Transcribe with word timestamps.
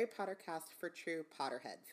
Harry 0.00 0.08
Potter 0.16 0.38
cast 0.46 0.72
for 0.72 0.88
true 0.88 1.26
Potterheads. 1.38 1.92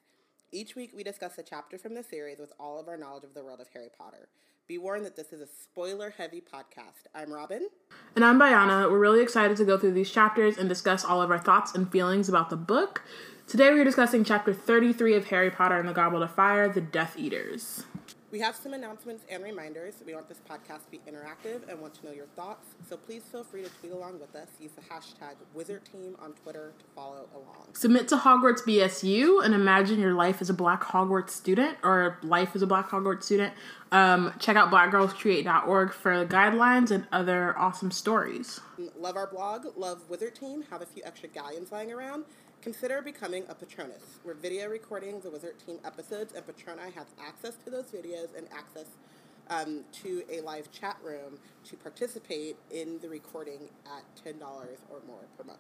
Each 0.54 0.78
week 0.78 0.94
we 0.96 1.04
discuss 1.04 1.38
a 1.38 1.44
chapter 1.44 1.78
from 1.78 1.94
the 1.94 2.04
series 2.04 2.40
with 2.40 2.54
all 2.58 2.80
of 2.80 2.88
our 2.88 2.96
knowledge 2.96 3.26
of 3.26 3.34
the 3.34 3.44
world 3.44 3.60
of 3.60 3.68
Harry 3.74 3.90
Potter. 3.98 4.30
Be 4.66 4.78
warned 4.78 5.06
that 5.06 5.18
this 5.18 5.34
is 5.34 5.42
a 5.42 5.46
spoiler 5.46 6.12
heavy 6.12 6.40
podcast. 6.40 7.12
I'm 7.14 7.34
Robin. 7.34 7.68
And 8.16 8.24
I'm 8.24 8.40
Bayana. 8.40 8.90
We're 8.90 8.98
really 8.98 9.22
excited 9.22 9.58
to 9.58 9.66
go 9.66 9.78
through 9.78 9.92
these 9.92 10.10
chapters 10.10 10.58
and 10.58 10.70
discuss 10.70 11.04
all 11.04 11.22
of 11.22 11.32
our 11.32 11.38
thoughts 11.38 11.76
and 11.76 11.92
feelings 11.92 12.30
about 12.30 12.50
the 12.50 12.56
book. 12.56 13.04
Today 13.46 13.72
we're 13.72 13.84
discussing 13.84 14.24
chapter 14.24 14.54
33 14.54 15.14
of 15.16 15.26
Harry 15.26 15.52
Potter 15.52 15.78
and 15.78 15.90
the 15.90 15.94
Goblet 15.94 16.24
of 16.24 16.34
Fire, 16.34 16.70
The 16.70 16.80
Death 16.80 17.16
Eaters. 17.20 17.84
We 18.30 18.40
have 18.40 18.58
some 18.58 18.74
announcements 18.74 19.24
and 19.30 19.42
reminders. 19.42 20.04
We 20.06 20.14
want 20.14 20.28
this 20.28 20.42
podcast 20.50 20.84
to 20.86 20.92
be 20.92 21.00
interactive 21.10 21.70
and 21.70 21.80
want 21.80 21.94
to 21.96 22.06
know 22.06 22.12
your 22.12 22.26
thoughts. 22.26 22.76
So 22.90 22.98
please 22.98 23.24
feel 23.24 23.46
free 23.46 23.64
to 23.64 23.70
tweet 23.80 23.94
along 23.94 24.20
with 24.20 24.36
us. 24.36 24.50
Use 24.60 24.72
the 24.74 24.82
hashtag 24.82 25.36
WizardTeam 25.56 26.22
on 26.22 26.34
Twitter 26.34 26.74
to 26.78 26.86
follow 26.94 27.30
along. 27.34 27.68
Submit 27.72 28.10
to 28.10 28.18
Hogwarts 28.18 28.64
BSU 28.68 29.46
and 29.46 29.54
imagine 29.54 30.02
your 30.02 30.14
life 30.14 30.42
as 30.42 30.50
a 30.50 30.54
Black 30.54 30.84
Hogwarts 30.84 31.30
student 31.30 31.78
or 31.84 32.18
life 32.22 32.54
as 32.54 32.62
a 32.62 32.68
Black 32.68 32.90
Hogwarts 32.90 33.24
student. 33.24 33.54
Um, 33.94 34.34
check 34.40 34.58
out 34.58 34.70
blackgirlscreate.org 34.70 35.94
for 35.94 36.26
guidelines 36.26 36.92
and 36.92 37.08
other 37.14 37.58
awesome 37.58 37.92
stories. 37.92 38.60
Love 38.98 39.16
our 39.16 39.28
blog, 39.28 39.68
love 39.78 40.02
Wizard 40.10 40.36
Team, 40.36 40.64
have 40.70 40.82
a 40.82 40.86
few 40.86 41.02
extra 41.06 41.30
galleons 41.30 41.72
lying 41.72 41.94
around. 41.94 42.26
Consider 42.62 43.02
becoming 43.02 43.44
a 43.50 43.56
Patronus. 43.56 44.20
We're 44.26 44.34
video 44.34 44.68
recording 44.68 45.20
the 45.22 45.30
Wizard 45.30 45.56
Team 45.64 45.80
episodes, 45.86 46.34
and 46.34 46.46
Patroni 46.46 46.92
has 46.94 47.06
access 47.22 47.56
to 47.64 47.70
those 47.70 47.86
videos 47.86 48.36
and 48.36 48.48
access 48.52 48.88
um, 49.50 49.84
to 50.04 50.24
a 50.30 50.42
live 50.42 50.72
chat 50.72 50.98
room 51.04 51.40
to 51.66 51.76
participate 51.78 52.58
in 52.72 53.00
the 53.00 53.10
recording 53.10 53.70
at 53.86 54.04
$10 54.26 54.42
or 54.42 55.02
more 55.08 55.22
per 55.38 55.44
month. 55.44 55.60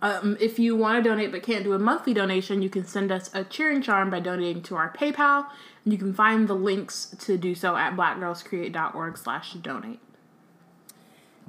Um, 0.00 0.36
if 0.40 0.58
you 0.58 0.76
want 0.76 1.02
to 1.02 1.08
donate 1.08 1.32
but 1.32 1.42
can't 1.42 1.64
do 1.64 1.72
a 1.72 1.78
monthly 1.78 2.14
donation, 2.14 2.62
you 2.62 2.70
can 2.70 2.86
send 2.86 3.10
us 3.10 3.28
a 3.34 3.44
cheering 3.44 3.82
charm 3.82 4.08
by 4.08 4.20
donating 4.20 4.62
to 4.64 4.76
our 4.76 4.92
PayPal. 4.92 5.48
And 5.84 5.92
you 5.92 5.98
can 5.98 6.14
find 6.14 6.46
the 6.46 6.54
links 6.54 7.14
to 7.20 7.36
do 7.36 7.54
so 7.54 7.76
at 7.76 7.96
blackgirlscreate.org 7.96 9.18
slash 9.18 9.54
donate. 9.54 10.00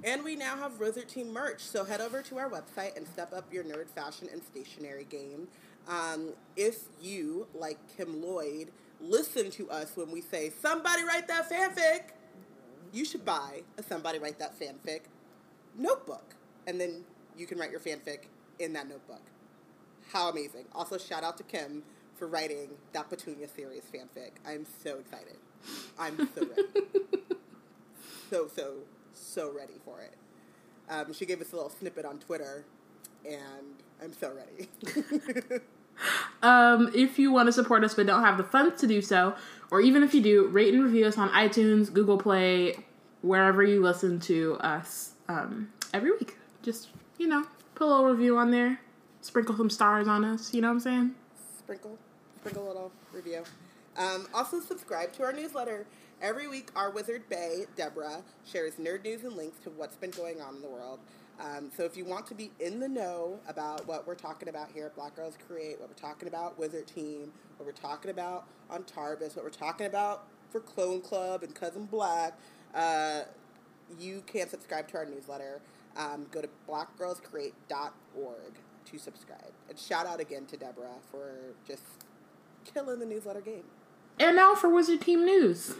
And 0.07 0.23
we 0.23 0.37
now 0.37 0.55
have 0.55 0.79
Wizard 0.79 1.09
Team 1.09 1.33
merch, 1.33 1.59
so 1.59 1.83
head 1.83 1.99
over 1.99 2.21
to 2.21 2.37
our 2.37 2.49
website 2.49 2.95
and 2.95 3.05
step 3.05 3.33
up 3.33 3.51
your 3.51 3.65
nerd 3.65 3.89
fashion 3.89 4.29
and 4.31 4.41
stationery 4.41 5.03
game. 5.03 5.49
Um, 5.85 6.29
if 6.55 6.83
you, 7.01 7.45
like 7.53 7.77
Kim 7.97 8.21
Lloyd, 8.21 8.69
listen 9.01 9.51
to 9.51 9.69
us 9.69 9.91
when 9.95 10.09
we 10.09 10.21
say, 10.21 10.49
somebody 10.61 11.03
write 11.03 11.27
that 11.27 11.49
fanfic, 11.49 12.11
you 12.93 13.03
should 13.03 13.25
buy 13.25 13.63
a 13.77 13.83
Somebody 13.83 14.17
Write 14.17 14.39
That 14.39 14.57
Fanfic 14.57 15.01
notebook. 15.77 16.35
And 16.67 16.79
then 16.79 17.03
you 17.37 17.45
can 17.45 17.57
write 17.57 17.71
your 17.71 17.81
fanfic 17.81 18.27
in 18.59 18.71
that 18.73 18.87
notebook. 18.87 19.21
How 20.13 20.29
amazing. 20.29 20.67
Also, 20.73 20.97
shout 20.97 21.25
out 21.25 21.35
to 21.35 21.43
Kim 21.43 21.83
for 22.15 22.27
writing 22.27 22.69
that 22.93 23.09
Petunia 23.09 23.49
series 23.49 23.83
fanfic. 23.93 24.31
I'm 24.47 24.65
so 24.83 24.99
excited. 24.99 25.35
I'm 25.99 26.29
so 26.33 26.47
ready. 26.47 26.63
so, 28.29 28.47
so, 28.55 28.75
so 29.17 29.51
ready 29.51 29.73
for 29.83 30.01
it. 30.01 30.13
Um, 30.89 31.13
she 31.13 31.25
gave 31.25 31.41
us 31.41 31.51
a 31.51 31.55
little 31.55 31.69
snippet 31.69 32.05
on 32.05 32.19
Twitter, 32.19 32.65
and 33.25 33.83
I'm 34.01 34.13
so 34.13 34.33
ready. 34.33 34.69
um, 36.41 36.91
if 36.95 37.19
you 37.19 37.31
want 37.31 37.47
to 37.47 37.51
support 37.51 37.83
us 37.83 37.93
but 37.93 38.07
don't 38.07 38.23
have 38.23 38.37
the 38.37 38.43
funds 38.43 38.79
to 38.81 38.87
do 38.87 39.01
so, 39.01 39.35
or 39.69 39.81
even 39.81 40.03
if 40.03 40.13
you 40.13 40.21
do, 40.21 40.47
rate 40.47 40.73
and 40.73 40.83
review 40.83 41.05
us 41.05 41.17
on 41.17 41.29
iTunes, 41.29 41.91
Google 41.91 42.17
Play, 42.17 42.85
wherever 43.21 43.63
you 43.63 43.81
listen 43.81 44.19
to 44.21 44.57
us 44.59 45.11
um, 45.27 45.69
every 45.93 46.11
week. 46.11 46.37
Just, 46.61 46.89
you 47.17 47.27
know, 47.27 47.45
put 47.75 47.85
a 47.85 47.89
little 47.89 48.05
review 48.05 48.37
on 48.37 48.51
there, 48.51 48.79
sprinkle 49.21 49.57
some 49.57 49.69
stars 49.69 50.07
on 50.07 50.23
us, 50.23 50.53
you 50.53 50.61
know 50.61 50.67
what 50.69 50.75
I'm 50.75 50.79
saying? 50.79 51.15
Sprinkle, 51.59 51.97
sprinkle 52.37 52.65
a 52.65 52.67
little 52.67 52.91
review. 53.11 53.43
Um, 53.97 54.27
also, 54.33 54.59
subscribe 54.59 55.11
to 55.13 55.23
our 55.23 55.33
newsletter. 55.33 55.85
Every 56.19 56.47
week, 56.47 56.69
our 56.75 56.89
wizard 56.89 57.29
Bay, 57.29 57.65
Deborah, 57.75 58.23
shares 58.43 58.73
nerd 58.81 59.03
news 59.03 59.23
and 59.23 59.33
links 59.33 59.59
to 59.63 59.69
what's 59.69 59.95
been 59.97 60.09
going 60.09 60.41
on 60.41 60.55
in 60.55 60.61
the 60.63 60.67
world. 60.67 60.99
Um, 61.39 61.69
so 61.77 61.83
if 61.83 61.95
you 61.95 62.05
want 62.05 62.25
to 62.27 62.33
be 62.33 62.49
in 62.59 62.79
the 62.79 62.87
know 62.87 63.39
about 63.47 63.87
what 63.87 64.07
we're 64.07 64.15
talking 64.15 64.49
about 64.49 64.71
here 64.73 64.87
at 64.87 64.95
Black 64.95 65.15
Girls 65.15 65.37
Create, 65.47 65.79
what 65.79 65.89
we're 65.89 65.93
talking 65.93 66.27
about 66.27 66.57
Wizard 66.57 66.87
Team, 66.87 67.31
what 67.57 67.67
we're 67.67 67.71
talking 67.71 68.09
about 68.09 68.47
on 68.67 68.81
TARBIS, 68.83 69.35
what 69.35 69.45
we're 69.45 69.51
talking 69.51 69.85
about 69.85 70.23
for 70.49 70.59
Clone 70.59 71.01
Club 71.01 71.43
and 71.43 71.53
Cousin 71.53 71.85
Black, 71.85 72.33
uh, 72.73 73.21
you 73.99 74.23
can 74.25 74.49
subscribe 74.49 74.87
to 74.87 74.97
our 74.97 75.05
newsletter. 75.05 75.61
Um, 75.95 76.25
go 76.31 76.41
to 76.41 76.49
blackgirlscreate.org 76.67 78.53
to 78.85 78.97
subscribe. 78.97 79.51
And 79.69 79.77
shout 79.77 80.07
out 80.07 80.19
again 80.19 80.47
to 80.47 80.57
Deborah 80.57 80.97
for 81.11 81.53
just 81.67 81.83
killing 82.65 82.97
the 82.97 83.05
newsletter 83.05 83.41
game. 83.41 83.65
And 84.19 84.35
now 84.35 84.55
for 84.55 84.67
Wizard 84.67 85.01
Team 85.01 85.25
News. 85.25 85.75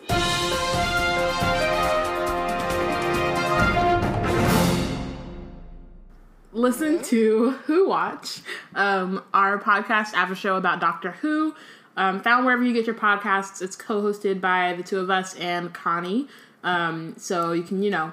Listen 6.51 7.01
to 7.03 7.51
Who 7.65 7.89
Watch, 7.89 8.41
um, 8.75 9.23
our 9.33 9.59
podcast 9.59 10.13
after 10.13 10.35
show 10.35 10.55
about 10.55 10.79
Doctor 10.79 11.11
Who. 11.11 11.55
Um, 11.95 12.21
found 12.21 12.45
wherever 12.45 12.63
you 12.63 12.73
get 12.73 12.85
your 12.85 12.95
podcasts. 12.95 13.59
It's 13.61 13.75
co 13.75 14.03
hosted 14.03 14.39
by 14.39 14.73
the 14.73 14.83
two 14.83 14.99
of 14.99 15.09
us 15.09 15.35
and 15.35 15.73
Connie. 15.73 16.27
Um, 16.63 17.15
so 17.17 17.53
you 17.53 17.63
can, 17.63 17.81
you 17.81 17.89
know, 17.89 18.11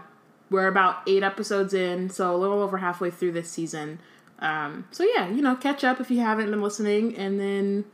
we're 0.49 0.69
about 0.69 1.03
eight 1.07 1.23
episodes 1.23 1.75
in, 1.75 2.09
so 2.09 2.35
a 2.35 2.39
little 2.39 2.63
over 2.63 2.79
halfway 2.79 3.11
through 3.11 3.33
this 3.33 3.51
season. 3.51 3.99
Um, 4.39 4.87
so 4.91 5.05
yeah, 5.15 5.29
you 5.29 5.43
know, 5.43 5.55
catch 5.55 5.85
up 5.85 6.01
if 6.01 6.11
you 6.11 6.21
haven't 6.21 6.51
been 6.51 6.63
listening, 6.63 7.15
and 7.17 7.39
then 7.39 7.85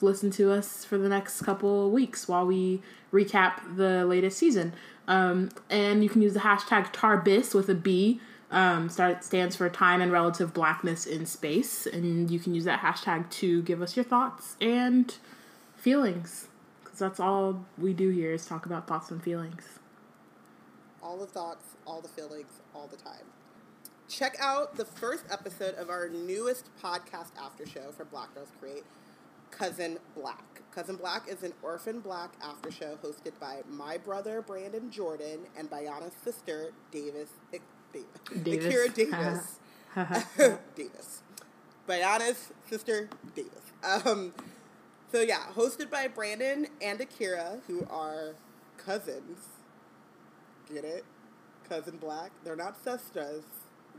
listen 0.00 0.30
to 0.32 0.52
us 0.52 0.84
for 0.84 0.98
the 0.98 1.08
next 1.08 1.42
couple 1.42 1.90
weeks 1.90 2.28
while 2.28 2.46
we 2.46 2.82
recap 3.12 3.76
the 3.76 4.04
latest 4.04 4.38
season. 4.38 4.74
Um, 5.08 5.50
and 5.70 6.02
you 6.02 6.10
can 6.10 6.22
use 6.22 6.34
the 6.34 6.40
hashtag 6.40 6.92
TARBIS 6.92 7.54
with 7.54 7.68
a 7.68 7.74
B. 7.74 8.20
Um, 8.50 8.88
start 8.88 9.24
stands 9.24 9.56
for 9.56 9.68
time 9.68 10.00
and 10.00 10.12
relative 10.12 10.54
blackness 10.54 11.04
in 11.04 11.26
space, 11.26 11.86
and 11.86 12.30
you 12.30 12.38
can 12.38 12.54
use 12.54 12.64
that 12.64 12.80
hashtag 12.80 13.28
to 13.30 13.62
give 13.62 13.82
us 13.82 13.96
your 13.96 14.04
thoughts 14.04 14.56
and 14.60 15.16
feelings, 15.76 16.46
because 16.84 16.98
that's 16.98 17.18
all 17.18 17.64
we 17.76 17.92
do 17.92 18.10
here 18.10 18.32
is 18.32 18.46
talk 18.46 18.64
about 18.64 18.86
thoughts 18.86 19.10
and 19.10 19.22
feelings. 19.22 19.80
All 21.02 21.16
the 21.16 21.26
thoughts, 21.26 21.74
all 21.86 22.00
the 22.00 22.08
feelings, 22.08 22.60
all 22.72 22.86
the 22.86 22.96
time. 22.96 23.24
Check 24.08 24.36
out 24.40 24.76
the 24.76 24.84
first 24.84 25.24
episode 25.30 25.74
of 25.74 25.90
our 25.90 26.08
newest 26.08 26.68
podcast 26.80 27.30
after 27.40 27.66
show 27.66 27.90
for 27.96 28.04
Black 28.04 28.32
Girls 28.34 28.52
Create, 28.60 28.84
Cousin 29.50 29.98
Black. 30.14 30.44
Cousin 30.74 30.96
Black 30.96 31.26
is 31.28 31.42
an 31.42 31.54
orphan 31.62 32.00
black 32.00 32.32
after 32.42 32.70
show 32.70 32.98
hosted 33.02 33.32
by 33.40 33.60
my 33.68 33.96
brother 33.96 34.42
Brandon 34.42 34.90
Jordan 34.90 35.40
and 35.56 35.70
Bayana's 35.70 36.12
sister 36.22 36.70
Davis, 36.90 37.30
eh, 37.54 37.58
Davis. 38.42 38.66
Akira 38.66 38.88
Davis. 38.90 39.58
Davis. 40.74 41.22
Bayana's 41.88 42.52
sister 42.68 43.08
Davis. 43.34 43.72
Um, 43.82 44.34
so 45.10 45.20
yeah, 45.22 45.44
hosted 45.54 45.90
by 45.90 46.08
Brandon 46.08 46.66
and 46.82 47.00
Akira, 47.00 47.58
who 47.66 47.86
are 47.90 48.34
cousins. 48.76 49.38
Get 50.72 50.84
it? 50.84 51.04
Cousin 51.68 51.96
Black. 51.96 52.32
They're 52.44 52.56
not 52.56 52.82
sisters. 52.82 53.44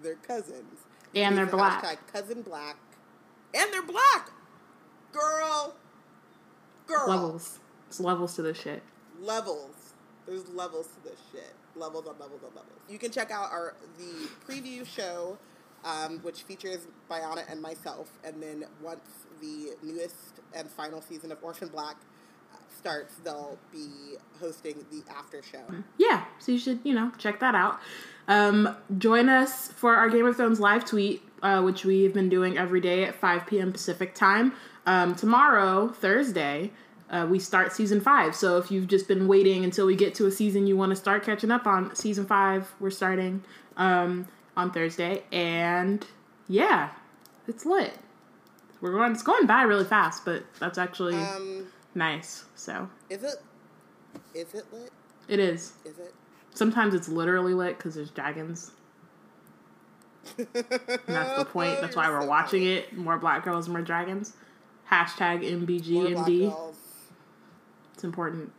They're 0.03 0.15
cousins. 0.15 0.81
And 1.15 1.37
they're 1.37 1.45
the 1.45 1.57
black. 1.57 2.11
cousin 2.11 2.41
Black. 2.41 2.77
And 3.55 3.73
they're 3.73 3.81
black. 3.81 4.29
Girl. 5.11 5.75
Girl. 6.87 7.05
Levels. 7.07 7.59
It's 7.87 7.99
levels 7.99 8.35
to 8.35 8.41
this 8.41 8.59
shit. 8.59 8.83
Levels. 9.19 9.93
There's 10.25 10.47
levels 10.49 10.87
to 10.87 11.09
this 11.09 11.19
shit. 11.31 11.53
Levels 11.75 12.05
on 12.07 12.17
levels 12.19 12.41
on 12.43 12.49
levels. 12.49 12.79
You 12.89 12.97
can 12.97 13.11
check 13.11 13.31
out 13.31 13.51
our 13.51 13.75
the 13.97 14.27
preview 14.45 14.85
show, 14.85 15.37
um, 15.85 16.19
which 16.19 16.43
features 16.43 16.87
Bayana 17.09 17.49
and 17.49 17.61
myself, 17.61 18.09
and 18.23 18.41
then 18.41 18.65
once 18.81 19.25
the 19.41 19.75
newest 19.83 20.15
and 20.53 20.69
final 20.69 21.01
season 21.01 21.31
of 21.31 21.43
Orphan 21.43 21.69
Black 21.69 21.95
uh, 22.53 22.57
starts, 22.75 23.15
they'll 23.23 23.57
be 23.71 24.15
hosting 24.39 24.85
the 24.91 25.03
after 25.11 25.41
show. 25.43 25.63
Yeah, 25.97 26.25
so 26.39 26.51
you 26.51 26.57
should, 26.57 26.79
you 26.83 26.93
know, 26.93 27.11
check 27.17 27.39
that 27.39 27.55
out. 27.55 27.79
Um, 28.27 28.75
join 28.97 29.29
us 29.29 29.69
for 29.69 29.95
our 29.95 30.09
Game 30.09 30.25
of 30.25 30.35
Thrones 30.35 30.59
live 30.59 30.83
tweet, 30.83 31.21
uh, 31.41 31.61
which 31.61 31.85
we've 31.85 32.13
been 32.13 32.29
doing 32.29 32.57
every 32.57 32.81
day 32.81 33.05
at 33.05 33.15
5 33.15 33.45
p.m. 33.47 33.71
Pacific 33.71 34.13
time. 34.13 34.53
Um, 34.87 35.15
tomorrow, 35.15 35.89
Thursday, 35.89 36.71
uh, 37.09 37.27
we 37.29 37.39
start 37.39 37.73
season 37.73 37.99
five. 37.99 38.33
So 38.35 38.57
if 38.57 38.71
you've 38.71 38.87
just 38.87 39.07
been 39.07 39.27
waiting 39.27 39.63
until 39.65 39.85
we 39.85 39.95
get 39.97 40.15
to 40.15 40.25
a 40.27 40.31
season 40.31 40.65
you 40.65 40.77
want 40.77 40.91
to 40.91 40.95
start 40.95 41.23
catching 41.23 41.51
up 41.51 41.67
on, 41.67 41.93
season 41.93 42.25
five, 42.25 42.73
we're 42.79 42.89
starting 42.89 43.43
um, 43.75 44.27
on 44.55 44.71
Thursday. 44.71 45.23
And 45.31 46.07
yeah, 46.47 46.91
it's 47.49 47.65
lit. 47.65 47.93
We're 48.79 48.93
going. 48.93 49.11
It's 49.11 49.23
going 49.23 49.45
by 49.45 49.63
really 49.63 49.83
fast, 49.85 50.23
but 50.23 50.43
that's 50.59 50.77
actually 50.77 51.15
Um, 51.15 51.67
nice. 51.95 52.45
So 52.55 52.87
is 53.09 53.23
it? 53.23 53.35
Is 54.33 54.53
it 54.53 54.65
lit? 54.71 54.91
it 55.27 55.39
is. 55.39 55.73
Is 55.83 55.97
it? 55.99 56.13
Sometimes 56.53 56.93
it's 56.93 57.09
literally 57.09 57.53
lit 57.53 57.77
because 57.77 57.95
there's 57.95 58.09
dragons. 58.11 58.71
And 60.37 60.47
that's 61.15 61.37
the 61.39 61.45
point. 61.45 61.79
That's 61.81 61.95
why 61.95 62.09
we're 62.09 62.27
watching 62.27 62.65
it. 62.65 62.95
More 62.97 63.17
black 63.17 63.43
girls, 63.43 63.67
more 63.69 63.81
dragons. 63.81 64.33
Hashtag 64.91 65.43
MBGMD. 65.43 66.55
It's 67.93 68.03
important. 68.03 68.51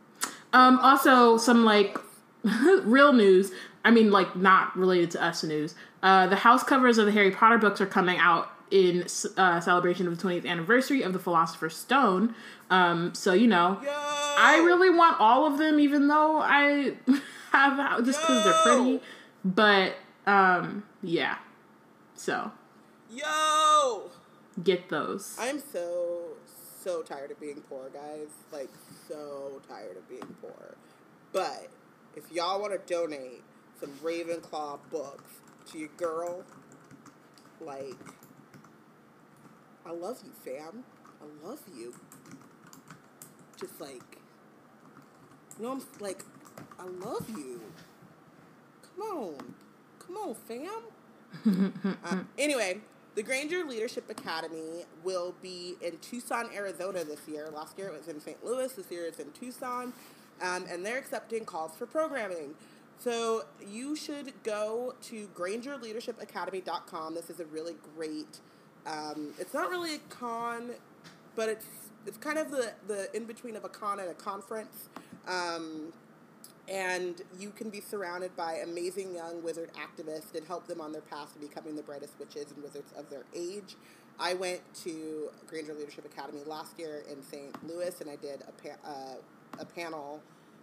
Um, 0.53 0.79
also, 0.81 1.37
some 1.37 1.65
like 1.65 1.99
real 2.83 3.13
news. 3.13 3.53
I 3.85 3.91
mean, 3.91 4.11
like 4.11 4.37
not 4.37 4.77
related 4.77 5.11
to 5.13 5.25
us 5.25 5.43
news. 5.43 5.75
Uh, 6.03 6.27
the 6.27 6.37
house 6.37 6.63
covers 6.63 6.99
of 6.99 7.07
the 7.07 7.13
Harry 7.13 7.31
Potter 7.31 7.59
books 7.59 7.81
are 7.81 7.87
coming 7.87 8.19
out 8.19 8.51
in 8.71 9.07
uh, 9.37 9.61
celebration 9.61 10.07
of 10.07 10.19
the 10.19 10.23
20th 10.29 10.47
anniversary 10.47 11.03
of 11.03 11.13
the 11.13 11.19
Philosopher's 11.19 11.77
Stone. 11.77 12.35
Um, 12.71 13.15
so 13.15 13.33
you 13.33 13.47
know, 13.47 13.79
Yo! 13.83 13.91
I 13.91 14.61
really 14.65 14.91
want 14.91 15.19
all 15.21 15.47
of 15.47 15.59
them, 15.59 15.81
even 15.81 16.09
though 16.09 16.39
I 16.39 16.95
have 17.53 18.05
just 18.05 18.21
because 18.21 18.45
they're 18.45 18.63
pretty. 18.63 19.01
But 19.45 19.95
um, 20.27 20.85
yeah. 21.03 21.39
So 22.15 22.53
Yo! 23.11 24.11
Get 24.63 24.89
those. 24.89 25.37
I'm 25.39 25.61
so 25.73 26.37
so 26.83 27.03
tired 27.03 27.31
of 27.31 27.41
being 27.41 27.63
poor, 27.69 27.89
guys. 27.91 28.29
Like 28.53 28.71
so 29.09 29.61
tired 29.69 29.97
of 29.97 30.09
being 30.09 30.35
poor. 30.41 30.77
But 31.33 31.69
if 32.17 32.31
y'all 32.33 32.61
want 32.61 32.73
to 32.73 32.93
donate 32.93 33.43
some 33.81 33.91
Ravenclaw 34.03 34.79
books 34.91 35.35
to 35.71 35.79
your 35.79 35.91
girl, 35.97 36.45
like 37.61 37.97
I 39.87 39.93
love 39.93 40.19
you, 40.25 40.33
fam. 40.45 40.85
I 41.21 41.47
love 41.47 41.61
you. 41.75 41.95
Just 43.59 43.81
like 43.81 44.19
you 45.59 45.65
know, 45.65 45.73
I'm 45.73 45.83
like 46.01 46.25
I 46.79 46.85
love 46.85 47.29
you. 47.31 47.61
Come 48.83 49.05
on, 49.07 49.55
come 49.99 50.17
on, 50.17 50.35
fam. 50.35 50.83
Uh, 52.05 52.21
anyway, 52.39 52.81
the 53.19 53.25
Granger 53.25 53.65
Leadership 53.65 54.09
Academy 54.09 54.85
will 55.03 55.35
be 55.43 55.75
in 55.81 55.99
Tucson, 55.99 56.51
Arizona 56.55 57.03
this 57.03 57.27
year. 57.27 57.51
Last 57.53 57.77
year 57.77 57.89
it 57.89 57.99
was 57.99 58.07
in 58.07 58.21
St. 58.21 58.45
Louis. 58.45 58.73
This 58.73 58.89
year 58.93 59.07
it's 59.07 59.19
in 59.19 59.33
Tucson. 59.33 59.93
Um, 60.41 60.67
and 60.71 60.87
they're 60.87 60.99
accepting 60.99 61.45
calls 61.45 61.75
for 61.75 61.85
programming. 61.85 62.55
So 63.01 63.43
you 63.67 63.97
should 63.97 64.41
go 64.45 64.95
to 65.03 65.27
grangerleadershipacademy.com. 65.35 67.15
This 67.17 67.29
is 67.29 67.41
a 67.41 67.47
really 67.47 67.75
great, 67.97 68.39
um, 68.87 69.35
it's 69.41 69.53
not 69.53 69.69
really 69.69 69.97
a 69.97 70.01
con, 70.11 70.71
but 71.35 71.49
it's 71.49 71.67
it's 72.07 72.19
kind 72.19 72.39
of 72.39 72.53
the, 72.53 72.73
the 72.87 73.15
in 73.17 73.25
between 73.25 73.57
of 73.57 73.65
a 73.65 73.69
con 73.69 73.99
and 73.99 74.11
a 74.11 74.15
conference. 74.15 74.91
Um, 75.27 75.93
and 76.69 77.23
you 77.39 77.51
can 77.51 77.71
be 77.71 77.81
surrounded 77.81 78.37
by 78.37 78.55
amazing 78.55 79.15
young 79.15 79.43
wizard 79.43 79.71
activists 79.75 80.35
and 80.37 80.47
help 80.47 80.67
them 80.67 80.81
on 80.81 80.93
their 80.93 81.01
path 81.03 81.33
to 81.33 81.39
becoming 81.39 81.77
the 81.77 81.83
brightest 81.83 82.19
witches 82.19 82.53
and 82.53 82.63
wizards 82.63 82.93
of 82.97 83.09
their 83.09 83.25
age. 83.35 83.77
I 84.21 84.35
went 84.35 84.61
to 84.83 85.31
Granger 85.47 85.75
Leadership 85.75 86.05
Academy 86.05 86.41
last 86.45 86.79
year 86.79 87.03
in 87.11 87.23
St. 87.23 87.55
Louis, 87.67 88.01
and 88.01 88.11
I 88.11 88.17
did 88.17 88.43
a 88.43 88.69
pa- 88.69 88.89
uh, 88.89 89.61
a 89.61 89.65
panel, 89.65 90.21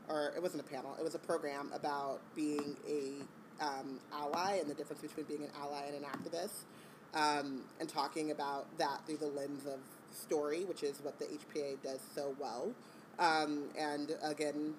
or 0.08 0.34
it 0.36 0.42
wasn't 0.42 0.62
a 0.62 0.68
panel, 0.68 0.96
it 1.00 1.04
was 1.04 1.16
a 1.16 1.20
program 1.20 1.72
about 1.74 2.20
being 2.36 2.76
a 2.88 3.64
um, 3.64 4.00
ally 4.14 4.58
and 4.60 4.70
the 4.70 4.74
difference 4.74 5.02
between 5.02 5.26
being 5.26 5.44
an 5.44 5.50
ally 5.60 5.86
and 5.88 5.96
an 5.96 6.04
activist, 6.04 6.66
um, 7.14 7.62
and 7.80 7.90
talking 7.90 8.32
about 8.32 8.66
that 8.78 9.00
through 9.06 9.18
the 9.18 9.28
lens 9.28 9.66
of 9.66 9.80
story, 10.12 10.66
which 10.66 10.84
is 10.84 11.00
what 11.02 11.18
the 11.18 11.26
HPA 11.26 11.82
does 11.82 12.00
so 12.14 12.36
well. 12.40 12.72
Um, 13.18 13.64
and 13.78 14.12
again, 14.22 14.76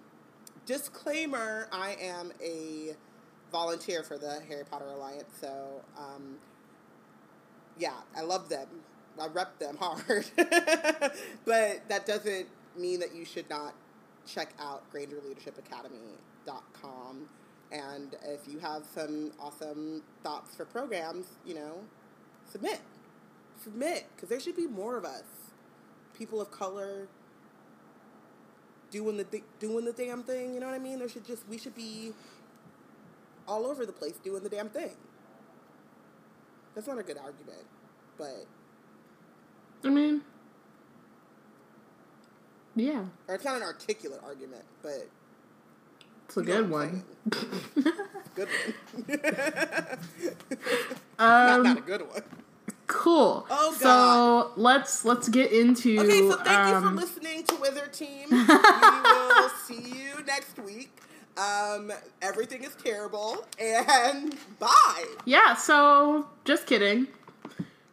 disclaimer 0.66 1.68
I 1.72 1.96
am 2.00 2.32
a 2.42 2.94
volunteer 3.50 4.02
for 4.02 4.18
the 4.18 4.40
Harry 4.48 4.64
Potter 4.64 4.86
Alliance, 4.86 5.32
so 5.40 5.82
um, 5.96 6.36
yeah, 7.78 7.94
I 8.16 8.22
love 8.22 8.48
them. 8.48 8.66
I 9.20 9.26
rep 9.28 9.58
them 9.58 9.76
hard. 9.78 10.26
but 10.36 11.12
that 11.88 12.06
doesn't 12.06 12.48
mean 12.76 13.00
that 13.00 13.14
you 13.14 13.24
should 13.24 13.48
not 13.48 13.74
check 14.26 14.52
out 14.58 14.82
GrangerLeadershipAcademy.com. 14.92 17.28
And 17.72 18.14
if 18.24 18.46
you 18.46 18.58
have 18.58 18.84
some 18.94 19.32
awesome 19.40 20.02
thoughts 20.22 20.54
for 20.54 20.66
programs, 20.66 21.26
you 21.44 21.54
know, 21.54 21.78
submit. 22.50 22.80
Submit, 23.62 24.06
because 24.14 24.28
there 24.28 24.38
should 24.38 24.56
be 24.56 24.66
more 24.66 24.96
of 24.96 25.04
us. 25.04 25.24
People 26.16 26.40
of 26.40 26.50
color, 26.50 27.08
doing 28.90 29.16
the 29.16 29.24
di- 29.24 29.44
doing 29.58 29.84
the 29.84 29.92
damn 29.92 30.22
thing. 30.22 30.54
You 30.54 30.60
know 30.60 30.66
what 30.66 30.74
I 30.74 30.78
mean? 30.78 30.98
There 30.98 31.08
should 31.08 31.26
just 31.26 31.48
we 31.48 31.58
should 31.58 31.74
be 31.74 32.12
all 33.48 33.66
over 33.66 33.86
the 33.86 33.92
place 33.92 34.14
doing 34.24 34.42
the 34.42 34.48
damn 34.48 34.68
thing. 34.68 34.92
That's 36.74 36.86
not 36.86 36.98
a 36.98 37.02
good 37.02 37.16
argument, 37.18 37.64
but 38.18 38.44
I 39.84 39.88
mean, 39.88 40.22
yeah, 42.74 43.04
or 43.28 43.34
it's 43.36 43.44
not 43.44 43.56
an 43.56 43.62
articulate 43.62 44.20
argument, 44.24 44.64
but 44.82 45.08
it's 46.26 46.36
a 46.36 46.42
good 46.42 46.68
one. 46.70 47.02
good 48.34 48.48
one. 48.48 48.74
not, 51.18 51.56
Um, 51.56 51.62
not 51.62 51.78
a 51.78 51.80
good 51.80 52.02
one. 52.02 52.22
Cool. 52.86 53.46
Oh, 53.50 53.76
God. 53.80 54.52
So 54.52 54.52
let's 54.60 55.04
let's 55.04 55.28
get 55.28 55.52
into. 55.52 55.98
Okay, 56.00 56.28
so 56.28 56.36
thank 56.36 56.68
you 56.68 56.74
um, 56.76 56.82
for 56.84 57.00
listening 57.02 57.44
to 57.44 57.56
Wither 57.56 57.86
Team. 57.88 58.28
we 58.30 58.36
will 58.38 59.48
see 59.64 59.80
you 59.80 60.22
next 60.26 60.58
week. 60.58 60.90
Um, 61.36 61.92
everything 62.22 62.64
is 62.64 62.74
terrible, 62.82 63.44
and 63.58 64.34
bye. 64.58 65.04
Yeah, 65.24 65.54
so 65.54 66.28
just 66.44 66.66
kidding. 66.66 67.08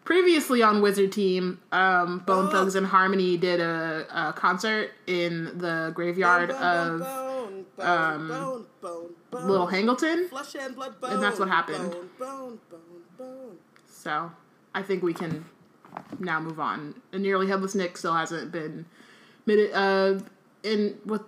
Previously 0.06 0.62
on 0.62 0.82
Wizard 0.82 1.14
Team, 1.14 1.60
um, 1.72 2.20
Bone 2.20 2.48
Oh. 2.48 2.52
Thugs 2.52 2.76
and 2.76 2.86
Harmony 2.86 3.38
did 3.38 3.62
a, 3.62 4.06
a 4.14 4.34
concert 4.34 4.92
in 5.08 5.58
the 5.58 5.92
graveyard 5.96 6.50
Bone, 6.50 6.58
of 6.62 7.00
bone, 7.00 7.66
bone, 7.78 7.88
um, 7.88 8.28
bone, 8.28 8.66
bone, 8.82 9.10
bone, 9.32 9.48
Little 9.48 9.68
Hangleton. 9.68 10.30
And. 10.30 10.94
And 11.04 11.24
that's 11.24 11.40
what 11.40 11.48
happened. 11.48 11.96
So 13.88 14.30
I 14.74 14.82
think 14.82 15.04
we 15.04 15.14
can 15.14 15.46
now 16.20 16.40
move 16.40 16.60
on. 16.60 17.02
A 17.12 17.20
Nearly 17.20 17.48
Headless 17.48 17.76
Nick 17.76 17.98
still 17.98 18.14
hasn't 18.14 18.52
been 18.52 18.86
made 19.46 19.72
uh, 19.72 20.20
in 20.64 20.98
what 21.04 21.26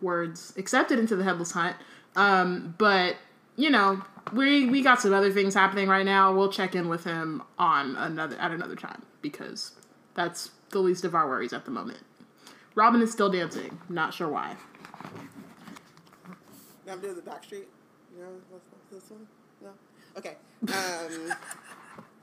words 0.00 0.52
accepted 0.56 0.98
into 0.98 1.16
the 1.16 1.24
Headless 1.24 1.52
Hunt. 1.52 1.76
Um, 2.16 2.74
but 2.78 3.16
you 3.56 3.70
know, 3.70 4.02
we 4.32 4.66
we 4.68 4.82
got 4.82 5.00
some 5.00 5.12
other 5.12 5.32
things 5.32 5.54
happening 5.54 5.88
right 5.88 6.04
now. 6.04 6.34
We'll 6.34 6.52
check 6.52 6.74
in 6.74 6.88
with 6.88 7.04
him 7.04 7.42
on 7.58 7.96
another 7.96 8.36
at 8.38 8.50
another 8.50 8.76
time 8.76 9.02
because 9.22 9.72
that's 10.14 10.50
the 10.70 10.78
least 10.80 11.04
of 11.04 11.14
our 11.14 11.28
worries 11.28 11.52
at 11.52 11.64
the 11.64 11.70
moment. 11.70 12.00
Robin 12.74 13.02
is 13.02 13.12
still 13.12 13.30
dancing. 13.30 13.78
Not 13.88 14.14
sure 14.14 14.28
why. 14.28 14.56
I'm 16.88 17.00
doing 17.00 17.14
the 17.14 17.22
Backstreet. 17.22 17.66
You 18.12 18.24
know 18.24 18.30
what's, 18.48 18.64
what's 18.70 19.04
this 19.04 19.10
one? 19.10 19.26
No. 19.62 19.70
Okay. 20.16 20.36
Um, 20.68 21.32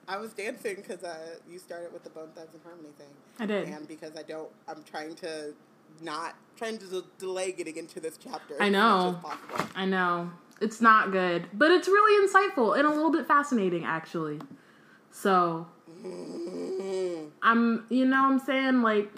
I 0.07 0.17
was 0.17 0.33
dancing 0.33 0.75
because 0.75 1.03
uh, 1.03 1.35
you 1.49 1.59
started 1.59 1.91
with 1.91 2.03
the 2.03 2.09
Bone 2.09 2.29
Thugs 2.33 2.53
and 2.53 2.63
Harmony 2.63 2.89
thing. 2.97 3.07
I 3.39 3.45
did. 3.45 3.67
And 3.67 3.87
because 3.87 4.15
I 4.15 4.23
don't, 4.23 4.49
I'm 4.67 4.83
trying 4.83 5.15
to 5.15 5.53
not 6.01 6.35
trying 6.55 6.77
to 6.77 6.85
de- 6.85 7.03
delay 7.17 7.51
getting 7.51 7.77
into 7.77 7.99
this 7.99 8.17
chapter. 8.17 8.55
I 8.59 8.69
know. 8.69 9.11
much 9.11 9.15
as 9.15 9.21
possible. 9.21 9.69
I 9.75 9.85
know. 9.85 10.31
It's 10.59 10.81
not 10.81 11.11
good, 11.11 11.47
but 11.53 11.71
it's 11.71 11.87
really 11.87 12.27
insightful 12.27 12.77
and 12.77 12.87
a 12.87 12.89
little 12.89 13.11
bit 13.11 13.27
fascinating 13.27 13.85
actually. 13.85 14.39
So, 15.11 15.67
I'm, 17.41 17.85
you 17.89 18.05
know 18.05 18.23
what 18.23 18.31
I'm 18.31 18.39
saying? 18.39 18.81
Like, 18.81 19.11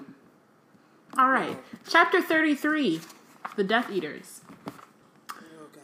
all 1.17 1.29
right. 1.29 1.57
Chapter 1.87 2.21
33 2.21 3.01
The 3.55 3.63
Death 3.63 3.89
Eaters. 3.91 4.41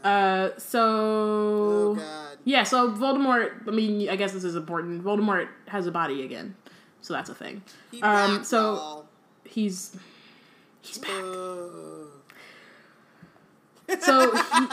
Oh. 0.04 0.10
Uh, 0.10 0.60
so. 0.60 0.80
oh 0.82 1.96
god. 1.96 2.35
Yeah, 2.46 2.64
so 2.64 2.92
Voldemort, 2.92 3.68
I 3.68 3.72
mean, 3.72 4.08
I 4.08 4.16
guess 4.16 4.32
this 4.32 4.44
is 4.44 4.56
important. 4.56 5.04
Voldemort 5.04 5.48
has 5.68 5.88
a 5.88 5.92
body 5.92 6.24
again. 6.24 6.56
So 7.02 7.14
that's 7.14 7.30
a 7.30 7.36
thing. 7.36 7.62
He 7.92 8.02
Um, 8.02 8.38
back, 8.38 8.46
so 8.46 8.76
y'all. 8.76 9.06
he's. 9.44 9.98
He's 10.82 10.98
back. 11.00 11.10
So 14.00 14.32
he, 14.32 14.42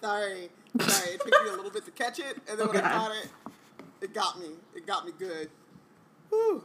sorry, 0.00 0.48
sorry. 0.80 1.14
It 1.14 1.20
took 1.20 1.42
me 1.44 1.48
a 1.48 1.52
little 1.52 1.70
bit 1.70 1.84
to 1.84 1.90
catch 1.92 2.18
it, 2.18 2.38
and 2.48 2.58
then 2.58 2.68
Oh, 2.68 2.72
when 2.72 2.84
I 2.84 2.90
caught 2.92 3.12
it, 3.12 3.28
it 4.00 4.14
got 4.14 4.38
me. 4.40 4.48
It 4.74 4.86
got 4.86 5.06
me 5.06 5.12
good. 5.18 5.50
Whew. 6.30 6.64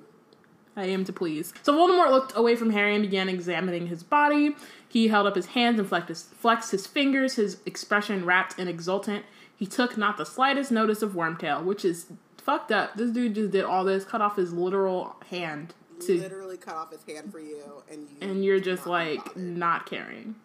I 0.75 0.85
am 0.85 1.03
to 1.05 1.13
please. 1.13 1.53
So 1.61 1.73
Voldemort 1.73 2.09
looked 2.11 2.35
away 2.35 2.55
from 2.55 2.71
Harry 2.71 2.95
and 2.95 3.03
began 3.03 3.29
examining 3.29 3.87
his 3.87 4.01
body. 4.03 4.55
He 4.93 5.07
held 5.07 5.25
up 5.25 5.35
his 5.35 5.47
hands 5.47 5.79
and 5.79 5.89
flexed 5.89 6.09
his, 6.09 6.21
flexed 6.23 6.69
his 6.69 6.85
fingers, 6.85 7.33
his 7.33 7.57
expression 7.65 8.25
rapt 8.25 8.59
and 8.59 8.69
exultant. 8.69 9.25
He 9.55 9.65
took 9.65 9.97
not 9.97 10.17
the 10.17 10.23
slightest 10.25 10.71
notice 10.71 11.01
of 11.01 11.13
Wormtail, 11.13 11.63
which 11.63 11.83
is 11.83 12.05
fucked 12.37 12.71
up. 12.71 12.93
This 12.95 13.09
dude 13.09 13.33
just 13.33 13.49
did 13.49 13.63
all 13.65 13.83
this, 13.83 14.05
cut 14.05 14.21
off 14.21 14.35
his 14.35 14.53
literal 14.53 15.15
hand 15.31 15.73
to, 16.01 16.19
Literally 16.19 16.57
cut 16.57 16.75
off 16.75 16.91
his 16.91 17.01
hand 17.07 17.31
for 17.31 17.39
you, 17.39 17.81
and 17.89 18.01
you 18.07 18.17
and 18.29 18.45
you're 18.45 18.59
just 18.59 18.85
like 18.85 19.17
bothered. 19.25 19.37
not 19.43 19.87
caring. 19.87 20.35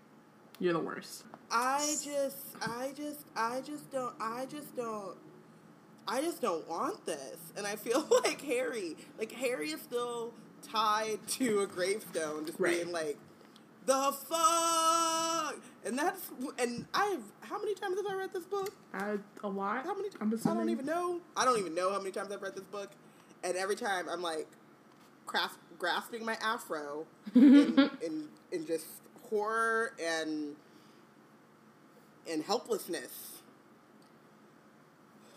You're 0.58 0.72
the 0.72 0.78
worst. 0.80 1.24
I 1.50 1.94
just, 2.02 2.38
I 2.62 2.92
just, 2.96 3.26
I 3.36 3.60
just 3.60 3.90
don't, 3.90 4.14
I 4.18 4.46
just 4.46 4.74
don't, 4.74 5.14
I 6.06 6.22
just 6.22 6.40
don't 6.40 6.66
want 6.66 7.04
this. 7.04 7.36
And 7.54 7.66
I 7.66 7.76
feel 7.76 8.06
like 8.24 8.40
Harry, 8.40 8.96
like 9.18 9.32
Harry 9.32 9.72
is 9.72 9.82
still 9.82 10.32
tied 10.62 11.18
to 11.28 11.60
a 11.60 11.66
gravestone, 11.66 12.46
just 12.46 12.58
Right. 12.58 12.76
being 12.76 12.92
like, 12.92 13.18
the 13.88 14.12
fuck, 14.28 15.56
and 15.84 15.98
that's, 15.98 16.30
and 16.58 16.84
I've, 16.92 17.22
how 17.40 17.58
many 17.58 17.74
times 17.74 17.96
have 17.96 18.06
I 18.06 18.14
read 18.14 18.32
this 18.34 18.44
book? 18.44 18.70
Uh, 18.92 19.16
a 19.42 19.48
lot. 19.48 19.84
How 19.86 19.94
many? 19.94 20.10
I'm 20.20 20.32
I 20.32 20.54
don't 20.54 20.68
even 20.68 20.84
know. 20.84 21.20
I 21.36 21.46
don't 21.46 21.58
even 21.58 21.74
know 21.74 21.90
how 21.90 21.98
many 21.98 22.10
times 22.10 22.30
I've 22.30 22.42
read 22.42 22.54
this 22.54 22.64
book, 22.64 22.90
and 23.42 23.56
every 23.56 23.76
time 23.76 24.06
I'm 24.10 24.20
like, 24.20 24.46
craft, 25.24 25.56
grasping 25.78 26.22
my 26.24 26.36
afro 26.42 27.06
in, 27.34 27.90
in 28.04 28.28
in 28.52 28.66
just 28.66 28.86
horror 29.30 29.94
and 30.02 30.54
and 32.30 32.42
helplessness. 32.44 33.40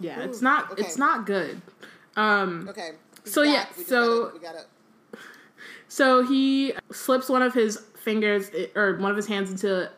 Yeah, 0.02 0.24
it's 0.24 0.42
not. 0.42 0.72
okay. 0.72 0.82
It's 0.82 0.98
not 0.98 1.26
good. 1.26 1.62
Um, 2.18 2.68
Okay. 2.70 2.92
So, 3.24 3.44
yeah, 3.44 3.68
we 3.78 3.84
so- 3.84 4.24
gotta, 4.26 4.34
we 4.34 4.40
gotta. 4.40 4.66
So 5.88 6.24
he 6.24 6.72
slips 6.94 7.28
one 7.28 7.42
of 7.42 7.54
his 7.54 7.78
fingers 8.02 8.50
eh, 8.56 8.68
or 8.76 8.98
one 8.98 9.12
of 9.12 9.18
his 9.18 9.28
hands 9.28 9.52
into 9.52 9.90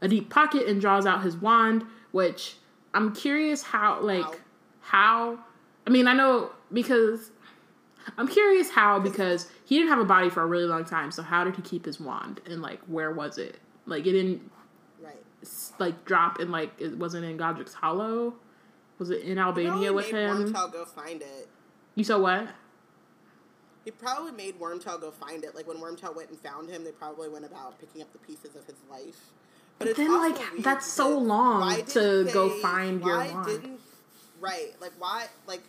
a 0.00 0.08
deep 0.08 0.30
pocket 0.30 0.66
and 0.66 0.80
draws 0.80 1.06
out 1.06 1.22
his 1.22 1.36
wand, 1.36 1.84
which 2.12 2.56
I'm 2.94 3.14
curious 3.14 3.62
how 3.62 4.00
like 4.00 4.24
How? 4.80 5.36
how 5.36 5.38
I 5.86 5.90
mean, 5.90 6.06
I 6.08 6.12
know 6.14 6.50
because 6.72 7.30
I'm 8.16 8.28
curious 8.28 8.70
how 8.70 8.98
because 8.98 9.50
he 9.64 9.76
didn't 9.76 9.90
have 9.90 9.98
a 9.98 10.04
body 10.04 10.30
for 10.30 10.42
a 10.42 10.46
really 10.46 10.64
long 10.64 10.84
time. 10.84 11.10
So 11.10 11.22
how 11.22 11.44
did 11.44 11.56
he 11.56 11.62
keep 11.62 11.84
his 11.86 12.00
wand 12.00 12.40
and 12.46 12.62
like 12.62 12.80
where 12.86 13.10
was 13.12 13.38
it? 13.38 13.58
Like 13.86 14.06
it 14.06 14.12
didn't 14.12 14.50
Right. 15.02 15.16
like 15.78 16.04
drop 16.04 16.38
and 16.40 16.50
like 16.50 16.72
it 16.78 16.96
wasn't 16.98 17.24
in 17.24 17.36
Godric's 17.36 17.74
Hollow. 17.74 18.34
Was 18.98 19.10
it 19.10 19.22
in 19.22 19.38
Albania 19.38 19.92
with 19.92 20.10
him? 20.10 20.52
Wormtail 20.52 20.72
go 20.72 20.84
find 20.84 21.22
it. 21.22 21.48
You 21.94 22.04
saw 22.04 22.18
what? 22.18 22.48
He 23.84 23.90
probably 23.90 24.32
made 24.32 24.60
Wormtail 24.60 25.00
go 25.00 25.10
find 25.10 25.42
it. 25.44 25.54
Like 25.54 25.66
when 25.66 25.78
Wormtail 25.78 26.14
went 26.14 26.30
and 26.30 26.38
found 26.38 26.68
him, 26.68 26.84
they 26.84 26.92
probably 26.92 27.28
went 27.28 27.44
about 27.44 27.78
picking 27.80 28.02
up 28.02 28.12
the 28.12 28.18
pieces 28.18 28.54
of 28.56 28.66
his 28.66 28.76
life. 28.90 29.16
But 29.78 29.88
it's 29.88 29.98
then, 29.98 30.12
like, 30.12 30.38
that's 30.58 30.86
so 30.86 31.16
long 31.18 31.74
to 31.76 31.84
didn't 31.84 32.34
go 32.34 32.48
they- 32.50 32.60
find 32.60 33.02
your 33.02 33.16
wand. 33.16 33.46
Didn't, 33.46 33.80
right? 34.38 34.74
Like 34.80 34.92
why? 34.98 35.28
Like 35.46 35.62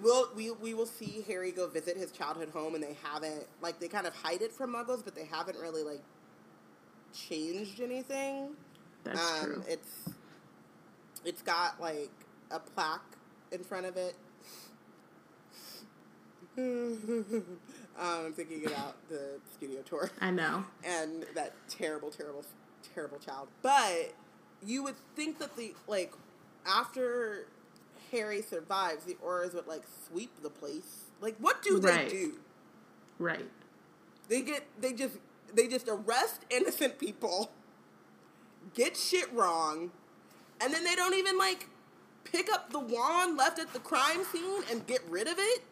we'll 0.00 0.28
we 0.36 0.50
we 0.50 0.74
will 0.74 0.86
see 0.86 1.24
Harry 1.26 1.52
go 1.52 1.66
visit 1.66 1.96
his 1.96 2.12
childhood 2.12 2.50
home, 2.50 2.74
and 2.74 2.84
they 2.84 2.96
haven't 3.02 3.46
like 3.62 3.80
they 3.80 3.88
kind 3.88 4.06
of 4.06 4.14
hide 4.14 4.42
it 4.42 4.52
from 4.52 4.74
Muggles, 4.74 5.02
but 5.02 5.14
they 5.14 5.24
haven't 5.24 5.58
really 5.58 5.82
like 5.82 6.02
changed 7.14 7.80
anything. 7.80 8.50
That's 9.04 9.42
um, 9.42 9.44
true. 9.44 9.64
It's 9.68 10.10
it's 11.24 11.42
got 11.42 11.80
like 11.80 12.10
a 12.50 12.58
plaque 12.58 13.16
in 13.52 13.64
front 13.64 13.86
of 13.86 13.96
it. 13.96 14.14
Um, 16.58 17.58
I'm 17.98 18.32
thinking 18.32 18.66
about 18.66 18.96
the 19.08 19.38
studio 19.54 19.82
tour 19.82 20.10
I 20.20 20.30
know. 20.30 20.64
and 20.84 21.24
that 21.34 21.52
terrible, 21.68 22.10
terrible, 22.10 22.44
terrible 22.94 23.18
child. 23.18 23.48
But 23.62 24.14
you 24.64 24.82
would 24.82 24.96
think 25.14 25.38
that 25.38 25.56
the 25.56 25.74
like 25.86 26.12
after 26.66 27.46
Harry 28.12 28.42
survives, 28.42 29.04
the 29.04 29.14
Aurors 29.24 29.54
would 29.54 29.66
like 29.66 29.82
sweep 30.08 30.30
the 30.42 30.50
place. 30.50 31.04
Like, 31.20 31.36
what 31.38 31.62
do 31.62 31.78
Right. 31.78 32.08
they 32.08 32.14
do? 32.14 32.34
Right. 33.18 33.46
They 34.28 34.42
get 34.42 34.64
they 34.80 34.92
just 34.92 35.16
they 35.54 35.68
just 35.68 35.88
arrest 35.88 36.40
innocent 36.50 36.98
people, 36.98 37.50
get 38.74 38.96
shit 38.96 39.32
wrong, 39.32 39.90
and 40.60 40.72
then 40.74 40.84
they 40.84 40.94
don't 40.94 41.14
even 41.14 41.38
like 41.38 41.68
pick 42.24 42.52
up 42.52 42.70
the 42.72 42.80
wand 42.80 43.36
left 43.36 43.58
at 43.58 43.72
the 43.72 43.78
crime 43.78 44.24
scene 44.24 44.62
and 44.70 44.86
get 44.86 45.00
rid 45.08 45.28
of 45.28 45.36
it. 45.38 45.62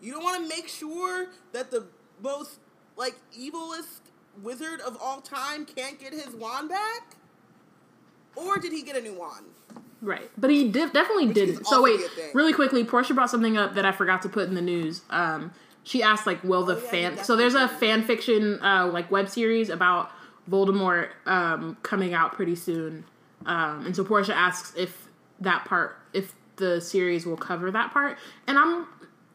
You 0.00 0.12
don't 0.12 0.24
want 0.24 0.42
to 0.42 0.48
make 0.48 0.68
sure 0.68 1.28
that 1.52 1.70
the 1.70 1.86
most 2.22 2.58
like 2.96 3.16
evilest 3.38 4.00
wizard 4.42 4.80
of 4.80 4.96
all 5.00 5.20
time 5.20 5.64
can't 5.64 5.98
get 5.98 6.12
his 6.12 6.34
wand 6.34 6.68
back? 6.68 7.16
Or 8.36 8.58
did 8.58 8.72
he 8.72 8.82
get 8.82 8.96
a 8.96 9.00
new 9.00 9.14
wand? 9.14 9.46
Right, 10.02 10.30
but 10.38 10.50
he 10.50 10.68
did, 10.70 10.92
definitely 10.92 11.26
Which 11.26 11.34
didn't. 11.34 11.66
So 11.66 11.82
wait, 11.82 12.00
really 12.32 12.54
quickly, 12.54 12.84
Portia 12.84 13.12
brought 13.12 13.28
something 13.28 13.58
up 13.58 13.74
that 13.74 13.84
I 13.84 13.92
forgot 13.92 14.22
to 14.22 14.28
put 14.30 14.48
in 14.48 14.54
the 14.54 14.62
news. 14.62 15.02
Um, 15.10 15.52
she 15.82 16.02
asked 16.02 16.26
like, 16.26 16.42
"Will 16.42 16.64
the 16.64 16.76
Oh, 16.76 16.80
yeah, 16.82 16.90
fan?" 16.90 17.24
So 17.24 17.36
there's 17.36 17.54
a 17.54 17.68
fan 17.68 18.02
fiction 18.04 18.62
uh, 18.64 18.86
like 18.90 19.10
web 19.10 19.28
series 19.28 19.68
about 19.68 20.10
Voldemort 20.50 21.08
um, 21.26 21.76
coming 21.82 22.14
out 22.14 22.32
pretty 22.32 22.54
soon, 22.54 23.04
um, 23.44 23.84
and 23.84 23.94
so 23.94 24.02
Portia 24.02 24.34
asks 24.34 24.72
if 24.74 25.08
that 25.40 25.66
part, 25.66 25.96
if 26.14 26.34
the 26.56 26.80
series 26.80 27.26
will 27.26 27.36
cover 27.36 27.70
that 27.70 27.92
part, 27.92 28.16
and 28.46 28.58
I'm 28.58 28.86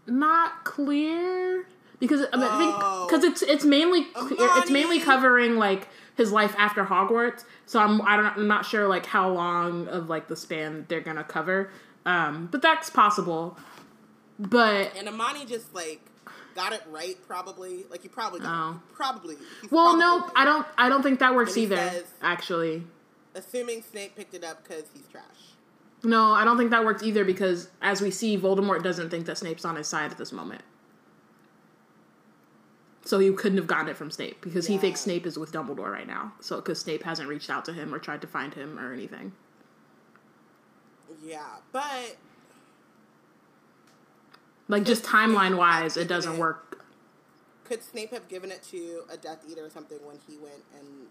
not 0.07 0.63
clear 0.65 1.65
because 1.99 2.21
I, 2.31 2.37
mean, 2.37 2.47
I 2.49 2.57
think 2.59 2.75
Oh. 2.77 3.07
because 3.07 3.23
it's 3.23 3.41
it's 3.41 3.65
mainly 3.65 4.07
it's 4.15 4.69
mainly 4.69 4.99
covering 4.99 5.55
like 5.57 5.87
his 6.15 6.31
life 6.31 6.55
after 6.57 6.85
Hogwarts. 6.85 7.43
So 7.65 7.79
I'm 7.79 8.01
I 8.01 8.15
don't 8.17 8.25
I'm 8.37 8.47
not 8.47 8.65
sure 8.65 8.87
like 8.87 9.05
how 9.05 9.29
long 9.31 9.87
of 9.87 10.09
like 10.09 10.27
the 10.27 10.35
span 10.35 10.85
they're 10.87 11.01
gonna 11.01 11.23
cover. 11.23 11.69
Um, 12.05 12.47
but 12.51 12.61
that's 12.61 12.89
possible. 12.89 13.57
But 14.37 14.95
And 14.97 15.07
Amani 15.07 15.45
just 15.45 15.73
like 15.73 16.01
got 16.55 16.73
it 16.73 16.83
right, 16.89 17.17
probably. 17.27 17.85
Like 17.89 18.01
he 18.01 18.07
probably 18.09 18.41
got 18.41 18.49
Oh. 18.49 18.81
probably. 18.93 19.35
well, 19.71 19.95
probably 19.95 19.99
no, 20.01 20.19
right. 20.21 20.31
I 20.35 20.45
don't 20.45 20.67
I 20.77 20.89
don't 20.89 21.01
think 21.03 21.19
that 21.19 21.33
works 21.35 21.57
either. 21.57 21.77
says- 21.77 22.03
actually, 22.21 22.83
Assuming 23.33 23.81
Snape 23.81 24.15
picked 24.15 24.33
it 24.33 24.43
up 24.45 24.63
because 24.63 24.83
he's 24.93 25.07
trash. 25.07 25.23
No, 26.03 26.31
I 26.33 26.43
don't 26.45 26.57
think 26.57 26.69
that 26.71 26.85
works 26.85 27.01
either 27.03 27.23
because 27.25 27.69
as 27.81 28.01
we 28.01 28.11
see, 28.11 28.37
Voldemort 28.37 28.83
doesn't 28.83 29.09
think 29.09 29.25
that 29.25 29.37
Snape's 29.37 29.65
on 29.65 29.75
his 29.75 29.87
side 29.87 30.11
at 30.11 30.17
this 30.17 30.31
moment. 30.31 30.61
So 33.05 33.19
he 33.19 33.31
couldn't 33.33 33.57
have 33.59 33.67
gotten 33.67 33.87
it 33.87 33.95
from 33.97 34.09
Snape 34.09 34.41
because 34.41 34.65
he 34.67 34.77
thinks 34.79 34.99
Snape 35.01 35.25
is 35.27 35.37
with 35.37 35.51
Dumbledore 35.51 35.91
right 35.91 36.07
now. 36.07 36.33
So 36.41 36.55
because 36.57 36.79
Snape 36.79 37.03
hasn't 37.03 37.29
reached 37.29 37.49
out 37.51 37.63
to 37.65 37.73
him 37.73 37.93
or 37.93 37.99
tried 37.99 38.21
to 38.21 38.27
find 38.27 38.53
him 38.53 38.79
or 38.79 38.93
anything. 38.93 39.31
Yeah, 41.23 41.45
but 41.71 42.17
Like 44.67 44.83
just 44.83 45.03
timeline 45.03 45.57
wise, 45.57 45.97
it 45.97 46.07
doesn't 46.07 46.33
it- 46.33 46.39
work. 46.39 46.83
could 47.63 47.83
Snape 47.83 48.11
have 48.11 48.27
given 48.27 48.51
it 48.51 48.63
to 48.71 49.03
a 49.09 49.17
Death 49.17 49.43
Eater 49.49 49.65
or 49.65 49.69
something 49.69 49.97
when 50.03 50.17
he 50.27 50.37
went 50.37 50.63
and 50.79 51.07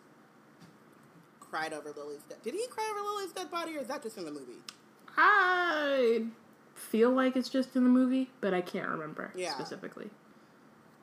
cried 1.55 1.73
over 1.73 1.93
Lily's 1.97 2.23
dead? 2.29 2.39
Did 2.43 2.55
he 2.55 2.67
cry 2.69 2.85
over 2.91 3.01
Lily's 3.15 3.33
dead 3.33 3.49
body, 3.49 3.77
or 3.77 3.81
is 3.81 3.87
that 3.87 4.03
just 4.03 4.19
in 4.19 4.25
the 4.25 4.33
movie? 4.33 4.59
I 5.17 6.25
feel 6.75 7.11
like 7.13 7.37
it's 7.37 7.49
just 7.49 7.77
in 7.77 7.85
the 7.85 7.89
movie, 7.91 8.29
but 8.41 8.53
I 8.53 8.61
can't 8.61 8.89
remember 8.89 9.31
Yeah. 9.37 9.55
specifically. 9.55 10.11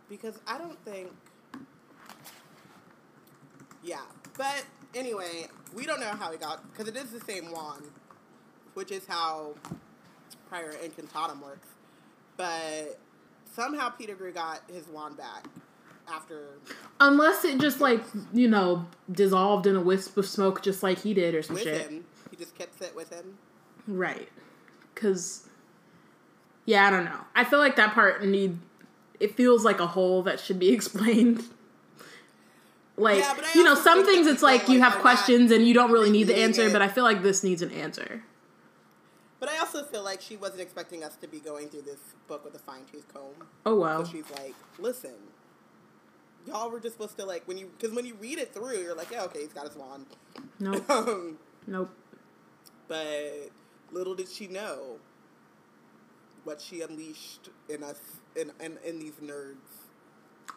Because 0.10 0.40
I 0.46 0.58
don't 0.58 0.78
think. 0.84 1.10
Yeah, 3.82 4.02
but 4.38 4.66
anyway, 4.94 5.48
we 5.74 5.86
don't 5.86 6.02
know 6.02 6.12
how 6.20 6.30
he 6.34 6.38
got 6.38 6.70
because 6.70 6.90
it 6.90 6.98
is 6.98 7.12
the 7.12 7.22
same 7.22 7.52
wand, 7.54 7.90
which 8.74 8.92
is 8.92 9.06
how 9.08 9.56
Priori 10.50 10.76
Incantatem 10.76 11.42
works. 11.42 11.70
But 12.36 13.00
somehow 13.56 13.90
Pettigrew 13.90 14.34
got 14.34 14.60
his 14.70 14.86
wand 14.90 15.16
back 15.16 15.46
after 16.08 16.50
Unless 17.00 17.46
it 17.46 17.60
just 17.60 17.80
like 17.82 18.04
you 18.34 18.48
know 18.48 18.86
dissolved 19.12 19.68
in 19.68 19.76
a 19.76 19.82
wisp 19.82 20.18
of 20.18 20.26
smoke, 20.28 20.62
just 20.62 20.84
like 20.84 21.00
he 21.00 21.14
did, 21.14 21.36
or 21.36 21.42
some 21.42 21.56
with 21.56 21.64
shit. 21.64 21.90
him. 21.90 22.06
He 22.30 22.38
just 22.38 22.56
kept 22.58 22.82
it 22.82 22.96
with 22.96 23.12
him. 23.12 23.38
Right. 23.88 24.30
Because, 24.94 25.48
yeah, 26.66 26.86
I 26.88 26.90
don't 26.92 27.06
know. 27.06 27.20
I 27.36 27.44
feel 27.44 27.60
like 27.60 27.76
that 27.78 27.94
part 27.94 28.24
need. 28.26 28.58
It 29.20 29.36
feels 29.36 29.64
like 29.66 29.80
a 29.80 29.88
hole 29.88 30.24
that 30.24 30.40
should 30.40 30.60
be 30.60 30.70
explained. 30.74 31.44
Like, 32.98 33.20
Yeah, 33.20 33.36
you 33.56 33.64
know, 33.64 33.74
some 33.76 34.06
things 34.06 34.28
it's 34.28 34.44
like 34.44 34.68
you 34.68 34.80
like, 34.80 34.84
have 34.84 34.94
are 34.94 34.96
not 34.98 35.02
questions 35.02 35.52
and 35.52 35.66
you 35.66 35.74
don't 35.74 35.92
really 35.92 36.12
need 36.12 36.26
the 36.26 36.38
answer, 36.38 36.68
it. 36.68 36.74
but 36.74 36.82
I 36.82 36.88
feel 36.88 37.04
like 37.04 37.24
this 37.24 37.44
needs 37.44 37.62
an 37.62 37.72
answer. 37.72 38.24
But 39.40 39.50
I 39.50 39.58
also 39.58 39.84
feel 39.84 40.04
like 40.04 40.22
she 40.22 40.38
wasn't 40.38 40.62
expecting 40.62 41.04
us 41.04 41.16
to 41.16 41.28
be 41.28 41.40
going 41.40 41.70
through 41.70 41.82
this 41.84 42.00
book 42.28 42.44
with 42.46 42.54
a 42.54 42.60
fine 42.60 42.82
tooth 42.92 43.12
comb. 43.12 43.48
Oh, 43.66 43.76
well. 43.76 44.06
So 44.06 44.12
she's 44.12 44.30
like, 44.32 44.54
listen, 44.78 45.16
y'all 46.46 46.70
were 46.70 46.80
just 46.80 46.96
supposed 46.96 47.18
to 47.18 47.26
like 47.26 47.48
when 47.48 47.58
you 47.58 47.72
because 47.78 47.96
when 47.96 48.06
you 48.06 48.16
read 48.16 48.40
it 48.40 48.54
through, 48.54 48.80
you're 48.80 48.96
like, 48.96 49.12
yeah, 49.12 49.24
okay, 49.24 49.42
he's 49.42 49.54
got 49.54 49.68
his 49.68 49.76
wand. 49.76 50.06
Nope. 50.60 50.90
Um, 50.90 51.38
nope. 51.68 51.90
but 52.88 53.50
little 53.92 54.16
did 54.16 54.30
she 54.30 54.48
know 54.48 54.98
what 56.44 56.62
she 56.62 56.82
unleashed 56.82 57.50
in 57.70 57.84
us 57.84 58.00
in 58.36 58.52
in, 58.60 58.78
in 58.86 59.00
these 59.00 59.16
nerds. 59.24 59.56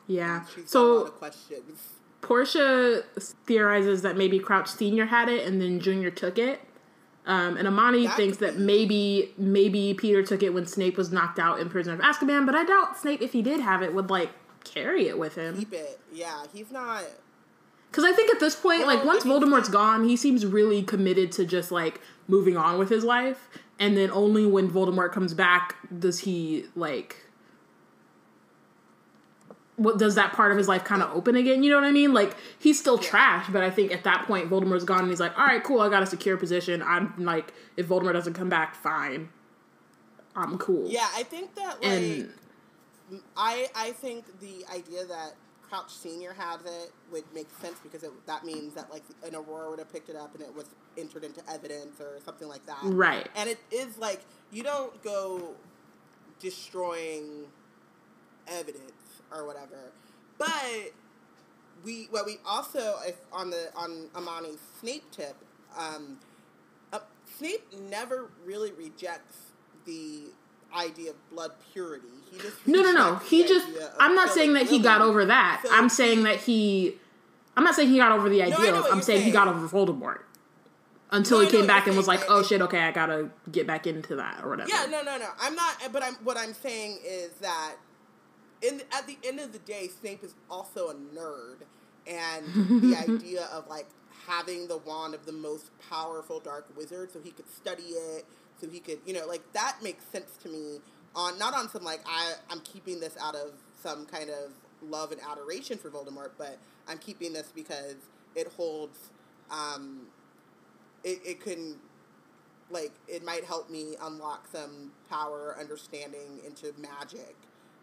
Yeah. 0.07 0.45
She's 0.47 0.73
got 0.73 0.81
a 0.81 0.83
lot 0.83 1.01
So 1.01 1.03
of 1.07 1.15
questions. 1.15 1.81
Portia 2.21 3.03
theorizes 3.47 4.03
that 4.03 4.17
maybe 4.17 4.39
Crouch 4.39 4.69
Senior 4.69 5.07
had 5.07 5.29
it 5.29 5.47
and 5.47 5.61
then 5.61 5.79
Junior 5.79 6.11
took 6.11 6.39
it. 6.39 6.61
Um, 7.27 7.57
and 7.57 7.67
Amani 7.67 8.07
That 8.07 8.17
thinks 8.17 8.37
that 8.39 8.59
maybe 8.59 9.33
maybe 9.39 9.95
Peter 9.95 10.23
took 10.23 10.43
it 10.43 10.53
when 10.53 10.67
Snape 10.67 10.97
was 10.97 11.11
knocked 11.11 11.39
out 11.39 11.59
in 11.59 11.71
Prisoner 11.71 11.95
of 11.95 12.01
Azkaban, 12.01 12.45
but 12.45 12.55
I 12.55 12.65
doubt 12.65 12.99
Snape, 12.99 13.23
if 13.23 13.33
he 13.33 13.41
did 13.41 13.61
have 13.61 13.83
it, 13.83 13.95
would 13.95 14.11
like 14.11 14.31
carry 14.65 15.09
it 15.09 15.19
with 15.19 15.35
him. 15.37 15.59
Keep 15.59 15.73
it. 15.75 16.01
Yeah, 16.13 16.45
he's 16.53 16.71
not. 16.71 17.05
Because 17.91 18.05
I 18.05 18.13
think 18.13 18.33
at 18.35 18.41
this 18.41 18.57
point, 18.57 18.81
Well, 18.81 18.97
like 18.97 19.05
once 19.05 19.25
Voldemort's 19.25 19.69
gone, 19.69 20.09
he 20.09 20.17
seems 20.17 20.45
really 20.45 20.83
committed 20.83 21.31
to 21.33 21.45
just 21.45 21.71
like 21.71 22.01
moving 22.27 22.57
on 22.57 22.79
with 22.79 22.89
his 22.89 23.05
life. 23.05 23.49
And 23.79 23.97
then 23.97 24.11
only 24.11 24.47
when 24.47 24.71
Voldemort 24.71 25.13
comes 25.13 25.35
back 25.35 25.77
does 25.99 26.21
he 26.21 26.67
like 26.75 27.25
what 29.77 29.99
does 29.99 30.15
that 30.15 30.33
part 30.33 30.53
of 30.53 30.59
his 30.59 30.69
life 30.69 30.85
kind 30.85 31.03
of 31.03 31.15
open 31.15 31.37
again? 31.37 31.63
You 31.63 31.71
know 31.71 31.77
what 31.77 31.85
I 31.85 31.93
mean? 31.93 32.15
Like 32.15 32.37
he's 32.59 32.79
still 32.79 32.99
trash, 32.99 33.47
but 33.51 33.63
I 33.63 33.71
think 33.71 33.93
at 33.93 34.05
that 34.05 34.27
point 34.27 34.49
Voldemort's 34.49 34.85
gone 34.85 35.01
and 35.01 35.11
he's 35.11 35.21
like, 35.21 35.37
all 35.39 35.45
right, 35.45 35.63
cool, 35.63 35.81
I 35.81 35.89
got 35.89 36.03
a 36.03 36.07
secure 36.07 36.37
position. 36.37 36.83
I'm 36.83 37.15
like, 37.19 37.53
if 37.77 37.89
Voldemort 37.89 38.13
doesn't 38.13 38.35
come 38.35 38.49
back, 38.49 38.75
fine, 38.75 39.31
I'm 40.37 40.59
cool. 40.59 40.89
Yeah, 40.89 41.09
I 41.15 41.23
think 41.25 41.55
that 41.57 41.83
like 41.83 41.91
and 41.91 42.33
I 43.37 43.69
I 43.75 43.93
think 43.93 44.41
the 44.41 44.65
idea 44.73 45.05
that 45.07 45.35
Crouch 45.69 45.93
Senior 45.93 46.33
has 46.35 46.61
it 46.65 46.93
would 47.11 47.25
make 47.35 47.49
sense 47.61 47.79
because 47.83 48.03
it, 48.03 48.13
that 48.27 48.45
means 48.45 48.75
that 48.75 48.91
like 48.91 49.03
an 49.25 49.35
Aurora 49.35 49.71
would 49.71 49.79
have 49.79 49.93
picked 49.93 50.09
it 50.09 50.17
up 50.17 50.35
and 50.35 50.43
it 50.43 50.55
was 50.55 50.67
entered 50.97 51.25
into 51.25 51.41
evidence 51.51 52.01
or 52.01 52.19
something 52.25 52.49
like 52.49 52.65
that. 52.67 52.79
right, 52.83 53.29
And 53.35 53.49
it 53.49 53.59
is 53.71 53.99
like 53.99 54.21
you 54.53 54.63
don't 54.63 55.03
go 55.03 55.55
destroying 56.39 57.47
evidence 58.47 58.93
or 59.33 59.47
whatever, 59.47 59.93
but 60.39 60.93
we 61.85 62.07
what 62.11 62.27
we 62.27 62.39
also 62.47 62.97
if 63.07 63.17
on 63.33 63.51
the 63.51 63.71
on 63.75 64.09
Amani's 64.15 64.61
Snape 64.81 65.11
tip, 65.11 65.37
um, 65.77 66.19
uh, 66.93 67.01
Snape 67.39 67.67
never 67.91 68.31
really 68.45 68.73
rejects 68.73 69.37
the 69.87 70.27
idea 70.75 71.11
of 71.11 71.31
blood 71.31 71.53
purity. 71.73 72.09
He 72.35 72.43
just 72.43 72.67
No, 72.67 72.83
no, 72.83 72.93
no. 72.93 73.17
He 73.17 73.47
just. 73.47 73.67
I'm 73.99 74.15
not 74.15 74.31
saying 74.31 74.55
that 74.55 74.67
he 74.67 74.79
got 74.79 75.01
over 75.01 75.25
that. 75.27 75.61
So 75.65 75.69
I'm 75.73 75.89
saying 75.89 76.25
that 76.25 76.37
he. 76.37 76.97
I'm 77.57 77.65
not 77.65 77.75
saying 77.75 77.89
he 77.89 77.99
got 77.99 78.13
over 78.13 78.29
the 78.29 78.43
idea. 78.43 78.75
of, 78.75 78.87
I'm 78.87 78.95
you're 78.95 79.03
saying 79.03 79.23
he 79.23 79.31
got 79.31 79.47
over 79.47 79.69
Voldemort 79.69 80.21
until 81.13 81.39
No, 81.39 81.45
he 81.45 81.51
came 81.51 81.67
back 81.67 81.87
and 81.87 81.97
was 81.97 82.07
saying, 82.07 82.21
like, 82.21 82.29
"Oh 82.29 82.43
shit, 82.43 82.61
okay, 82.63 82.81
I 82.81 82.91
gotta 82.91 83.31
get 83.53 83.67
back 83.67 83.87
into 83.87 84.17
that 84.17 84.43
or 84.43 84.51
whatever." 84.51 84.69
Yeah, 84.69 84.87
no, 84.91 85.03
no, 85.03 85.17
no. 85.17 85.29
I'm 85.41 85.55
not. 85.55 85.77
But 85.93 86.03
I'm. 86.03 86.15
What 86.17 86.37
I'm 86.37 86.55
saying 86.55 86.99
is 87.07 87.31
that, 87.41 87.77
in 88.63 88.83
at 88.93 89.07
the 89.07 89.17
end 89.25 89.39
of 89.39 89.53
the 89.53 89.61
day, 89.61 89.89
Snape 90.01 90.25
is 90.25 90.35
also 90.51 90.89
a 90.89 90.95
nerd, 90.95 91.59
and 92.07 92.83
the 92.83 92.97
idea 93.09 93.45
of 93.53 93.69
like 93.69 93.87
having 94.27 94.67
the 94.69 94.79
wand 94.79 95.15
of 95.15 95.27
the 95.27 95.33
most 95.33 95.71
powerful 95.91 96.41
dark 96.41 96.67
wizard, 96.77 97.13
so 97.13 97.21
he 97.21 97.31
could 97.31 97.49
study 97.51 97.83
it, 97.83 98.25
so 98.61 98.69
he 98.69 98.81
could, 98.81 98.99
you 99.07 99.13
know, 99.13 99.27
like 99.27 99.53
that 99.53 99.77
makes 99.83 100.05
sense 100.07 100.37
to 100.43 100.49
me. 100.49 100.81
On 101.17 101.39
not 101.39 101.55
on 101.55 101.69
some 101.69 101.85
like 101.85 102.01
I 102.07 102.33
I'm 102.51 102.61
keeping 102.61 103.01
this 103.01 103.17
out 103.21 103.35
of 103.35 103.53
some 103.83 104.07
kind 104.07 104.31
of 104.31 104.51
love 104.83 105.13
and 105.13 105.21
adoration 105.21 105.79
for 105.79 105.91
Voldemort, 105.91 106.31
but 106.39 106.59
I'm 106.89 106.99
keeping 106.99 107.33
this 107.33 107.51
because 107.55 107.97
it 108.35 108.49
holds. 108.57 108.99
Um, 109.51 110.07
it, 111.05 111.21
it 111.25 111.41
can 111.41 111.77
like 112.71 112.93
it 113.09 113.25
might 113.25 113.45
help 113.45 113.71
me 113.71 113.95
unlock 114.03 114.49
some 114.51 114.93
power 115.09 115.57
understanding 115.61 116.41
into 116.47 116.73
magic 116.81 117.37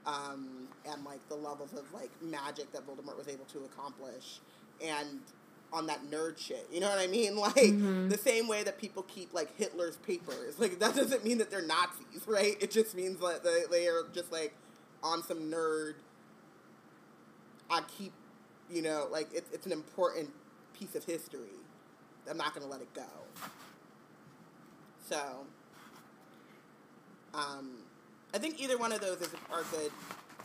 um, 0.06 0.68
and 0.86 1.04
like 1.06 1.28
the 1.30 1.36
levels 1.36 1.74
of 1.74 1.92
like 1.94 2.10
magic 2.22 2.72
that 2.74 2.86
Voldemort 2.88 3.18
was 3.18 3.28
able 3.28 3.46
to 3.46 3.60
accomplish 3.66 4.40
and 4.84 5.20
on 5.74 5.88
that 5.88 6.10
nerd 6.10 6.38
shit. 6.38 6.68
You 6.72 6.80
know 6.82 6.90
what 6.90 7.00
I 7.00 7.08
mean? 7.08 7.36
Like 7.42 8.10
the 8.10 8.20
same 8.22 8.48
way 8.48 8.64
that 8.64 8.78
people 8.78 9.04
keep 9.04 9.34
like 9.34 9.58
Hitler's 9.58 9.98
papers. 9.98 10.60
Like 10.60 10.80
that 10.80 10.96
doesn't 10.96 11.24
mean 11.24 11.38
that 11.40 11.50
they're 11.50 11.66
Nazis 11.66 12.22
right? 12.28 12.56
It 12.62 12.72
just 12.72 12.96
means 12.96 13.20
that 13.20 13.44
they, 13.44 13.64
they 13.70 13.88
are 13.88 14.04
just 14.14 14.32
like 14.32 14.54
on 15.04 15.24
some 15.24 15.52
nerd. 15.52 15.96
I 17.70 17.82
keep 17.98 18.14
you 18.70 18.82
know 18.82 19.08
like 19.12 19.30
it's, 19.34 19.50
it's 19.52 19.66
an 19.66 19.72
important 19.72 20.30
piece 20.78 20.96
of 20.96 21.04
history. 21.04 21.58
I'm 22.30 22.38
not 22.38 22.54
gonna 22.54 22.68
let 22.68 22.82
it 22.82 22.94
go. 22.94 23.04
So, 25.10 25.46
um, 27.34 27.80
I 28.34 28.38
think 28.38 28.62
either 28.62 28.78
one 28.78 28.94
of 28.94 29.02
those 29.02 29.20
is, 29.22 29.30
are 29.52 29.64
good 29.72 29.92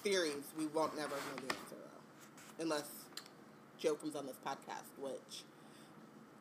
theories. 0.03 0.44
We 0.59 0.66
won't 0.66 0.96
never 0.96 1.11
know 1.11 1.37
the 1.37 1.55
answer 1.55 1.77
though, 1.77 2.62
unless 2.62 2.88
Jo 3.78 3.94
comes 3.94 4.16
on 4.16 4.26
this 4.26 4.36
podcast, 4.44 4.84
which 5.00 5.42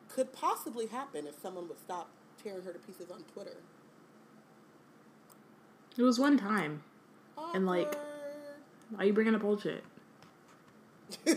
could 0.08 0.32
possibly 0.32 0.86
happen 0.86 1.26
if 1.26 1.38
someone 1.40 1.68
would 1.68 1.78
stop 1.78 2.08
tearing 2.42 2.62
her 2.62 2.72
to 2.72 2.78
pieces 2.78 3.10
on 3.10 3.22
Twitter. 3.32 3.56
It 5.96 6.02
was 6.02 6.18
one 6.18 6.38
time. 6.38 6.82
And, 7.54 7.66
like- 7.66 7.94
Why 8.90 8.98
are 9.02 9.04
you 9.06 9.12
bringing 9.12 9.34
up 9.34 9.40
bullshit? 9.42 9.84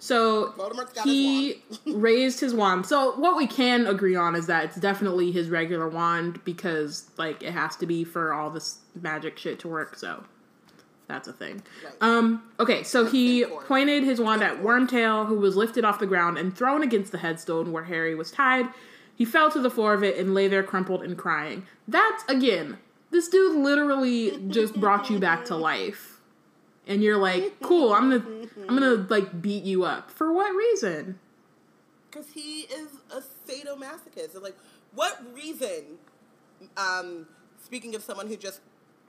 So 0.00 0.54
he 1.04 1.54
his 1.68 1.78
raised 1.94 2.40
his 2.40 2.54
wand. 2.54 2.86
So 2.86 3.16
what 3.16 3.36
we 3.36 3.46
can 3.46 3.86
agree 3.86 4.14
on 4.14 4.36
is 4.36 4.46
that 4.46 4.64
it's 4.64 4.76
definitely 4.76 5.32
his 5.32 5.50
regular 5.50 5.88
wand 5.88 6.42
because 6.44 7.10
like 7.18 7.42
it 7.42 7.52
has 7.52 7.76
to 7.76 7.86
be 7.86 8.04
for 8.04 8.32
all 8.32 8.48
this 8.50 8.78
magic 9.00 9.36
shit 9.38 9.58
to 9.60 9.68
work. 9.68 9.96
So 9.96 10.24
that's 11.08 11.26
a 11.26 11.32
thing. 11.32 11.62
Right. 11.84 11.94
Um. 12.00 12.42
Okay. 12.60 12.82
So 12.82 13.06
he 13.06 13.44
pointed 13.44 14.04
his 14.04 14.20
wand 14.20 14.42
at 14.42 14.62
Wormtail, 14.62 15.26
who 15.26 15.36
was 15.36 15.56
lifted 15.56 15.84
off 15.84 15.98
the 15.98 16.06
ground 16.06 16.38
and 16.38 16.56
thrown 16.56 16.82
against 16.82 17.12
the 17.12 17.18
headstone 17.18 17.72
where 17.72 17.84
Harry 17.84 18.14
was 18.14 18.30
tied. 18.30 18.66
He 19.16 19.24
fell 19.24 19.50
to 19.50 19.60
the 19.60 19.70
floor 19.70 19.94
of 19.94 20.04
it 20.04 20.16
and 20.16 20.32
lay 20.34 20.46
there 20.46 20.62
crumpled 20.62 21.02
and 21.02 21.18
crying. 21.18 21.66
That's 21.88 22.22
again. 22.28 22.78
This 23.10 23.28
dude 23.28 23.56
literally 23.56 24.38
just 24.48 24.78
brought 24.78 25.08
you 25.10 25.18
back 25.18 25.46
to 25.46 25.56
life 25.72 26.20
and 26.86 27.02
you're 27.02 27.16
like, 27.16 27.58
cool, 27.60 27.92
I'm 27.92 28.10
gonna 28.10 28.46
I'm 28.68 28.78
gonna 28.78 29.06
like 29.08 29.42
beat 29.42 29.64
you 29.64 29.84
up. 29.84 30.10
For 30.10 30.32
what 30.32 30.54
reason? 30.54 31.18
because 32.10 32.32
he 32.32 32.62
is 32.62 32.88
a 33.10 33.20
sadomasochist. 33.20 34.32
So, 34.32 34.40
like, 34.40 34.56
what 34.94 35.20
reason? 35.34 35.98
Um, 36.76 37.26
speaking 37.62 37.94
of 37.94 38.02
someone 38.02 38.26
who 38.26 38.36
just 38.36 38.60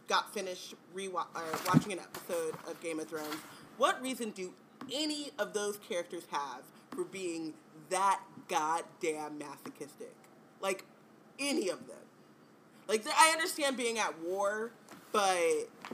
got 0.09 0.33
finished 0.33 0.73
rewa- 0.93 1.27
or 1.35 1.43
watching 1.67 1.93
an 1.93 1.99
episode 1.99 2.55
of 2.67 2.79
Game 2.81 2.99
of 2.99 3.07
Thrones, 3.07 3.37
what 3.77 4.01
reason 4.01 4.31
do 4.31 4.53
any 4.91 5.31
of 5.39 5.53
those 5.53 5.77
characters 5.77 6.23
have 6.31 6.63
for 6.91 7.05
being 7.05 7.53
that 7.89 8.19
goddamn 8.49 9.37
masochistic? 9.37 10.13
Like, 10.59 10.83
any 11.39 11.69
of 11.69 11.87
them. 11.87 11.95
Like, 12.87 13.05
I 13.07 13.29
understand 13.31 13.77
being 13.77 13.99
at 13.99 14.19
war, 14.19 14.71
but 15.11 15.37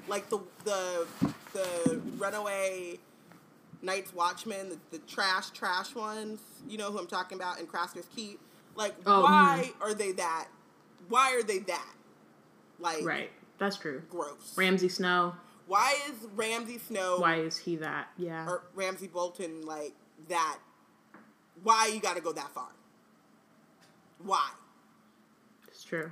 like 0.08 0.30
the 0.30 0.40
the 0.64 1.06
the 1.54 2.02
runaway 2.18 3.00
Night's 3.82 4.14
Watchmen, 4.14 4.70
the, 4.70 4.78
the 4.92 4.98
trash, 5.06 5.52
trash 5.52 5.94
ones, 5.94 6.40
you 6.68 6.78
know 6.78 6.92
who 6.92 6.98
I'm 6.98 7.08
talking 7.08 7.38
about 7.38 7.60
in 7.60 7.68
Craster's 7.68 8.08
Keep. 8.16 8.40
Like, 8.76 8.96
Oh, 9.06 9.24
why 9.24 9.70
mm-hmm. 9.70 9.84
are 9.84 9.94
they 9.94 10.12
that? 10.14 10.48
Why 11.08 11.36
are 11.36 11.44
they 11.44 11.60
that? 11.60 11.94
Like, 12.80 13.06
Right. 13.06 13.32
That's 13.58 13.78
true. 13.78 14.02
gross. 14.10 14.54
Ramsay 14.58 14.90
Snow. 14.90 15.36
why 15.68 15.96
is 16.10 16.16
Ramsay 16.36 16.78
Snow 16.78 17.18
Why 17.20 17.38
is 17.38 17.58
he 17.58 17.76
that? 17.78 18.10
Yeah. 18.18 18.46
or 18.48 18.64
Ramsay 18.74 19.08
Bolton 19.08 19.66
like 19.66 19.94
that? 20.30 20.58
Why 21.64 21.90
you 21.94 22.00
got 22.02 22.16
to 22.16 22.22
go 22.22 22.34
that 22.34 22.50
far? 22.54 22.70
Why? 24.24 24.50
It's 25.68 25.84
true. 25.84 26.12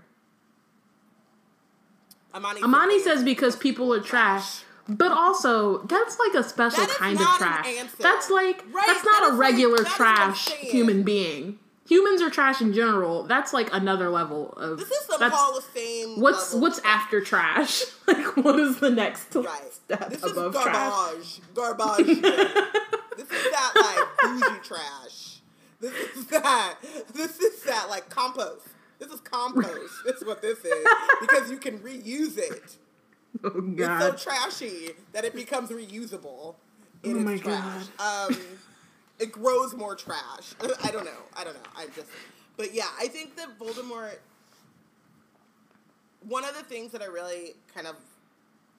Amani, 2.34 2.62
Amani 2.64 3.00
says 3.00 3.24
because 3.24 3.56
people 3.56 3.94
are 3.94 4.00
trash. 4.00 4.64
But 4.90 5.12
also, 5.14 5.80
that's 5.84 6.18
like 6.20 6.34
a 6.34 6.44
special 6.48 6.86
That 6.86 6.90
kind 6.98 7.16
of 7.16 7.22
an 7.22 7.38
trash. 7.38 7.66
answer. 7.80 7.98
That's 8.00 8.30
like 8.30 8.64
Right, 8.74 8.84
that's 8.88 9.06
not 9.06 9.30
is 9.30 9.34
a 9.36 9.38
regular 9.38 9.78
that 9.78 9.88
is 9.88 9.94
trash 9.94 10.50
human 10.50 11.04
being. 11.04 11.60
Humans 11.94 12.22
are 12.24 12.30
trash 12.32 12.60
in 12.60 12.74
general. 12.74 13.22
That's 13.24 13.54
like 13.54 13.70
another 13.72 14.10
level 14.10 14.54
of 14.54 14.80
This 14.80 14.90
is 14.90 15.06
the 15.08 15.30
Hall 15.30 15.56
of 15.56 15.64
Fame. 15.66 16.20
What's 16.20 16.52
what's 16.56 16.80
after 16.80 17.22
trash? 17.22 17.84
like 18.08 18.36
what 18.36 18.60
is 18.60 18.80
the 18.80 18.90
next 18.90 19.36
Right. 19.36 19.48
step 19.72 20.10
This 20.10 20.24
above 20.24 20.56
is 20.56 20.62
trash? 20.64 21.40
garbage. 21.54 21.98
Garbage. 22.00 22.06
this 23.18 23.30
is 23.32 23.52
that 23.52 23.72
like 23.76 24.40
bougie 24.42 24.60
trash. 24.64 25.40
This 25.80 25.94
is 26.18 26.26
that. 26.28 26.76
This 27.14 27.40
is 27.40 27.62
that 27.66 27.90
like 27.90 28.10
compost. 28.10 28.68
This 28.98 29.12
is 29.12 29.20
compost. 29.20 29.94
This 30.04 30.16
is 30.16 30.26
what 30.26 30.42
this 30.42 30.66
is 30.66 30.88
because 31.22 31.52
you 31.52 31.58
can 31.58 31.78
reuse 31.80 32.40
it. 32.40 32.78
Oh 33.44 33.50
God. 33.62 34.14
It's 34.14 34.24
so 34.24 34.32
trashy 34.32 34.90
that 35.12 35.26
it 35.26 35.36
becomes 35.36 35.70
reusable. 35.70 36.56
In 37.04 37.18
Oh 37.18 37.20
my 37.20 37.38
trash. 37.38 37.84
Um, 38.00 38.36
it 39.20 39.32
grows 39.32 39.74
more 39.76 39.96
trash. 39.96 40.54
I 40.84 40.92
don't 40.92 41.06
know. 41.06 41.12
I 41.36 41.44
don't 41.44 41.54
know. 41.54 41.70
I 41.76 41.86
just. 41.88 42.08
But 42.58 42.74
yeah, 42.74 42.88
I 43.00 43.08
think 43.08 43.36
that 43.38 43.58
Voldemort. 43.60 44.18
One 46.28 46.46
of 46.46 46.56
the 46.56 46.64
things 46.64 46.92
that 46.94 47.02
I 47.02 47.06
really 47.06 47.54
kind 47.74 47.86
of 47.86 47.96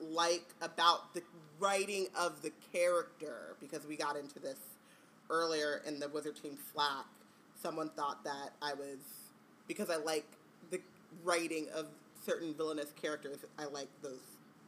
like 0.01 0.47
about 0.63 1.13
the 1.15 1.23
writing 1.59 2.07
of 2.19 2.43
the 2.43 2.51
character, 2.73 3.57
because 3.61 3.87
we 3.87 3.97
got 3.97 4.17
into 4.17 4.39
this 4.39 4.59
earlier 5.31 5.83
in 5.87 6.01
the 6.01 6.09
Wizard 6.09 6.37
Team 6.41 6.57
Slack, 6.73 7.05
someone 7.61 7.91
thought 7.91 8.25
that 8.25 8.51
I 8.63 8.75
was 8.75 8.99
because 9.69 9.91
I 9.91 9.97
like 9.97 10.27
the 10.71 10.81
writing 11.23 11.67
of 11.75 11.87
certain 12.25 12.55
villainous 12.55 12.93
characters. 13.01 13.39
I 13.59 13.65
like 13.67 13.89
those 14.03 14.21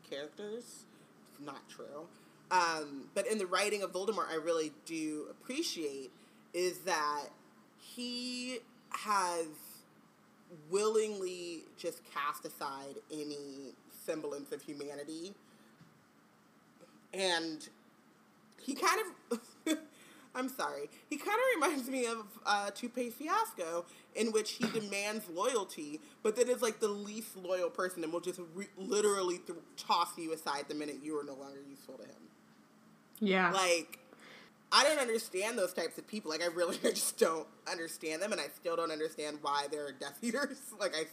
characters. 0.08 0.84
It's 1.32 1.40
not 1.44 1.68
true. 1.68 2.06
Um, 2.50 3.08
but 3.14 3.26
in 3.26 3.38
the 3.38 3.46
writing 3.46 3.82
of 3.82 3.92
Voldemort, 3.92 4.30
I 4.30 4.36
really 4.36 4.72
do 4.84 5.26
appreciate 5.30 6.10
is 6.54 6.78
that 6.80 7.24
he 7.78 8.58
has 8.90 9.46
willingly 10.70 11.64
just 11.76 12.02
cast 12.14 12.44
aside 12.44 12.96
any 13.12 13.74
semblance 14.04 14.52
of 14.52 14.62
humanity. 14.62 15.34
And 17.12 17.68
he 18.62 18.74
kind 18.74 19.00
of, 19.66 19.78
I'm 20.34 20.48
sorry, 20.48 20.88
he 21.08 21.16
kind 21.16 21.30
of 21.30 21.62
reminds 21.62 21.88
me 21.88 22.06
of 22.06 22.18
uh, 22.44 22.70
Lupe 22.82 23.12
Fiasco, 23.12 23.86
in 24.14 24.32
which 24.32 24.52
he 24.52 24.66
demands 24.68 25.24
loyalty, 25.32 26.00
but 26.22 26.36
then 26.36 26.48
is 26.48 26.62
like 26.62 26.80
the 26.80 26.88
least 26.88 27.36
loyal 27.36 27.70
person 27.70 28.04
and 28.04 28.12
will 28.12 28.20
just 28.20 28.40
re- 28.54 28.68
literally 28.76 29.38
th- 29.38 29.58
toss 29.76 30.16
you 30.16 30.32
aside 30.32 30.66
the 30.68 30.74
minute 30.74 30.96
you 31.02 31.18
are 31.18 31.24
no 31.24 31.34
longer 31.34 31.60
useful 31.68 31.96
to 31.96 32.04
him. 32.04 32.25
Yeah. 33.20 33.50
Like, 33.52 33.98
I 34.72 34.84
don't 34.84 34.98
understand 34.98 35.58
those 35.58 35.72
types 35.72 35.98
of 35.98 36.06
people. 36.06 36.30
Like, 36.30 36.42
I 36.42 36.46
really 36.46 36.76
I 36.84 36.90
just 36.90 37.18
don't 37.18 37.46
understand 37.70 38.22
them, 38.22 38.32
and 38.32 38.40
I 38.40 38.48
still 38.54 38.76
don't 38.76 38.90
understand 38.90 39.38
why 39.42 39.66
they're 39.70 39.92
Death 39.92 40.18
Eaters. 40.22 40.58
Like, 40.78 40.94
I 40.94 41.04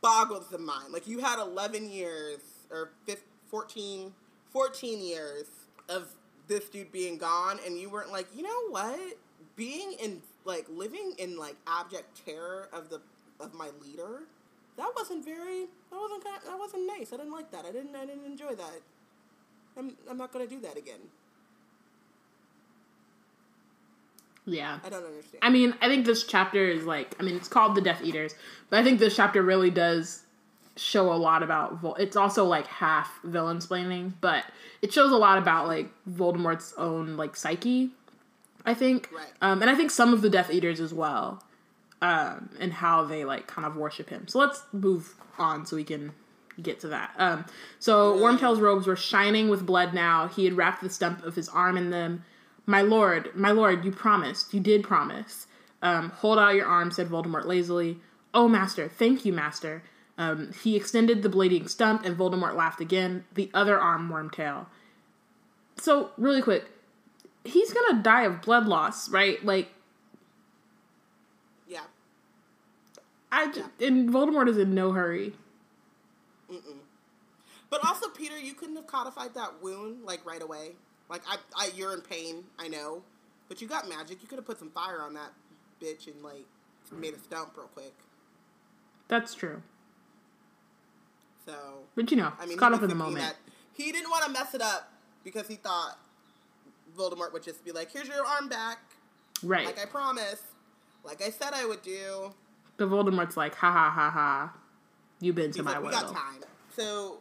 boggles 0.00 0.48
the 0.48 0.58
mind. 0.58 0.92
Like, 0.92 1.06
you 1.06 1.20
had 1.20 1.38
11 1.40 1.90
years, 1.90 2.40
or 2.70 2.90
15, 3.06 3.24
14, 3.48 4.12
14 4.52 5.00
years 5.00 5.46
of 5.88 6.08
this 6.48 6.68
dude 6.68 6.92
being 6.92 7.18
gone, 7.18 7.58
and 7.64 7.78
you 7.78 7.88
weren't 7.88 8.12
like, 8.12 8.26
you 8.34 8.42
know 8.42 8.68
what? 8.70 8.98
Being 9.56 9.94
in, 10.02 10.20
like, 10.44 10.66
living 10.68 11.14
in, 11.18 11.36
like, 11.38 11.56
abject 11.66 12.24
terror 12.26 12.68
of 12.72 12.90
the, 12.90 13.00
of 13.40 13.54
my 13.54 13.70
leader, 13.82 14.22
that 14.76 14.90
wasn't 14.96 15.24
very, 15.24 15.66
that 15.90 15.98
wasn't, 15.98 16.24
kind 16.24 16.40
that 16.46 16.58
wasn't 16.58 16.86
nice. 16.86 17.12
I 17.12 17.16
didn't 17.16 17.32
like 17.32 17.50
that. 17.52 17.64
I 17.64 17.72
didn't, 17.72 17.96
I 17.96 18.06
didn't 18.06 18.26
enjoy 18.26 18.54
that. 18.54 18.80
I'm, 19.78 19.96
I'm 20.10 20.18
not 20.18 20.32
going 20.32 20.46
to 20.46 20.52
do 20.52 20.60
that 20.62 20.76
again. 20.76 21.00
Yeah. 24.44 24.78
I 24.84 24.88
don't 24.88 25.04
understand. 25.04 25.38
I 25.42 25.50
mean, 25.50 25.74
I 25.80 25.88
think 25.88 26.06
this 26.06 26.24
chapter 26.24 26.66
is 26.68 26.84
like, 26.84 27.14
I 27.20 27.22
mean, 27.22 27.36
it's 27.36 27.48
called 27.48 27.74
The 27.74 27.80
Death 27.80 28.02
Eaters, 28.02 28.34
but 28.70 28.78
I 28.78 28.84
think 28.84 28.98
this 28.98 29.14
chapter 29.14 29.42
really 29.42 29.70
does 29.70 30.22
show 30.76 31.12
a 31.12 31.14
lot 31.16 31.42
about 31.42 31.80
Vol- 31.80 31.96
it's 31.96 32.16
also 32.16 32.44
like 32.44 32.66
half 32.66 33.20
villain 33.24 33.58
splaining, 33.58 34.12
but 34.20 34.44
it 34.80 34.92
shows 34.92 35.10
a 35.10 35.16
lot 35.16 35.36
about 35.38 35.66
like 35.66 35.90
Voldemort's 36.08 36.72
own 36.78 37.16
like 37.16 37.36
psyche, 37.36 37.90
I 38.64 38.74
think. 38.74 39.10
Right. 39.14 39.26
Um, 39.42 39.60
and 39.60 39.70
I 39.70 39.74
think 39.74 39.90
some 39.90 40.14
of 40.14 40.22
the 40.22 40.30
Death 40.30 40.50
Eaters 40.50 40.80
as 40.80 40.94
well. 40.94 41.42
Um, 42.00 42.50
and 42.60 42.72
how 42.72 43.02
they 43.04 43.24
like 43.24 43.48
kind 43.48 43.66
of 43.66 43.74
worship 43.74 44.08
him. 44.08 44.28
So 44.28 44.38
let's 44.38 44.62
move 44.72 45.16
on 45.36 45.66
so 45.66 45.74
we 45.74 45.82
can 45.82 46.12
get 46.62 46.80
to 46.80 46.88
that. 46.88 47.14
Um, 47.18 47.44
so 47.78 48.16
Wormtail's 48.16 48.60
robes 48.60 48.86
were 48.86 48.96
shining 48.96 49.48
with 49.48 49.66
blood 49.66 49.94
now. 49.94 50.28
He 50.28 50.44
had 50.44 50.54
wrapped 50.54 50.82
the 50.82 50.90
stump 50.90 51.24
of 51.24 51.34
his 51.34 51.48
arm 51.48 51.76
in 51.76 51.90
them. 51.90 52.24
My 52.66 52.82
lord, 52.82 53.34
my 53.34 53.50
lord, 53.50 53.84
you 53.84 53.92
promised. 53.92 54.52
You 54.52 54.60
did 54.60 54.82
promise. 54.82 55.46
Um, 55.80 56.10
hold 56.10 56.38
out 56.38 56.54
your 56.54 56.66
arm, 56.66 56.90
said 56.90 57.08
Voldemort 57.08 57.46
lazily. 57.46 57.98
Oh, 58.34 58.48
master, 58.48 58.88
thank 58.88 59.24
you, 59.24 59.32
master. 59.32 59.82
Um, 60.18 60.52
he 60.64 60.76
extended 60.76 61.22
the 61.22 61.28
bleeding 61.28 61.68
stump, 61.68 62.04
and 62.04 62.16
Voldemort 62.16 62.56
laughed 62.56 62.80
again. 62.80 63.24
The 63.34 63.50
other 63.54 63.78
arm, 63.78 64.10
Wormtail. 64.10 64.66
So, 65.76 66.10
really 66.18 66.42
quick, 66.42 66.66
he's 67.44 67.72
gonna 67.72 68.02
die 68.02 68.22
of 68.22 68.42
blood 68.42 68.66
loss, 68.66 69.08
right? 69.08 69.42
Like, 69.44 69.68
yeah. 71.68 71.84
I 73.30 73.52
j- 73.52 73.86
and 73.86 74.10
Voldemort 74.10 74.48
is 74.48 74.58
in 74.58 74.74
no 74.74 74.92
hurry. 74.92 75.34
But 77.70 77.84
also, 77.86 78.08
Peter, 78.08 78.38
you 78.38 78.54
couldn't 78.54 78.76
have 78.76 78.86
codified 78.86 79.34
that 79.34 79.62
wound 79.62 80.04
like 80.04 80.24
right 80.24 80.42
away. 80.42 80.72
Like 81.08 81.22
I, 81.28 81.36
I, 81.56 81.70
you're 81.74 81.92
in 81.94 82.00
pain, 82.00 82.44
I 82.58 82.68
know, 82.68 83.02
but 83.48 83.60
you 83.60 83.68
got 83.68 83.88
magic. 83.88 84.22
You 84.22 84.28
could 84.28 84.36
have 84.38 84.46
put 84.46 84.58
some 84.58 84.70
fire 84.70 85.00
on 85.02 85.14
that 85.14 85.32
bitch 85.82 86.06
and 86.06 86.22
like 86.22 86.46
made 86.92 87.14
a 87.14 87.18
stump 87.18 87.52
real 87.56 87.66
quick. 87.68 87.94
That's 89.08 89.34
true. 89.34 89.62
So 91.46 91.54
But 91.94 92.10
you 92.10 92.16
know, 92.16 92.32
I 92.38 92.46
mean, 92.46 92.58
caught 92.58 92.72
he 92.72 92.76
up 92.76 92.82
in 92.82 92.88
the 92.88 92.94
moment. 92.94 93.20
that 93.24 93.36
he 93.72 93.90
didn't 93.92 94.10
want 94.10 94.24
to 94.24 94.30
mess 94.30 94.54
it 94.54 94.60
up 94.62 94.92
because 95.24 95.46
he 95.48 95.54
thought 95.56 95.98
Voldemort 96.96 97.32
would 97.32 97.42
just 97.42 97.64
be 97.64 97.72
like, 97.72 97.90
"Here's 97.90 98.08
your 98.08 98.24
arm 98.26 98.48
back, 98.48 98.78
Right. 99.42 99.64
like 99.66 99.80
I 99.80 99.86
promised, 99.86 100.42
like 101.04 101.22
I 101.22 101.30
said 101.30 101.52
I 101.54 101.64
would 101.64 101.82
do." 101.82 102.32
but 102.76 102.88
Voldemort's 102.88 103.36
like, 103.36 103.54
ha 103.56 103.72
ha 103.72 103.90
ha 103.90 104.10
ha. 104.10 104.52
You've 105.20 105.34
been 105.34 105.50
to 105.52 105.58
He's 105.58 105.64
my 105.64 105.78
like, 105.78 105.84
we 105.84 105.90
got 105.90 106.12
time. 106.12 106.42
So 106.76 107.18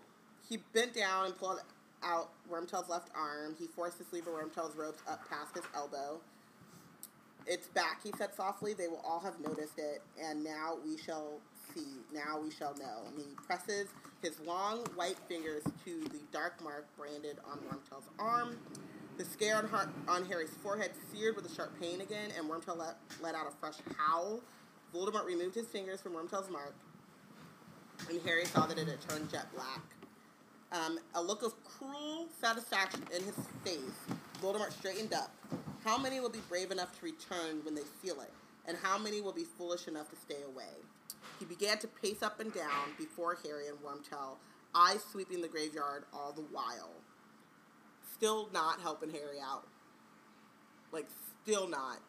he 0.47 0.57
bent 0.73 0.93
down 0.93 1.25
and 1.25 1.37
pulled 1.37 1.59
out 2.03 2.29
Wormtail's 2.51 2.89
left 2.89 3.09
arm. 3.15 3.55
He 3.57 3.67
forced 3.67 3.97
the 3.97 4.03
sleeve 4.05 4.27
of 4.27 4.33
Wormtail's 4.33 4.75
ropes 4.75 5.01
up 5.07 5.27
past 5.29 5.55
his 5.55 5.63
elbow. 5.75 6.19
It's 7.45 7.67
back, 7.69 8.03
he 8.03 8.11
said 8.17 8.35
softly. 8.35 8.73
They 8.73 8.87
will 8.87 9.01
all 9.05 9.21
have 9.21 9.39
noticed 9.39 9.79
it, 9.79 10.01
and 10.21 10.43
now 10.43 10.77
we 10.83 10.97
shall 10.97 11.39
see. 11.73 11.87
Now 12.13 12.39
we 12.43 12.51
shall 12.51 12.75
know. 12.75 13.07
And 13.07 13.17
he 13.17 13.33
presses 13.47 13.87
his 14.21 14.39
long 14.41 14.79
white 14.95 15.17
fingers 15.27 15.63
to 15.85 16.03
the 16.09 16.19
dark 16.31 16.61
mark 16.61 16.85
branded 16.97 17.37
on 17.49 17.59
Wormtail's 17.59 18.09
arm. 18.19 18.57
The 19.17 19.25
scare 19.25 19.57
on, 19.57 19.93
on 20.07 20.25
Harry's 20.25 20.53
forehead 20.61 20.91
seared 21.11 21.35
with 21.35 21.49
a 21.49 21.55
sharp 21.55 21.71
pain 21.79 22.01
again, 22.01 22.29
and 22.37 22.49
Wormtail 22.49 22.77
let, 22.77 22.97
let 23.21 23.33
out 23.33 23.47
a 23.47 23.51
fresh 23.59 23.77
howl. 23.97 24.41
Voldemort 24.93 25.25
removed 25.25 25.55
his 25.55 25.67
fingers 25.67 26.01
from 26.01 26.13
Wormtail's 26.13 26.49
mark, 26.49 26.75
and 28.09 28.21
Harry 28.25 28.45
saw 28.45 28.65
that 28.65 28.77
it 28.77 28.87
had 28.87 29.01
turned 29.01 29.29
jet 29.31 29.47
black. 29.53 29.81
Um, 30.71 30.99
a 31.15 31.21
look 31.21 31.43
of 31.43 31.53
cruel 31.63 32.27
satisfaction 32.41 33.03
in 33.15 33.23
his 33.23 33.35
face, 33.63 33.79
Voldemort 34.41 34.71
straightened 34.71 35.13
up. 35.13 35.31
How 35.83 35.97
many 35.97 36.19
will 36.19 36.29
be 36.29 36.41
brave 36.49 36.71
enough 36.71 36.97
to 36.99 37.05
return 37.05 37.63
when 37.63 37.75
they 37.75 37.83
feel 38.03 38.19
it? 38.21 38.31
And 38.67 38.77
how 38.81 38.97
many 38.97 39.21
will 39.21 39.31
be 39.31 39.45
foolish 39.45 39.87
enough 39.87 40.09
to 40.09 40.17
stay 40.17 40.43
away? 40.45 40.73
He 41.39 41.45
began 41.45 41.77
to 41.79 41.87
pace 41.87 42.21
up 42.21 42.39
and 42.39 42.53
down 42.53 42.93
before 42.97 43.37
Harry 43.45 43.67
and 43.67 43.77
Wormtail, 43.77 44.35
eyes 44.75 45.03
sweeping 45.11 45.41
the 45.41 45.47
graveyard 45.47 46.03
all 46.13 46.33
the 46.33 46.41
while. 46.41 46.91
Still 48.13 48.49
not 48.53 48.81
helping 48.81 49.11
Harry 49.11 49.37
out. 49.41 49.63
Like, 50.91 51.07
still 51.43 51.67
not 51.67 51.99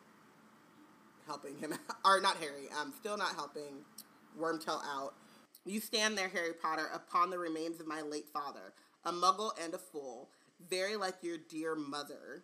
helping 1.26 1.56
him 1.58 1.74
or 2.04 2.20
not 2.20 2.38
Harry, 2.38 2.68
um, 2.80 2.92
still 2.98 3.16
not 3.16 3.34
helping 3.36 3.84
Wormtail 4.40 4.82
out. 4.84 5.14
You 5.68 5.80
stand 5.80 6.16
there, 6.16 6.28
Harry 6.28 6.54
Potter, 6.54 6.88
upon 6.94 7.28
the 7.28 7.38
remains 7.38 7.78
of 7.78 7.86
my 7.86 8.00
late 8.00 8.28
father, 8.32 8.72
a 9.04 9.12
muggle 9.12 9.50
and 9.62 9.74
a 9.74 9.78
fool, 9.78 10.30
very 10.70 10.96
like 10.96 11.16
your 11.20 11.36
dear 11.36 11.74
mother. 11.74 12.42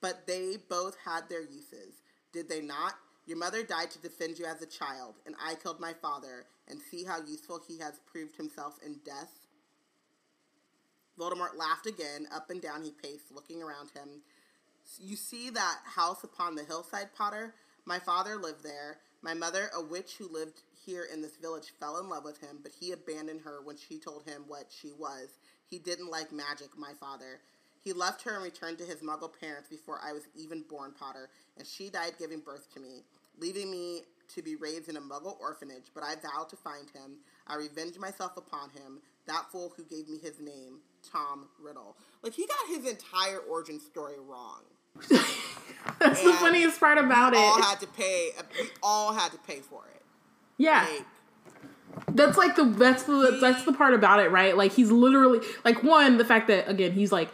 But 0.00 0.28
they 0.28 0.56
both 0.68 0.96
had 1.04 1.28
their 1.28 1.42
uses, 1.42 2.02
did 2.32 2.48
they 2.48 2.60
not? 2.60 2.94
Your 3.26 3.36
mother 3.36 3.64
died 3.64 3.90
to 3.90 3.98
defend 3.98 4.38
you 4.38 4.44
as 4.44 4.62
a 4.62 4.66
child, 4.66 5.16
and 5.26 5.34
I 5.44 5.56
killed 5.56 5.80
my 5.80 5.92
father, 5.92 6.46
and 6.68 6.80
see 6.80 7.02
how 7.02 7.18
useful 7.20 7.60
he 7.66 7.78
has 7.78 7.98
proved 8.06 8.36
himself 8.36 8.78
in 8.84 9.00
death. 9.04 9.48
Voldemort 11.18 11.56
laughed 11.56 11.86
again. 11.86 12.28
Up 12.32 12.50
and 12.50 12.62
down 12.62 12.82
he 12.82 12.92
paced, 12.92 13.32
looking 13.32 13.60
around 13.60 13.90
him. 13.90 14.22
You 15.00 15.16
see 15.16 15.50
that 15.50 15.78
house 15.84 16.22
upon 16.22 16.54
the 16.54 16.62
hillside, 16.62 17.12
Potter? 17.16 17.54
My 17.84 17.98
father 17.98 18.36
lived 18.36 18.62
there. 18.62 18.98
My 19.22 19.34
mother, 19.34 19.70
a 19.74 19.82
witch 19.82 20.14
who 20.18 20.28
lived 20.32 20.62
here 20.86 21.06
in 21.12 21.20
this 21.20 21.36
village, 21.36 21.72
fell 21.80 21.98
in 21.98 22.08
love 22.08 22.24
with 22.24 22.40
him, 22.40 22.60
but 22.62 22.72
he 22.78 22.92
abandoned 22.92 23.40
her 23.42 23.60
when 23.62 23.76
she 23.76 23.98
told 23.98 24.24
him 24.24 24.44
what 24.46 24.66
she 24.70 24.92
was. 24.92 25.28
He 25.68 25.78
didn't 25.78 26.10
like 26.10 26.32
magic, 26.32 26.78
my 26.78 26.92
father. 26.98 27.40
He 27.82 27.92
left 27.92 28.22
her 28.22 28.34
and 28.34 28.44
returned 28.44 28.78
to 28.78 28.84
his 28.84 29.00
muggle 29.00 29.30
parents 29.38 29.68
before 29.68 30.00
I 30.02 30.12
was 30.12 30.22
even 30.34 30.64
born, 30.68 30.92
Potter, 30.98 31.28
and 31.58 31.66
she 31.66 31.88
died 31.88 32.12
giving 32.18 32.40
birth 32.40 32.72
to 32.74 32.80
me, 32.80 33.02
leaving 33.38 33.70
me 33.70 34.02
to 34.34 34.42
be 34.42 34.56
raised 34.56 34.88
in 34.88 34.96
a 34.96 35.00
muggle 35.00 35.38
orphanage, 35.40 35.90
but 35.94 36.02
I 36.02 36.14
vowed 36.14 36.48
to 36.50 36.56
find 36.56 36.88
him. 36.90 37.18
I 37.46 37.56
revenged 37.56 37.98
myself 37.98 38.36
upon 38.36 38.70
him, 38.70 39.00
that 39.26 39.46
fool 39.50 39.72
who 39.76 39.84
gave 39.84 40.08
me 40.08 40.18
his 40.18 40.40
name, 40.40 40.78
Tom 41.12 41.48
Riddle. 41.60 41.96
Like, 42.22 42.34
he 42.34 42.46
got 42.46 42.66
his 42.68 42.90
entire 42.90 43.38
origin 43.38 43.80
story 43.80 44.18
wrong. 44.18 44.62
That's 46.00 46.22
the 46.22 46.32
funniest 46.32 46.80
part 46.80 46.98
about 46.98 47.32
We 47.32 47.38
all 47.38 47.62
had 47.62 47.80
to 47.80 47.86
pay, 47.86 48.30
we 48.60 48.68
all 48.82 49.12
had 49.12 49.30
to 49.32 49.38
pay 49.38 49.60
for 49.60 49.86
it. 49.94 49.95
Yeah. 50.58 50.86
Like, 50.90 51.04
That's 52.12 52.36
like 52.36 52.56
the 52.56 52.64
that's 52.64 53.04
the 53.04 53.38
that's 53.40 53.64
the 53.64 53.72
part 53.72 53.94
about 53.94 54.20
it, 54.20 54.30
right? 54.30 54.56
Like 54.56 54.72
he's 54.72 54.90
literally 54.90 55.40
like 55.64 55.82
one 55.82 56.18
the 56.18 56.24
fact 56.24 56.48
that 56.48 56.68
again 56.68 56.92
he's 56.92 57.12
like 57.12 57.30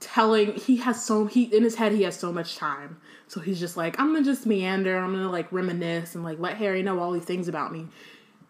telling 0.00 0.54
he 0.54 0.76
has 0.78 1.04
so 1.04 1.26
he 1.26 1.44
in 1.44 1.62
his 1.62 1.76
head 1.76 1.92
he 1.92 2.02
has 2.02 2.18
so 2.18 2.32
much 2.32 2.56
time, 2.56 3.00
so 3.28 3.40
he's 3.40 3.60
just 3.60 3.76
like 3.76 3.98
I'm 4.00 4.12
gonna 4.12 4.24
just 4.24 4.46
meander, 4.46 4.96
I'm 4.98 5.12
gonna 5.12 5.30
like 5.30 5.50
reminisce 5.52 6.14
and 6.14 6.24
like 6.24 6.38
let 6.38 6.56
Harry 6.58 6.82
know 6.82 6.98
all 7.00 7.12
these 7.12 7.24
things 7.24 7.48
about 7.48 7.72
me, 7.72 7.88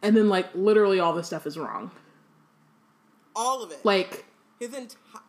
and 0.03 0.17
then 0.17 0.29
like 0.29 0.49
literally 0.55 1.01
all 1.01 1.13
this 1.15 1.27
stuff 1.27 1.47
is 1.47 1.59
wrong. 1.59 1.91
all 3.37 3.63
of 3.63 3.71
it. 3.73 3.85
Like 3.85 4.25
his 4.59 4.75
entire 4.75 5.23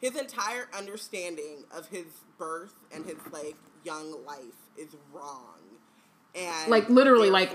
his 0.00 0.16
entire 0.16 0.68
understanding 0.76 1.64
of 1.76 1.88
his 1.88 2.06
birth 2.38 2.74
and 2.92 3.04
his 3.06 3.16
like 3.32 3.56
young 3.84 4.24
life 4.26 4.68
is 4.76 4.96
wrong. 5.12 5.53
And 6.34 6.70
like 6.70 6.88
literally 6.88 7.30
like 7.30 7.52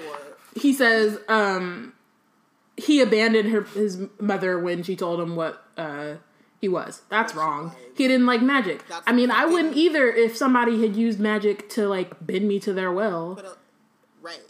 he 0.56 0.74
says 0.74 1.20
um 1.28 1.94
he 2.78 3.02
abandoned 3.02 3.50
her 3.52 3.62
his 3.64 4.00
mother 4.20 4.58
when 4.60 4.84
she 4.84 4.96
told 4.96 5.20
him 5.20 5.36
what 5.36 5.64
uh 5.78 6.16
He 6.62 6.68
was. 6.70 7.02
That's 7.10 7.34
wrong. 7.36 7.74
he. 7.96 8.08
Didn't 8.08 8.26
like 8.26 8.42
magic. 8.42 8.88
That's 8.88 9.04
I 9.08 9.12
mean, 9.12 9.32
I 9.32 9.46
wouldn't 9.46 9.76
either 9.76 10.08
if 10.08 10.36
somebody 10.38 10.82
had 10.82 10.96
used 10.96 11.20
magic 11.20 11.70
to 11.72 11.88
like 11.88 12.26
bend 12.26 12.48
me 12.48 12.60
to 12.60 12.74
their 12.74 12.92
will 12.92 13.36
But 13.36 13.46
uh, 13.46 13.54
right. 14.22 14.42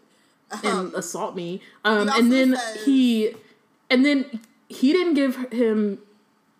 and 0.63 0.93
assault 0.93 1.35
me. 1.35 1.61
Um, 1.85 2.09
and 2.09 2.31
then 2.31 2.55
says- 2.55 2.83
he, 2.85 3.33
and 3.89 4.05
then 4.05 4.41
he 4.67 4.91
didn't 4.93 5.13
give 5.15 5.51
him 5.51 5.99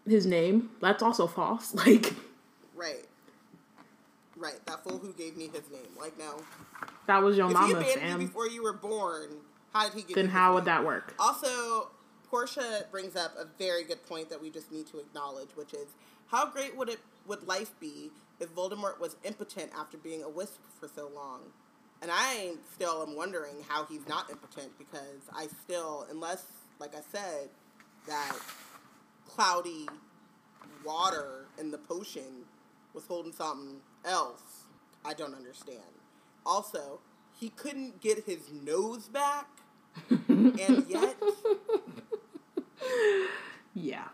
his 0.08 0.26
name. 0.26 0.70
That's 0.82 1.04
also 1.04 1.28
false. 1.28 1.74
Like 1.86 2.14
Right. 2.76 3.06
Right. 4.40 4.66
That 4.68 4.84
fool 4.84 4.98
who 4.98 5.12
gave 5.14 5.36
me 5.38 5.50
his 5.54 5.70
name. 5.70 5.90
Like 6.00 6.18
no. 6.18 6.38
that 7.08 7.22
was 7.22 7.36
your 7.38 7.48
If 7.48 7.52
he 7.52 7.54
mama, 7.56 7.74
abandoned 7.76 8.02
fam. 8.02 8.22
you 8.22 8.28
before 8.28 8.48
you 8.48 8.64
were 8.64 8.74
born, 8.74 9.28
how 9.74 9.84
did 9.90 9.94
he 9.94 10.02
get 10.04 10.16
Then 10.16 10.30
how 10.30 10.54
would 10.54 10.60
name? 10.66 10.66
that 10.76 10.86
work? 10.86 11.14
Also, 11.20 11.90
Portia 12.30 12.86
brings 12.90 13.16
up 13.16 13.34
a 13.38 13.46
very 13.58 13.84
good 13.84 14.06
point 14.08 14.30
that 14.30 14.42
we 14.42 14.50
just 14.50 14.72
need 14.72 14.88
to 14.88 15.00
acknowledge, 15.00 15.50
which 15.56 15.74
is 15.74 15.88
how 16.28 16.46
great 16.50 16.76
would 16.78 16.88
it 16.90 17.00
would 17.28 17.46
life 17.48 17.72
be 17.82 18.12
if 18.40 18.54
Voldemort 18.56 19.00
was 19.00 19.18
impotent 19.24 19.72
after 19.78 19.98
being 19.98 20.24
a 20.24 20.30
wisp 20.30 20.60
for 20.80 20.88
so 20.88 21.12
long? 21.14 21.42
And 22.02 22.10
I 22.14 22.54
still 22.74 23.04
am 23.06 23.18
wondering 23.18 23.56
how 23.68 23.84
he's 23.86 24.08
not 24.08 24.30
impotent 24.30 24.72
because 24.78 25.20
I 25.36 25.48
still, 25.66 26.08
unless, 26.10 26.46
like 26.80 26.96
I 26.96 27.02
said, 27.12 27.50
that 28.08 28.38
cloudy 29.28 29.88
water 30.86 31.46
in 31.60 31.72
the 31.72 31.78
potion 31.78 32.46
was 32.94 33.04
holding 33.06 33.34
something 33.34 33.82
else, 34.06 34.66
I 35.06 35.14
don't 35.14 35.34
understand. 35.36 35.80
Also, 36.46 37.00
he 37.40 37.50
couldn't 37.50 38.02
get 38.02 38.26
his 38.26 38.52
nose 38.52 39.08
back, 39.08 39.48
and 40.10 40.86
yet 40.90 41.16
Yeah. 43.74 44.08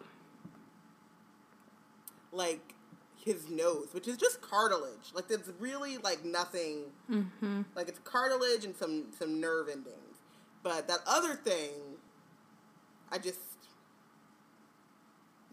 like 2.32 2.74
his 3.24 3.50
nose, 3.50 3.88
which 3.94 4.08
is 4.08 4.18
just 4.18 4.42
cartilage. 4.42 5.12
Like 5.14 5.26
it's 5.30 5.50
really 5.60 5.98
like 5.98 6.24
nothing. 6.24 6.92
Mm-hmm. 7.10 7.62
Like 7.76 7.88
it's 7.90 8.00
cartilage 8.00 8.66
and 8.66 8.76
some 8.76 9.06
some 9.18 9.40
nerve 9.42 9.68
endings. 9.70 10.18
But 10.62 10.88
that 10.88 11.00
other 11.08 11.34
thing, 11.36 11.72
I 13.12 13.18
just 13.18 13.40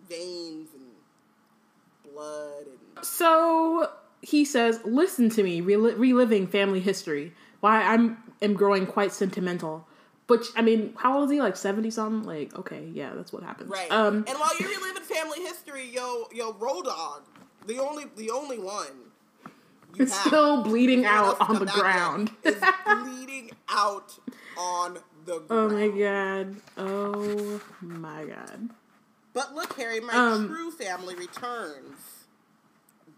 veins 0.09 0.69
and 0.75 2.13
blood 2.13 2.65
and 2.97 3.05
So 3.05 3.91
he 4.23 4.45
says, 4.45 4.81
"Listen 4.85 5.29
to 5.31 5.43
me, 5.43 5.61
rel- 5.61 5.95
reliving 5.97 6.47
family 6.47 6.81
history. 6.81 7.35
Why 7.61 7.83
I'm 7.83 8.17
am 8.41 8.55
growing 8.55 8.87
quite 8.87 9.13
sentimental." 9.13 9.87
Which 10.29 10.47
I 10.57 10.63
mean, 10.63 10.95
how 10.97 11.19
old 11.19 11.27
is 11.27 11.33
he? 11.33 11.41
Like 11.43 11.57
seventy 11.57 11.91
something? 11.91 12.23
Like, 12.23 12.57
okay, 12.59 12.89
yeah, 12.95 13.13
that's 13.15 13.33
what 13.33 13.43
happens. 13.43 13.69
right. 13.71 13.91
Um, 13.91 14.25
and 14.29 14.39
while 14.39 14.51
you're 14.59 14.69
reliving 14.71 15.03
family 15.03 15.41
history, 15.41 15.91
yo 15.93 16.29
yo 16.33 16.53
Dog, 16.53 17.23
the 17.67 17.79
only 17.81 18.05
the 18.17 18.31
only 18.31 18.59
one. 18.59 18.87
You 19.95 20.05
it's 20.05 20.17
have. 20.17 20.27
still 20.29 20.63
bleeding 20.63 21.03
No 21.03 21.09
one 21.11 21.17
else 21.27 21.37
out 21.41 21.51
on 21.51 21.59
the 21.59 21.67
ground. 21.73 22.31
is 22.45 22.63
bleeding 23.05 23.51
out 23.69 24.19
on 24.57 24.99
the 25.27 25.41
ground. 25.41 25.51
oh 25.51 25.69
my 25.69 25.89
god. 25.89 26.57
Oh 26.79 27.61
my 27.83 28.25
god. 28.25 28.71
But 29.35 29.55
look, 29.55 29.75
Harry, 29.77 30.01
my 30.01 30.15
Um, 30.15 30.49
true 30.49 30.71
family 30.71 31.15
returns. 31.15 31.99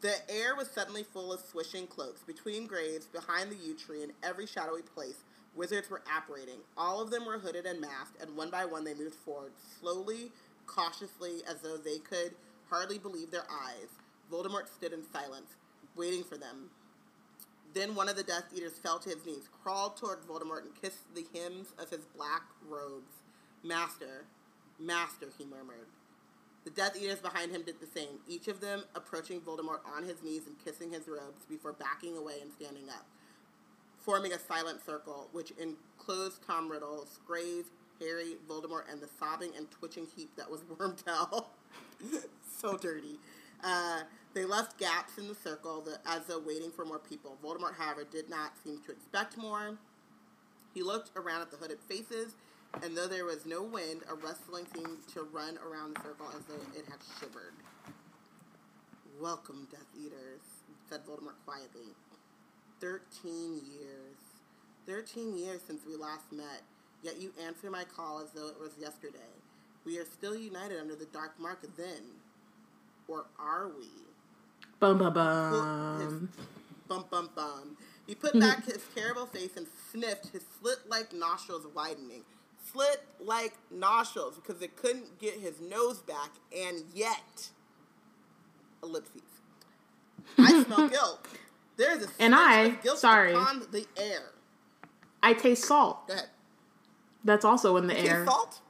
The 0.05 0.31
air 0.31 0.55
was 0.55 0.69
suddenly 0.69 1.03
full 1.03 1.33
of 1.33 1.41
swishing 1.41 1.87
cloaks. 1.87 2.21
Between 2.21 2.67
graves, 2.67 3.07
behind 3.07 3.51
the 3.51 3.57
yew 3.57 3.75
tree, 3.75 4.03
in 4.03 4.13
every 4.23 4.47
shadowy 4.47 4.83
place, 4.83 5.25
wizards 5.55 5.89
were 5.89 6.03
apparating. 6.15 6.59
All 6.77 7.01
of 7.01 7.11
them 7.11 7.25
were 7.25 7.39
hooded 7.39 7.65
and 7.65 7.81
masked, 7.81 8.21
and 8.21 8.37
one 8.37 8.51
by 8.51 8.67
one 8.67 8.85
they 8.85 8.93
moved 8.93 9.15
forward, 9.15 9.53
slowly, 9.81 10.31
cautiously, 10.67 11.41
as 11.49 11.63
though 11.63 11.79
they 11.79 12.01
could 12.01 12.35
hardly 12.69 12.99
believe 12.99 13.31
their 13.31 13.47
eyes. 13.51 13.89
Voldemort 14.31 14.69
stood 14.69 14.93
in 14.93 15.11
silence, 15.11 15.57
waiting 15.97 16.23
for 16.23 16.37
them. 16.37 16.69
Then 17.73 17.95
one 17.95 18.11
of 18.11 18.17
the 18.17 18.23
Death 18.23 18.53
Eaters 18.55 18.77
fell 18.77 18.99
to 18.99 19.09
his 19.09 19.25
knees, 19.25 19.49
crawled 19.63 19.97
toward 19.97 20.21
Voldemort, 20.29 20.65
and 20.65 20.83
kissed 20.83 21.15
the 21.15 21.25
hems 21.33 21.69
of 21.79 21.89
his 21.89 22.05
black 22.15 22.43
robes. 22.69 23.23
Master, 23.63 24.27
Master, 24.79 25.29
he 25.39 25.47
murmured. 25.47 25.87
The 26.65 26.71
Death 26.71 26.97
Eaters 26.97 27.21
behind 27.21 27.53
him 27.53 27.63
did 27.63 27.79
the 27.79 27.87
same, 27.87 28.21
each 28.27 28.49
of 28.49 28.61
them 28.61 28.85
approaching 28.95 29.41
Voldemort 29.43 29.81
on 29.85 30.05
his 30.05 30.23
knees 30.23 30.47
and 30.47 30.57
kissing 30.65 30.93
his 30.93 31.07
robes 31.07 31.45
before 31.49 31.75
backing 31.75 32.17
away 32.17 32.41
and 32.41 32.51
standing 32.53 32.89
up, 32.89 33.07
forming 33.99 34.33
a 34.33 34.39
silent 34.39 34.85
circle 34.85 35.29
which 35.33 35.53
enclosed 35.59 36.43
Tom 36.47 36.71
Riddle, 36.71 37.07
Scrave, 37.07 37.67
Harry, 38.01 38.37
Voldemort, 38.49 38.91
and 38.91 39.01
the 39.01 39.09
sobbing 39.19 39.53
and 39.57 39.71
twitching 39.71 40.07
heap 40.17 40.31
that 40.37 40.51
was 40.51 40.61
Wormtail. 40.79 41.47
so 42.59 42.79
dirty. 42.79 43.19
Uh, 43.63 44.01
they 44.33 44.45
left 44.45 44.79
gaps 44.79 45.19
in 45.19 45.29
the 45.29 45.35
circle 45.35 45.83
that, 45.83 45.99
as 46.07 46.25
though 46.27 46.41
waiting 46.41 46.71
for 46.71 46.85
more 46.85 46.99
people. 46.99 47.39
Voldemort, 47.43 47.75
however, 47.77 48.05
did 48.05 48.29
not 48.31 48.53
seem 48.63 48.81
to 48.87 48.93
expect 48.93 49.37
more. 49.37 49.79
He 50.73 50.83
looked 50.83 51.11
around 51.15 51.43
at 51.43 51.51
the 51.51 51.57
hooded 51.57 51.79
faces, 51.89 52.35
and 52.83 52.97
though 52.97 53.07
there 53.09 53.25
was 53.25 53.47
no 53.47 53.63
wind, 53.63 54.03
a 54.11 54.15
rustling 54.15 54.67
seemed 54.75 55.07
to 55.15 55.23
run 55.33 55.59
around 55.59 55.97
the 55.97 56.03
circle 56.03 56.27
as 56.37 56.45
though 56.47 56.63
it 56.79 56.85
had 56.87 56.99
shivered. 57.21 57.53
Welcome, 59.21 59.69
Death 59.71 59.87
Eaters, 59.97 60.41
said 60.89 61.01
Voldemort 61.07 61.37
quietly. 61.47 61.93
Thirteen 62.81 63.61
years. 63.79 64.17
Thirteen 64.87 65.37
years 65.37 65.61
since 65.67 65.83
we 65.87 65.97
last 65.97 66.31
met, 66.33 66.63
yet 67.03 67.21
you 67.21 67.33
answer 67.47 67.71
my 67.71 67.85
call 67.85 68.21
as 68.21 68.31
though 68.33 68.49
it 68.49 68.61
was 68.61 68.73
yesterday. 68.79 69.19
We 69.87 69.99
are 69.99 70.05
still 70.05 70.35
united 70.37 70.81
under 70.81 70.95
the 70.97 71.07
dark 71.07 71.39
mark 71.39 71.65
then. 71.77 72.03
Or 73.07 73.27
are 73.39 73.69
we? 73.69 73.87
Bum 74.81 74.99
bum 74.99 75.15
Well, 75.15 75.99
his- 75.99 76.09
bum. 76.13 76.29
Bum 76.89 77.05
bum 77.11 77.31
bum. 77.35 77.77
He 78.07 78.15
put 78.15 78.39
back 78.39 78.67
his 78.67 78.83
terrible 78.95 79.25
face 79.27 79.57
and 79.57 79.67
sniffed, 79.91 80.29
his 80.29 80.45
slit 80.61 80.79
like 80.89 81.13
nostrils 81.15 81.67
widening. 81.75 82.23
Slit 82.75 83.03
like 83.21 83.55
nostrils 83.71 84.35
because 84.37 84.61
it 84.61 84.77
couldn't 84.77 85.19
get 85.19 85.35
his 85.35 85.61
nose 85.61 86.01
back, 86.01 86.31
and 86.55 86.83
yet. 86.93 87.49
Ellipses. 88.83 89.23
I 90.37 90.63
smell 90.65 90.89
guilt. 90.91 91.27
There's 91.77 92.05
a 92.05 92.09
And 92.19 92.35
I- 92.35 92.77
sorry. 92.97 93.33
upon 93.33 93.67
the 93.71 93.87
air. 93.97 94.33
I 95.23 95.33
taste 95.33 95.65
salt. 95.65 96.07
Go 96.09 96.15
ahead. 96.15 96.27
That's 97.25 97.45
also 97.47 97.77
in 97.79 97.87
the 97.87 97.95
Taste 97.95 98.11
air. 98.11 98.25
salt? 98.27 98.61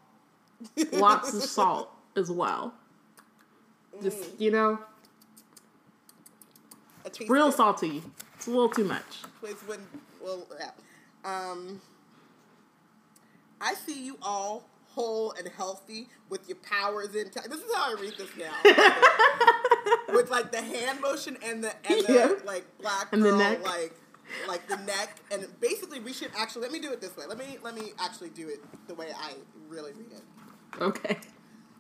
Lots 0.93 1.35
of 1.35 1.43
salt 1.43 1.91
as 2.17 2.31
well. 2.31 2.75
Just 4.03 4.19
Mm. 4.19 4.41
you 4.41 4.51
know, 4.53 4.79
real 7.29 7.49
it. 7.49 7.53
salty. 7.55 8.03
It's 8.37 8.47
a 8.47 8.51
little 8.51 8.69
too 8.69 8.85
much. 8.85 9.03
Please 9.41 9.57
wouldn't. 9.67 9.89
Well, 10.23 10.47
yeah. 10.59 10.71
Um, 11.25 11.81
I 13.65 13.75
see 13.75 14.05
you 14.05 14.19
all 14.23 14.69
whole 14.89 15.33
and 15.33 15.49
healthy 15.49 16.09
with 16.29 16.47
your 16.49 16.59
powers 16.59 17.15
intact. 17.17 17.51
This 17.51 17.61
is 17.61 17.75
how 17.75 17.97
I 17.97 18.01
read 18.01 18.15
this 18.17 18.31
now. 18.39 18.55
with 20.15 20.31
like 20.31 20.53
the 20.53 20.63
hand 20.63 21.01
motion 21.01 21.37
and 21.45 21.65
the 21.65 21.73
and 21.89 22.07
the 22.07 22.13
Yeah. 22.13 22.35
like 22.45 22.65
black 22.81 23.09
And 23.13 23.23
the 23.25 23.31
girl 23.31 23.39
neck. 23.39 23.65
like 23.65 23.95
like 24.49 24.67
the 24.69 24.77
neck 24.77 25.17
and 25.31 25.47
basically 25.61 26.01
we 26.01 26.13
should 26.13 26.31
actually 26.37 26.63
let 26.63 26.73
me 26.73 26.79
do 26.79 26.93
it 26.93 27.01
this 27.01 27.17
way. 27.17 27.25
Let 27.27 27.39
me 27.39 27.59
let 27.63 27.75
me 27.75 27.93
actually 27.99 28.31
do 28.31 28.49
it 28.49 28.61
the 28.87 28.95
way 28.95 29.09
I 29.17 29.33
really 29.69 29.93
read 29.93 30.13
it. 30.13 30.23
Okay. 30.83 31.19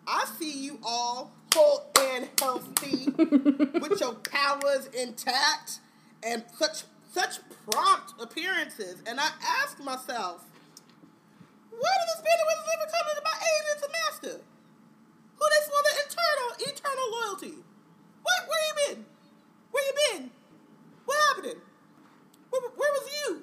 I 0.07 0.25
see 0.39 0.51
you 0.65 0.79
all 0.83 1.33
whole 1.55 1.87
and 1.99 2.29
healthy 2.41 3.07
with 3.81 4.01
your 4.01 4.15
powers 4.15 4.87
intact 4.99 5.79
and 6.23 6.43
such 6.59 6.83
such 7.13 7.39
prompt 7.71 8.15
appearances. 8.21 8.97
And 9.07 9.21
I 9.21 9.29
ask 9.63 9.79
myself, 9.83 10.43
why 11.81 11.93
did 11.99 12.09
band 12.25 12.41
of 12.41 12.47
wizards 12.49 12.71
ever 12.75 12.89
come 12.91 13.07
into 13.11 13.23
my 13.25 13.37
aid 13.51 13.65
as 13.75 13.83
a 13.83 13.91
master? 13.99 14.37
Who 15.37 15.45
they 15.51 15.63
for 15.69 15.81
the 15.87 15.93
eternal 16.05 16.51
eternal 16.73 17.07
loyalty? 17.13 17.55
What 18.23 18.41
where 18.49 18.63
you 18.69 18.75
been? 18.95 19.05
Where 19.71 19.85
you 19.85 19.95
been? 20.09 20.31
What 21.05 21.19
happened? 21.29 21.61
Where, 22.51 22.63
where 22.63 22.93
was 22.93 23.09
you? 23.13 23.43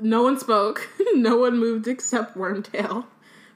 No 0.00 0.22
one 0.22 0.38
spoke. 0.38 0.88
no 1.14 1.36
one 1.36 1.58
moved 1.58 1.88
except 1.88 2.36
Wormtail, 2.36 3.06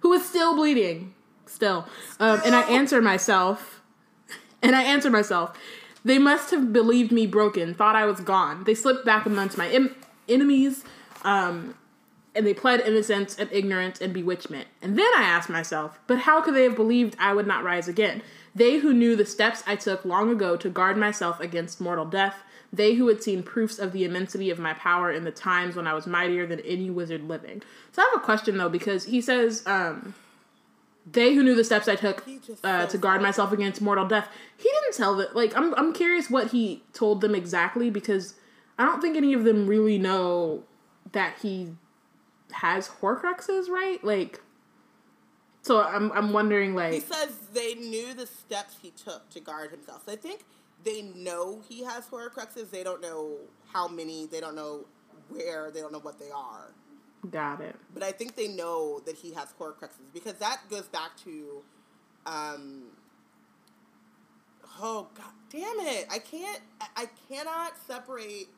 who 0.00 0.10
was 0.10 0.24
still 0.26 0.54
bleeding. 0.56 1.14
Still. 1.46 1.86
Um, 2.18 2.40
and 2.44 2.54
I 2.54 2.62
Still? 2.62 2.76
answered 2.76 3.04
myself. 3.04 3.76
And 4.62 4.76
I 4.76 4.82
answered 4.82 5.12
myself. 5.12 5.58
They 6.04 6.18
must 6.18 6.50
have 6.50 6.70
believed 6.70 7.12
me 7.12 7.26
broken, 7.26 7.72
thought 7.72 7.96
I 7.96 8.04
was 8.04 8.20
gone. 8.20 8.64
They 8.64 8.74
slipped 8.74 9.06
back 9.06 9.24
amongst 9.24 9.56
my 9.56 9.68
em- 9.70 9.94
enemies, 10.28 10.84
um, 11.24 11.74
and 12.34 12.46
they 12.46 12.54
pled 12.54 12.80
innocence 12.80 13.36
and 13.38 13.50
ignorance 13.52 14.00
and 14.00 14.12
bewitchment. 14.12 14.68
And 14.80 14.98
then 14.98 15.10
I 15.16 15.22
asked 15.22 15.50
myself, 15.50 15.98
but 16.06 16.20
how 16.20 16.40
could 16.40 16.54
they 16.54 16.64
have 16.64 16.76
believed 16.76 17.16
I 17.18 17.34
would 17.34 17.46
not 17.46 17.64
rise 17.64 17.88
again? 17.88 18.22
They 18.54 18.78
who 18.78 18.92
knew 18.92 19.16
the 19.16 19.26
steps 19.26 19.62
I 19.66 19.76
took 19.76 20.04
long 20.04 20.30
ago 20.30 20.56
to 20.56 20.68
guard 20.68 20.96
myself 20.96 21.40
against 21.40 21.80
mortal 21.80 22.04
death, 22.04 22.42
they 22.72 22.94
who 22.94 23.08
had 23.08 23.22
seen 23.22 23.42
proofs 23.42 23.78
of 23.78 23.92
the 23.92 24.04
immensity 24.04 24.50
of 24.50 24.58
my 24.58 24.74
power 24.74 25.10
in 25.10 25.24
the 25.24 25.32
times 25.32 25.74
when 25.74 25.86
I 25.86 25.94
was 25.94 26.06
mightier 26.06 26.46
than 26.46 26.60
any 26.60 26.88
wizard 26.88 27.24
living. 27.24 27.62
So 27.92 28.02
I 28.02 28.10
have 28.12 28.22
a 28.22 28.24
question 28.24 28.58
though, 28.58 28.68
because 28.68 29.06
he 29.06 29.20
says, 29.20 29.64
um, 29.66 30.14
they 31.10 31.34
who 31.34 31.42
knew 31.42 31.56
the 31.56 31.64
steps 31.64 31.88
I 31.88 31.96
took 31.96 32.24
uh, 32.62 32.86
to 32.86 32.98
guard 32.98 33.22
myself 33.22 33.52
against 33.52 33.80
mortal 33.80 34.06
death. 34.06 34.28
He 34.56 34.68
didn't 34.68 34.96
tell 34.96 35.16
that. 35.16 35.34
Like, 35.34 35.56
I'm 35.56 35.74
I'm 35.74 35.92
curious 35.92 36.30
what 36.30 36.52
he 36.52 36.82
told 36.92 37.20
them 37.20 37.34
exactly 37.34 37.90
because 37.90 38.34
I 38.78 38.84
don't 38.84 39.00
think 39.00 39.16
any 39.16 39.32
of 39.32 39.44
them 39.44 39.66
really 39.66 39.98
know 39.98 40.62
that 41.12 41.36
he 41.42 41.70
has 42.52 42.88
Horcruxes, 42.88 43.68
right? 43.68 44.02
Like, 44.02 44.40
so 45.62 45.82
I'm 45.82 46.10
I'm 46.12 46.32
wondering 46.32 46.74
like 46.74 46.94
He 46.94 47.00
says 47.00 47.34
they 47.52 47.74
knew 47.74 48.14
the 48.14 48.26
steps 48.26 48.76
he 48.80 48.90
took 48.90 49.28
to 49.30 49.40
guard 49.40 49.70
himself. 49.70 50.02
So 50.06 50.12
I 50.12 50.16
think 50.16 50.44
they 50.84 51.02
know 51.02 51.60
he 51.68 51.84
has 51.84 52.06
Horcruxes. 52.06 52.70
They 52.70 52.82
don't 52.82 53.02
know 53.02 53.36
how 53.72 53.88
many. 53.88 54.26
They 54.26 54.40
don't 54.40 54.54
know 54.54 54.86
where. 55.28 55.70
They 55.70 55.80
don't 55.80 55.92
know 55.92 56.00
what 56.00 56.18
they 56.18 56.30
are. 56.30 56.72
got 57.30 57.60
it. 57.60 57.76
But 57.92 58.02
I 58.02 58.12
think 58.12 58.36
they 58.36 58.48
know 58.48 59.00
that 59.06 59.16
he 59.16 59.34
has 59.34 59.52
Horcruxes 59.58 60.12
because 60.14 60.34
that 60.34 60.60
goes 60.70 60.88
back 60.88 61.16
to, 61.24 61.62
um. 62.26 62.84
Oh 64.82 65.08
god 65.14 65.32
damn 65.50 65.78
it! 65.80 66.06
I 66.10 66.18
can't. 66.18 66.60
I, 66.80 66.86
I 67.02 67.06
cannot 67.28 67.72
separate 67.86 68.48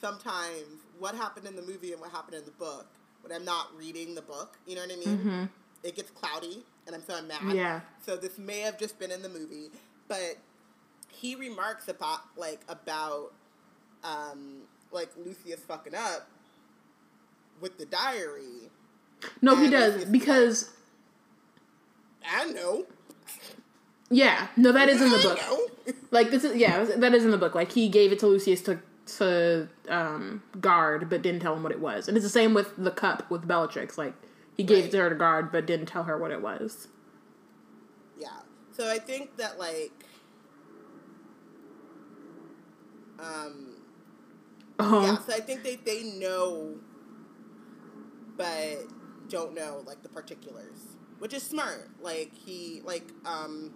sometimes 0.00 0.82
what 0.98 1.14
happened 1.14 1.46
in 1.46 1.56
the 1.56 1.62
movie 1.62 1.92
and 1.92 2.00
what 2.00 2.10
happened 2.10 2.36
in 2.36 2.44
the 2.44 2.50
book 2.50 2.86
when 3.24 3.32
I'm 3.32 3.44
not 3.44 3.76
reading 3.76 4.14
the 4.14 4.22
book. 4.22 4.58
You 4.66 4.76
know 4.76 4.82
what 4.82 4.92
I 4.92 4.96
mean? 4.96 5.48
It 5.82 5.96
gets 5.96 6.10
cloudy, 6.12 6.64
and 6.86 6.94
I'm 6.94 7.02
so 7.02 7.14
I'm 7.16 7.26
mad. 7.26 7.40
Yeah. 7.54 7.80
So 8.06 8.16
this 8.16 8.38
may 8.38 8.60
have 8.60 8.78
just 8.78 8.98
been 8.98 9.10
in 9.10 9.22
the 9.22 9.28
movie, 9.28 9.70
but 10.08 10.36
he 11.10 11.34
remarks 11.34 11.88
about 11.88 12.20
like 12.36 12.60
about 12.68 13.32
um 14.02 14.62
like 14.92 15.10
Lucius 15.24 15.60
fucking 15.60 15.94
up 15.94 16.28
with 17.60 17.78
the 17.78 17.86
diary. 17.86 18.70
No, 19.42 19.56
he 19.56 19.68
does 19.70 19.94
it's- 19.96 20.10
because 20.10 20.70
I 22.26 22.46
know. 22.52 22.86
yeah, 24.10 24.48
no, 24.56 24.72
that 24.72 24.88
is 24.88 25.00
in 25.02 25.10
the 25.10 25.18
book. 25.18 25.38
Like 26.10 26.30
this 26.30 26.44
is 26.44 26.56
yeah, 26.56 26.84
that 26.84 27.12
is 27.14 27.24
in 27.24 27.30
the 27.30 27.38
book. 27.38 27.54
Like 27.54 27.72
he 27.72 27.88
gave 27.88 28.12
it 28.12 28.18
to 28.20 28.26
Lucius 28.26 28.62
to 28.62 28.80
to 29.06 29.68
um, 29.88 30.42
guard, 30.60 31.08
but 31.10 31.22
didn't 31.22 31.40
tell 31.40 31.54
him 31.54 31.62
what 31.62 31.72
it 31.72 31.80
was. 31.80 32.08
And 32.08 32.16
it's 32.16 32.24
the 32.24 32.30
same 32.30 32.54
with 32.54 32.72
the 32.76 32.90
cup 32.90 33.30
with 33.30 33.46
Bellatrix. 33.46 33.98
Like 33.98 34.14
he 34.56 34.62
gave 34.64 34.86
it 34.86 34.90
to 34.92 34.98
her 34.98 35.08
to 35.10 35.14
guard, 35.14 35.52
but 35.52 35.66
didn't 35.66 35.86
tell 35.86 36.04
her 36.04 36.16
what 36.18 36.30
it 36.30 36.42
was. 36.42 36.88
Yeah. 38.18 38.28
So 38.72 38.90
I 38.90 38.98
think 38.98 39.36
that 39.36 39.58
like 39.58 39.92
um 43.18 43.76
Uh-huh. 44.78 45.00
yeah, 45.00 45.18
so 45.18 45.32
I 45.34 45.40
think 45.40 45.62
they 45.62 45.76
they 45.76 46.02
know 46.02 46.76
but 48.36 48.78
don't 49.28 49.54
know 49.54 49.82
like 49.86 50.02
the 50.02 50.08
particulars. 50.08 50.96
Which 51.18 51.32
is 51.32 51.42
smart. 51.42 51.90
Like 52.00 52.32
he 52.34 52.82
like 52.84 53.08
um 53.24 53.72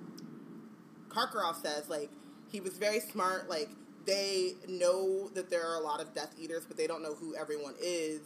Karkaroff 1.09 1.63
says 1.63 1.89
like 1.89 2.11
he 2.51 2.61
was 2.61 2.75
very 2.79 3.01
smart 3.01 3.49
like 3.49 3.71
they 4.09 4.55
know 4.67 5.29
that 5.35 5.51
there 5.51 5.63
are 5.69 5.77
a 5.77 5.85
lot 5.85 6.01
of 6.01 6.15
Death 6.15 6.35
Eaters, 6.41 6.65
but 6.67 6.79
they 6.79 6.87
don't 6.87 7.03
know 7.03 7.15
who 7.15 7.37
everyone 7.37 7.75
is. 7.79 8.23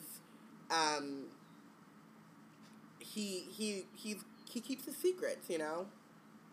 Um, 0.71 1.25
he 3.01 3.47
he 3.51 3.87
he 3.97 4.17
he 4.49 4.61
keeps 4.61 4.85
his 4.85 4.97
secrets, 4.97 5.51
you 5.51 5.59
know. 5.59 5.87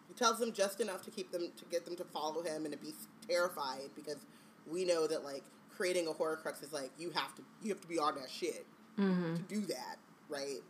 He 0.08 0.16
tells 0.16 0.40
them 0.40 0.52
just 0.52 0.82
enough 0.82 1.04
to 1.06 1.12
keep 1.12 1.32
them 1.32 1.52
to 1.56 1.66
get 1.66 1.86
them 1.86 1.96
to 1.98 2.04
follow 2.06 2.42
him 2.42 2.66
and 2.66 2.72
to 2.72 2.78
be 2.80 2.94
terrified 3.28 3.92
because 3.96 4.18
we 4.66 4.84
know 4.84 5.06
that 5.06 5.24
like 5.24 5.44
creating 5.70 6.08
a 6.08 6.12
Horcrux 6.12 6.64
is 6.64 6.74
like 6.74 6.90
you 6.98 7.12
have 7.12 7.36
to 7.36 7.44
you 7.62 7.70
have 7.70 7.82
to 7.82 7.88
be 7.88 8.00
on 8.00 8.16
that 8.16 8.32
shit 8.32 8.66
to 9.36 9.42
do 9.44 9.62
that, 9.68 9.98
right? 10.28 10.62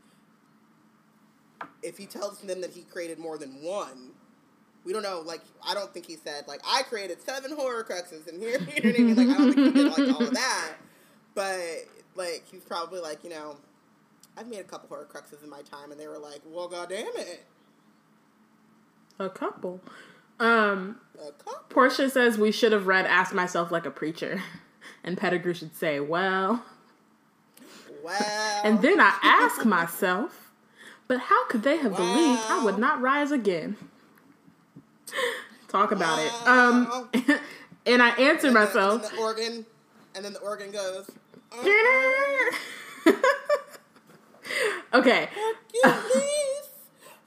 If 1.82 1.98
he 1.98 2.06
tells 2.06 2.39
them 2.39 2.60
that 2.62 2.72
he 2.72 2.82
created 2.82 3.19
more 3.19 3.38
than 3.38 3.63
one, 3.63 4.12
we 4.86 4.94
don't 4.94 5.04
know. 5.04 5.22
Like 5.26 5.42
I 5.65 5.74
don't 5.74 5.94
think 5.94 6.06
he 6.06 6.15
said 6.15 6.48
like 6.48 6.62
I 6.65 6.84
created 6.84 7.22
seven 7.22 7.56
Horcruxes 7.56 8.28
in 8.28 8.39
here, 8.39 8.60
you 8.76 8.82
know 8.82 8.89
what 8.89 9.00
I 9.00 9.04
mean? 9.04 9.15
Like 9.15 9.28
I 9.28 9.38
don't 9.38 9.54
think 9.54 9.76
he 9.76 9.84
did 9.84 9.98
like 9.98 10.13
all 10.15 10.24
of 10.24 10.34
that, 10.34 10.72
but 11.36 11.60
like 12.15 12.44
he's 12.52 12.63
probably 12.63 13.00
like 13.00 13.24
you 13.24 13.30
know. 13.30 13.58
I've 14.38 14.48
made 14.48 14.60
a 14.60 14.63
couple 14.63 14.96
Horcruxes 14.96 15.44
in 15.44 15.50
my 15.50 15.62
time, 15.63 15.92
and 15.92 16.00
they 16.00 16.08
were 16.08 16.20
like, 16.20 16.39
"Well, 16.46 16.70
goddamn 16.70 17.08
it, 17.15 17.46
A 19.18 19.30
couple. 19.30 19.82
Um, 20.39 21.02
a 21.15 21.32
couple." 21.34 21.65
Portia 21.68 22.10
says 22.10 22.38
we 22.38 22.52
should 22.52 22.72
have 22.72 22.88
read 22.88 23.06
"Ask 23.06 23.34
Myself 23.34 23.70
Like 23.70 23.86
a 23.86 23.92
Preacher," 23.92 24.42
and 25.04 25.18
Pettigrew 25.18 25.54
should 25.54 25.76
say, 25.76 26.00
"Well." 26.00 26.63
Well, 28.02 28.62
And 28.63 28.82
then 28.82 29.02
I 29.02 29.18
ask 29.22 29.65
myself, 29.65 30.52
but 31.10 31.20
how 31.20 31.46
could 31.48 31.63
they 31.63 31.78
have 31.78 31.96
believed 31.96 32.42
I 32.48 32.63
would 32.63 32.78
not 32.78 33.02
rise 33.02 33.32
again? 33.32 33.76
Talk 35.69 35.91
about 35.91 36.19
it. 36.19 36.47
Um, 36.47 37.10
and 37.86 38.01
I 38.03 38.10
answer 38.10 38.47
and 38.47 38.55
the- 38.55 38.60
myself. 38.60 39.03
and 39.10 39.17
the 39.17 39.21
organ, 39.21 39.65
and 40.15 40.25
then 40.25 40.34
the 40.34 40.39
organ 40.39 40.71
goes. 40.71 41.10
"Uh, 41.51 41.65
okay. 44.93 45.29
Hercules, 45.84 46.69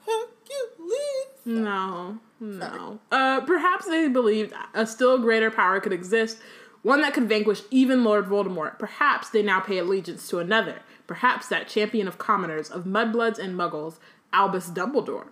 Hercules. 0.05 1.27
No, 1.45 2.19
no. 2.39 2.99
Uh, 3.11 3.41
perhaps 3.41 3.85
they 3.85 4.07
believed 4.07 4.53
a 4.73 4.85
still 4.85 5.17
greater 5.19 5.49
power 5.51 5.79
could 5.79 5.93
exist, 5.93 6.37
one 6.81 7.01
that 7.01 7.13
could 7.13 7.27
vanquish 7.29 7.61
even 7.71 8.03
Lord 8.03 8.25
Voldemort. 8.25 8.77
Perhaps 8.79 9.29
they 9.29 9.41
now 9.41 9.59
pay 9.59 9.77
allegiance 9.77 10.27
to 10.29 10.39
another. 10.39 10.81
Perhaps 11.07 11.47
that 11.49 11.67
champion 11.67 12.07
of 12.07 12.17
commoners, 12.17 12.69
of 12.69 12.85
mudbloods 12.85 13.37
and 13.37 13.55
muggles, 13.57 13.97
Albus 14.31 14.69
Dumbledore. 14.69 15.27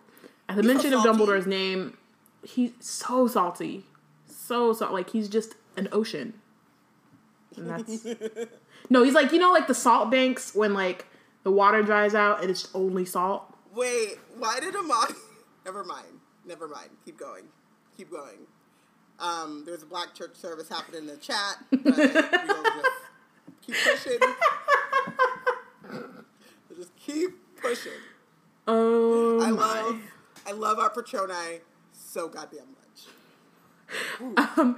At 0.49 0.57
the 0.57 0.63
mention 0.63 0.93
of. 0.93 1.03
Dumbledore's 1.03 1.47
name, 1.47 1.97
he's 2.43 2.71
so 2.79 3.27
salty, 3.27 3.85
so 4.25 4.73
salt. 4.73 4.91
Like 4.91 5.09
he's 5.11 5.29
just 5.29 5.55
an 5.77 5.87
ocean. 5.91 6.33
And 7.55 7.69
that's 7.69 8.05
no. 8.89 9.03
He's 9.03 9.13
like 9.13 9.31
you 9.31 9.39
know 9.39 9.51
like 9.51 9.67
the 9.67 9.75
salt 9.75 10.09
banks 10.11 10.55
when 10.55 10.73
like 10.73 11.05
the 11.43 11.51
water 11.51 11.81
dries 11.81 12.15
out 12.15 12.41
and 12.41 12.49
it's 12.49 12.69
only 12.73 13.05
salt. 13.05 13.43
Wait, 13.73 14.17
why 14.37 14.59
did 14.59 14.75
Amani? 14.75 15.13
Never 15.65 15.83
mind. 15.83 16.07
Never 16.45 16.67
mind. 16.67 16.89
Keep 17.05 17.17
going. 17.17 17.45
Keep 17.95 18.11
going. 18.11 18.47
Um, 19.19 19.63
there's 19.65 19.83
a 19.83 19.85
black 19.85 20.15
church 20.15 20.35
service 20.35 20.67
happening 20.67 21.01
in 21.01 21.07
the 21.07 21.17
chat. 21.17 21.57
But 21.69 21.95
keep 23.61 23.75
pushing. 23.75 24.19
Just 26.75 26.95
keep 26.95 27.29
pushing. 27.61 27.91
Oh 28.67 29.41
I 29.41 29.51
my. 29.51 29.81
love, 29.81 30.01
I 30.47 30.51
love 30.51 30.79
our 30.79 30.89
Patroni 30.89 31.59
so 32.11 32.27
goddamn 32.27 32.65
much. 32.75 34.57
Um, 34.57 34.77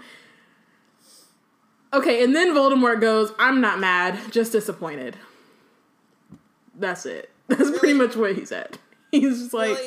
okay, 1.91 2.23
and 2.23 2.35
then 2.35 2.53
Voldemort 2.53 3.01
goes, 3.01 3.33
I'm 3.39 3.59
not 3.59 3.79
mad, 3.79 4.19
just 4.31 4.51
disappointed. 4.51 5.17
That's 6.75 7.05
it. 7.05 7.31
That's 7.47 7.77
pretty 7.79 7.93
much 7.93 8.15
what 8.15 8.35
he 8.35 8.45
said. 8.45 8.77
He's 9.11 9.39
just 9.39 9.53
like, 9.53 9.77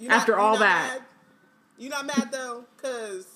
really? 0.00 0.08
After 0.08 0.38
all 0.38 0.56
that. 0.58 0.98
mad? 0.98 1.02
you 1.78 1.88
not 1.90 2.06
mad 2.06 2.28
though, 2.32 2.64
cause 2.80 3.26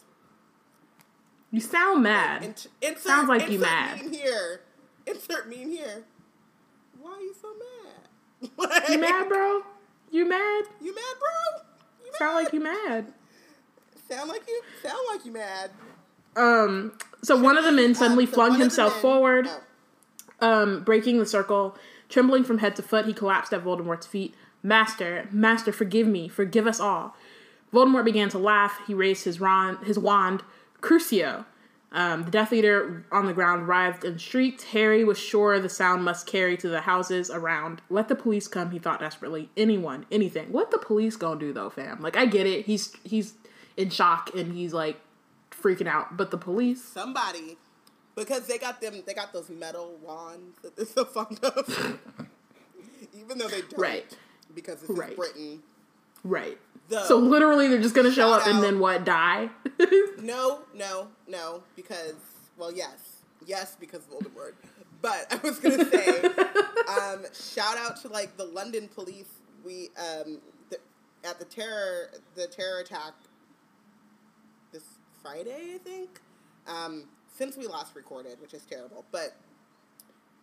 you 1.50 1.60
sound 1.60 2.02
mad. 2.02 2.42
int- 2.42 2.66
insert, 2.80 3.02
Sounds 3.02 3.28
like 3.28 3.50
you 3.50 3.58
mad. 3.58 4.00
Mean 4.00 4.12
here, 4.12 4.62
insert 5.06 5.48
mean 5.48 5.70
here. 5.70 6.04
Why 7.00 7.12
are 7.12 7.20
you 7.20 7.34
so 7.40 7.48
mad? 7.58 8.82
You 8.90 8.98
mad, 8.98 9.28
bro? 9.28 9.62
You 10.10 10.28
mad? 10.28 10.64
You 10.80 10.94
mad, 10.94 11.14
bro? 11.18 11.62
Sound 12.18 12.34
like 12.34 12.52
you 12.52 12.60
mad. 12.60 13.06
sound 14.08 14.28
like 14.28 14.42
you 14.46 14.62
sound 14.82 14.98
like 15.12 15.24
you 15.24 15.32
mad. 15.32 15.70
Um, 16.36 16.98
so 17.22 17.36
one 17.36 17.56
of 17.56 17.64
the 17.64 17.72
men 17.72 17.94
suddenly 17.94 18.24
Um, 18.24 18.30
so 18.30 18.34
flung 18.34 18.50
one 18.50 18.52
of 18.52 18.58
the 18.58 18.64
himself 18.64 19.00
forward, 19.00 19.48
oh. 20.40 20.62
um, 20.62 20.84
breaking 20.84 21.18
the 21.18 21.26
circle. 21.26 21.76
Trembling 22.08 22.44
from 22.44 22.58
head 22.58 22.76
to 22.76 22.82
foot, 22.82 23.06
he 23.06 23.12
collapsed 23.12 23.52
at 23.52 23.64
Voldemort's 23.64 24.06
feet. 24.06 24.34
Master, 24.62 25.28
Master, 25.30 25.72
forgive 25.72 26.06
me, 26.06 26.28
forgive 26.28 26.66
us 26.66 26.80
all. 26.80 27.16
Voldemort 27.72 28.04
began 28.04 28.28
to 28.30 28.38
laugh. 28.38 28.78
He 28.86 28.94
raised 28.94 29.24
his, 29.24 29.40
ron- 29.40 29.84
his 29.84 29.98
wand, 29.98 30.42
Crucio. 30.80 31.44
Um, 31.94 32.24
the 32.24 32.30
Death 32.32 32.52
Eater 32.52 33.06
on 33.12 33.26
the 33.26 33.32
ground 33.32 33.68
writhed 33.68 34.02
and 34.02 34.20
shrieked. 34.20 34.62
Harry 34.72 35.04
was 35.04 35.16
sure 35.16 35.60
the 35.60 35.68
sound 35.68 36.02
must 36.04 36.26
carry 36.26 36.56
to 36.56 36.68
the 36.68 36.80
houses 36.80 37.30
around. 37.30 37.80
Let 37.88 38.08
the 38.08 38.16
police 38.16 38.48
come, 38.48 38.72
he 38.72 38.80
thought 38.80 38.98
desperately. 38.98 39.48
Anyone, 39.56 40.04
anything. 40.10 40.50
What 40.50 40.72
the 40.72 40.78
police 40.78 41.14
gonna 41.16 41.38
do 41.38 41.52
though, 41.52 41.70
fam? 41.70 42.02
Like 42.02 42.16
I 42.16 42.26
get 42.26 42.48
it. 42.48 42.66
He's 42.66 42.92
he's 43.04 43.34
in 43.76 43.90
shock 43.90 44.30
and 44.34 44.52
he's 44.52 44.72
like 44.74 44.98
freaking 45.52 45.86
out. 45.86 46.16
But 46.16 46.32
the 46.32 46.36
police, 46.36 46.82
somebody 46.82 47.58
because 48.16 48.48
they 48.48 48.58
got 48.58 48.80
them 48.80 49.00
they 49.06 49.14
got 49.14 49.32
those 49.32 49.48
metal 49.48 49.96
wands 50.02 50.58
that 50.62 50.74
they're 50.76 50.86
so 50.86 51.04
fond 51.04 51.38
of. 51.44 51.98
Even 53.16 53.38
though 53.38 53.46
they 53.48 53.60
don't. 53.60 53.78
Right. 53.78 54.16
Because 54.52 54.80
this 54.80 54.90
Right. 54.90 55.10
is 55.10 55.16
Britain. 55.16 55.62
right? 56.24 56.58
The- 56.88 57.04
so 57.04 57.16
literally, 57.16 57.68
they're 57.68 57.80
just 57.80 57.94
gonna 57.94 58.10
show 58.10 58.30
Shout 58.30 58.42
up 58.42 58.46
and 58.46 58.62
then 58.62 58.78
what? 58.78 59.04
Die? 59.04 59.50
No, 60.18 60.60
no, 60.74 61.08
no, 61.28 61.62
because 61.76 62.14
well, 62.56 62.72
yes, 62.72 63.16
yes, 63.44 63.76
because 63.78 64.00
of 64.06 64.10
Voldemort. 64.10 64.52
But 65.02 65.26
I 65.30 65.36
was 65.46 65.58
gonna 65.58 65.84
say, 65.84 66.22
um, 66.88 67.26
shout 67.34 67.76
out 67.76 68.00
to 68.02 68.08
like 68.08 68.36
the 68.38 68.44
London 68.44 68.88
police 68.88 69.28
we 69.64 69.90
um 69.98 70.40
the, 70.70 70.78
at 71.28 71.38
the 71.38 71.44
terror 71.44 72.08
the 72.36 72.46
terror 72.46 72.78
attack 72.80 73.12
this 74.72 74.84
Friday, 75.22 75.74
I 75.74 75.78
think. 75.78 76.20
Um, 76.66 77.04
since 77.36 77.56
we 77.58 77.66
last 77.66 77.94
recorded, 77.94 78.40
which 78.40 78.54
is 78.54 78.62
terrible, 78.62 79.04
but 79.12 79.36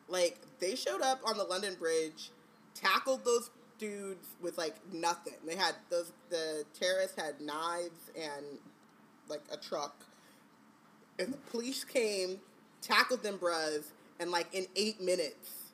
like 0.08 0.38
they 0.60 0.76
showed 0.76 1.02
up 1.02 1.22
on 1.26 1.38
the 1.38 1.44
London 1.44 1.76
Bridge, 1.80 2.30
tackled 2.76 3.26
those 3.26 3.50
dudes 3.82 4.28
with 4.40 4.58
like 4.58 4.76
nothing. 4.94 5.34
They 5.46 5.56
had 5.56 5.74
those 5.90 6.14
the 6.30 6.64
terrorists 6.80 7.20
had 7.20 7.42
knives 7.42 8.12
and 8.16 8.46
like 9.28 9.42
a 9.52 9.58
truck, 9.58 10.06
and 11.20 11.34
the 11.34 11.38
police 11.38 11.84
came, 11.84 12.40
tackled 12.82 13.24
them, 13.24 13.38
bros, 13.38 13.92
and 14.20 14.30
like 14.30 14.54
in 14.54 14.68
eight 14.76 15.02
minutes 15.02 15.74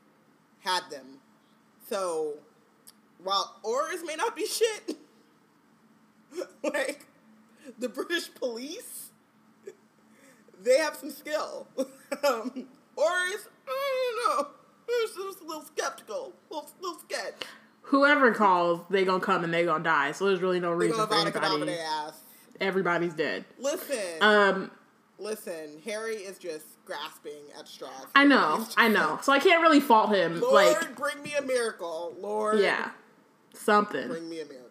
had 0.62 0.84
them. 0.90 1.20
So 1.90 2.36
while 3.22 3.60
Aurors 3.64 4.06
may 4.06 4.16
not 4.16 4.36
be 4.36 4.48
shit, 4.48 4.98
like 6.64 7.06
the 7.78 7.90
British 7.90 8.34
police, 8.36 9.10
they 10.64 10.78
have 10.78 10.96
some 10.96 11.12
skill. 11.12 11.68
um, 11.78 12.68
Aurors, 12.98 13.48
I 13.68 14.24
don't 14.26 14.38
know. 14.40 14.48
Just 14.88 15.42
a 15.42 15.44
little 15.44 15.64
skeptical, 15.64 16.32
a 16.50 16.54
little, 16.54 16.70
little 16.80 17.00
sketch. 17.00 17.34
Whoever 17.88 18.34
calls, 18.34 18.82
they 18.90 19.06
gonna 19.06 19.24
come 19.24 19.44
and 19.46 19.54
they 19.54 19.64
gonna 19.64 19.84
die. 19.84 20.12
So 20.12 20.26
there's 20.26 20.42
really 20.42 20.60
no 20.60 20.72
reason 20.72 21.08
for 21.08 21.14
anybody. 21.14 21.78
Everybody's 22.60 23.14
dead. 23.14 23.46
Listen, 23.60 23.98
Um, 24.20 24.72
listen. 25.20 25.82
Harry 25.86 26.16
is 26.16 26.38
just 26.38 26.66
grasping 26.86 27.44
at 27.58 27.68
straws. 27.68 27.92
I 28.14 28.26
know, 28.26 28.56
just 28.58 28.78
I 28.78 28.88
know. 28.90 29.20
So 29.22 29.32
I 29.32 29.40
can't 29.40 29.62
really 29.62 29.80
fault 29.80 30.14
him. 30.14 30.42
Lord, 30.42 30.54
like, 30.54 30.96
bring 30.98 31.22
me 31.22 31.34
a 31.36 31.42
miracle. 31.42 32.16
Lord, 32.20 32.60
yeah, 32.60 32.92
something. 33.54 34.08
bring 34.08 34.28
me 34.30 34.42
a 34.42 34.46
miracle. 34.46 34.64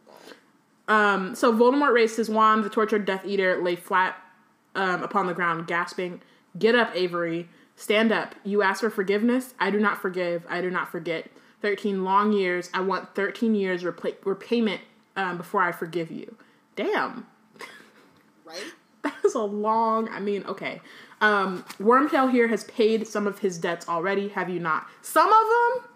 Um, 0.89 1.35
so 1.35 1.53
Voldemort 1.53 1.95
raised 1.95 2.17
his 2.17 2.29
wand. 2.29 2.65
The 2.65 2.71
tortured 2.71 3.07
Death 3.07 3.25
Eater 3.25 3.63
lay 3.63 3.77
flat 3.77 4.17
um, 4.75 5.03
upon 5.03 5.27
the 5.27 5.35
ground, 5.35 5.67
gasping, 5.67 6.21
"Get 6.59 6.75
up, 6.75 6.91
Avery! 6.95 7.49
Stand 7.77 8.13
up! 8.13 8.35
You 8.45 8.63
ask 8.63 8.81
for 8.81 8.91
forgiveness. 8.91 9.55
I 9.59 9.71
do 9.71 9.81
not 9.81 10.03
forgive. 10.03 10.45
I 10.51 10.61
do 10.61 10.71
not 10.71 10.91
forget. 10.91 11.31
Thirteen 11.63 12.05
long 12.05 12.33
years. 12.33 12.71
I 12.75 12.81
want 12.81 13.15
thirteen 13.15 13.55
years 13.55 13.83
repla- 13.83 14.17
repayment 14.25 14.81
um, 15.17 15.37
before 15.39 15.63
I 15.63 15.73
forgive 15.73 16.11
you. 16.11 16.37
Damn, 16.77 17.27
Right? 18.45 18.63
that 19.03 19.15
is 19.25 19.35
a 19.35 19.41
long. 19.41 20.09
I 20.11 20.21
mean, 20.21 20.45
okay. 20.47 20.81
Um, 21.23 21.65
Wormtail 21.81 22.31
here 22.31 22.49
has 22.49 22.65
paid 22.65 23.07
some 23.09 23.27
of 23.27 23.39
his 23.39 23.57
debts 23.59 23.89
already. 23.89 24.29
Have 24.29 24.51
you 24.51 24.61
not? 24.61 24.87
Some 25.01 25.29
of 25.29 25.35
them. 25.85 25.91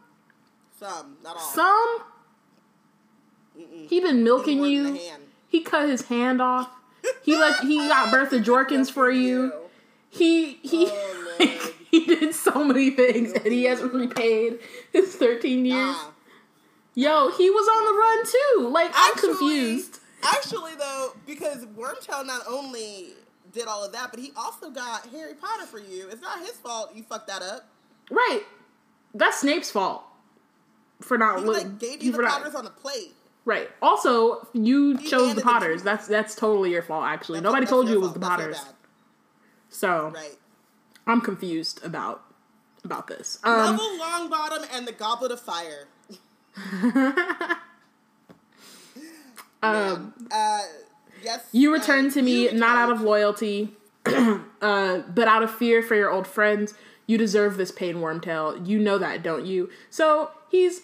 Some, 0.78 1.16
not 1.22 1.36
all. 1.36 1.42
Some. 1.42 1.98
He 3.86 4.00
been 4.00 4.24
milking 4.24 4.64
you. 4.64 4.98
He 5.46 5.60
cut 5.60 5.88
his 5.90 6.06
hand 6.06 6.40
off. 6.40 6.70
He 7.22 7.36
let 7.36 7.60
he 7.60 7.76
got 7.76 8.10
Bertha 8.10 8.38
Jorkins 8.40 8.90
for 8.90 9.10
you. 9.10 9.52
He 10.08 10.54
he 10.62 10.88
Oh. 10.90 11.72
he 12.04 12.04
did 12.06 12.34
so 12.34 12.64
many 12.64 12.90
things 12.90 13.32
and 13.32 13.46
he 13.52 13.64
hasn't 13.64 13.92
repaid 13.92 14.58
his 14.92 15.14
thirteen 15.16 15.64
years. 15.66 15.94
Ah. 15.98 16.12
Yo, 16.94 17.30
he 17.30 17.48
was 17.50 17.68
on 17.68 17.84
the 17.86 17.98
run 18.00 18.26
too. 18.26 18.68
Like 18.72 18.90
I'm 18.94 19.12
Actually- 19.12 19.28
confused. 19.30 19.96
Actually, 20.22 20.74
though, 20.74 21.12
because 21.26 21.64
Wormtail 21.64 22.26
not 22.26 22.42
only 22.46 23.14
did 23.52 23.66
all 23.66 23.82
of 23.82 23.90
that, 23.92 24.10
but 24.10 24.20
he 24.20 24.32
also 24.36 24.70
got 24.70 25.06
Harry 25.06 25.32
Potter 25.32 25.64
for 25.64 25.78
you. 25.78 26.08
It's 26.10 26.20
not 26.20 26.40
his 26.40 26.50
fault 26.50 26.90
you 26.94 27.02
fucked 27.02 27.26
that 27.28 27.40
up. 27.42 27.66
Right. 28.10 28.42
That's 29.14 29.38
Snape's 29.40 29.70
fault 29.70 30.02
for 31.00 31.16
not 31.16 31.38
He 31.40 31.46
look- 31.46 31.56
like 31.56 31.78
gave 31.78 32.02
you 32.02 32.12
the 32.12 32.18
not- 32.18 32.32
Potters 32.42 32.54
on 32.54 32.66
a 32.66 32.70
plate. 32.70 33.14
Right. 33.46 33.70
Also, 33.80 34.46
you 34.52 34.98
He 34.98 35.08
chose 35.08 35.34
the 35.34 35.40
Potters. 35.40 35.80
you. 35.80 35.84
That's 35.84 36.06
that's 36.06 36.34
totally 36.34 36.70
your 36.72 36.82
fault. 36.82 37.04
Actually, 37.06 37.40
That's- 37.40 37.52
nobody 37.54 37.66
told 37.66 37.88
you 37.88 37.94
it 37.94 38.00
was 38.00 38.12
the. 38.12 38.18
That's 38.18 38.30
Potters. 38.30 38.64
So. 39.70 40.12
Right. 40.14 40.36
I'm 41.06 41.20
confused 41.20 41.84
about 41.84 42.22
about 42.84 43.08
this. 43.08 43.38
Um, 43.44 43.72
Neville 43.76 43.98
Longbottom 43.98 44.66
and 44.72 44.86
the 44.86 44.92
Goblet 44.92 45.32
of 45.32 45.40
Fire. 45.40 45.86
um, 49.62 50.14
Uh, 50.30 50.60
yes. 51.22 51.46
You 51.52 51.70
uh, 51.70 51.78
return 51.78 52.10
to 52.12 52.22
me 52.22 52.44
you 52.44 52.52
not 52.52 52.76
out 52.76 52.90
of 52.90 53.02
loyalty, 53.02 53.74
uh, 54.06 54.38
but 54.98 55.28
out 55.28 55.42
of 55.42 55.50
fear 55.50 55.82
for 55.82 55.94
your 55.94 56.10
old 56.10 56.26
friends. 56.26 56.74
You 57.06 57.18
deserve 57.18 57.56
this 57.56 57.70
pain, 57.70 57.96
Wormtail. 57.96 58.66
You 58.66 58.78
know 58.78 58.96
that, 58.98 59.22
don't 59.22 59.44
you? 59.44 59.68
So 59.90 60.30
he's 60.48 60.82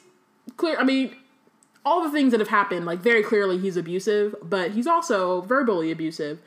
clear. 0.56 0.76
I 0.78 0.84
mean, 0.84 1.14
all 1.84 2.02
the 2.02 2.10
things 2.10 2.32
that 2.32 2.40
have 2.40 2.48
happened, 2.48 2.84
like 2.84 2.98
very 2.98 3.22
clearly, 3.22 3.58
he's 3.58 3.76
abusive, 3.76 4.34
but 4.42 4.72
he's 4.72 4.88
also 4.88 5.42
verbally 5.42 5.92
abusive. 5.92 6.40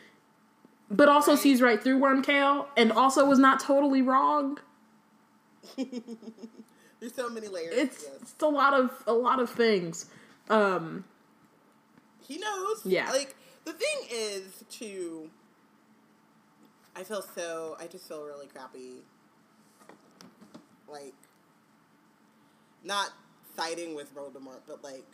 But 0.91 1.07
also 1.07 1.35
sees 1.35 1.61
right 1.61 1.81
through 1.81 1.99
Wormtail, 1.99 2.65
and 2.75 2.91
also 2.91 3.25
was 3.25 3.37
not 3.37 3.59
totally 3.59 4.01
wrong. 4.01 4.57
There's 5.77 7.13
so 7.15 7.29
many 7.29 7.47
layers. 7.47 7.73
It's, 7.75 8.03
yes. 8.03 8.21
it's 8.21 8.43
a 8.43 8.47
lot 8.47 8.73
of 8.73 9.03
a 9.07 9.13
lot 9.13 9.39
of 9.39 9.49
things. 9.49 10.07
Um, 10.49 11.05
He 12.27 12.37
knows. 12.37 12.81
Yeah. 12.85 13.09
Like 13.11 13.35
the 13.65 13.73
thing 13.73 13.97
is 14.11 14.63
to. 14.79 15.29
I 16.95 17.03
feel 17.03 17.21
so. 17.21 17.77
I 17.79 17.87
just 17.87 18.07
feel 18.07 18.23
really 18.23 18.47
crappy. 18.47 19.03
Like. 20.87 21.13
Not 22.83 23.11
siding 23.55 23.93
with 23.95 24.13
Voldemort, 24.15 24.61
but 24.67 24.83
like. 24.83 25.05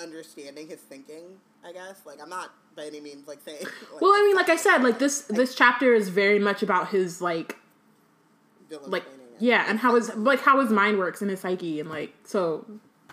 Understanding 0.00 0.68
his 0.68 0.80
thinking. 0.80 1.40
I 1.64 1.72
guess. 1.72 2.02
Like 2.04 2.20
I'm 2.22 2.28
not 2.30 2.50
by 2.76 2.86
any 2.86 3.00
means 3.00 3.26
like 3.26 3.40
saying. 3.44 3.58
Like, 3.92 4.00
well, 4.00 4.12
I 4.12 4.22
mean, 4.26 4.36
like 4.36 4.48
I 4.48 4.56
said, 4.56 4.78
like 4.82 4.98
this 4.98 5.22
this 5.22 5.54
chapter 5.54 5.94
is 5.94 6.08
very 6.08 6.38
much 6.38 6.62
about 6.62 6.88
his 6.90 7.20
like 7.20 7.56
like 8.86 9.02
it. 9.02 9.36
yeah 9.40 9.64
and 9.68 9.78
how 9.78 9.96
his 9.96 10.14
like 10.14 10.40
how 10.40 10.60
his 10.60 10.70
mind 10.70 10.98
works 10.98 11.20
and 11.20 11.30
his 11.30 11.40
psyche 11.40 11.80
and 11.80 11.90
like 11.90 12.14
so 12.24 12.64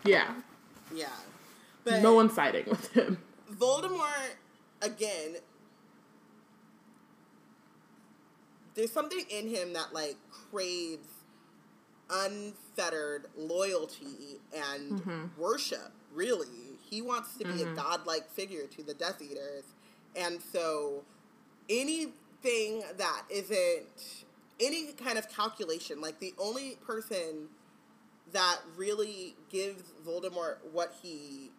yeah 0.06 0.36
Yeah. 0.94 1.08
But 1.84 2.02
no 2.02 2.14
one's 2.14 2.34
siding 2.34 2.66
with 2.68 2.92
him 2.92 3.18
Voldemort 3.52 4.36
again. 4.82 5.38
There's 8.76 8.92
something 8.92 9.24
in 9.30 9.48
him 9.48 9.74
that 9.74 9.94
like 9.94 10.18
craves 10.30 11.08
unfettered 12.10 13.28
loyalty 13.36 14.40
and 14.56 14.92
mm-hmm. 15.00 15.42
worship. 15.42 15.92
Really, 16.14 16.67
he 16.90 17.02
wants 17.02 17.38
to 17.38 17.44
be 17.46 17.62
a 17.62 17.66
mm-hmm. 17.66 17.76
godlike 17.76 18.30
figure 18.30 18.66
to 18.68 18.84
the 18.84 18.94
Death 18.94 19.22
Eaters, 19.22 19.64
and 20.16 20.40
so 20.54 21.04
anything 21.70 22.84
that 22.98 23.24
isn't 23.30 24.26
any 24.60 24.94
kind 24.94 25.18
of 25.18 25.30
calculation, 25.30 26.02
like 26.02 26.20
the 26.20 26.34
only 26.38 26.78
person 26.86 27.50
that 28.34 28.58
really 28.76 29.36
gives 29.50 29.84
Voldemort 30.06 30.58
what 30.72 30.94
he 31.02 31.52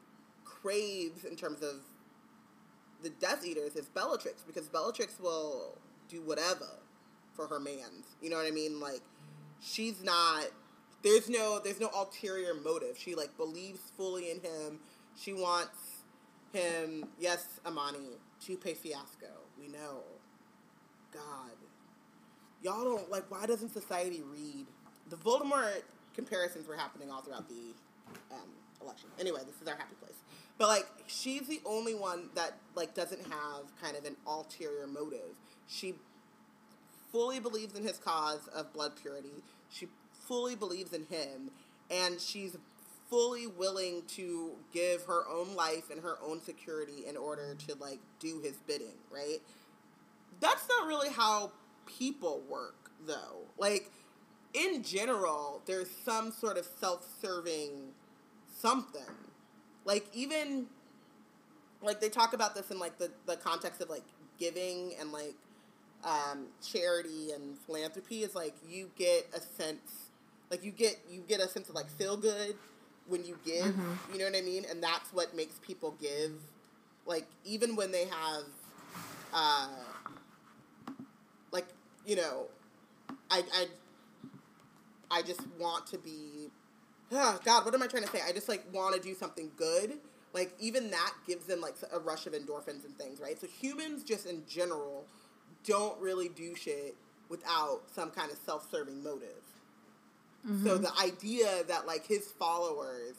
craves 0.45 1.25
in 1.25 1.37
terms 1.37 1.63
of 1.63 1.77
the 3.03 3.11
Death 3.11 3.45
Eaters 3.45 3.77
is 3.77 3.87
Bellatrix 3.87 4.43
because 4.43 4.69
Bellatrix 4.69 5.19
will 5.21 5.79
do 6.09 6.21
whatever 6.21 6.69
for 7.35 7.47
her 7.47 7.61
mans. 7.61 8.17
You 8.21 8.31
know 8.31 8.37
what 8.37 8.47
I 8.47 8.51
mean? 8.51 8.81
Like 8.81 9.03
she's 9.61 10.03
not 10.03 10.47
there's 11.03 11.29
no 11.29 11.61
there's 11.63 11.81
no 11.81 11.91
ulterior 11.95 12.55
motive. 12.55 12.99
She 12.99 13.15
like 13.15 13.37
believes 13.37 13.81
fully 13.97 14.31
in 14.31 14.41
him. 14.41 14.81
She 15.21 15.33
wants 15.33 16.03
him, 16.53 17.09
yes, 17.19 17.61
Amani, 17.67 17.99
Lupe 18.49 18.77
Fiasco. 18.77 19.27
We 19.61 19.69
know. 19.69 20.03
God. 21.13 21.53
Y'all 22.63 22.85
don't 22.85 23.11
like 23.11 23.31
why 23.31 23.47
doesn't 23.47 23.71
society 23.71 24.23
read? 24.33 24.67
The 25.11 25.17
Voldemort 25.17 25.83
comparisons 26.15 26.67
were 26.67 26.77
happening 26.77 27.11
all 27.11 27.21
throughout 27.21 27.49
the 27.49 27.75
um, 28.33 28.49
election. 28.83 29.09
Anyway, 29.19 29.41
this 29.47 29.61
is 29.61 29.69
our 29.69 29.77
happy 29.77 29.95
place. 30.01 30.17
But 30.59 30.69
like 30.69 30.87
she's 31.07 31.47
the 31.47 31.61
only 31.65 31.95
one 31.95 32.31
that 32.35 32.55
like 32.75 32.95
doesn't 32.95 33.23
have 33.23 33.65
kind 33.81 33.97
of 33.97 34.05
an 34.05 34.17
ulterior 34.27 34.87
motive. 34.87 35.37
She 35.69 35.95
fully 37.13 37.39
believes 37.39 37.77
in 37.77 37.85
his 37.85 37.99
cause 37.99 38.49
of 38.55 38.73
blood 38.73 38.93
purity. 39.01 39.43
She 39.71 39.89
fully 40.27 40.57
believes 40.57 40.93
in 40.93 41.07
him 41.07 41.51
and 41.91 42.21
she's 42.21 42.57
fully 43.09 43.47
willing 43.47 44.03
to 44.07 44.53
give 44.73 45.05
her 45.05 45.27
own 45.29 45.55
life 45.55 45.91
and 45.91 46.03
her 46.03 46.17
own 46.23 46.41
security 46.41 47.07
in 47.07 47.17
order 47.17 47.55
to 47.67 47.75
like 47.77 48.01
do 48.19 48.41
his 48.41 48.57
bidding, 48.67 48.97
right? 49.11 49.39
That's 50.41 50.69
not 50.69 50.87
really 50.87 51.11
how 51.11 51.53
people 51.87 52.43
work 52.49 52.91
though. 53.07 53.47
Like 53.57 53.91
in 54.55 54.83
general, 54.83 55.63
there's 55.67 55.91
some 56.05 56.33
sort 56.33 56.59
of 56.59 56.67
self-serving 56.79 57.93
something. 58.55 59.03
Like 59.85 60.07
even 60.13 60.67
like 61.83 62.01
they 62.01 62.09
talk 62.09 62.33
about 62.33 62.55
this 62.55 62.71
in 62.71 62.79
like 62.79 62.99
the, 62.99 63.11
the 63.27 63.37
context 63.37 63.81
of 63.81 63.89
like 63.89 64.05
giving 64.39 64.95
and 65.01 65.13
like 65.13 65.35
um, 66.05 66.47
charity 66.67 67.31
and 67.33 67.59
philanthropy 67.59 68.23
is 68.23 68.35
like 68.35 68.55
you 68.69 68.91
get 68.97 69.29
a 69.35 69.41
sense 69.41 70.11
like 70.51 70.65
you 70.65 70.71
get 70.71 70.97
you 71.11 71.23
get 71.27 71.41
a 71.41 71.49
sense 71.49 71.69
of 71.69 71.75
like 71.75 71.89
feel 71.91 72.17
good 72.17 72.55
when 73.09 73.25
you 73.25 73.39
give. 73.45 73.67
Mm-hmm. 73.67 74.13
You 74.13 74.19
know 74.19 74.25
what 74.27 74.37
I 74.37 74.43
mean? 74.43 74.65
And 74.71 74.83
that's 74.83 75.13
what 75.13 75.35
makes 75.35 75.59
people 75.67 75.97
give. 76.01 76.33
Like 77.07 77.27
even 77.45 77.75
when 77.75 77.91
they 77.91 78.05
have, 78.05 78.45
uh, 79.33 79.69
like 81.51 81.67
you 82.07 82.17
know, 82.17 82.47
I 83.31 83.43
I 83.55 83.67
I 85.11 85.23
just 85.23 85.41
want 85.59 85.87
to 85.89 85.99
be. 85.99 86.51
Oh 87.11 87.41
God, 87.45 87.65
what 87.65 87.75
am 87.75 87.83
I 87.83 87.87
trying 87.87 88.05
to 88.05 88.11
say? 88.11 88.21
I 88.27 88.33
just 88.33 88.49
like 88.49 88.65
want 88.73 88.95
to 88.95 89.01
do 89.01 89.15
something 89.15 89.51
good. 89.57 89.95
Like 90.35 90.53
even 90.61 90.91
that 90.91 91.13
gives 91.27 91.47
them 91.47 91.61
like 91.61 91.75
a 91.91 91.99
rush 91.99 92.27
of 92.27 92.35
endorphins 92.35 92.85
and 92.85 92.97
things, 92.99 93.21
right? 93.21 93.41
So 93.41 93.47
humans 93.47 94.05
just 94.05 94.27
in 94.27 94.43
general 94.47 95.07
don't 95.65 95.99
really 96.01 96.29
do 96.29 96.55
shit 96.55 96.95
without 97.31 97.83
some 97.91 98.11
kind 98.11 98.31
of 98.31 98.39
self-serving 98.45 99.03
motive. 99.03 99.43
Mm-hmm. 100.49 100.67
So 100.67 100.79
the 100.79 100.93
idea 100.99 101.65
that 101.69 101.87
like 101.87 102.07
his 102.07 102.27
followers 102.39 103.17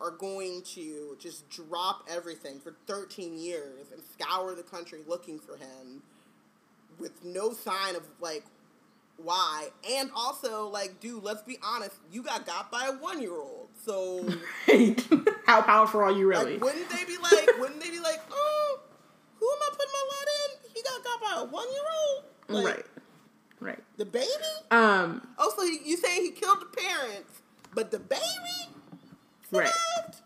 are 0.00 0.10
going 0.10 0.62
to 0.62 1.16
just 1.18 1.48
drop 1.50 2.06
everything 2.08 2.58
for 2.60 2.74
13 2.86 3.36
years 3.38 3.86
and 3.92 4.02
scour 4.02 4.54
the 4.54 4.62
country 4.62 5.00
looking 5.06 5.38
for 5.38 5.56
him 5.56 6.02
with 6.98 7.24
no 7.24 7.52
sign 7.52 7.96
of 7.96 8.02
like 8.20 8.44
why. 9.16 9.68
And 9.90 10.10
also 10.14 10.68
like 10.68 11.00
dude 11.00 11.22
let's 11.22 11.42
be 11.42 11.58
honest 11.62 11.96
you 12.10 12.22
got 12.22 12.46
got 12.46 12.70
by 12.70 12.86
a 12.86 12.92
one 12.92 13.20
year 13.20 13.34
old 13.34 13.68
so 13.84 14.26
how 15.46 15.62
powerful 15.62 16.00
are 16.00 16.12
you 16.12 16.28
really? 16.28 16.52
like, 16.52 16.64
wouldn't 16.64 16.88
they 16.88 17.04
be 17.04 17.18
like 17.18 17.50
wouldn't 17.58 17.80
they 17.82 17.90
be 17.90 18.00
like 18.00 18.20
oh 18.30 18.80
who 19.38 19.50
am 19.50 19.58
i 19.62 19.68
putting 19.70 19.92
my 19.92 20.08
lot 20.12 20.26
in? 20.44 20.72
He 20.74 20.82
got 20.82 21.04
got 21.04 21.20
by 21.20 21.40
a 21.40 21.44
one 21.52 21.70
year 21.72 21.82
old 22.08 22.24
like, 22.48 22.76
right 22.76 22.86
right 23.60 23.82
the 23.96 24.04
baby 24.04 24.26
um 24.70 25.26
oh 25.38 25.52
so 25.56 25.62
you 25.62 25.96
saying 25.96 26.22
he 26.22 26.30
killed 26.30 26.60
the 26.60 26.76
parents 26.76 27.42
but 27.74 27.90
the 27.90 27.98
baby 27.98 28.22
survived? 29.50 29.74
right 29.74 30.16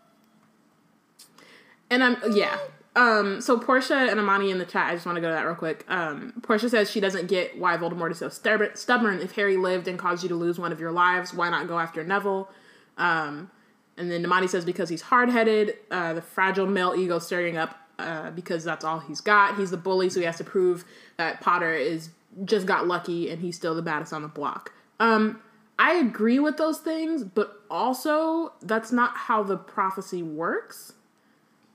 and 1.89 2.03
i'm 2.03 2.17
yeah 2.31 2.57
um, 2.97 3.41
so 3.41 3.59
Portia 3.59 4.07
and 4.09 4.19
Amani 4.19 4.51
in 4.51 4.57
the 4.57 4.65
chat, 4.65 4.89
I 4.89 4.93
just 4.93 5.05
want 5.05 5.17
to 5.17 5.21
go 5.21 5.27
to 5.27 5.33
that 5.33 5.45
real 5.45 5.55
quick. 5.55 5.83
Um, 5.89 6.33
Portia 6.41 6.69
says 6.69 6.89
she 6.89 7.01
doesn't 7.01 7.27
get 7.27 7.57
why 7.57 7.75
Voldemort 7.75 8.11
is 8.11 8.19
so 8.19 8.29
stubborn. 8.29 9.19
If 9.19 9.33
Harry 9.33 9.57
lived 9.57 9.87
and 9.87 9.99
caused 9.99 10.23
you 10.23 10.29
to 10.29 10.35
lose 10.35 10.57
one 10.57 10.71
of 10.71 10.79
your 10.79 10.93
lives, 10.93 11.33
why 11.33 11.49
not 11.49 11.67
go 11.67 11.77
after 11.77 12.03
Neville? 12.05 12.49
Um, 12.97 13.51
and 13.97 14.09
then 14.09 14.25
Amani 14.25 14.47
says 14.47 14.63
because 14.63 14.87
he's 14.87 15.01
hard 15.01 15.29
headed, 15.29 15.75
uh, 15.91 16.13
the 16.13 16.21
fragile 16.21 16.67
male 16.67 16.93
ego 16.95 17.19
stirring 17.19 17.57
up 17.57 17.77
uh, 17.99 18.31
because 18.31 18.63
that's 18.63 18.85
all 18.85 18.99
he's 18.99 19.21
got. 19.21 19.57
He's 19.57 19.71
the 19.71 19.77
bully, 19.77 20.09
so 20.09 20.21
he 20.21 20.25
has 20.25 20.37
to 20.37 20.43
prove 20.45 20.85
that 21.17 21.41
Potter 21.41 21.73
is 21.73 22.09
just 22.43 22.65
got 22.65 22.87
lucky 22.87 23.29
and 23.29 23.41
he's 23.41 23.55
still 23.55 23.75
the 23.75 23.81
baddest 23.81 24.11
on 24.11 24.21
the 24.21 24.27
block. 24.27 24.73
Um, 24.99 25.41
I 25.77 25.95
agree 25.95 26.39
with 26.39 26.57
those 26.57 26.79
things, 26.79 27.23
but 27.23 27.61
also 27.69 28.53
that's 28.61 28.91
not 28.91 29.15
how 29.15 29.43
the 29.43 29.57
prophecy 29.57 30.23
works. 30.23 30.93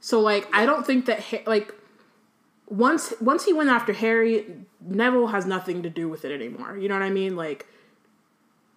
So 0.01 0.21
like 0.21 0.49
I 0.53 0.67
don't 0.67 0.87
think 0.87 1.07
that 1.07 1.23
like 1.47 1.75
once 2.69 3.13
once 3.21 3.45
he 3.45 3.53
went 3.53 3.69
after 3.69 3.93
Harry, 3.93 4.47
Neville 4.81 5.29
has 5.29 5.45
nothing 5.45 5.83
to 5.83 5.91
do 5.91 6.09
with 6.09 6.25
it 6.25 6.33
anymore. 6.33 6.77
You 6.77 6.89
know 6.89 6.95
what 6.95 7.03
I 7.03 7.11
mean? 7.11 7.37
Like 7.37 7.67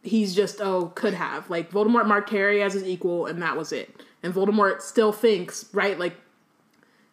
he's 0.02 0.36
just 0.36 0.60
oh 0.60 0.88
could 0.96 1.14
have 1.14 1.50
like 1.50 1.72
Voldemort 1.72 2.06
marked 2.06 2.30
Harry 2.32 2.62
as 2.62 2.74
his 2.74 2.84
equal 2.84 3.26
and 3.26 3.42
that 3.42 3.56
was 3.56 3.72
it. 3.72 4.04
And 4.22 4.34
Voldemort 4.34 4.82
still 4.82 5.14
thinks 5.14 5.66
right 5.74 5.98
like 5.98 6.16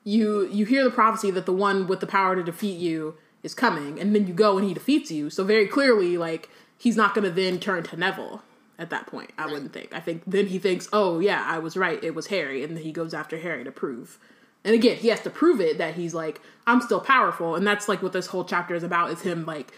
you 0.03 0.49
you 0.49 0.65
hear 0.65 0.83
the 0.83 0.91
prophecy 0.91 1.31
that 1.31 1.47
the 1.47 1.53
one 1.53 1.87
with 1.87 2.01
the 2.01 2.07
power 2.07 2.35
to 2.35 2.43
defeat 2.43 2.79
you 2.79 3.17
is 3.43 3.55
coming 3.55 3.99
and 3.99 4.15
then 4.15 4.27
you 4.27 4.35
go 4.35 4.59
and 4.59 4.67
he 4.67 4.75
defeats 4.75 5.11
you. 5.11 5.31
So 5.31 5.45
very 5.45 5.67
clearly 5.67 6.17
like 6.17 6.49
he's 6.77 6.97
not 6.97 7.15
going 7.15 7.25
to 7.25 7.31
then 7.31 7.59
turn 7.59 7.83
to 7.85 7.97
Neville 7.97 8.43
at 8.81 8.91
that 8.91 9.07
point. 9.07 9.31
I 9.39 9.45
right. 9.45 9.53
wouldn't 9.53 9.73
think. 9.73 9.95
I 9.95 10.01
think 10.01 10.23
then 10.27 10.47
he 10.47 10.59
thinks, 10.59 10.89
oh 10.93 11.21
yeah, 11.21 11.45
I 11.47 11.59
was 11.59 11.77
right. 11.77 12.03
It 12.03 12.15
was 12.15 12.29
Harry, 12.29 12.65
and 12.65 12.77
then 12.77 12.83
he 12.83 12.91
goes 12.91 13.15
after 13.15 13.39
Harry 13.39 13.63
to 13.63 13.71
prove. 13.71 14.19
And 14.65 14.75
again, 14.75 14.97
he 14.97 15.09
has 15.09 15.21
to 15.21 15.31
prove 15.31 15.61
it 15.61 15.79
that 15.79 15.95
he's 15.95 16.15
like, 16.15 16.41
I'm 16.67 16.81
still 16.81 17.01
powerful, 17.01 17.55
and 17.55 17.67
that's 17.67 17.89
like 17.89 18.03
what 18.03 18.13
this 18.13 18.29
whole 18.29 18.45
chapter 18.45 18.75
is 18.75 18.83
about. 18.83 19.11
Is 19.11 19.21
him 19.21 19.45
like, 19.45 19.73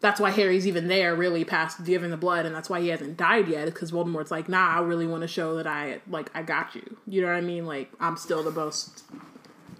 that's 0.00 0.18
why 0.18 0.30
Harry's 0.30 0.66
even 0.66 0.88
there, 0.88 1.14
really 1.14 1.44
past 1.44 1.84
giving 1.84 2.10
the 2.10 2.16
blood, 2.16 2.46
and 2.46 2.54
that's 2.54 2.70
why 2.70 2.80
he 2.80 2.88
hasn't 2.88 3.18
died 3.18 3.48
yet. 3.48 3.66
Because 3.66 3.92
Voldemort's 3.92 4.30
like, 4.30 4.48
nah, 4.48 4.76
I 4.76 4.80
really 4.80 5.06
want 5.06 5.20
to 5.22 5.28
show 5.28 5.56
that 5.56 5.66
I 5.66 6.00
like 6.08 6.30
I 6.34 6.42
got 6.42 6.74
you. 6.74 6.96
You 7.06 7.20
know 7.20 7.28
what 7.28 7.36
I 7.36 7.42
mean? 7.42 7.66
Like 7.66 7.92
I'm 8.00 8.16
still 8.16 8.42
the 8.42 8.50
most 8.50 9.04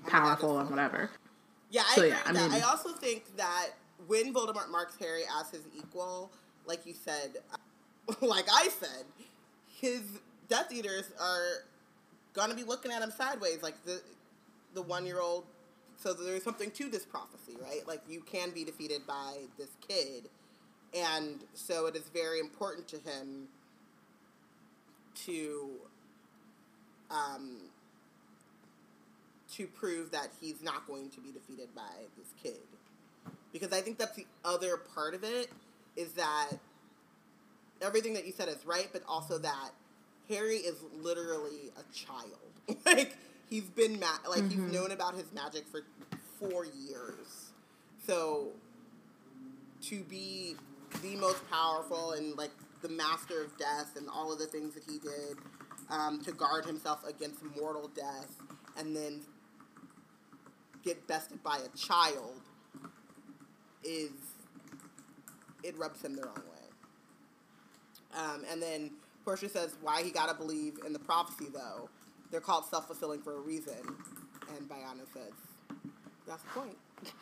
powerful 0.07 0.59
and 0.59 0.69
whatever. 0.69 1.11
Yeah, 1.71 1.83
I 1.89 1.95
so, 1.95 2.03
agree 2.03 2.11
yeah, 2.11 2.23
I, 2.25 2.33
mean, 2.33 2.51
I 2.51 2.61
also 2.63 2.91
think 2.91 3.37
that 3.37 3.69
when 4.07 4.33
Voldemort 4.33 4.71
marks 4.71 4.97
Harry 4.99 5.23
as 5.41 5.51
his 5.51 5.63
equal, 5.77 6.31
like 6.67 6.87
you 6.87 6.95
said, 6.95 7.39
like 8.21 8.47
I 8.51 8.69
said, 8.69 9.05
his 9.81 10.03
Death 10.49 10.73
Eaters 10.73 11.11
are 11.21 11.65
gonna 12.33 12.55
be 12.55 12.65
looking 12.65 12.91
at 12.91 13.03
him 13.03 13.11
sideways, 13.11 13.63
like 13.63 13.85
the 13.85 14.01
the 14.75 14.83
one 14.83 15.05
year 15.07 15.21
old. 15.21 15.45
So 15.97 16.13
there's 16.13 16.45
something 16.45 16.71
to 16.73 16.89
this 16.89 17.05
prophecy, 17.05 17.57
right? 17.61 17.87
Like 17.87 18.01
you 18.09 18.21
can 18.21 18.51
be 18.51 18.65
defeated 18.65 19.07
by 19.07 19.39
this 19.59 19.71
kid, 19.87 20.29
and 20.95 21.45
so 21.55 21.87
it 21.87 21.97
is 21.97 22.09
very 22.15 22.39
important 22.41 22.87
to 22.89 22.97
him 22.97 23.49
to 25.27 25.71
um, 27.11 27.68
to 29.57 29.67
prove 29.67 30.11
that 30.11 30.29
he's 30.41 30.63
not 30.63 30.87
going 30.87 31.11
to 31.11 31.21
be 31.21 31.33
defeated 31.33 31.75
by 31.75 31.83
this 32.17 32.29
kid, 32.43 32.61
because 33.53 33.73
I 33.73 33.81
think 33.81 33.99
that's 33.99 34.17
the 34.17 34.27
other 34.45 34.77
part 34.95 35.15
of 35.15 35.25
it 35.25 35.51
is 35.97 36.13
that 36.13 36.51
everything 37.83 38.15
that 38.15 38.27
you 38.27 38.33
said 38.33 38.49
is 38.49 38.65
right, 38.67 38.89
but 38.93 39.03
also 39.09 39.39
that 39.39 39.71
Harry 40.29 40.57
is 40.57 40.77
literally 41.01 41.73
a 41.77 41.95
child. 41.95 42.31
like 42.87 43.17
he's 43.49 43.65
been 43.65 43.99
ma- 43.99 44.29
like 44.29 44.43
mm-hmm. 44.43 44.65
he's 44.65 44.73
known 44.73 44.93
about 44.93 45.15
his 45.15 45.33
magic 45.33 45.65
for 45.67 45.83
four 46.39 46.67
years. 46.67 47.53
So 48.07 48.49
to 49.83 50.03
be 50.05 50.57
the 51.03 51.17
most 51.17 51.49
powerful 51.51 52.13
and 52.13 52.37
like 52.37 52.51
the 52.83 52.89
master 52.89 53.43
of 53.43 53.57
death 53.59 53.97
and 53.97 54.09
all 54.09 54.33
of 54.33 54.39
the 54.39 54.47
things 54.47 54.75
that 54.75 54.85
he 54.85 54.99
did 54.99 55.37
um, 55.91 56.21
to 56.23 56.33
guard 56.33 56.65
himself 56.65 57.05
against 57.07 57.43
mortal 57.57 57.91
death 57.95 58.37
and 58.77 58.95
then 58.95 59.21
get 60.85 61.07
bested 61.07 61.43
by 61.43 61.59
a 61.59 61.77
child 61.77 62.41
is 63.85 64.11
it 65.63 65.77
rubs 65.79 66.03
him 66.03 66.17
the 66.17 66.23
wrong 66.23 66.37
way. 66.37 68.19
Um, 68.19 68.45
and 68.51 68.63
then 68.63 68.91
Portia 69.25 69.49
says 69.49 69.77
why 69.83 70.03
he 70.03 70.11
gotta 70.11 70.35
believe 70.35 70.79
in 70.87 70.93
the 70.93 70.99
prophecy 70.99 71.47
though. 71.53 71.89
They're 72.31 72.41
called 72.41 72.67
self 72.67 72.87
fulfilling 72.87 73.23
for 73.23 73.37
a 73.37 73.41
reason. 73.41 73.77
And 74.57 74.69
Bayana 74.69 75.07
says 75.13 75.33
that's 76.27 76.43
the 76.43 76.61
point. 76.61 76.77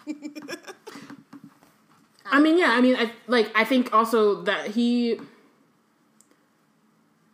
I 2.31 2.41
mean, 2.41 2.59
yeah. 2.59 2.71
I 2.71 2.81
mean, 2.81 2.97
I 2.97 3.13
like. 3.29 3.51
I 3.55 3.65
think 3.65 3.95
also 3.95 4.43
that 4.43 4.73
he, 4.73 5.21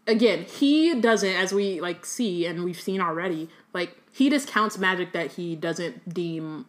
again, 0.07 0.45
he 0.45 0.95
doesn't, 1.01 1.35
as 1.35 1.53
we 1.53 1.81
like 1.81 2.05
see 2.05 2.47
and 2.47 2.63
we've 2.65 2.81
seen 2.81 3.01
already. 3.01 3.49
Like 3.73 3.97
he 4.13 4.29
discounts 4.29 4.79
magic 4.79 5.13
that 5.13 5.33
he 5.33 5.57
doesn't 5.57 6.13
deem. 6.13 6.67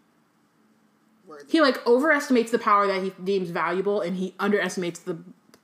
Worthy. 1.28 1.46
He 1.50 1.62
like 1.62 1.86
overestimates 1.86 2.52
the 2.52 2.60
power 2.60 2.88
that 2.88 3.04
he 3.04 3.14
deems 3.24 3.50
valuable, 3.50 4.02
and 4.02 4.16
he 4.16 4.34
underestimates 4.40 5.00
the 5.00 5.18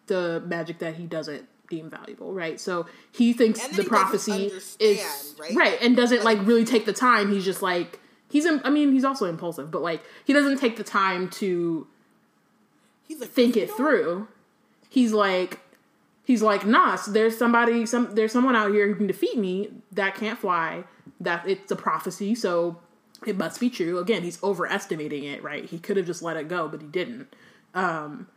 the 0.08 0.44
magic 0.46 0.80
that 0.80 0.96
he 0.96 1.06
doesn't 1.06 1.48
deem 1.70 1.90
valuable, 1.90 2.34
right? 2.34 2.60
So 2.60 2.86
he 3.12 3.32
thinks 3.32 3.66
the 3.70 3.84
prophecy 3.84 4.52
is 4.80 5.36
right? 5.40 5.56
right? 5.56 5.78
and 5.82 5.96
doesn't 5.96 6.24
like, 6.24 6.40
like 6.40 6.48
really 6.48 6.66
take 6.66 6.86
the 6.86 6.94
time. 6.94 7.32
He's 7.32 7.46
just 7.46 7.62
like 7.62 8.00
he's. 8.30 8.46
I 8.46 8.70
mean, 8.70 8.92
he's 8.92 9.06
also 9.06 9.26
impulsive, 9.26 9.72
but 9.72 9.82
like 9.82 10.04
he 10.26 10.34
doesn't 10.34 10.58
take 10.58 10.76
the 10.76 10.84
time 10.84 11.30
to 11.32 11.88
he's 13.08 13.20
like, 13.22 13.30
think 13.30 13.56
it 13.56 13.72
through. 13.72 14.28
He's 14.90 15.14
like 15.14 15.60
he's 16.30 16.44
like, 16.44 16.64
nah, 16.64 16.96
there's 17.08 17.36
somebody, 17.36 17.88
some 17.88 18.14
there's 18.14 18.32
someone 18.32 18.56
out 18.56 18.72
here 18.72 18.88
who 18.88 18.94
can 18.94 19.08
defeat 19.08 19.36
me 19.36 19.72
that 19.92 20.14
can't 20.14 20.38
fly. 20.38 20.84
That 21.20 21.50
it's 21.50 21.72
a 21.72 21.76
prophecy, 21.76 22.36
so 22.36 22.78
it 23.26 23.36
must 23.36 23.60
be 23.60 23.68
true. 23.68 23.98
Again, 23.98 24.22
he's 24.22 24.42
overestimating 24.44 25.24
it, 25.24 25.42
right? 25.42 25.66
He 25.66 25.80
could 25.80 25.98
have 25.98 26.06
just 26.06 26.22
let 26.22 26.38
it 26.38 26.48
go, 26.48 26.68
but 26.68 26.82
he 26.82 26.88
didn't. 26.88 27.36
Um, 27.74 28.28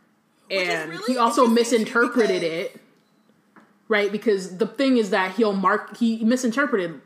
and 0.49 0.89
really 0.89 1.13
he 1.13 1.17
also 1.19 1.45
misinterpreted 1.45 2.41
because... 2.41 2.65
it 2.65 2.81
right 3.87 4.11
because 4.11 4.57
the 4.57 4.67
thing 4.67 4.97
is 4.97 5.11
that 5.11 5.35
he'll 5.35 5.53
mark 5.53 5.97
he 5.97 6.23
misinterpreted 6.23 6.99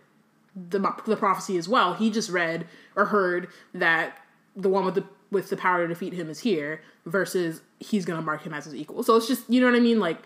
the 0.55 0.79
the 1.05 1.15
prophecy 1.15 1.57
as 1.57 1.69
well 1.69 1.93
he 1.93 2.09
just 2.09 2.29
read 2.29 2.67
or 2.95 3.05
heard 3.05 3.47
that 3.73 4.17
the 4.55 4.67
one 4.67 4.85
with 4.85 4.95
the 4.95 5.03
with 5.31 5.49
the 5.49 5.57
power 5.57 5.83
to 5.83 5.87
defeat 5.87 6.13
him 6.13 6.29
is 6.29 6.39
here 6.39 6.81
versus 7.05 7.61
he's 7.79 8.05
gonna 8.05 8.21
mark 8.21 8.43
him 8.43 8.53
as 8.53 8.65
his 8.65 8.75
equal 8.75 9.03
so 9.03 9.15
it's 9.15 9.27
just 9.27 9.47
you 9.49 9.61
know 9.61 9.67
what 9.67 9.75
i 9.75 9.79
mean 9.79 9.99
like 9.99 10.17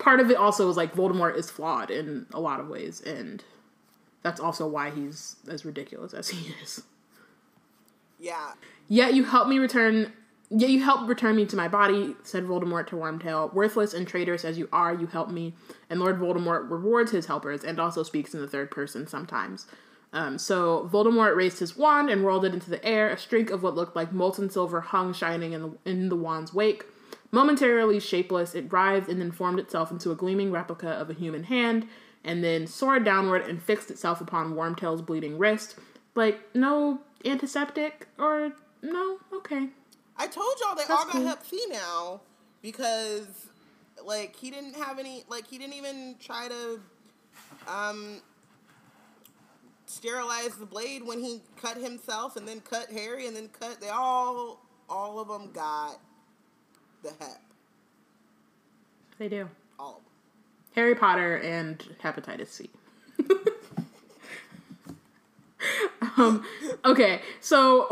part 0.00 0.18
of 0.18 0.30
it 0.30 0.36
also 0.36 0.68
is 0.68 0.76
like 0.76 0.94
voldemort 0.94 1.36
is 1.36 1.50
flawed 1.50 1.90
in 1.90 2.26
a 2.32 2.40
lot 2.40 2.58
of 2.58 2.68
ways 2.68 3.00
and 3.00 3.44
that's 4.22 4.40
also 4.40 4.66
why 4.66 4.90
he's 4.90 5.36
as 5.48 5.64
ridiculous 5.64 6.12
as 6.12 6.28
he 6.30 6.54
is 6.62 6.82
yeah 8.18 8.52
yet 8.88 9.14
you 9.14 9.24
help 9.24 9.46
me 9.46 9.58
return 9.58 10.12
Yet 10.52 10.70
you 10.70 10.82
help 10.82 11.08
return 11.08 11.36
me 11.36 11.46
to 11.46 11.54
my 11.54 11.68
body, 11.68 12.16
said 12.24 12.44
Voldemort 12.44 12.88
to 12.88 12.96
Wormtail. 12.96 13.54
Worthless 13.54 13.94
and 13.94 14.06
traitorous 14.06 14.44
as 14.44 14.58
you 14.58 14.68
are, 14.72 14.92
you 14.92 15.06
help 15.06 15.30
me. 15.30 15.54
And 15.88 16.00
Lord 16.00 16.18
Voldemort 16.18 16.68
rewards 16.68 17.12
his 17.12 17.26
helpers 17.26 17.62
and 17.62 17.78
also 17.78 18.02
speaks 18.02 18.34
in 18.34 18.40
the 18.40 18.48
third 18.48 18.68
person 18.72 19.06
sometimes. 19.06 19.68
Um, 20.12 20.38
so 20.38 20.90
Voldemort 20.92 21.36
raised 21.36 21.60
his 21.60 21.76
wand 21.76 22.10
and 22.10 22.24
rolled 22.24 22.44
it 22.44 22.52
into 22.52 22.68
the 22.68 22.84
air. 22.84 23.10
A 23.10 23.16
streak 23.16 23.50
of 23.50 23.62
what 23.62 23.76
looked 23.76 23.94
like 23.94 24.12
molten 24.12 24.50
silver 24.50 24.80
hung 24.80 25.12
shining 25.12 25.52
in 25.52 25.62
the, 25.62 25.78
in 25.84 26.08
the 26.08 26.16
wand's 26.16 26.52
wake. 26.52 26.84
Momentarily 27.32 28.00
shapeless, 28.00 28.54
it 28.54 28.72
writhed 28.72 29.08
and 29.08 29.20
then 29.20 29.30
formed 29.30 29.58
itself 29.58 29.90
into 29.90 30.10
a 30.10 30.16
gleaming 30.16 30.50
replica 30.50 30.88
of 30.88 31.10
a 31.10 31.14
human 31.14 31.44
hand, 31.44 31.86
and 32.24 32.42
then 32.42 32.66
soared 32.66 33.04
downward 33.04 33.42
and 33.42 33.62
fixed 33.62 33.90
itself 33.90 34.20
upon 34.20 34.54
Wormtail's 34.54 35.02
bleeding 35.02 35.38
wrist. 35.38 35.76
Like, 36.14 36.40
no 36.54 37.00
antiseptic 37.24 38.08
or 38.18 38.52
no? 38.82 39.18
Okay. 39.32 39.68
I 40.16 40.26
told 40.26 40.54
y'all 40.60 40.74
they 40.74 40.82
That's 40.82 40.90
all 40.90 41.04
got 41.04 41.12
cool. 41.12 41.26
Hep 41.26 41.46
C 41.46 41.64
now 41.70 42.20
because 42.62 43.48
like 44.04 44.36
he 44.36 44.50
didn't 44.50 44.74
have 44.74 44.98
any 44.98 45.24
like 45.28 45.46
he 45.46 45.58
didn't 45.58 45.74
even 45.74 46.16
try 46.20 46.48
to 46.48 46.80
um 47.68 48.20
sterilize 49.86 50.54
the 50.56 50.66
blade 50.66 51.04
when 51.04 51.20
he 51.20 51.42
cut 51.60 51.76
himself 51.76 52.36
and 52.36 52.46
then 52.46 52.60
cut 52.60 52.90
Harry 52.90 53.26
and 53.26 53.36
then 53.36 53.48
cut 53.48 53.80
they 53.80 53.88
all 53.88 54.64
all 54.88 55.18
of 55.20 55.28
them 55.28 55.50
got 55.52 55.98
the 57.02 57.10
hep 57.18 57.40
They 59.18 59.28
do. 59.28 59.48
all 59.78 59.88
of 59.88 59.94
them. 59.96 60.02
Harry 60.74 60.94
Potter 60.94 61.36
and 61.38 61.78
hepatitis 62.02 62.48
C. 62.48 62.70
um, 66.16 66.44
okay, 66.84 67.20
so 67.40 67.86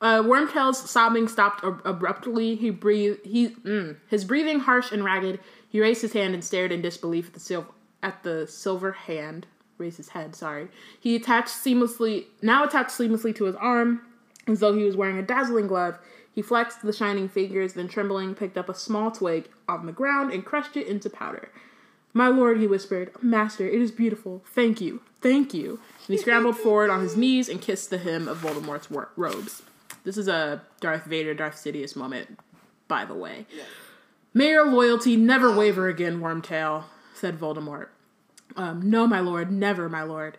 uh, 0.00 0.22
Wormtail's 0.22 0.90
sobbing 0.90 1.28
stopped 1.28 1.64
ab- 1.64 1.82
abruptly. 1.84 2.56
He 2.56 2.70
breathed. 2.70 3.24
He 3.24 3.50
mm, 3.50 3.96
his 4.08 4.24
breathing 4.24 4.60
harsh 4.60 4.90
and 4.92 5.04
ragged. 5.04 5.40
He 5.68 5.80
raised 5.80 6.02
his 6.02 6.12
hand 6.12 6.34
and 6.34 6.44
stared 6.44 6.72
in 6.72 6.82
disbelief 6.82 7.28
at 7.28 7.34
the 7.34 7.40
sil- 7.40 7.74
at 8.02 8.22
the 8.22 8.46
silver 8.46 8.92
hand. 8.92 9.46
Raised 9.78 9.96
his 9.96 10.10
head. 10.10 10.36
Sorry. 10.36 10.68
He 11.00 11.16
attached 11.16 11.48
seamlessly. 11.48 12.26
Now 12.42 12.64
attached 12.64 12.90
seamlessly 12.90 13.34
to 13.36 13.44
his 13.44 13.56
arm, 13.56 14.02
as 14.46 14.60
though 14.60 14.72
he 14.74 14.84
was 14.84 14.96
wearing 14.96 15.18
a 15.18 15.22
dazzling 15.22 15.66
glove. 15.66 15.98
He 16.34 16.42
flexed 16.42 16.82
the 16.82 16.92
shining 16.92 17.28
figures, 17.28 17.74
then 17.74 17.86
trembling, 17.86 18.34
picked 18.34 18.58
up 18.58 18.68
a 18.68 18.74
small 18.74 19.10
twig 19.12 19.48
on 19.68 19.86
the 19.86 19.92
ground 19.92 20.32
and 20.32 20.44
crushed 20.44 20.76
it 20.76 20.88
into 20.88 21.08
powder. 21.08 21.50
My 22.12 22.28
lord, 22.28 22.58
he 22.58 22.66
whispered, 22.66 23.12
Master, 23.22 23.66
it 23.66 23.80
is 23.80 23.90
beautiful. 23.92 24.42
Thank 24.54 24.80
you. 24.80 25.00
Thank 25.20 25.54
you. 25.54 25.80
And 26.06 26.14
he 26.14 26.18
scrambled 26.18 26.56
forward 26.56 26.90
on 26.90 27.00
his 27.00 27.16
knees 27.16 27.48
and 27.48 27.60
kissed 27.60 27.90
the 27.90 27.98
hem 27.98 28.28
of 28.28 28.38
Voldemort's 28.38 28.90
wor- 28.90 29.10
robes. 29.16 29.62
This 30.04 30.16
is 30.16 30.28
a 30.28 30.62
Darth 30.80 31.04
Vader, 31.04 31.34
Darth 31.34 31.54
Sidious 31.54 31.96
moment, 31.96 32.38
by 32.88 33.04
the 33.04 33.14
way. 33.14 33.46
May 34.32 34.50
your 34.50 34.66
loyalty 34.70 35.16
never 35.16 35.54
waver 35.56 35.88
again, 35.88 36.20
Wormtail, 36.20 36.84
said 37.14 37.38
Voldemort. 37.38 37.88
Um, 38.56 38.90
no, 38.90 39.06
my 39.06 39.20
lord, 39.20 39.50
never, 39.50 39.88
my 39.88 40.02
lord. 40.02 40.36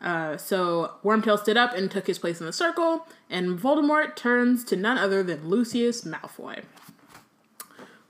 Uh, 0.00 0.36
so 0.36 0.92
Wormtail 1.02 1.38
stood 1.38 1.56
up 1.56 1.74
and 1.74 1.90
took 1.90 2.06
his 2.06 2.18
place 2.18 2.40
in 2.40 2.46
the 2.46 2.52
circle, 2.52 3.06
and 3.30 3.58
Voldemort 3.58 4.14
turns 4.14 4.62
to 4.64 4.76
none 4.76 4.98
other 4.98 5.22
than 5.22 5.48
Lucius 5.48 6.02
Malfoy. 6.02 6.64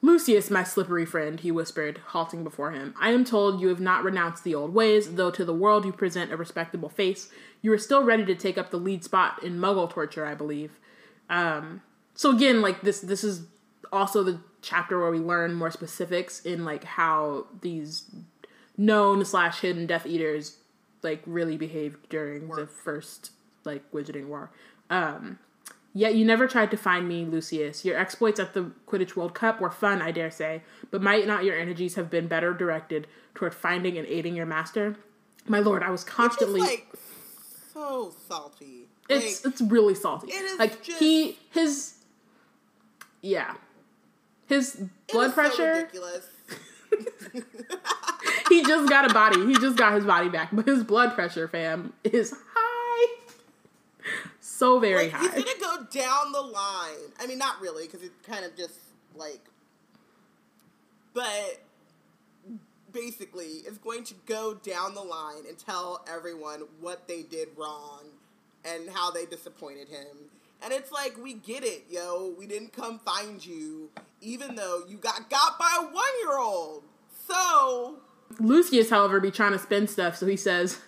Lucius, 0.02 0.50
my 0.50 0.62
slippery 0.62 1.06
friend, 1.06 1.40
he 1.40 1.50
whispered, 1.50 2.00
halting 2.08 2.44
before 2.44 2.72
him. 2.72 2.94
I 3.00 3.10
am 3.10 3.24
told 3.24 3.60
you 3.60 3.68
have 3.68 3.80
not 3.80 4.04
renounced 4.04 4.44
the 4.44 4.54
old 4.54 4.74
ways, 4.74 5.14
though 5.14 5.30
to 5.30 5.44
the 5.44 5.54
world 5.54 5.84
you 5.84 5.92
present 5.92 6.32
a 6.32 6.36
respectable 6.36 6.88
face. 6.88 7.28
You 7.62 7.72
are 7.72 7.78
still 7.78 8.04
ready 8.04 8.24
to 8.26 8.34
take 8.34 8.58
up 8.58 8.70
the 8.70 8.76
lead 8.76 9.02
spot 9.02 9.42
in 9.42 9.58
Muggle 9.58 9.90
torture, 9.90 10.26
I 10.26 10.34
believe. 10.34 10.78
Um, 11.30 11.82
so 12.14 12.30
again, 12.30 12.62
like 12.62 12.82
this, 12.82 13.00
this 13.00 13.24
is 13.24 13.46
also 13.92 14.22
the 14.22 14.40
chapter 14.60 15.00
where 15.00 15.10
we 15.10 15.18
learn 15.18 15.54
more 15.54 15.70
specifics 15.70 16.40
in 16.40 16.64
like 16.64 16.84
how 16.84 17.46
these 17.62 18.04
known 18.76 19.24
slash 19.24 19.60
hidden 19.60 19.86
Death 19.86 20.06
Eaters 20.06 20.58
like 21.06 21.22
really 21.26 21.56
behaved 21.56 22.08
during 22.08 22.48
the 22.48 22.66
first 22.66 23.30
like 23.64 23.82
Wizarding 23.92 24.26
War. 24.26 24.50
Um, 24.90 25.38
Yet 25.94 26.14
you 26.14 26.26
never 26.26 26.46
tried 26.46 26.70
to 26.72 26.76
find 26.76 27.08
me, 27.08 27.24
Lucius. 27.24 27.82
Your 27.82 27.96
exploits 27.98 28.38
at 28.38 28.52
the 28.52 28.70
Quidditch 28.86 29.16
World 29.16 29.32
Cup 29.32 29.62
were 29.62 29.70
fun, 29.70 30.02
I 30.02 30.10
dare 30.12 30.30
say, 30.30 30.62
but 30.90 31.00
might 31.00 31.26
not 31.26 31.44
your 31.44 31.56
energies 31.58 31.94
have 31.94 32.10
been 32.10 32.26
better 32.28 32.52
directed 32.52 33.06
toward 33.34 33.54
finding 33.54 33.96
and 33.96 34.06
aiding 34.06 34.36
your 34.36 34.44
master? 34.44 34.96
My 35.48 35.58
lord, 35.60 35.82
I 35.82 35.88
was 35.90 36.02
It's 36.02 36.10
constantly. 36.10 36.60
like 36.60 36.86
so 37.72 38.12
salty. 38.28 38.88
it's 39.08 39.42
like, 39.42 39.52
it's 39.54 39.62
really 39.62 39.94
salty. 39.94 40.26
it 40.32 40.44
is 40.44 40.58
like 40.58 40.82
just- 40.82 40.98
he 40.98 41.38
his 41.50 41.94
yeah, 43.22 43.54
his 44.48 44.78
blood 45.10 45.28
is 45.28 45.34
so 45.34 45.40
pressure. 45.40 45.72
ridiculous. 45.72 46.28
he 48.48 48.62
just 48.62 48.88
got 48.88 49.10
a 49.10 49.14
body. 49.14 49.44
He 49.46 49.54
just 49.54 49.76
got 49.76 49.94
his 49.94 50.04
body 50.04 50.28
back, 50.28 50.50
but 50.52 50.66
his 50.66 50.82
blood 50.84 51.14
pressure, 51.14 51.48
fam, 51.48 51.92
is 52.04 52.32
high. 52.54 53.16
So 54.40 54.78
very 54.78 55.04
Like 55.04 55.12
high. 55.12 55.22
he's 55.22 55.44
gonna 55.44 55.60
go 55.60 55.84
down 55.90 56.32
the 56.32 56.40
line. 56.40 57.12
I 57.20 57.26
mean, 57.26 57.38
not 57.38 57.60
really, 57.60 57.86
because 57.86 58.02
it 58.02 58.12
kind 58.26 58.44
of 58.44 58.56
just 58.56 58.78
like, 59.14 59.40
but 61.12 61.60
basically, 62.92 63.62
is 63.66 63.78
going 63.78 64.04
to 64.04 64.14
go 64.26 64.54
down 64.54 64.94
the 64.94 65.02
line 65.02 65.44
and 65.48 65.58
tell 65.58 66.04
everyone 66.10 66.62
what 66.80 67.06
they 67.08 67.22
did 67.22 67.48
wrong 67.56 68.04
and 68.64 68.88
how 68.90 69.10
they 69.10 69.26
disappointed 69.26 69.88
him. 69.88 70.16
And 70.62 70.72
it's 70.72 70.90
like, 70.90 71.22
we 71.22 71.34
get 71.34 71.62
it, 71.64 71.84
yo. 71.90 72.34
We 72.38 72.46
didn't 72.46 72.72
come 72.72 72.98
find 73.00 73.44
you, 73.44 73.90
even 74.22 74.54
though 74.54 74.82
you 74.88 74.96
got 74.96 75.28
got 75.28 75.58
by 75.58 75.78
a 75.80 75.84
one 75.84 76.04
year 76.22 76.38
old. 76.38 76.82
So, 77.28 77.96
Lucius, 78.38 78.90
however, 78.90 79.20
be 79.20 79.30
trying 79.30 79.52
to 79.52 79.58
spin 79.58 79.86
stuff, 79.86 80.16
so 80.16 80.26
he 80.26 80.36
says, 80.36 80.80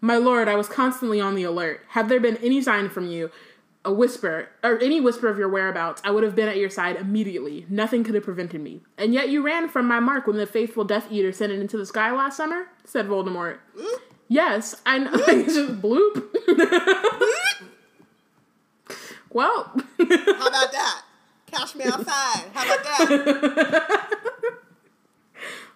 My 0.00 0.16
lord, 0.16 0.48
I 0.48 0.54
was 0.56 0.68
constantly 0.68 1.20
on 1.20 1.34
the 1.34 1.44
alert. 1.44 1.84
Had 1.88 2.08
there 2.08 2.20
been 2.20 2.36
any 2.38 2.62
sign 2.62 2.88
from 2.88 3.08
you, 3.10 3.30
a 3.84 3.92
whisper, 3.92 4.48
or 4.62 4.78
any 4.78 5.00
whisper 5.00 5.28
of 5.28 5.38
your 5.38 5.48
whereabouts, 5.48 6.02
I 6.04 6.10
would 6.10 6.22
have 6.24 6.36
been 6.36 6.48
at 6.48 6.58
your 6.58 6.68
side 6.70 6.96
immediately. 6.96 7.64
Nothing 7.68 8.04
could 8.04 8.14
have 8.14 8.24
prevented 8.24 8.60
me. 8.60 8.80
And 8.98 9.14
yet 9.14 9.30
you 9.30 9.42
ran 9.42 9.68
from 9.68 9.86
my 9.86 10.00
mark 10.00 10.26
when 10.26 10.36
the 10.36 10.46
faithful 10.46 10.84
Death 10.84 11.10
Eater 11.10 11.32
sent 11.32 11.52
it 11.52 11.60
into 11.60 11.78
the 11.78 11.86
sky 11.86 12.12
last 12.12 12.36
summer? 12.36 12.66
said 12.84 13.06
Voldemort. 13.06 13.58
Yes, 14.28 14.80
I 14.86 14.98
know. 14.98 15.16
Just 15.16 15.80
bloop. 15.80 16.24
well, 19.30 19.72
how 19.98 20.46
about 20.48 20.72
that? 20.72 21.02
Cash 21.46 21.74
me 21.74 21.84
outside. 21.84 22.44
How 22.52 22.64
about 22.64 22.84
that? 22.84 24.16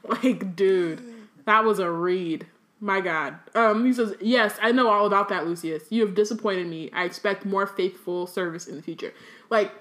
like, 0.22 0.56
dude, 0.56 1.02
that 1.46 1.64
was 1.64 1.78
a 1.78 1.90
read. 1.90 2.46
My 2.80 3.00
God. 3.00 3.38
Um, 3.54 3.84
he 3.86 3.92
says, 3.92 4.14
Yes, 4.20 4.58
I 4.60 4.72
know 4.72 4.90
all 4.90 5.06
about 5.06 5.28
that, 5.30 5.46
Lucius. 5.46 5.84
You 5.90 6.04
have 6.04 6.14
disappointed 6.14 6.66
me. 6.66 6.90
I 6.92 7.04
expect 7.04 7.44
more 7.46 7.66
faithful 7.66 8.26
service 8.26 8.66
in 8.66 8.76
the 8.76 8.82
future. 8.82 9.14
Like, 9.50 9.72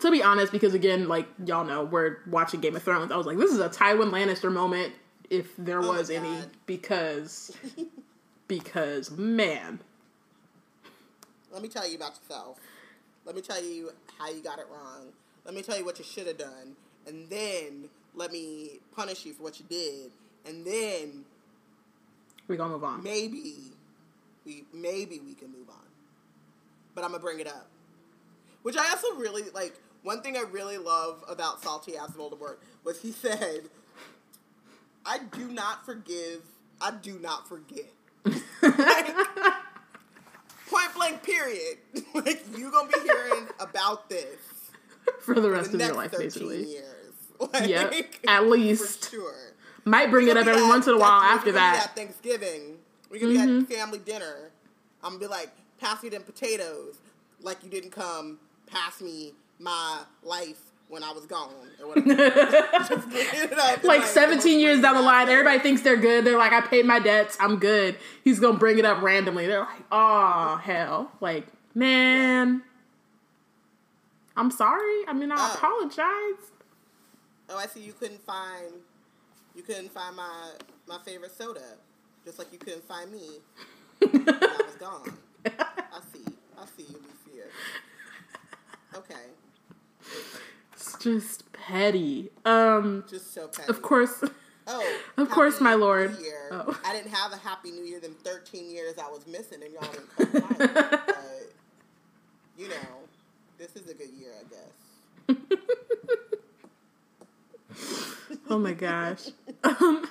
to 0.00 0.10
be 0.10 0.22
honest, 0.22 0.50
because 0.52 0.74
again, 0.74 1.08
like 1.08 1.28
y'all 1.44 1.64
know, 1.64 1.84
we're 1.84 2.18
watching 2.26 2.60
Game 2.60 2.74
of 2.76 2.82
Thrones. 2.82 3.12
I 3.12 3.16
was 3.16 3.26
like, 3.26 3.38
this 3.38 3.52
is 3.52 3.60
a 3.60 3.68
Tywin 3.68 4.10
Lannister 4.10 4.50
moment, 4.52 4.94
if 5.28 5.54
there 5.56 5.80
Oh 5.80 5.88
was 5.88 6.10
any, 6.10 6.34
because, 6.66 7.56
because 8.48 9.10
man, 9.12 9.80
Let 11.52 11.62
me 11.62 11.68
tell 11.68 11.88
you 11.88 11.96
about 11.96 12.18
yourself. 12.22 12.58
Let 13.24 13.34
me 13.36 13.42
tell 13.42 13.62
you 13.62 13.90
how 14.18 14.30
you 14.30 14.42
got 14.42 14.58
it 14.58 14.66
wrong. 14.72 15.08
Let 15.44 15.54
me 15.54 15.62
tell 15.62 15.76
you 15.78 15.84
what 15.84 15.98
you 15.98 16.04
should 16.04 16.26
have 16.26 16.38
done. 16.38 16.76
And 17.06 17.28
then 17.28 17.88
let 18.14 18.32
me 18.32 18.80
punish 18.94 19.24
you 19.24 19.32
for 19.32 19.42
what 19.42 19.58
you 19.58 19.66
did. 19.68 20.10
And 20.46 20.64
then 20.64 21.24
we're 22.48 22.56
gonna 22.56 22.72
move 22.72 22.84
on. 22.84 23.02
maybe 23.02 23.54
we 24.44 24.64
maybe 24.72 25.20
we 25.20 25.34
can 25.34 25.48
move 25.52 25.68
on. 25.68 25.76
But 26.94 27.04
I'm 27.04 27.10
gonna 27.12 27.22
bring 27.22 27.40
it 27.40 27.46
up. 27.46 27.68
Which 28.62 28.76
I 28.76 28.90
also 28.90 29.14
really 29.16 29.44
like 29.54 29.74
one 30.02 30.22
thing 30.22 30.36
I 30.36 30.42
really 30.50 30.78
love 30.78 31.22
about 31.28 31.62
Salty 31.62 31.96
Ass 31.96 32.10
Voldemort 32.12 32.56
was 32.84 33.00
he 33.00 33.12
said, 33.12 33.62
I 35.04 35.18
do 35.18 35.48
not 35.48 35.84
forgive, 35.84 36.42
I 36.80 36.92
do 36.92 37.18
not 37.18 37.48
forget. 37.48 37.90
Like, 38.62 39.14
point 40.68 40.94
blank 40.94 41.22
period. 41.22 41.78
like 42.14 42.44
you 42.56 42.70
gonna 42.70 42.88
be 42.90 43.00
hearing 43.00 43.46
about 43.58 44.08
this 44.10 44.36
For 45.20 45.34
the 45.40 45.50
rest 45.50 45.72
the 45.72 45.78
of 45.78 45.84
your 45.86 45.94
life, 45.96 46.10
13 46.12 46.26
basically. 46.26 46.64
years. 46.66 46.99
Like, 47.52 47.68
Yep, 47.68 47.94
at 48.28 48.46
least. 48.48 49.10
Sure. 49.10 49.32
Might 49.84 50.10
bring 50.10 50.28
it 50.28 50.36
up 50.36 50.46
every 50.46 50.62
be 50.62 50.68
once 50.68 50.86
in 50.86 50.94
a 50.94 50.98
while 50.98 51.22
after 51.22 51.52
that. 51.52 51.84
At 51.86 51.96
Thanksgiving, 51.96 52.78
we're 53.10 53.18
gonna 53.20 53.32
Mhm. 53.32 53.66
be 53.68 53.74
at 53.74 53.80
family 53.80 53.98
dinner. 53.98 54.50
I'm 55.02 55.12
gonna 55.12 55.20
be 55.20 55.26
like, 55.26 55.50
pass 55.80 56.02
me 56.02 56.10
them 56.10 56.22
potatoes, 56.22 56.96
like 57.40 57.64
you 57.64 57.70
didn't 57.70 57.90
come 57.92 58.38
pass 58.66 59.00
me 59.00 59.32
my 59.58 60.00
life 60.22 60.58
when 60.88 61.02
I 61.02 61.12
was 61.12 61.24
gone 61.24 61.54
or 61.80 61.88
whatever. 61.88 62.06
Just 62.88 63.08
bring 63.08 63.26
it 63.32 63.58
up 63.58 63.80
in, 63.82 63.86
like 63.88 64.04
17 64.04 64.52
most 64.52 64.60
years 64.60 64.82
down 64.82 64.96
the 64.96 65.02
line, 65.02 65.28
everybody 65.30 65.60
thinks 65.60 65.80
they're 65.80 65.96
good. 65.96 66.24
They're 66.26 66.36
like, 66.38 66.52
I 66.52 66.60
paid 66.60 66.84
my 66.84 66.98
debts, 66.98 67.38
I'm 67.40 67.58
good. 67.58 67.96
He's 68.22 68.38
gonna 68.38 68.58
bring 68.58 68.78
it 68.78 68.84
up 68.84 69.00
randomly. 69.00 69.46
They're 69.46 69.60
like, 69.60 69.82
oh 69.90 70.56
hell, 70.62 71.10
like 71.20 71.46
man, 71.74 72.62
I'm 74.36 74.50
sorry. 74.50 75.06
I 75.08 75.12
mean, 75.14 75.32
I 75.32 75.36
Oh. 75.38 75.54
apologize. 75.54 76.50
Oh, 77.50 77.56
I 77.58 77.66
see. 77.66 77.80
You 77.80 77.92
couldn't 77.92 78.22
find. 78.24 78.72
You 79.54 79.62
couldn't 79.62 79.90
find 79.92 80.14
my 80.16 80.52
my 80.86 80.98
favorite 81.04 81.32
soda, 81.36 81.76
just 82.24 82.38
like 82.38 82.52
you 82.52 82.58
couldn't 82.58 82.84
find 82.84 83.10
me. 83.10 83.40
when 83.98 84.28
I 84.28 84.62
was 84.64 84.76
gone. 84.78 85.16
I 85.46 86.00
see. 86.12 86.24
I 86.58 86.66
see 86.76 86.84
you, 86.90 87.00
Lucia. 87.26 87.46
Okay. 88.96 89.14
It's 90.72 90.96
just 90.98 91.50
petty. 91.52 92.30
Um, 92.44 93.04
Just 93.08 93.34
so 93.34 93.48
petty. 93.48 93.68
of 93.68 93.82
course. 93.82 94.24
Oh, 94.66 94.98
Of 95.16 95.28
course, 95.30 95.60
my 95.60 95.74
lord. 95.74 96.16
Oh. 96.50 96.78
I 96.84 96.92
didn't 96.92 97.12
have 97.12 97.32
a 97.32 97.36
happy 97.36 97.70
New 97.70 97.84
Year 97.84 98.00
them 98.00 98.14
13 98.24 98.70
years 98.70 98.94
I 98.98 99.08
was 99.10 99.26
missing, 99.26 99.62
and 99.62 99.72
y'all 99.72 99.90
didn't 99.92 100.10
come 100.42 100.58
by. 100.58 101.00
but 101.06 101.52
you 102.56 102.68
know, 102.68 102.74
this 103.58 103.74
is 103.76 103.88
a 103.90 103.94
good 103.94 104.10
year, 104.10 104.32
I 104.38 104.44
guess. 104.48 105.48
Oh 108.50 108.58
my 108.58 108.72
gosh. 108.72 109.28
Um, 109.62 110.08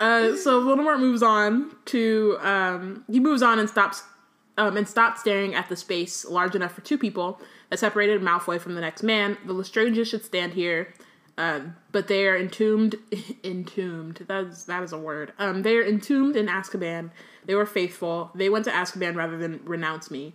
uh, 0.00 0.34
so 0.34 0.60
Voldemort 0.62 0.98
moves 0.98 1.22
on 1.22 1.76
to 1.86 2.36
um, 2.40 3.04
he 3.08 3.20
moves 3.20 3.42
on 3.42 3.60
and 3.60 3.70
stops 3.70 4.02
um, 4.58 4.76
and 4.76 4.88
stops 4.88 5.20
staring 5.20 5.54
at 5.54 5.68
the 5.68 5.76
space 5.76 6.24
large 6.24 6.56
enough 6.56 6.72
for 6.72 6.80
two 6.80 6.98
people 6.98 7.40
that 7.70 7.78
separated 7.78 8.20
Malfoy 8.20 8.60
from 8.60 8.74
the 8.74 8.80
next 8.80 9.04
man. 9.04 9.38
The 9.46 9.54
Lestranges 9.54 10.06
should 10.06 10.24
stand 10.24 10.54
here, 10.54 10.92
uh, 11.38 11.60
but 11.92 12.08
they 12.08 12.26
are 12.26 12.36
entombed. 12.36 12.96
entombed. 13.44 14.24
That 14.26 14.46
is 14.46 14.64
that 14.64 14.82
is 14.82 14.92
a 14.92 14.98
word. 14.98 15.32
Um, 15.38 15.62
they 15.62 15.76
are 15.76 15.86
entombed 15.86 16.34
in 16.34 16.46
Azkaban. 16.46 17.10
They 17.44 17.54
were 17.54 17.66
faithful. 17.66 18.32
They 18.34 18.48
went 18.48 18.64
to 18.64 18.72
Azkaban 18.72 19.14
rather 19.14 19.38
than 19.38 19.60
renounce 19.64 20.10
me. 20.10 20.34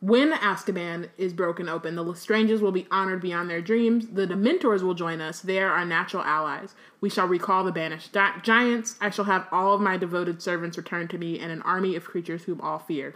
When 0.00 0.32
Azkaban 0.32 1.10
is 1.18 1.34
broken 1.34 1.68
open, 1.68 1.94
the 1.94 2.02
Lestranges 2.04 2.60
will 2.60 2.72
be 2.72 2.86
honored 2.90 3.20
beyond 3.20 3.50
their 3.50 3.60
dreams. 3.60 4.06
The 4.08 4.26
Dementors 4.26 4.80
will 4.82 4.94
join 4.94 5.20
us. 5.20 5.40
They 5.40 5.58
are 5.60 5.70
our 5.70 5.84
natural 5.84 6.22
allies. 6.22 6.74
We 7.02 7.10
shall 7.10 7.26
recall 7.26 7.64
the 7.64 7.72
banished 7.72 8.14
gi- 8.14 8.40
giants. 8.42 8.96
I 9.00 9.10
shall 9.10 9.26
have 9.26 9.46
all 9.52 9.74
of 9.74 9.80
my 9.82 9.98
devoted 9.98 10.40
servants 10.40 10.78
return 10.78 11.06
to 11.08 11.18
me 11.18 11.38
and 11.38 11.52
an 11.52 11.60
army 11.62 11.96
of 11.96 12.06
creatures 12.06 12.44
whom 12.44 12.62
all 12.62 12.78
fear. 12.78 13.14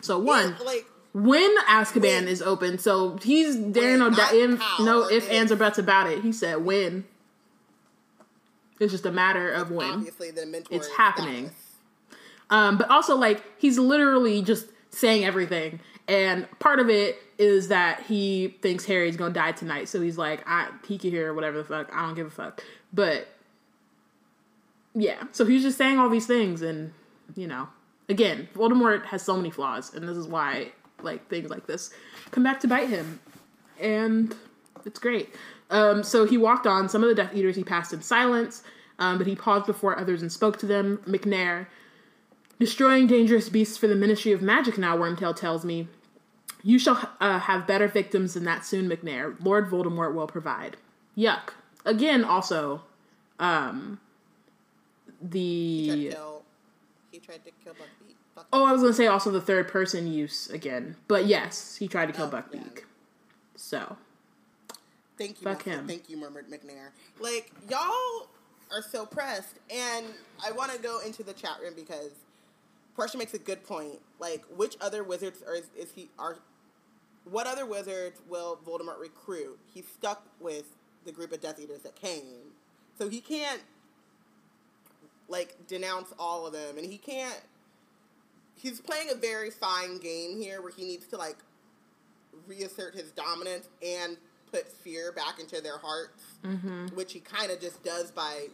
So 0.00 0.18
one, 0.18 0.56
Yeah, 0.58 0.64
like 0.64 0.86
when 1.12 1.54
Azkaban 1.66 2.00
When. 2.02 2.28
is 2.28 2.40
open, 2.40 2.78
so 2.78 3.18
he's 3.22 3.72
there 3.72 3.98
no 3.98 4.08
di- 4.08 4.56
how 4.56 4.82
no 4.82 5.02
if. 5.08 5.30
ands 5.30 5.52
or 5.52 5.56
buts 5.56 5.78
about 5.78 6.06
it. 6.08 6.22
He 6.22 6.32
said 6.32 6.64
when. 6.64 7.04
It's 8.80 8.92
just 8.92 9.06
a 9.06 9.12
matter 9.12 9.52
of 9.52 9.70
when. 9.70 9.90
obviously 9.90 10.30
the 10.30 10.46
mentor. 10.46 10.74
It's 10.74 10.88
happening. 10.96 11.50
Um, 12.50 12.76
but 12.78 12.90
also, 12.90 13.14
like, 13.16 13.42
he's 13.58 13.78
literally 13.78 14.42
just 14.42 14.66
saying 14.90 15.24
everything. 15.24 15.80
And 16.06 16.46
part 16.58 16.80
of 16.80 16.90
it 16.90 17.16
is 17.38 17.68
that 17.68 18.02
he 18.02 18.56
thinks 18.60 18.84
Harry's 18.84 19.16
gonna 19.16 19.32
die 19.32 19.52
tonight. 19.52 19.88
So 19.88 20.00
he's 20.00 20.18
like, 20.18 20.42
I 20.46 20.70
he 20.86 20.98
can 20.98 21.10
hear 21.10 21.32
whatever 21.32 21.58
the 21.58 21.64
fuck. 21.64 21.90
I 21.94 22.06
don't 22.06 22.14
give 22.14 22.26
a 22.26 22.30
fuck. 22.30 22.62
But 22.92 23.28
yeah, 24.94 25.24
so 25.32 25.44
he's 25.44 25.62
just 25.62 25.76
saying 25.76 25.98
all 25.98 26.08
these 26.08 26.26
things, 26.26 26.62
and 26.62 26.92
you 27.34 27.46
know, 27.46 27.68
again, 28.08 28.48
Voldemort 28.54 29.06
has 29.06 29.22
so 29.22 29.36
many 29.36 29.50
flaws, 29.50 29.92
and 29.94 30.08
this 30.08 30.16
is 30.16 30.28
why 30.28 30.72
like 31.02 31.28
things 31.28 31.50
like 31.50 31.66
this 31.66 31.90
come 32.30 32.42
back 32.44 32.60
to 32.60 32.68
bite 32.68 32.88
him, 32.88 33.20
and 33.80 34.34
it's 34.84 34.98
great. 34.98 35.34
Um, 35.70 36.02
so 36.02 36.26
he 36.26 36.36
walked 36.38 36.66
on. 36.66 36.88
Some 36.88 37.02
of 37.02 37.08
the 37.08 37.14
Death 37.14 37.34
Eaters 37.34 37.56
he 37.56 37.64
passed 37.64 37.92
in 37.92 38.02
silence, 38.02 38.62
um, 38.98 39.18
but 39.18 39.26
he 39.26 39.34
paused 39.34 39.66
before 39.66 39.98
others 39.98 40.22
and 40.22 40.30
spoke 40.30 40.58
to 40.58 40.66
them. 40.66 40.98
Macnair, 41.06 41.66
destroying 42.58 43.06
dangerous 43.06 43.48
beasts 43.48 43.76
for 43.76 43.86
the 43.86 43.94
Ministry 43.94 44.32
of 44.32 44.42
Magic 44.42 44.78
now. 44.78 44.96
Wormtail 44.96 45.34
tells 45.34 45.64
me. 45.64 45.88
You 46.62 46.78
shall 46.78 47.10
uh, 47.20 47.40
have 47.40 47.66
better 47.66 47.88
victims 47.88 48.32
than 48.34 48.44
that 48.44 48.64
soon, 48.64 48.88
Macnair. 48.88 49.36
Lord 49.44 49.68
Voldemort 49.68 50.14
will 50.14 50.26
provide. 50.26 50.78
Yuck. 51.16 51.50
Again, 51.84 52.24
also, 52.24 52.82
um, 53.38 54.00
He 55.06 55.20
tried 55.20 55.30
the 55.30 55.88
to 56.06 56.10
kill. 56.10 56.42
He 57.12 57.18
tried 57.18 57.44
to 57.44 57.50
kill 57.62 57.74
Buckbeak. 57.74 58.14
Buck- 58.34 58.46
oh, 58.52 58.64
I 58.64 58.72
was 58.72 58.80
gonna 58.80 58.94
say 58.94 59.06
also 59.06 59.30
the 59.30 59.40
third 59.42 59.68
person 59.68 60.10
use 60.10 60.48
again, 60.50 60.96
but 61.06 61.26
yes, 61.26 61.76
he 61.76 61.86
tried 61.86 62.06
to 62.06 62.12
kill 62.12 62.26
Oh, 62.26 62.30
Buckbeak. 62.30 62.76
yeah. 62.76 62.82
So 63.56 63.96
Thank 65.18 65.40
you, 65.40 65.44
Fuck 65.44 65.62
him. 65.64 65.86
Thank 65.86 66.08
you, 66.08 66.16
murmured 66.16 66.48
Macnair. 66.48 66.88
Like 67.20 67.52
y'all 67.70 68.28
are 68.72 68.82
so 68.90 69.04
pressed, 69.06 69.54
and 69.70 70.06
I 70.44 70.50
want 70.50 70.72
to 70.72 70.78
go 70.78 71.00
into 71.06 71.22
the 71.22 71.34
chat 71.34 71.58
room 71.62 71.74
because 71.76 72.10
Portia 72.94 73.18
makes 73.18 73.34
a 73.34 73.38
good 73.38 73.64
point. 73.64 74.00
Like, 74.18 74.44
which 74.54 74.76
other 74.80 75.04
wizards 75.04 75.42
are 75.46 75.54
is, 75.54 75.70
is 75.76 75.92
he 75.92 76.10
are? 76.18 76.38
What 77.24 77.46
other 77.46 77.66
wizards 77.66 78.20
will 78.28 78.58
Voldemort 78.66 79.00
recruit? 79.00 79.58
He's 79.72 79.86
stuck 79.88 80.26
with 80.40 80.64
the 81.04 81.12
group 81.12 81.32
of 81.32 81.40
Death 81.40 81.58
Eaters 81.60 81.80
that 81.80 81.96
came, 81.96 82.52
so 82.98 83.08
he 83.08 83.20
can't 83.20 83.62
like 85.28 85.66
denounce 85.66 86.12
all 86.18 86.46
of 86.46 86.52
them, 86.52 86.78
and 86.78 86.86
he 86.86 86.98
can't. 86.98 87.40
He's 88.54 88.80
playing 88.80 89.08
a 89.10 89.14
very 89.14 89.50
fine 89.50 89.98
game 89.98 90.36
here, 90.40 90.62
where 90.62 90.72
he 90.72 90.84
needs 90.84 91.06
to 91.08 91.16
like 91.16 91.38
reassert 92.46 92.94
his 92.94 93.10
dominance 93.10 93.68
and 93.84 94.16
put 94.50 94.70
fear 94.70 95.12
back 95.12 95.40
into 95.40 95.60
their 95.60 95.78
hearts, 95.78 96.22
mm-hmm. 96.44 96.86
which 96.94 97.12
he 97.12 97.20
kind 97.20 97.50
of 97.50 97.60
just 97.60 97.82
does 97.82 98.10
by 98.10 98.46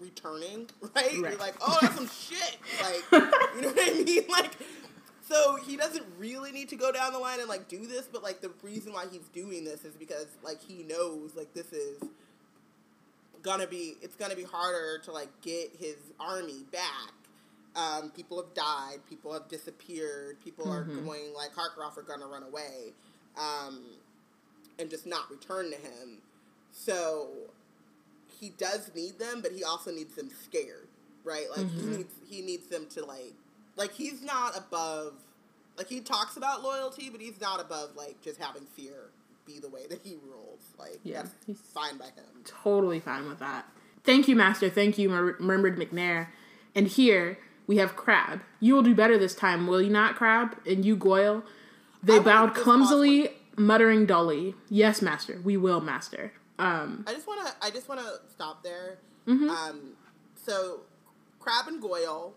returning, 0.00 0.68
right? 0.94 1.12
You're 1.12 1.36
like, 1.36 1.54
oh, 1.60 1.78
that's 1.80 1.94
some 1.94 2.08
shit. 2.08 2.56
Like, 2.82 3.22
you 3.56 3.62
know 3.62 3.68
what 3.68 3.90
I 3.90 4.02
mean? 4.02 4.24
Like, 4.28 4.52
so 5.28 5.56
he 5.56 5.76
doesn't 5.76 6.04
really 6.18 6.52
need 6.52 6.68
to 6.70 6.76
go 6.76 6.92
down 6.92 7.12
the 7.12 7.18
line 7.18 7.40
and 7.40 7.48
like 7.48 7.68
do 7.68 7.86
this, 7.86 8.06
but 8.10 8.22
like 8.22 8.40
the 8.40 8.50
reason 8.62 8.92
why 8.92 9.06
he's 9.10 9.28
doing 9.28 9.64
this 9.64 9.84
is 9.84 9.94
because 9.94 10.26
like 10.42 10.60
he 10.60 10.82
knows 10.82 11.34
like 11.36 11.54
this 11.54 11.72
is 11.72 12.02
gonna 13.42 13.66
be 13.66 13.96
it's 14.02 14.16
gonna 14.16 14.36
be 14.36 14.42
harder 14.42 14.98
to 15.04 15.12
like 15.12 15.28
get 15.40 15.70
his 15.78 15.96
army 16.20 16.64
back. 16.70 17.12
Um, 17.74 18.10
people 18.10 18.36
have 18.42 18.52
died, 18.52 18.98
people 19.08 19.32
have 19.32 19.48
disappeared, 19.48 20.36
people 20.44 20.70
are 20.70 20.84
going 20.84 21.32
like 21.34 21.54
Karkaroff 21.54 21.96
are 21.96 22.02
gonna 22.02 22.26
run 22.26 22.42
away, 22.42 22.92
um, 23.38 23.82
and 24.78 24.90
just 24.90 25.06
not 25.06 25.30
return 25.30 25.70
to 25.70 25.76
him. 25.76 26.18
So 26.72 27.28
he 28.42 28.50
does 28.50 28.90
need 28.92 29.20
them, 29.20 29.40
but 29.40 29.52
he 29.52 29.62
also 29.62 29.92
needs 29.92 30.16
them 30.16 30.28
scared, 30.44 30.88
right? 31.22 31.46
Like 31.48 31.70
he 31.70 31.80
mm-hmm. 31.80 31.96
needs 31.98 32.14
he 32.28 32.42
needs 32.42 32.66
them 32.66 32.86
to 32.90 33.04
like 33.04 33.34
like 33.76 33.92
he's 33.92 34.20
not 34.20 34.58
above 34.58 35.14
like 35.78 35.86
he 35.86 36.00
talks 36.00 36.36
about 36.36 36.60
loyalty, 36.60 37.08
but 37.08 37.20
he's 37.20 37.40
not 37.40 37.60
above 37.60 37.94
like 37.94 38.20
just 38.20 38.40
having 38.40 38.64
fear 38.76 39.10
be 39.46 39.60
the 39.60 39.68
way 39.68 39.86
that 39.88 40.00
he 40.02 40.16
rules. 40.28 40.60
Like 40.76 40.98
Yeah, 41.04 41.22
that's 41.22 41.34
he's- 41.46 41.60
fine 41.72 41.96
by 41.98 42.06
him. 42.06 42.42
totally 42.44 42.98
fine 42.98 43.28
with 43.28 43.38
that. 43.38 43.66
Thank 44.02 44.26
you, 44.26 44.34
Master. 44.34 44.68
Thank 44.68 44.98
you, 44.98 45.08
Mur- 45.08 45.36
murmured 45.38 45.78
Macnair. 45.78 46.26
And 46.74 46.88
here 46.88 47.38
we 47.68 47.76
have 47.76 47.94
Crabbe. 47.94 48.40
You 48.58 48.74
will 48.74 48.82
do 48.82 48.96
better 48.96 49.16
this 49.16 49.36
time, 49.36 49.68
will 49.68 49.80
you 49.80 49.90
not, 49.90 50.16
Crabbe? 50.16 50.56
And 50.66 50.84
you, 50.84 50.96
Goyle. 50.96 51.44
They 52.02 52.16
I 52.16 52.18
bowed 52.18 52.54
clumsily, 52.56 53.30
muttering 53.56 54.04
dully. 54.06 54.56
Yes, 54.68 55.00
Master. 55.00 55.40
We 55.44 55.56
will, 55.56 55.80
Master. 55.80 56.32
Um, 56.62 57.04
I 57.06 57.12
just 57.14 57.26
want 57.26 57.46
to. 57.46 57.52
I 57.62 57.70
just 57.70 57.88
want 57.88 58.00
to 58.00 58.20
stop 58.30 58.62
there. 58.62 58.98
Mm-hmm. 59.26 59.48
Um, 59.48 59.80
so, 60.36 60.80
Crabbe 61.40 61.68
and 61.68 61.80
Goyle, 61.82 62.34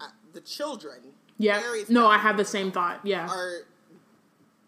uh, 0.00 0.06
the 0.32 0.40
children. 0.40 0.98
yeah. 1.38 1.60
Harry's 1.60 1.88
No, 1.90 2.06
I 2.06 2.18
have 2.18 2.36
the 2.36 2.44
same 2.44 2.70
thought. 2.72 3.00
Yeah. 3.04 3.26
Are 3.28 3.60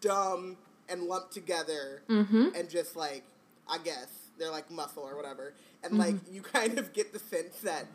dumb 0.01 0.57
and 0.89 1.03
lumped 1.03 1.33
together, 1.33 2.01
Mm-hmm. 2.09 2.49
and 2.55 2.69
just 2.69 2.95
like 2.95 3.23
I 3.69 3.77
guess 3.79 4.07
they're 4.37 4.51
like 4.51 4.69
muscle 4.71 5.03
or 5.03 5.15
whatever, 5.15 5.53
and 5.83 5.93
Mm-hmm. 5.93 6.01
like 6.01 6.15
you 6.31 6.41
kind 6.53 6.77
of 6.77 6.93
get 6.93 7.13
the 7.13 7.19
sense 7.19 7.57
that 7.63 7.85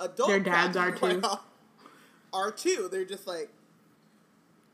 adult 0.00 0.28
Their 0.28 0.40
dads 0.40 0.76
are 0.76 0.92
too. 0.92 1.22
Are 2.32 2.50
too. 2.50 2.88
They're 2.90 3.04
just 3.04 3.26
like. 3.26 3.50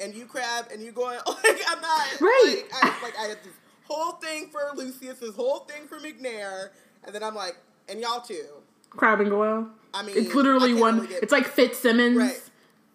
And 0.01 0.15
you 0.15 0.25
Crabbe, 0.27 0.67
and 0.73 0.83
you 0.83 0.91
going 0.91 1.17
like 1.27 1.61
I'm 1.69 1.81
not 1.81 2.21
Right. 2.21 2.63
Like, 2.73 2.85
I, 2.85 3.03
like 3.05 3.19
I 3.19 3.23
had 3.29 3.39
this 3.45 3.53
whole 3.89 4.13
thing 4.13 4.49
for 4.49 4.61
Lucius, 4.75 5.19
this 5.19 5.35
whole 5.35 5.61
thing 5.61 5.87
for 5.89 5.99
Macnair, 5.99 6.71
and 7.05 7.15
then 7.15 7.23
I'm 7.23 7.35
like, 7.35 7.57
and 7.89 8.01
y'all 8.01 8.21
too. 8.21 8.45
Crabbe 8.91 9.21
and 9.21 9.31
Goyle. 9.31 9.69
I 9.95 10.03
mean, 10.03 10.17
It's 10.17 10.35
literally 10.35 10.75
one. 10.75 10.97
really 10.97 11.09
get- 11.09 11.23
It's 11.23 11.33
like 11.33 11.47
Fitzsimmons, 11.47 12.17
Right. 12.17 12.43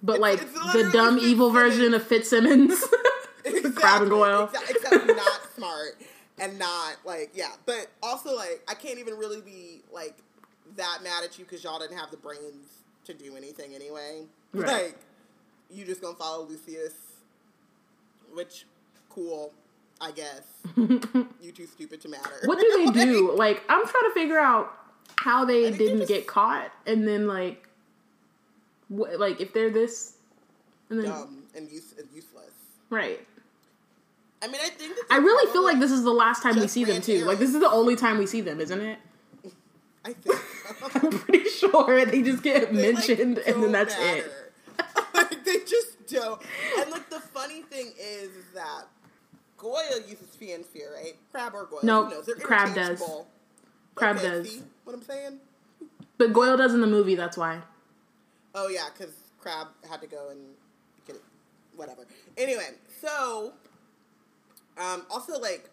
but 0.04 0.18
It's- 0.18 0.22
like 0.22 0.42
it's 0.42 0.74
the 0.74 0.90
dumb 0.92 1.18
evil 1.20 1.50
version 1.52 1.94
of 1.94 2.06
Fitzsimmons. 2.06 2.80
Crabbe 3.76 4.02
and 4.04 4.12
Goyle. 4.12 4.46
Exactly, 4.46 4.76
except 4.76 5.08
not 5.16 5.42
smart 5.56 6.02
and 6.40 6.60
not 6.60 6.98
like 7.06 7.32
yeah. 7.34 7.52
But 7.66 7.88
also 8.04 8.36
like 8.36 8.62
I 8.68 8.74
can't 8.74 9.00
even 9.00 9.16
really 9.16 9.42
be 9.42 9.82
like 9.92 10.16
that 10.76 11.00
mad 11.04 11.24
at 11.24 11.38
you 11.40 11.46
because 11.46 11.64
y'all 11.64 11.80
didn't 11.80 11.98
have 11.98 12.12
the 12.12 12.18
brains 12.18 12.66
to 13.06 13.14
do 13.14 13.36
anything 13.38 13.74
anyway. 13.74 14.26
Right. 14.54 14.68
Like 14.84 14.96
you 15.72 15.86
just 15.86 16.02
gonna 16.02 16.16
follow 16.18 16.46
Lucius, 16.46 16.94
which 18.34 18.66
cool, 19.10 19.54
I 20.00 20.12
guess. 20.12 20.42
you 20.76 21.52
too 21.56 21.66
stupid 21.66 22.02
to 22.02 22.10
matter. 22.10 22.30
what 22.46 22.60
do 22.60 22.92
they 22.94 23.04
do? 23.06 23.32
Like, 23.36 23.64
I'm 23.70 23.82
trying 23.86 24.04
to 24.04 24.12
figure 24.14 24.38
out 24.38 24.72
how 25.20 25.46
they 25.46 25.72
didn't 25.72 26.00
just- 26.00 26.10
get 26.10 26.28
caught, 26.28 26.72
and 26.86 27.08
then 27.08 27.28
like, 27.28 27.68
what, 28.90 29.20
like 29.20 29.42
if 29.42 29.54
they're 29.54 29.70
this, 29.72 30.14
and 30.90 31.00
then 31.00 31.10
Dumb 31.10 31.44
and 31.56 31.70
use, 31.72 31.94
and 31.98 32.08
useless. 32.14 32.52
right, 32.90 33.26
I 34.42 34.48
mean, 34.48 34.62
I 34.64 34.70
think 34.70 34.96
I 35.10 35.18
really 35.18 35.52
feel 35.52 35.64
like 35.64 35.80
this 35.80 35.92
is 35.92 36.04
the 36.04 36.12
last 36.14 36.44
time 36.44 36.60
we 36.60 36.68
see 36.68 36.84
them 36.84 37.02
too. 37.02 37.26
Like 37.26 37.40
this 37.40 37.54
is 37.54 37.60
the 37.60 37.70
only 37.70 37.96
time 37.96 38.18
we 38.20 38.28
see 38.28 38.42
them, 38.42 38.60
isn't 38.62 38.80
it? 38.82 39.00
I 40.06 40.14
think 40.14 40.40
I'm 40.96 41.10
pretty 41.12 41.50
sure 41.50 42.06
they 42.06 42.22
just 42.22 42.44
get 42.44 42.72
They, 42.72 42.94
like, 42.94 42.96
mentioned 43.08 43.40
and 43.40 43.64
then 43.64 43.72
that's 43.74 43.96
it. 43.98 44.32
like, 45.14 45.44
they 45.44 45.58
just 45.66 46.06
don't. 46.08 46.42
And 46.80 46.92
like 46.92 47.10
the 47.10 47.20
funny 47.20 47.64
thing 47.64 47.92
is, 48.00 48.30
is 48.30 48.46
that 48.54 48.84
Goyle 49.58 50.00
uses 50.08 50.36
Fiendfyre, 50.40 50.94
right? 50.94 51.16
Crabbe 51.32 51.56
or 51.56 51.66
Goyle? 51.66 51.80
No, 51.84 52.06
who 52.06 52.36
Crabbe 52.36 52.76
does. 52.76 53.04
Crabbe 53.96 54.18
Okay, 54.18 54.28
does. 54.28 54.50
See 54.52 54.64
what 54.84 54.96
I'm 54.96 55.02
saying? 55.02 55.40
But 56.18 56.34
Goyle 56.34 56.58
does 56.58 56.74
in 56.74 56.82
the 56.82 56.88
movie, 56.88 57.16
that's 57.16 57.38
why. 57.38 57.62
Oh 58.54 58.68
yeah, 58.68 58.88
because 58.96 59.14
Crabbe 59.40 59.68
had 59.90 60.02
to 60.02 60.08
go 60.08 60.30
and 60.30 60.40
get 61.06 61.16
it. 61.16 61.24
Whatever. 61.76 62.06
Anyway, 62.38 62.70
so 63.02 63.54
um, 64.78 65.04
also 65.10 65.40
like 65.40 65.70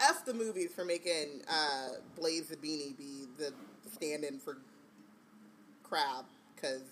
f 0.00 0.24
the 0.24 0.34
movies 0.34 0.72
for 0.74 0.84
making 0.84 1.42
uh, 1.48 1.88
Blaise 2.16 2.44
Zabini 2.50 2.96
be 2.96 3.26
the 3.38 3.52
stand-in 3.92 4.38
for 4.38 4.58
Crabbe 5.82 6.26
because 6.54 6.82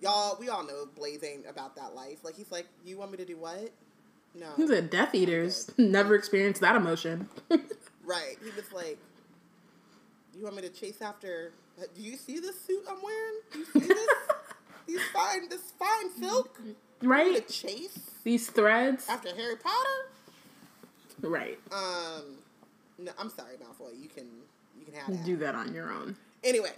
y'all 0.00 0.36
we 0.38 0.48
all 0.48 0.64
know 0.64 0.86
Blaise 0.96 1.22
ain't 1.24 1.46
about 1.48 1.76
that 1.76 1.94
life. 1.94 2.18
Like 2.24 2.36
he's 2.36 2.50
like, 2.50 2.66
you 2.84 2.98
want 2.98 3.10
me 3.10 3.16
to 3.18 3.24
do 3.24 3.36
what? 3.36 3.70
No. 4.38 4.46
He's 4.56 4.70
a 4.70 4.82
Death 4.82 5.14
Eaters. 5.14 5.70
Never 5.78 6.14
experienced 6.14 6.60
that 6.60 6.76
emotion. 6.76 7.28
Right. 8.06 8.36
He 8.44 8.50
was 8.50 8.70
like, 8.70 8.98
"You 10.36 10.44
want 10.44 10.56
me 10.56 10.60
to 10.62 10.68
chase 10.68 11.00
after? 11.00 11.52
Do 11.96 12.02
you 12.02 12.18
see 12.18 12.38
this 12.38 12.60
suit 12.60 12.82
I'm 12.86 12.98
wearing? 13.02 13.34
Do 13.50 13.58
you 13.60 13.64
see 13.64 13.78
this? 13.80 14.08
These 14.86 15.00
fine, 15.14 15.48
this 15.48 15.72
fine 15.78 16.10
silk. 16.20 16.54
You 16.62 16.74
want 17.08 17.18
me 17.26 17.32
right? 17.32 17.48
to 17.48 17.50
chase 17.50 17.98
These 18.24 18.50
threads. 18.50 19.08
after 19.08 19.34
Harry 19.34 19.56
Potter? 19.56 20.10
Right. 21.22 21.58
Um, 21.72 22.36
no, 22.98 23.10
I'm 23.18 23.30
sorry, 23.30 23.54
Malfoy. 23.54 23.98
You 23.98 24.10
can, 24.10 24.26
you 24.78 24.84
can 24.84 24.92
have 24.96 25.06
that. 25.16 25.24
Do 25.24 25.36
that 25.38 25.54
on 25.54 25.72
your 25.72 25.90
own. 25.90 26.14
Anyway, 26.44 26.72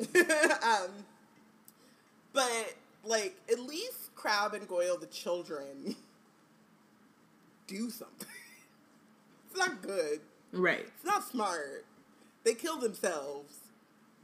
um, 0.00 0.88
but 2.32 2.74
like 3.04 3.36
at 3.52 3.58
least 3.60 4.14
Crabbe 4.14 4.54
and 4.54 4.66
Goyle, 4.66 4.96
the 4.96 5.06
children, 5.08 5.94
do 7.70 7.88
something. 7.88 8.28
it's 9.50 9.58
Nott 9.58 9.80
good. 9.80 10.20
Right. 10.52 10.86
It's 10.96 11.04
not 11.04 11.26
smart. 11.26 11.86
They 12.44 12.54
kill 12.54 12.78
themselves, 12.78 13.56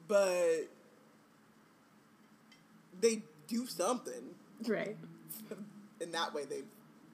but 0.09 0.69
they 3.01 3.23
do 3.47 3.67
something. 3.67 4.35
Right. 4.67 4.97
In 6.01 6.11
that 6.13 6.35
way, 6.35 6.45
they 6.45 6.63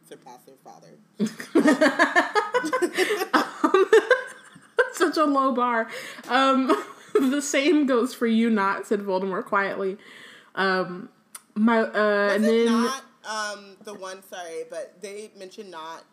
surpass 0.08 0.40
their 0.46 0.56
father. 0.64 0.88
Such 4.92 5.16
a 5.16 5.24
low 5.24 5.52
bar. 5.52 5.88
Um, 6.28 6.72
the 7.14 7.42
same 7.42 7.86
goes 7.86 8.14
for 8.14 8.26
you, 8.26 8.50
Nott 8.50 8.86
said 8.86 9.00
Voldemort 9.00 9.44
quietly. 9.44 9.98
Um, 10.54 11.08
my 11.54 11.80
uh, 11.80 11.92
Was 11.92 12.34
and 12.34 12.44
it 12.44 12.64
then 12.64 12.66
not 12.66 13.04
um, 13.24 13.76
the 13.84 13.94
one? 13.94 14.22
Sorry, 14.24 14.64
but 14.70 15.00
they 15.00 15.30
mentioned 15.36 15.70
not. 15.70 16.04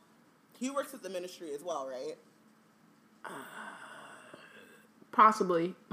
He 0.59 0.69
works 0.69 0.93
at 0.93 1.01
the 1.03 1.09
ministry 1.09 1.53
as 1.53 1.63
well, 1.63 1.87
right? 1.87 2.15
Uh, 3.25 3.29
possibly. 5.11 5.75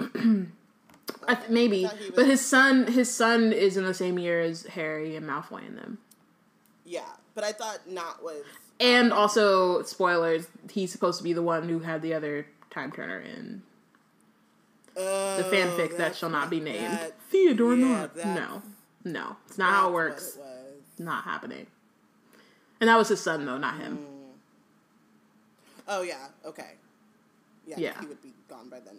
I 1.29 1.35
th- 1.35 1.49
maybe, 1.51 1.89
but 2.15 2.27
his 2.27 2.45
son, 2.45 2.87
his 2.87 3.13
son 3.13 3.53
is 3.53 3.77
in 3.77 3.85
the 3.85 3.95
same 3.95 4.19
year 4.19 4.41
as 4.41 4.65
Harry 4.67 5.17
and 5.17 5.27
Malfoy 5.27 5.67
and 5.67 5.77
them. 5.79 5.99
Yeah, 6.85 7.03
but 7.35 7.45
I 7.45 7.53
thought 7.53 7.89
Nott 7.89 8.23
was. 8.23 8.43
And 8.79 9.13
also, 9.13 9.83
spoilers, 9.83 10.47
he's 10.71 10.93
supposed 10.93 11.19
to 11.19 11.25
be 11.25 11.33
the 11.33 11.43
one 11.43 11.69
who 11.69 11.81
had 11.81 12.03
the 12.03 12.15
other 12.15 12.47
time 12.71 12.93
turner 12.93 13.21
in 13.21 13.63
Oh, 14.97 15.37
the 15.37 15.43
fanfic 15.45 15.97
that 15.99 16.17
shall 16.17 16.31
not 16.31 16.49
be 16.49 16.59
named. 16.61 16.99
Theodore 17.31 17.75
yeah, 17.75 17.87
Nott. 17.87 18.17
No. 18.17 18.63
No. 19.05 19.37
It's 19.47 19.59
not 19.59 19.73
how 19.73 19.89
it 19.91 19.93
works. 19.93 20.37
it. 20.37 21.03
Not 21.03 21.25
happening. 21.25 21.67
And 22.81 22.89
that 22.89 22.97
was 22.97 23.09
his 23.09 23.21
son 23.21 23.45
though, 23.45 23.59
not 23.59 23.79
him. 23.79 23.99
Mm. 23.99 24.16
Oh 25.89 26.03
yeah. 26.03 26.29
Okay. 26.45 26.73
Yeah. 27.67 27.77
Yeah. 27.79 28.01
He 28.01 28.07
would 28.07 28.23
be 28.23 28.33
gone 28.49 28.69
by 28.69 28.81
then. 28.81 28.97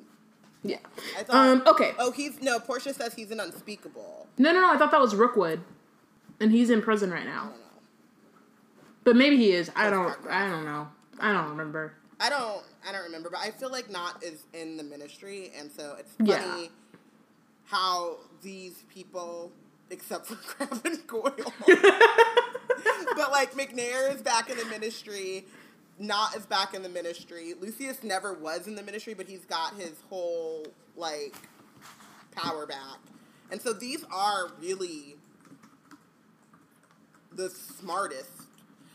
Yeah. 0.63 0.77
I 1.17 1.23
thought. 1.23 1.35
Um, 1.35 1.63
okay. 1.67 1.91
Oh, 1.99 2.11
he's 2.11 2.41
no. 2.41 2.59
Portia 2.59 2.93
says 2.93 3.13
he's 3.13 3.31
an 3.31 3.39
unspeakable. 3.39 4.27
No, 4.37 4.51
no, 4.51 4.61
no, 4.61 4.73
I 4.73 4.77
thought 4.77 4.91
that 4.91 4.99
was 5.01 5.15
Rookwood. 5.15 5.61
And 6.39 6.51
he's 6.51 6.69
in 6.69 6.81
prison 6.81 7.09
right 7.11 7.23
I 7.25 7.29
now. 7.29 7.43
don't 7.43 7.51
know. 7.51 7.65
But 9.03 9.15
maybe 9.15 9.37
he 9.37 9.51
is. 9.51 9.71
I 9.75 9.89
don't 9.89 10.07
That's 10.07 10.27
I 10.29 10.47
don't 10.49 10.65
know. 10.65 10.87
I 11.19 11.31
don't 11.31 11.49
remember. 11.49 11.93
I 12.19 12.29
don't. 12.29 12.63
I 12.87 12.91
don't 12.91 13.03
remember, 13.03 13.29
but 13.29 13.39
I 13.39 13.51
feel 13.51 13.71
like 13.71 13.89
Nott 13.89 14.23
is 14.23 14.43
in 14.53 14.77
the 14.77 14.83
ministry, 14.83 15.51
and 15.57 15.71
so 15.71 15.95
it's 15.99 16.13
Yeah. 16.23 16.39
funny 16.41 16.71
how 17.65 18.17
these 18.41 18.83
people, 18.93 19.51
except 19.89 20.25
for 20.25 20.35
Crabbe 20.65 20.81
and 20.85 21.05
Goyle, 21.07 21.31
but 21.67 23.31
like 23.31 23.53
Macnair 23.53 24.13
is 24.13 24.21
back 24.21 24.49
in 24.49 24.57
the 24.57 24.65
ministry. 24.65 25.45
Nott 25.99 26.35
is 26.35 26.45
back 26.45 26.73
in 26.73 26.83
the 26.83 26.89
ministry. 26.89 27.53
Lucius 27.59 28.03
never 28.03 28.33
was 28.33 28.67
in 28.67 28.75
the 28.75 28.83
ministry, 28.83 29.13
but 29.13 29.27
he's 29.27 29.45
got 29.45 29.75
his 29.75 29.93
whole 30.09 30.65
like 30.95 31.35
power 32.35 32.65
back, 32.65 32.99
and 33.51 33.61
so 33.61 33.73
these 33.73 34.03
are 34.11 34.51
really 34.61 35.15
the 37.31 37.49
smartest. 37.49 38.31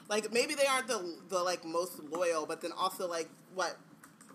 Like 0.08 0.32
maybe 0.32 0.54
they 0.54 0.66
aren't 0.66 0.88
the 0.88 1.16
the 1.28 1.42
like 1.42 1.64
most 1.64 2.02
loyal, 2.10 2.46
but 2.46 2.60
then 2.60 2.72
also 2.72 3.08
like 3.08 3.28
what 3.54 3.76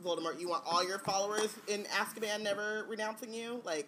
Voldemort, 0.04 0.40
you 0.40 0.50
want 0.50 0.64
all 0.66 0.88
your 0.88 1.00
followers 1.00 1.50
in 1.68 1.84
Azkaban 1.86 2.42
never 2.42 2.86
renouncing 2.88 3.34
you? 3.34 3.62
Like 3.64 3.88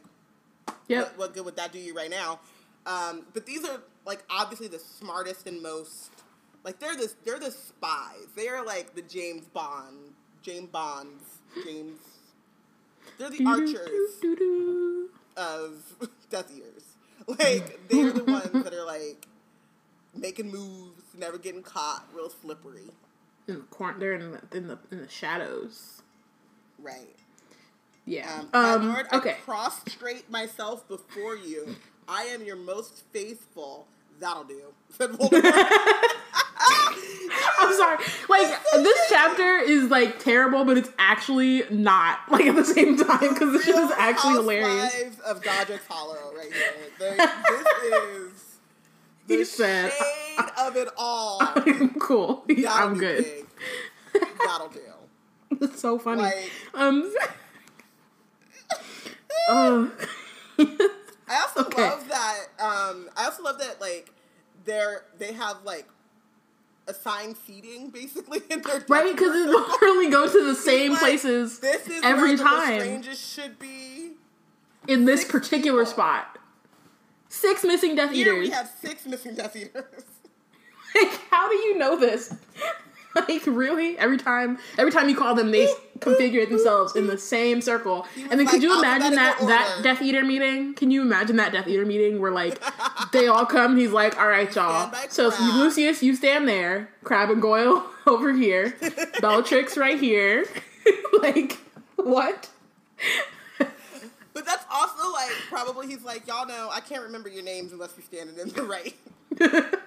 Yep. 0.87 1.03
what, 1.03 1.17
what 1.17 1.33
good 1.33 1.45
would 1.45 1.55
that 1.57 1.71
do 1.71 1.79
you 1.79 1.95
right 1.95 2.09
now? 2.09 2.39
Um, 2.85 3.25
but 3.33 3.45
these 3.45 3.63
are 3.65 3.81
like 4.05 4.23
obviously 4.29 4.67
the 4.67 4.79
smartest 4.79 5.47
and 5.47 5.61
most 5.61 6.09
like 6.63 6.79
they're 6.79 6.95
the 6.95 7.11
they're 7.25 7.39
the 7.39 7.51
spies. 7.51 8.27
They 8.35 8.47
are 8.47 8.65
like 8.65 8.95
the 8.95 9.01
James 9.01 9.45
Bond, 9.47 10.13
James 10.41 10.69
Bonds, 10.69 11.23
James. 11.65 11.99
They're 13.17 13.29
the 13.29 13.45
archers 13.45 14.37
of 15.37 15.83
Death 16.29 16.51
Eaters. 16.55 16.83
Like 17.27 17.87
they're 17.89 18.11
the 18.11 18.23
ones 18.23 18.63
that 18.63 18.73
are 18.73 18.85
like 18.85 19.27
making 20.15 20.49
moves, 20.49 21.03
never 21.15 21.37
getting 21.37 21.61
caught, 21.61 22.07
real 22.11 22.29
slippery. 22.31 22.89
In 23.47 23.55
the 23.55 23.61
corner, 23.63 23.99
they're 23.99 24.13
in 24.13 24.31
the, 24.31 24.41
in 24.57 24.67
the 24.67 24.79
in 24.89 24.97
the 24.99 25.09
shadows. 25.09 26.01
Right. 26.79 27.15
Yeah. 28.05 28.43
Um, 28.53 28.65
Um, 28.65 28.87
my 28.87 28.93
lord, 28.93 29.07
okay. 29.13 29.31
I 29.31 29.33
prostrate 29.45 30.31
myself 30.31 30.87
before 30.87 31.35
you. 31.35 31.75
I 32.07 32.23
am 32.23 32.43
your 32.43 32.55
most 32.55 33.03
faithful. 33.13 33.85
That'll 34.19 34.45
do. 34.45 34.73
Said 34.97 35.11
Voldemort. 35.11 35.53
I'm 37.59 37.73
sorry. 37.75 37.97
Like 38.27 38.47
this 38.75 38.99
chapter 39.09 39.59
is 39.59 39.89
like 39.89 40.19
terrible, 40.19 40.65
but 40.65 40.77
it's 40.77 40.89
actually 40.97 41.63
not. 41.69 42.19
Like 42.29 42.45
at 42.47 42.55
the 42.55 42.65
same 42.65 42.97
time, 42.97 43.33
because 43.33 43.53
this 43.53 43.65
shit 43.65 43.75
is 43.75 43.91
actually 43.97 44.33
hilarious. 44.33 44.93
Housewives 44.93 45.19
of 45.21 45.41
Godric's 45.41 45.85
Hollow, 45.87 46.33
right 46.35 46.51
here. 46.51 46.73
This 46.99 47.19
is 47.93 48.57
the 49.27 49.35
He 49.37 49.43
said- 49.45 49.91
shade 49.91 50.45
of 50.59 50.75
it 50.75 50.89
all. 50.97 51.39
cool. 51.99 52.43
That'll 52.47 52.67
I'm 52.69 52.97
good. 52.97 53.23
big. 53.23 53.45
That'll 54.45 54.69
do. 54.69 54.79
It's 55.61 55.79
so 55.81 55.97
funny. 55.99 56.21
Like- 56.23 56.51
um. 56.73 57.13
oh. 59.49 59.91
I 61.27 61.41
also 61.41 61.61
Okay. 61.65 61.83
love 61.89 62.07
that. 62.09 62.37
Um, 62.59 63.09
I 63.15 63.25
also 63.25 63.43
love 63.43 63.59
that 63.59 63.79
like 63.79 64.11
they're 64.65 65.03
they 65.17 65.33
have 65.33 65.57
like 65.63 65.87
assigned 66.89 67.35
seating 67.45 67.89
basically 67.91 68.41
in 68.49 68.61
their 68.61 68.83
right, 68.89 69.15
because 69.15 69.31
they 69.33 69.45
literally 69.51 70.09
go 70.09 70.27
to 70.29 70.45
the 70.45 70.55
same 70.55 70.91
Like, 70.91 70.99
places 71.01 71.59
This 71.59 71.87
is 71.87 72.03
every 72.03 72.29
where 72.29 72.37
the 72.37 72.43
time 72.43 72.79
Strangest 72.79 73.33
should 73.35 73.59
be. 73.59 74.11
in 74.87 75.05
this 75.05 75.23
particular 75.25 75.81
people. 75.83 75.91
spot. 75.93 76.37
Six 77.29 77.63
missing 77.63 77.95
Death 77.95 78.11
Here 78.11 78.33
Eaters. 78.33 78.47
we 78.49 78.53
have 78.53 78.71
six 78.81 79.05
missing 79.05 79.35
Death 79.35 79.55
Eaters. 79.55 79.83
Like, 80.95 81.19
how 81.29 81.47
do 81.47 81.55
you 81.55 81.77
know 81.77 81.99
this? 81.99 82.33
like, 83.15 83.43
really? 83.45 83.95
Every 83.99 84.17
time, 84.17 84.57
every 84.75 84.91
time 84.91 85.07
you 85.07 85.15
call 85.15 85.35
them, 85.35 85.51
they 85.51 85.67
configure 85.99 86.47
themselves 86.49 86.95
in 86.95 87.07
the 87.07 87.17
same 87.17 87.61
circle. 87.61 88.05
And 88.29 88.39
then, 88.39 88.47
could 88.47 88.63
you 88.63 88.77
imagine 88.77 89.15
that 89.15 89.41
alphabetical 89.41 89.47
that. 89.47 89.83
Death 89.83 90.01
Eater 90.01 90.23
meeting? 90.23 90.73
Can 90.73 90.91
you 90.91 91.01
imagine 91.01 91.35
that 91.37 91.51
Death 91.51 91.67
Eater 91.67 91.85
meeting 91.85 92.19
where 92.19 92.31
like 92.31 92.61
they 93.11 93.27
all 93.27 93.45
come? 93.45 93.77
He's 93.77 93.91
like, 93.91 94.19
"All 94.19 94.27
right, 94.27 94.53
y'all. 94.55 94.93
So 95.09 95.31
Crabbe." 95.31 95.55
Lucius, 95.55 96.03
you 96.03 96.15
stand 96.15 96.47
there. 96.47 96.89
Crabbe 97.03 97.31
and 97.31 97.41
Goyle 97.41 97.85
over 98.07 98.33
here. 98.33 98.77
Bellatrix 99.21 99.77
right 99.77 99.99
here. 99.99 100.45
like, 101.21 101.57
what? 101.95 102.49
But 103.59 104.45
that's 104.45 104.65
also 104.71 105.11
like 105.11 105.31
probably 105.49 105.87
he's 105.87 106.03
like 106.03 106.25
y'all 106.25 106.47
know 106.47 106.69
I 106.71 106.79
can't 106.79 107.03
remember 107.03 107.27
your 107.27 107.43
names 107.43 107.73
unless 107.73 107.93
you're 107.97 108.05
standing 108.05 108.37
in 108.39 108.47
the 108.53 108.63
right. 108.63 108.95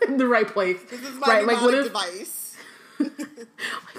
in 0.09 0.19
the 0.19 0.27
right 0.27 0.47
place. 0.47 0.79
This 0.91 1.03
is 1.03 1.15
my 1.17 1.27
right? 1.27 1.47
Like, 1.47 1.63
what 1.63 1.73
if 1.73 1.85
device. 1.87 2.52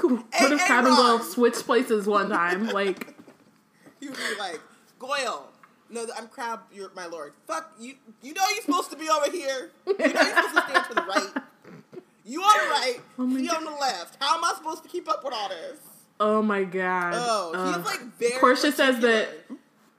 What 0.01 0.51
if 0.51 0.66
Crabbe 0.66 0.86
and 0.86 0.95
Goyle 0.95 1.18
Ron. 1.18 1.24
switch 1.24 1.56
places 1.56 2.08
one 2.08 2.30
time? 2.30 2.68
Like, 2.68 3.16
He 3.99 4.08
would 4.10 4.18
be 4.18 4.39
like, 4.39 4.60
Goyle. 4.99 5.49
No, 5.89 6.06
I'm 6.18 6.28
Crabbe, 6.28 6.62
you're 6.74 6.91
my 6.95 7.06
lord. 7.06 7.34
Fuck 7.47 7.72
you. 7.80 7.93
You 8.22 8.34
know 8.34 8.41
you're 8.54 8.64
supposed 8.64 8.89
to 8.91 8.97
be 8.97 9.08
over 9.10 9.30
here. 9.32 9.70
You 9.86 9.93
know 9.97 10.06
you're 10.06 10.10
supposed 10.10 10.56
to 10.56 10.62
stand 10.70 10.86
to 10.89 10.93
the 10.95 11.01
right. 11.04 11.30
You 12.26 12.41
on 12.41 12.68
the 12.68 12.70
right. 12.74 12.99
Oh 13.20 13.26
my 13.28 13.39
he 13.39 13.49
on 13.49 13.64
the 13.64 13.72
left. 13.72 14.18
How 14.22 14.38
am 14.38 14.43
I 14.43 14.54
supposed 14.58 14.82
to 14.84 14.89
keep 14.89 15.08
up 15.10 15.24
with 15.24 15.34
all 15.34 15.49
this? 15.49 15.78
oh 16.20 16.41
my 16.41 16.64
god. 16.64 17.14
Oh, 17.16 17.74
he's 17.76 17.86
like 17.86 18.01
very. 18.18 18.39
Portia 18.39 18.72
says 18.72 18.99
that. 19.01 19.30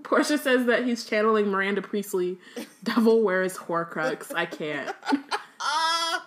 Portia 0.02 0.36
says 0.38 0.66
that 0.66 0.84
he's 0.84 1.04
channeling 1.04 1.48
Miranda 1.50 1.80
Priestly. 1.80 2.38
Devil 2.84 3.22
wears 3.22 3.56
Horcrux. 3.56 4.34
I 4.34 4.44
can't. 4.46 4.94
Ah, 5.60 6.26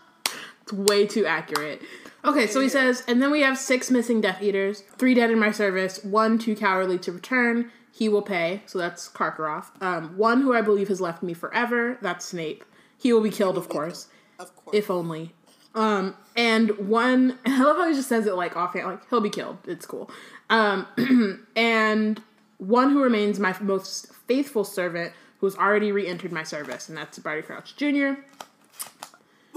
It's 0.64 0.74
way 0.74 1.06
too 1.06 1.26
accurate. 1.26 1.82
Okay, 2.28 2.46
so 2.46 2.60
he 2.60 2.68
says, 2.68 3.04
and 3.08 3.22
then 3.22 3.32
we 3.32 3.42
have 3.42 3.58
six 3.58 3.90
missing 3.90 4.20
Death 4.20 4.42
Eaters, 4.42 4.82
three 4.98 5.14
dead 5.14 5.32
in 5.32 5.40
my 5.40 5.52
service, 5.52 6.04
one 6.04 6.38
too 6.38 6.58
cowardly 6.58 6.98
to 7.00 7.14
return. 7.14 7.72
He 7.90 8.10
will 8.10 8.22
pay, 8.22 8.64
so 8.66 8.78
that's 8.78 9.08
Karkaroff. 9.08 9.82
Um, 9.82 10.18
one 10.18 10.42
who 10.42 10.54
I 10.54 10.62
believe 10.62 10.90
has 10.90 11.00
left 11.00 11.24
me 11.24 11.34
forever. 11.34 11.98
That's 12.02 12.26
Snape. 12.26 12.66
He 12.98 13.14
will 13.14 13.22
be 13.22 13.30
killed, 13.30 13.58
of 13.58 13.70
course, 13.70 14.10
of 14.40 14.54
course. 14.58 14.76
if 14.76 14.92
only. 14.92 15.34
Um, 15.74 16.18
and 16.36 16.78
one, 16.90 17.40
I 17.46 17.64
love 17.64 17.78
how 17.78 17.88
he 17.88 17.96
just 17.96 18.10
says 18.10 18.26
it 18.26 18.36
like 18.36 18.58
offhand, 18.58 18.88
like 18.88 19.10
he'll 19.10 19.22
be 19.22 19.30
killed. 19.30 19.60
It's 19.66 19.86
cool. 19.86 20.12
Um, 20.50 21.48
and 21.56 22.22
one 22.58 22.92
who 22.92 23.02
remains 23.02 23.40
my 23.40 23.56
most 23.62 24.14
faithful 24.28 24.66
servant, 24.66 25.14
who's 25.40 25.56
already 25.56 25.94
re-entered 25.94 26.34
my 26.34 26.44
service, 26.44 26.90
and 26.90 26.98
that's 26.98 27.20
Barty 27.20 27.42
Crouch 27.42 27.78
Jr. 27.78 28.16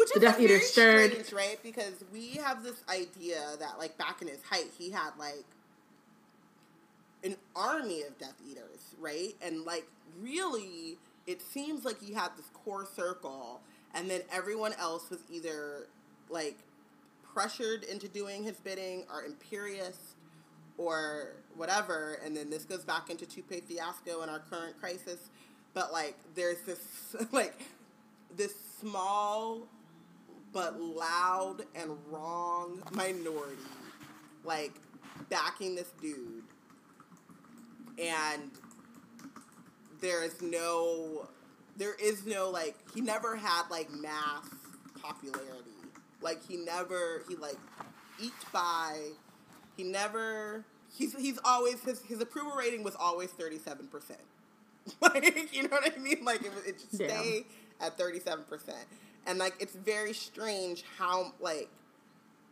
Which 0.00 0.16
is 0.16 0.22
Death 0.22 0.38
very 0.38 0.44
Eater 0.46 0.60
stirred. 0.60 1.10
strange, 1.10 1.32
right? 1.34 1.58
Because 1.62 2.02
we 2.10 2.36
have 2.36 2.62
this 2.62 2.82
idea 2.88 3.42
that, 3.58 3.78
like, 3.78 3.98
back 3.98 4.22
in 4.22 4.28
his 4.28 4.42
height, 4.42 4.70
he 4.78 4.90
had 4.90 5.10
like 5.18 5.44
an 7.22 7.36
army 7.54 8.02
of 8.02 8.16
Death 8.18 8.40
Eaters, 8.48 8.94
right? 8.98 9.34
And 9.42 9.66
like, 9.66 9.86
really, 10.18 10.96
it 11.26 11.42
seems 11.42 11.84
like 11.84 12.00
he 12.00 12.14
had 12.14 12.30
this 12.38 12.46
core 12.54 12.86
circle, 12.86 13.60
and 13.94 14.08
then 14.08 14.22
everyone 14.32 14.72
else 14.78 15.10
was 15.10 15.20
either 15.30 15.86
like 16.30 16.56
pressured 17.34 17.84
into 17.84 18.08
doing 18.08 18.42
his 18.42 18.56
bidding 18.56 19.04
or 19.12 19.24
Imperius 19.24 20.14
or 20.78 21.32
whatever. 21.56 22.18
And 22.24 22.34
then 22.36 22.48
this 22.48 22.64
goes 22.64 22.84
back 22.84 23.10
into 23.10 23.26
Lupe 23.36 23.64
Fiasco 23.66 24.22
and 24.22 24.30
our 24.30 24.38
current 24.38 24.80
crisis. 24.80 25.28
But 25.74 25.92
like, 25.92 26.16
there's 26.34 26.60
this 26.62 26.80
like 27.32 27.60
this 28.34 28.54
small 28.80 29.68
but 30.52 30.80
loud 30.80 31.62
and 31.74 31.90
wrong 32.10 32.82
minority 32.92 33.62
like 34.44 34.74
backing 35.28 35.74
this 35.74 35.92
dude. 36.00 36.42
And 37.98 38.50
there 40.00 40.24
is 40.24 40.40
no 40.40 41.28
there 41.76 41.94
is 41.94 42.26
no 42.26 42.50
like 42.50 42.76
he 42.94 43.00
never 43.00 43.36
had 43.36 43.62
like 43.70 43.90
mass 43.90 44.48
popularity. 45.00 45.70
Like 46.20 46.46
he 46.46 46.56
never 46.56 47.22
he 47.28 47.36
like 47.36 47.58
eked 48.22 48.52
by 48.52 49.10
he 49.76 49.84
never 49.84 50.64
he's 50.96 51.14
he's 51.14 51.38
always 51.44 51.82
his 51.82 52.02
his 52.02 52.20
approval 52.20 52.52
rating 52.52 52.82
was 52.82 52.96
always 52.96 53.30
37% 53.30 54.16
like 55.00 55.54
you 55.54 55.62
know 55.62 55.68
what 55.70 55.92
i 55.94 55.98
mean? 55.98 56.24
Like 56.24 56.42
it, 56.42 56.52
it 56.66 56.78
just 56.78 56.94
stay 56.94 57.44
at 57.80 57.98
37% 57.98 58.44
and 59.26 59.38
like 59.38 59.54
it's 59.60 59.74
very 59.74 60.12
strange 60.12 60.84
how 60.98 61.32
like 61.40 61.68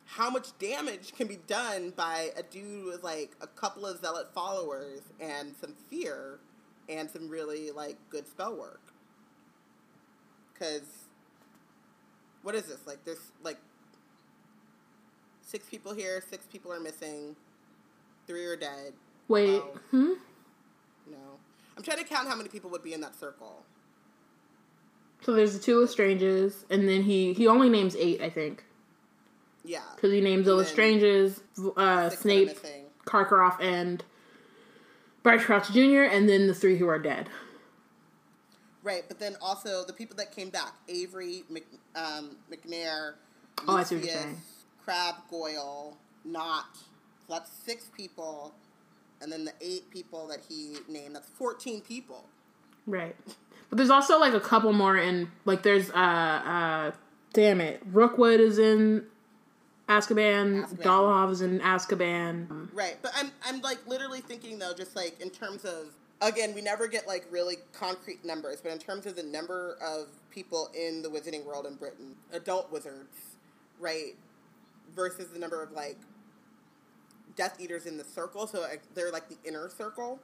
how 0.06 0.30
much 0.30 0.56
damage 0.58 1.12
can 1.14 1.26
be 1.26 1.38
done 1.46 1.90
by 1.94 2.30
a 2.36 2.42
dude 2.42 2.86
with 2.86 3.02
like 3.02 3.32
a 3.42 3.46
couple 3.46 3.84
of 3.86 4.00
zealot 4.00 4.32
followers 4.34 5.00
and 5.20 5.54
some 5.60 5.74
fear 5.90 6.38
and 6.88 7.10
some 7.10 7.28
really 7.28 7.70
like 7.70 7.96
good 8.08 8.26
spell 8.26 8.56
work. 8.56 8.80
Because 10.54 10.82
what 12.42 12.54
is 12.54 12.64
this? 12.64 12.86
Like 12.86 13.04
there's 13.04 13.32
like 13.42 13.58
six 15.42 15.66
people 15.66 15.94
here 15.94 16.22
six 16.30 16.46
people 16.46 16.72
are 16.72 16.80
missing 16.80 17.34
three 18.26 18.44
are 18.44 18.56
dead. 18.56 18.92
Wait, 19.28 19.60
Wow. 19.60 19.70
hmm? 19.90 20.12
no. 21.10 21.38
I'm 21.76 21.82
trying 21.82 21.98
to 21.98 22.04
count 22.04 22.28
how 22.28 22.34
many 22.34 22.48
people 22.48 22.70
would 22.70 22.82
be 22.82 22.92
in 22.94 23.00
that 23.02 23.14
circle 23.14 23.62
So 25.22 25.32
there's 25.32 25.52
the 25.52 25.58
two 25.58 25.80
Lestranges, 25.80 26.64
and 26.70 26.88
then 26.88 27.02
he 27.02 27.32
he 27.32 27.46
only 27.46 27.68
names 27.68 27.96
eight, 27.96 28.20
I 28.22 28.30
think, 28.30 28.64
yeah 29.64 29.80
because 29.94 30.12
he 30.12 30.20
names 30.20 30.46
the 30.46 30.52
Lestranges, 30.52 31.40
uh, 31.76 32.08
six 32.10 32.22
that 32.22 32.34
are 32.36 32.54
Snape. 32.54 32.58
Karkaroff, 33.04 33.60
and 33.60 34.04
Barty 35.22 35.42
Crouch 35.42 35.70
Jr., 35.72 36.02
and 36.02 36.28
then 36.28 36.46
the 36.46 36.54
three 36.54 36.76
who 36.78 36.88
are 36.88 36.98
dead. 36.98 37.28
Right, 38.82 39.04
but 39.08 39.18
then 39.18 39.36
also 39.42 39.84
the 39.84 39.92
people 39.92 40.16
that 40.16 40.34
came 40.34 40.50
back: 40.50 40.72
Avery, 40.88 41.42
Mc, 41.50 41.66
um, 41.96 42.36
Macnair, 42.50 43.14
Oh, 43.66 43.76
I 43.76 43.82
see 43.82 43.96
what 43.96 44.04
you're 44.04 44.12
Lucius, 44.14 44.22
saying. 44.22 44.42
Crabbe, 44.84 45.16
Goyle, 45.30 45.96
Nott. 46.24 46.76
So 47.26 47.34
that's 47.34 47.50
six 47.50 47.90
people, 47.96 48.54
and 49.20 49.32
then 49.32 49.44
the 49.44 49.52
eight 49.60 49.90
people 49.90 50.28
that 50.28 50.40
he 50.48 50.76
named. 50.88 51.16
That's 51.16 51.28
fourteen 51.28 51.80
people. 51.80 52.24
Right. 52.86 53.16
But 53.70 53.78
there's 53.78 53.90
also 53.90 54.18
like 54.18 54.34
a 54.34 54.40
couple 54.40 54.72
more 54.72 54.96
in 54.96 55.30
like 55.44 55.62
there's 55.62 55.90
uh 55.90 55.94
uh 55.94 56.90
damn 57.32 57.60
it. 57.60 57.82
Rookwood 57.92 58.40
is 58.40 58.58
in 58.58 59.04
Azkaban, 59.88 60.64
Azkaban. 60.64 60.82
Dolohov 60.82 61.32
is 61.32 61.40
in 61.40 61.60
Azkaban. 61.60 62.68
Right, 62.72 62.96
but 63.02 63.12
I'm 63.16 63.30
I'm 63.44 63.60
like 63.60 63.86
literally 63.86 64.20
thinking 64.20 64.58
though, 64.58 64.74
just 64.74 64.94
like 64.96 65.20
in 65.20 65.30
terms 65.30 65.64
of 65.64 65.94
again, 66.20 66.54
we 66.54 66.60
never 66.60 66.86
get 66.86 67.06
like 67.06 67.26
really 67.30 67.56
concrete 67.72 68.24
numbers, 68.24 68.60
but 68.60 68.72
in 68.72 68.78
terms 68.78 69.06
of 69.06 69.16
the 69.16 69.22
number 69.22 69.76
of 69.82 70.08
people 70.30 70.70
in 70.74 71.02
the 71.02 71.08
wizarding 71.08 71.44
world 71.44 71.66
in 71.66 71.74
Britain, 71.74 72.14
adult 72.32 72.70
wizards, 72.72 73.36
right, 73.80 74.14
versus 74.94 75.28
the 75.28 75.38
number 75.38 75.62
of 75.62 75.72
like 75.72 75.98
Death 77.36 77.60
Eaters 77.60 77.86
in 77.86 77.96
the 77.96 78.04
circle, 78.04 78.46
so 78.46 78.60
like, 78.60 78.82
they're 78.94 79.12
like 79.12 79.28
the 79.28 79.36
inner 79.44 79.68
circle, 79.68 80.18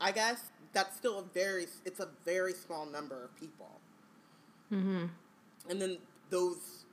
I 0.00 0.12
guess. 0.12 0.50
That's 0.76 0.94
still 0.94 1.20
a 1.20 1.24
very 1.32 1.68
it's 1.86 2.00
a 2.00 2.08
very 2.26 2.52
small 2.52 2.84
number 2.84 3.24
of 3.24 3.34
people. 3.40 3.80
Mm-hmm. 4.70 5.06
And 5.70 5.80
then 5.80 5.96
those 6.28 6.84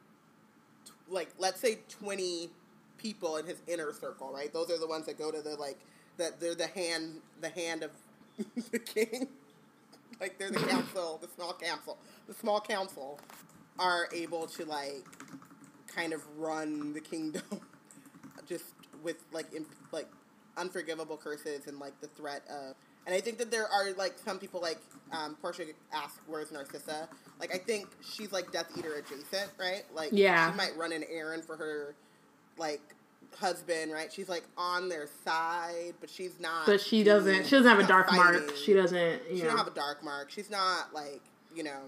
t- 0.86 0.94
like 1.10 1.28
let's 1.38 1.60
say 1.60 1.80
20 1.90 2.50
people 2.98 3.36
in 3.36 3.46
his 3.46 3.58
inner 3.68 3.92
circle 3.92 4.32
right 4.34 4.54
those 4.54 4.72
are 4.72 4.80
the 4.80 4.88
ones 4.88 5.06
that 5.06 5.18
go 5.18 5.32
to 5.32 5.42
the 5.42 5.56
like 5.56 5.78
that 6.16 6.40
they're 6.40 6.56
the 6.56 6.68
hand 6.68 7.16
the 7.42 7.50
hand 7.50 7.84
of 7.84 7.92
the 8.72 8.80
king 8.80 9.28
like 10.22 10.40
they're 10.40 10.50
the 10.50 10.60
council 10.70 11.20
the 11.22 11.28
small 11.36 11.52
council 11.52 11.98
the 12.30 12.34
small 12.34 12.62
council 12.62 13.20
are 13.80 14.08
able 14.14 14.48
to 14.48 14.64
like 14.64 15.04
kind 15.94 16.14
of 16.14 16.22
run 16.38 16.94
the 16.94 17.02
kingdom 17.02 17.44
just 18.48 18.64
with 19.04 19.18
like 19.34 19.54
imp- 19.54 19.76
like 19.92 20.08
unforgivable 20.56 21.18
curses 21.18 21.68
and 21.68 21.80
like 21.80 22.00
the 22.00 22.08
threat 22.08 22.44
of 22.50 22.76
and 23.06 23.16
I 23.16 23.20
think 23.22 23.38
that 23.40 23.52
there 23.52 23.68
are 23.68 23.92
like 23.98 24.18
some 24.24 24.40
people 24.40 24.62
like 24.62 24.80
um, 25.12 25.36
Portia 25.42 25.66
asked 25.94 26.20
where's 26.28 26.52
Narcissa 26.52 27.08
like 27.40 27.54
I 27.54 27.58
think 27.58 27.88
she's 28.02 28.32
like 28.32 28.52
Death 28.52 28.68
Eater 28.78 28.96
adjacent 28.96 29.52
right 29.60 29.84
like 29.94 30.10
Yeah. 30.12 30.52
she 30.52 30.58
might 30.58 30.76
run 30.78 30.92
an 30.92 31.04
errand 31.12 31.44
for 31.46 31.56
her 31.58 31.96
like 32.58 32.82
husband 33.40 33.92
right 33.92 34.14
she's 34.14 34.30
like 34.30 34.44
on 34.58 34.90
their 34.90 35.08
side 35.26 35.94
but 36.00 36.10
she's 36.10 36.40
not 36.40 36.66
But 36.68 36.80
she 36.80 37.04
doesn't 37.04 37.46
she 37.46 37.52
doesn't 37.52 37.66
have 37.70 37.80
a 37.80 37.88
dark 37.88 38.12
mark. 38.14 38.56
She 38.56 38.74
doesn't 38.74 39.22
you 39.30 39.38
She 39.38 39.44
know 39.44 39.50
don't 39.50 39.58
have 39.58 39.68
a 39.68 39.72
dark 39.72 40.04
mark. 40.04 40.30
She's 40.32 40.50
not 40.50 40.94
like 40.94 41.22
you 41.56 41.64
know, 41.64 41.82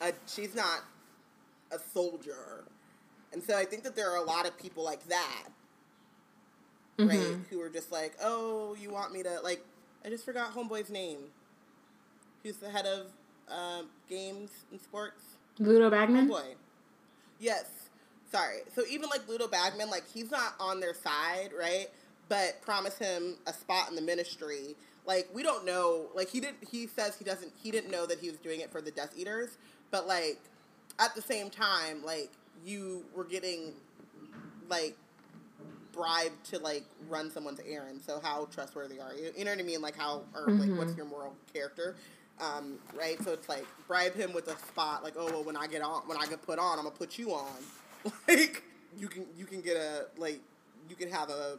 a, 0.00 0.12
she's 0.26 0.54
not 0.54 0.80
a 1.70 1.78
soldier, 1.78 2.64
and 3.34 3.42
so 3.42 3.54
I 3.56 3.64
think 3.66 3.82
that 3.82 3.94
there 3.94 4.10
are 4.10 4.16
a 4.16 4.22
lot 4.24 4.46
of 4.46 4.56
people 4.58 4.82
like 4.82 5.06
that, 5.08 5.44
right? 6.98 7.18
Mhm. 7.18 7.46
Who 7.48 7.60
are 7.60 7.68
just 7.68 7.92
like, 7.92 8.14
oh, 8.22 8.76
you 8.80 8.90
want 8.90 9.12
me 9.12 9.22
to 9.22 9.40
like? 9.42 9.64
I 10.04 10.08
just 10.08 10.24
forgot 10.24 10.54
homeboy's 10.54 10.90
name. 10.90 11.18
He's 12.42 12.56
the 12.58 12.70
head 12.70 12.86
of 12.86 13.06
um, 13.48 13.88
games 14.08 14.50
and 14.70 14.80
sports. 14.80 15.22
Ludo 15.58 15.90
Bagman? 15.90 16.28
Boy, 16.28 16.54
yes. 17.38 17.64
Sorry. 18.30 18.58
So 18.74 18.82
even 18.90 19.08
like 19.08 19.26
Ludo 19.28 19.48
Bagman, 19.48 19.90
like 19.90 20.04
he's 20.12 20.30
not 20.30 20.54
on 20.60 20.80
their 20.80 20.94
side, 20.94 21.50
right? 21.58 21.88
But 22.28 22.60
promise 22.62 22.98
him 22.98 23.36
a 23.46 23.52
spot 23.52 23.88
in 23.88 23.96
the 23.96 24.02
ministry. 24.02 24.76
Like 25.06 25.28
we 25.32 25.42
don't 25.42 25.64
know. 25.64 26.06
Like 26.14 26.28
he 26.28 26.40
did. 26.40 26.54
He 26.70 26.86
says 26.86 27.16
he 27.16 27.24
doesn't. 27.24 27.52
He 27.62 27.70
didn't 27.70 27.90
know 27.90 28.06
that 28.06 28.18
he 28.20 28.28
was 28.28 28.38
doing 28.38 28.60
it 28.60 28.70
for 28.70 28.80
the 28.82 28.90
Death 28.90 29.14
Eaters. 29.16 29.56
But 29.90 30.06
like 30.06 30.38
at 30.98 31.14
the 31.14 31.22
same 31.22 31.48
time, 31.48 32.04
like 32.04 32.30
you 32.64 33.04
were 33.14 33.24
getting 33.24 33.72
like 34.68 34.96
bribed 35.98 36.44
to 36.50 36.58
like 36.60 36.84
run 37.08 37.30
someone's 37.30 37.60
errand. 37.66 38.00
So 38.06 38.20
how 38.22 38.46
trustworthy 38.46 39.00
are 39.00 39.14
you? 39.14 39.32
You 39.36 39.44
know 39.44 39.50
what 39.50 39.60
I 39.60 39.64
mean? 39.64 39.82
Like 39.82 39.96
how 39.96 40.22
or 40.34 40.50
like 40.50 40.70
what's 40.78 40.96
your 40.96 41.06
moral 41.06 41.34
character? 41.52 41.96
Um, 42.40 42.78
right? 42.96 43.20
So 43.24 43.32
it's 43.32 43.48
like 43.48 43.66
bribe 43.88 44.14
him 44.14 44.32
with 44.32 44.48
a 44.48 44.56
spot. 44.58 45.02
Like 45.02 45.14
oh 45.18 45.26
well, 45.26 45.44
when 45.44 45.56
I 45.56 45.66
get 45.66 45.82
on, 45.82 46.02
when 46.06 46.16
I 46.16 46.26
get 46.26 46.42
put 46.42 46.58
on, 46.58 46.78
I'm 46.78 46.84
gonna 46.84 46.96
put 46.96 47.18
you 47.18 47.32
on. 47.32 47.56
like 48.28 48.62
you 48.96 49.08
can 49.08 49.26
you 49.36 49.44
can 49.44 49.60
get 49.60 49.76
a 49.76 50.06
like 50.16 50.40
you 50.88 50.94
can 50.96 51.10
have 51.10 51.30
a 51.30 51.58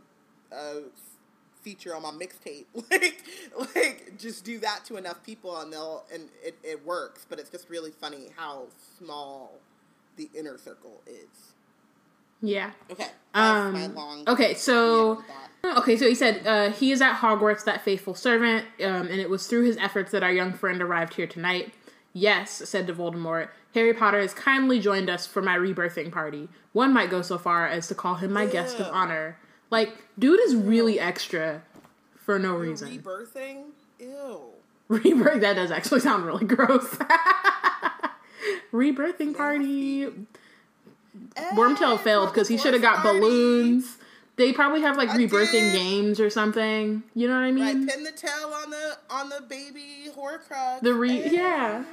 a 0.52 0.82
feature 1.62 1.94
on 1.94 2.02
my 2.02 2.12
mixtape. 2.12 2.66
like 2.92 3.24
like 3.76 4.14
just 4.18 4.46
do 4.46 4.58
that 4.60 4.86
to 4.86 4.96
enough 4.96 5.22
people 5.24 5.58
and 5.58 5.74
they'll 5.74 6.06
and 6.14 6.30
it, 6.42 6.58
it 6.64 6.86
works. 6.86 7.26
But 7.30 7.40
it's 7.40 7.50
just 7.50 7.70
really 7.70 7.92
funny 7.92 8.28
how 8.38 8.68
small 8.98 9.60
the 10.16 10.30
inner 10.34 10.58
circle 10.58 11.02
is. 11.06 11.54
Yeah. 12.42 12.72
Okay. 12.92 13.08
That's 13.34 13.74
my 13.74 13.86
Um, 13.86 13.96
long 13.96 14.24
okay, 14.28 14.54
so 14.56 15.08
rant 15.08 15.18
with 15.18 15.28
that. 15.62 15.78
okay, 15.80 15.98
so 15.98 16.08
he 16.08 16.16
said 16.16 16.48
uh, 16.48 16.72
he 16.72 16.92
is 16.92 17.02
at 17.02 17.18
Hogwarts, 17.20 17.64
that 17.66 17.82
faithful 17.84 18.16
servant, 18.16 18.66
um, 18.84 19.08
and 19.08 19.20
it 19.20 19.30
was 19.30 19.46
through 19.48 19.66
his 19.66 19.78
efforts 19.78 20.12
that 20.12 20.24
our 20.24 20.32
young 20.32 20.54
friend 20.54 20.82
arrived 20.82 21.14
here 21.16 21.28
tonight. 21.28 21.74
Yes, 22.14 22.50
said 22.66 22.88
to 22.88 22.94
Voldemort, 22.94 23.50
Harry 23.76 23.94
Potter 23.94 24.20
has 24.20 24.34
kindly 24.34 24.80
joined 24.80 25.10
us 25.12 25.28
for 25.28 25.42
my 25.44 25.56
rebirthing 25.56 26.12
party. 26.12 26.50
One 26.74 26.92
might 26.92 27.12
go 27.12 27.22
so 27.22 27.38
far 27.38 27.68
as 27.68 27.88
to 27.90 27.96
call 27.96 28.16
him 28.16 28.32
my 28.34 28.48
guest 28.48 28.80
of 28.80 28.88
honor. 28.92 29.38
Like, 29.70 29.96
dude 30.18 30.40
is 30.40 30.56
really 30.56 31.00
extra 31.00 31.62
for 32.16 32.40
no 32.40 32.56
reason. 32.56 32.98
Rebirthing? 32.98 33.66
Ew. 34.00 34.42
Rebirth. 34.88 35.42
That 35.42 35.54
does 35.56 35.70
actually 35.70 36.00
sound 36.00 36.26
really 36.26 36.46
gross. 36.56 36.98
Rebirthing 38.74 39.36
party. 39.36 40.08
Wormtail 41.54 41.96
Eh, 41.96 41.98
failed 41.98 42.30
because 42.34 42.48
he 42.48 42.58
should 42.58 42.74
have 42.74 42.82
got 42.82 43.04
balloons. 43.04 43.98
They 44.36 44.54
probably 44.54 44.82
have 44.82 44.96
like 44.96 45.10
I 45.10 45.18
rebirthing 45.18 45.52
did. 45.52 45.74
games 45.74 46.20
or 46.20 46.30
something. 46.30 47.04
You 47.14 47.28
know 47.28 47.34
what 47.34 47.40
I 47.42 47.52
Right, 47.52 47.76
mean? 47.76 47.88
pin 47.88 48.04
the 48.04 48.12
tail 48.12 48.54
on 48.54 48.70
the 48.70 48.98
on 49.10 49.30
the 49.30 49.42
baby 49.48 50.08
Horcrux. 50.16 50.82
The 50.82 50.94
re 50.94 51.24
Eh. 51.24 51.30
yeah, 51.32 51.84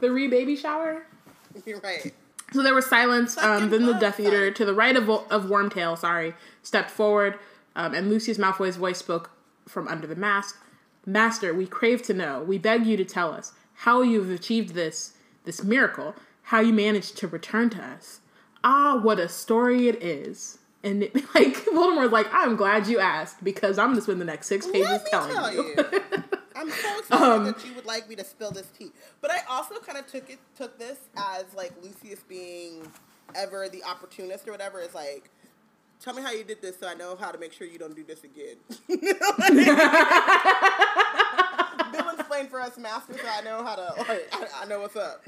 the 0.00 0.10
re 0.10 0.26
baby 0.28 0.56
shower. 0.56 1.06
You're 1.66 1.78
right. 1.80 2.12
So 2.52 2.62
there 2.62 2.74
was 2.74 2.86
silence. 2.86 3.38
Um, 3.38 3.70
then 3.70 3.86
the 3.86 3.94
Death 3.94 4.20
Eater, 4.20 4.50
to 4.50 4.64
the 4.64 4.74
right 4.74 4.94
of, 4.96 5.08
of 5.08 5.44
Wormtail, 5.46 5.96
sorry, 5.96 6.34
stepped 6.62 6.90
forward, 6.90 7.38
um, 7.76 7.94
and 7.94 8.10
Lucius 8.10 8.36
Malfoy's 8.36 8.76
voice 8.76 8.98
spoke 8.98 9.30
from 9.66 9.88
under 9.88 10.06
the 10.06 10.16
mask. 10.16 10.58
Master, 11.06 11.54
we 11.54 11.66
crave 11.66 12.02
to 12.02 12.12
know. 12.14 12.42
We 12.42 12.58
beg 12.58 12.84
you 12.84 12.96
to 12.98 13.04
tell 13.04 13.32
us 13.32 13.52
how 13.74 14.02
you've 14.02 14.30
achieved 14.30 14.74
this 14.74 15.12
this 15.44 15.62
miracle. 15.62 16.14
How 16.46 16.60
you 16.60 16.72
managed 16.72 17.16
to 17.18 17.28
return 17.28 17.70
to 17.70 17.82
us. 17.82 18.18
Ah, 18.64 18.98
what 19.02 19.18
a 19.18 19.28
story 19.28 19.88
it 19.88 20.02
is. 20.02 20.58
And 20.84 21.04
it, 21.04 21.14
like 21.34 21.56
Voldemort's 21.66 22.12
like, 22.12 22.26
I'm 22.32 22.56
glad 22.56 22.86
you 22.86 22.98
asked 22.98 23.42
because 23.44 23.78
I'm 23.78 23.90
gonna 23.90 24.00
spend 24.02 24.20
the 24.20 24.24
next 24.24 24.46
six 24.46 24.66
pages 24.66 24.88
Let 24.88 25.04
me 25.04 25.10
telling 25.10 25.32
tell 25.32 25.52
you. 25.52 25.62
you. 25.76 25.84
I'm 26.56 26.70
so 26.70 26.98
excited 26.98 27.24
Um, 27.24 27.44
that 27.46 27.64
you 27.66 27.74
would 27.74 27.86
like 27.86 28.08
me 28.08 28.14
to 28.16 28.24
spill 28.24 28.50
this 28.52 28.66
tea. 28.78 28.92
But 29.20 29.30
I 29.32 29.38
also 29.48 29.76
kind 29.80 29.98
of 29.98 30.06
took 30.06 30.28
it 30.30 30.38
took 30.56 30.78
this 30.78 30.98
as 31.16 31.44
like 31.56 31.72
Lucius 31.82 32.20
being 32.28 32.86
ever 33.34 33.68
the 33.68 33.82
opportunist 33.84 34.46
or 34.46 34.52
whatever. 34.52 34.78
Is 34.80 34.94
like, 34.94 35.30
tell 36.00 36.14
me 36.14 36.22
how 36.22 36.30
you 36.30 36.44
did 36.44 36.60
this 36.62 36.78
so 36.78 36.86
I 36.86 36.94
know 36.94 37.16
how 37.16 37.32
to 37.32 37.38
make 37.38 37.52
sure 37.52 37.66
you 37.66 37.78
don't 37.78 37.96
do 37.96 38.04
this 38.04 38.22
again. 38.22 38.56
Bill 41.92 42.08
explain 42.10 42.48
for 42.48 42.60
us, 42.60 42.78
master, 42.78 43.14
so 43.14 43.24
I 43.28 43.40
know 43.42 43.62
how 43.64 43.74
to. 43.76 43.94
Like, 43.98 44.28
I, 44.32 44.46
I 44.62 44.64
know 44.66 44.80
what's 44.80 44.96
up. 44.96 45.22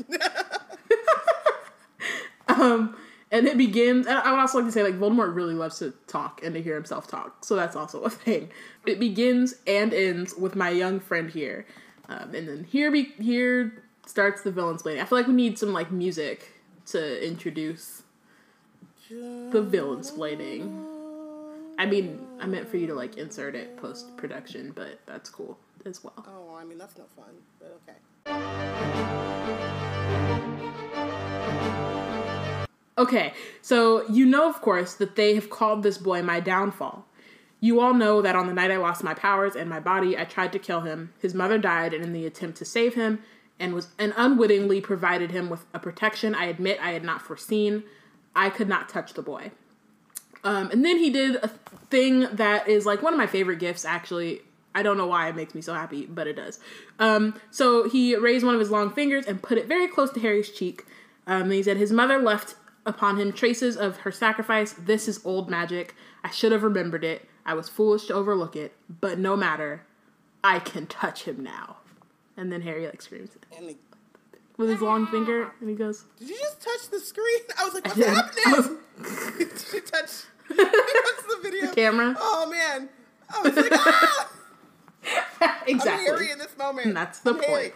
Um, 2.48 2.96
and 3.34 3.48
it 3.48 3.58
begins. 3.58 4.06
And 4.06 4.16
I 4.16 4.30
would 4.30 4.38
also 4.38 4.58
like 4.58 4.66
to 4.68 4.72
say, 4.72 4.84
like 4.84 4.94
Voldemort 4.94 5.34
really 5.34 5.54
loves 5.54 5.80
to 5.80 5.90
talk 6.06 6.40
and 6.44 6.54
to 6.54 6.62
hear 6.62 6.76
himself 6.76 7.08
talk, 7.08 7.44
so 7.44 7.56
that's 7.56 7.76
also 7.76 8.02
a 8.02 8.10
thing. 8.24 8.50
It 8.86 9.00
begins 9.00 9.56
and 9.66 9.92
ends 9.92 10.34
with 10.34 10.54
my 10.54 10.70
young 10.70 11.00
friend 11.00 11.28
here, 11.28 11.66
um, 12.08 12.34
and 12.34 12.48
then 12.48 12.64
here 12.64 12.90
be 12.90 13.12
here 13.20 13.82
starts 14.06 14.42
the 14.42 14.52
villain's 14.52 14.76
explaining. 14.76 15.02
I 15.02 15.04
feel 15.04 15.18
like 15.18 15.26
we 15.26 15.34
need 15.34 15.58
some 15.58 15.72
like 15.72 15.90
music 15.90 16.52
to 16.86 17.26
introduce 17.26 18.02
the 19.10 19.62
villain's 19.62 20.08
explaining. 20.08 20.86
I 21.76 21.86
mean, 21.86 22.24
I 22.38 22.46
meant 22.46 22.68
for 22.68 22.76
you 22.76 22.86
to 22.86 22.94
like 22.94 23.16
insert 23.16 23.56
it 23.56 23.76
post 23.76 24.16
production, 24.16 24.70
but 24.76 25.00
that's 25.06 25.28
cool 25.28 25.58
as 25.84 26.04
well. 26.04 26.14
Oh, 26.18 26.54
I 26.54 26.64
mean 26.64 26.78
that's 26.78 26.96
not 26.96 27.08
fun, 27.16 27.34
but 27.58 27.80
okay. 28.28 29.70
Okay, 32.96 33.34
so 33.60 34.08
you 34.08 34.24
know, 34.24 34.48
of 34.48 34.60
course, 34.60 34.94
that 34.94 35.16
they 35.16 35.34
have 35.34 35.50
called 35.50 35.82
this 35.82 35.98
boy 35.98 36.22
my 36.22 36.40
downfall. 36.40 37.06
You 37.60 37.80
all 37.80 37.94
know 37.94 38.22
that 38.22 38.36
on 38.36 38.46
the 38.46 38.52
night 38.52 38.70
I 38.70 38.76
lost 38.76 39.02
my 39.02 39.14
powers 39.14 39.56
and 39.56 39.70
my 39.70 39.80
body, 39.80 40.18
I 40.18 40.24
tried 40.24 40.52
to 40.52 40.58
kill 40.58 40.82
him. 40.82 41.12
His 41.18 41.34
mother 41.34 41.58
died 41.58 41.94
in 41.94 42.12
the 42.12 42.26
attempt 42.26 42.58
to 42.58 42.64
save 42.64 42.94
him, 42.94 43.20
and 43.58 43.74
was 43.74 43.88
and 43.98 44.12
unwittingly 44.16 44.80
provided 44.80 45.30
him 45.30 45.48
with 45.50 45.64
a 45.74 45.78
protection 45.78 46.34
I 46.34 46.46
admit 46.46 46.78
I 46.80 46.92
had 46.92 47.02
not 47.02 47.22
foreseen. 47.22 47.84
I 48.36 48.50
could 48.50 48.68
not 48.68 48.88
touch 48.88 49.14
the 49.14 49.22
boy. 49.22 49.50
Um, 50.44 50.70
and 50.70 50.84
then 50.84 50.98
he 50.98 51.10
did 51.10 51.36
a 51.36 51.48
thing 51.48 52.28
that 52.32 52.68
is 52.68 52.84
like 52.84 53.02
one 53.02 53.14
of 53.14 53.18
my 53.18 53.26
favorite 53.26 53.58
gifts, 53.58 53.84
actually. 53.84 54.42
I 54.74 54.82
don't 54.82 54.98
know 54.98 55.06
why 55.06 55.28
it 55.28 55.36
makes 55.36 55.54
me 55.54 55.60
so 55.60 55.72
happy, 55.72 56.04
but 56.04 56.26
it 56.26 56.34
does. 56.34 56.58
Um, 56.98 57.34
so 57.50 57.88
he 57.88 58.16
raised 58.16 58.44
one 58.44 58.54
of 58.54 58.60
his 58.60 58.70
long 58.70 58.90
fingers 58.90 59.24
and 59.24 59.40
put 59.40 59.56
it 59.56 59.66
very 59.66 59.88
close 59.88 60.10
to 60.10 60.20
Harry's 60.20 60.50
cheek. 60.50 60.84
Um, 61.26 61.42
and 61.42 61.52
he 61.52 61.62
said, 61.62 61.76
His 61.76 61.92
mother 61.92 62.18
left 62.18 62.56
upon 62.86 63.18
him 63.18 63.32
traces 63.32 63.76
of 63.76 63.98
her 63.98 64.12
sacrifice. 64.12 64.72
This 64.72 65.08
is 65.08 65.20
old 65.24 65.48
magic. 65.50 65.94
I 66.22 66.30
should 66.30 66.52
have 66.52 66.62
remembered 66.62 67.04
it. 67.04 67.28
I 67.46 67.54
was 67.54 67.68
foolish 67.68 68.06
to 68.06 68.14
overlook 68.14 68.56
it, 68.56 68.76
but 68.88 69.18
no 69.18 69.36
matter. 69.36 69.82
I 70.42 70.58
can 70.58 70.86
touch 70.86 71.24
him 71.24 71.42
now. 71.42 71.78
And 72.36 72.52
then 72.52 72.60
Harry 72.60 72.84
like 72.86 73.00
screams 73.00 73.30
the, 73.30 73.76
with 74.58 74.68
his 74.68 74.82
long 74.82 75.06
finger, 75.06 75.50
and 75.60 75.70
he 75.70 75.74
goes, 75.74 76.04
did 76.18 76.28
you 76.28 76.36
just 76.38 76.60
touch 76.60 76.90
the 76.90 77.00
screen? 77.00 77.40
I 77.58 77.64
was 77.64 77.74
like, 77.74 77.86
what's 77.86 78.04
happening? 78.44 78.78
did 79.38 79.50
you 79.72 79.80
touch? 79.80 80.10
Did 80.48 80.58
you 80.58 80.64
touch 80.66 81.26
the 81.26 81.38
video? 81.42 81.72
camera. 81.72 82.14
Oh 82.18 82.50
man, 82.50 82.88
I 83.34 83.40
was 83.42 83.56
like, 83.56 83.72
ah! 83.72 84.30
I'm 85.40 85.50
exactly. 85.66 86.04
Harry 86.04 86.30
in 86.30 86.38
this 86.38 86.56
moment. 86.58 86.88
And 86.88 86.96
that's 86.96 87.20
the 87.20 87.30
I'm 87.30 87.40
Harry. 87.40 87.72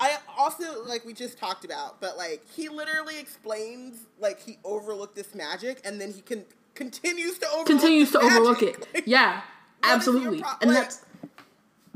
Point. 0.00 0.12
I 0.12 0.40
also 0.40 0.84
like 0.84 1.04
we 1.04 1.12
just 1.12 1.38
talked 1.38 1.64
about, 1.64 2.00
but 2.00 2.16
like 2.16 2.42
he 2.50 2.68
literally 2.68 3.18
explains 3.18 3.98
like 4.18 4.40
he 4.40 4.58
overlooked 4.64 5.14
this 5.14 5.34
magic, 5.34 5.80
and 5.84 6.00
then 6.00 6.12
he 6.12 6.20
can 6.22 6.44
continues 6.74 7.38
to 7.38 7.46
overlook 7.48 7.66
continues 7.66 8.10
to 8.12 8.18
this 8.18 8.32
overlook 8.32 8.62
it. 8.62 8.86
Like, 8.94 9.02
Yeah, 9.06 9.32
what 9.32 9.40
is 9.40 9.44
your 9.84 9.94
absolutely. 9.96 10.40
pro- 10.42 10.50
and 10.62 10.70
like- 10.72 10.82
that's 10.82 11.04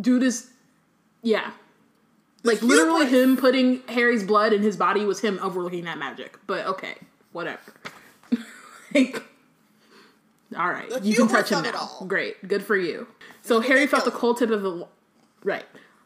dude 0.00 0.22
is 0.22 0.50
yeah. 1.22 1.50
Like 2.42 2.60
literally 2.60 3.06
hubris. 3.06 3.22
him 3.22 3.36
putting 3.38 3.82
Harry's 3.88 4.22
blood 4.22 4.52
in 4.52 4.60
his 4.62 4.76
body 4.76 5.06
was 5.06 5.20
him 5.20 5.38
overlooking 5.42 5.84
that 5.86 5.96
magic. 5.96 6.38
But 6.46 6.66
okay, 6.66 6.96
whatever. 7.32 7.72
like 8.94 9.22
all 10.56 10.68
right, 10.70 10.88
The 10.90 11.00
you 11.00 11.16
can 11.16 11.26
touch 11.28 11.48
him 11.48 11.62
now. 11.62 11.72
all. 12.00 12.04
Great, 12.06 12.46
good 12.46 12.62
for 12.62 12.76
you. 12.76 13.08
So 13.42 13.60
Harry 13.60 13.86
felt 13.86 14.04
the 14.04 14.10
cold 14.10 14.36
tip 14.38 14.50
of 14.50 14.62
the 14.62 14.86
right. 15.42 15.64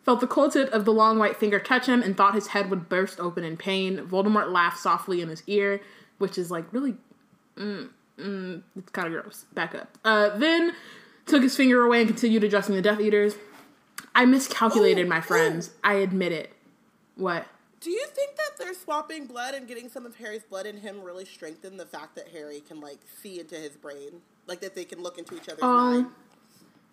Felt 0.08 0.20
the 0.20 0.26
cold 0.26 0.52
tip 0.52 0.72
of 0.72 0.86
the 0.86 0.92
long 0.94 1.18
white 1.18 1.36
finger 1.36 1.58
touch 1.60 1.84
him 1.84 2.00
and 2.00 2.16
thought 2.16 2.32
his 2.34 2.46
head 2.46 2.70
would 2.70 2.88
burst 2.88 3.20
open 3.20 3.44
in 3.44 3.58
pain. 3.58 3.98
Voldemort 3.98 4.50
laughed 4.50 4.78
softly 4.78 5.20
in 5.20 5.28
his 5.28 5.42
ear, 5.46 5.82
which 6.16 6.38
is 6.38 6.50
like 6.50 6.64
really 6.72 6.94
it's 7.58 8.90
kind 8.92 9.14
of 9.14 9.22
gross. 9.22 9.44
Back 9.52 9.74
up. 9.74 9.98
Uh, 10.06 10.30
then 10.38 10.72
took 11.26 11.42
his 11.42 11.54
finger 11.54 11.82
away 11.82 12.00
and 12.00 12.08
continued 12.08 12.42
addressing 12.42 12.74
the 12.74 12.80
Death 12.80 13.00
Eaters. 13.00 13.34
I 14.14 14.24
miscalculated, 14.24 15.04
Ooh, 15.04 15.10
my 15.10 15.20
friends. 15.20 15.72
I 15.84 15.96
admit 15.96 16.32
it. 16.32 16.54
What? 17.16 17.46
Do 17.82 17.90
you 17.90 18.06
think 18.06 18.34
that 18.36 18.52
they're 18.58 18.72
swapping 18.72 19.26
blood 19.26 19.52
and 19.52 19.68
getting 19.68 19.90
some 19.90 20.06
of 20.06 20.16
Harry's 20.16 20.42
blood 20.42 20.64
in 20.64 20.78
him 20.78 21.02
really 21.02 21.26
strengthened 21.26 21.78
the 21.78 21.84
fact 21.84 22.14
that 22.14 22.28
Harry 22.28 22.60
can 22.66 22.80
like 22.80 23.00
see 23.22 23.40
into 23.40 23.56
his 23.56 23.72
brain, 23.76 24.22
like 24.46 24.60
that 24.60 24.74
they 24.74 24.86
can 24.86 25.02
look 25.02 25.18
into 25.18 25.36
each 25.36 25.50
other's 25.50 25.62
Um, 25.62 25.92
mind? 25.92 26.06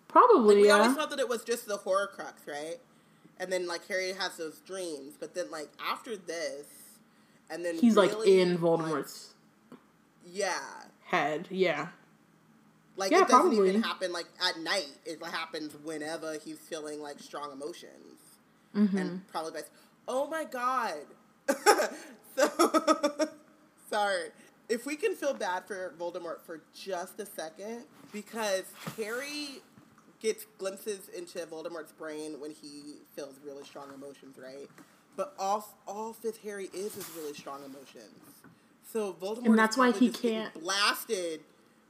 Probably, 0.10 0.58
We 0.58 0.68
yeah. 0.68 0.80
always 0.80 0.98
thought 0.98 1.12
that 1.12 1.20
it 1.20 1.30
was 1.30 1.46
just 1.46 1.66
the 1.66 1.78
Horcrux, 1.78 2.46
right? 2.46 2.76
And 3.40 3.52
then 3.52 3.68
like 3.68 3.86
Harry 3.88 4.14
has 4.14 4.38
those 4.38 4.60
dreams, 4.60 5.16
but 5.20 5.36
then 5.36 5.52
like 5.52 5.70
after 5.86 6.16
this, 6.16 6.66
and 7.49 7.64
then 7.66 7.76
He's 7.78 7.95
like 7.98 8.12
in 8.26 8.57
Voldemort's 8.57 9.34
yeah, 10.26 10.60
head. 11.06 11.48
Yeah. 11.52 11.90
like 12.98 13.12
Yeah, 13.12 13.18
it 13.20 13.28
doesn't 13.28 13.52
probably. 13.52 13.70
even 13.70 13.84
happen 13.84 14.12
like 14.14 14.28
at 14.41 14.60
night. 14.60 14.88
It 15.06 15.22
happens 15.24 15.74
whenever 15.84 16.38
he's 16.44 16.57
feeling 16.60 17.02
like 17.02 17.20
strong 17.20 17.52
emotions, 17.52 18.20
Mm-hmm. 18.76 18.98
and 18.98 19.28
probably 19.28 19.52
by 19.52 19.62
oh 20.07 20.28
my 20.28 20.45
god. 20.45 20.95
so 22.36 22.49
sorry. 23.90 24.30
If 24.68 24.86
we 24.88 24.95
can 24.95 25.14
feel 25.16 25.34
bad 25.36 25.66
for 25.68 25.94
Voldemort 25.99 26.41
for 26.44 26.62
just 26.74 27.20
a 27.20 27.26
second, 27.26 27.84
because 28.12 28.64
Harry 28.98 29.62
gets 30.26 30.45
glimpses 30.57 31.10
into 31.15 31.38
Voldemort's 31.45 31.91
brain 31.91 32.39
when 32.39 32.49
he 32.52 32.95
feels 33.15 33.35
really 33.45 33.64
strong 33.64 33.88
emotions, 33.93 34.38
right? 34.41 34.68
But 35.15 35.34
all 35.38 35.68
all 35.88 36.14
Fifth 36.14 36.41
Harry 36.43 36.69
is 36.73 36.97
is 36.97 37.07
really 37.15 37.34
strong 37.34 37.60
emotions. 37.64 38.43
So 38.91 39.14
Voldemort, 39.14 39.45
And 39.45 39.60
that's 39.60 39.77
why 39.77 39.91
he 39.91 40.10
can't- 40.10 40.53
blasted 40.56 41.41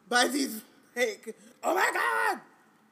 by 0.10 0.28
these 0.28 0.62
like, 0.96 1.36
oh 1.64 1.74
my 1.76 1.90
god, 1.94 2.42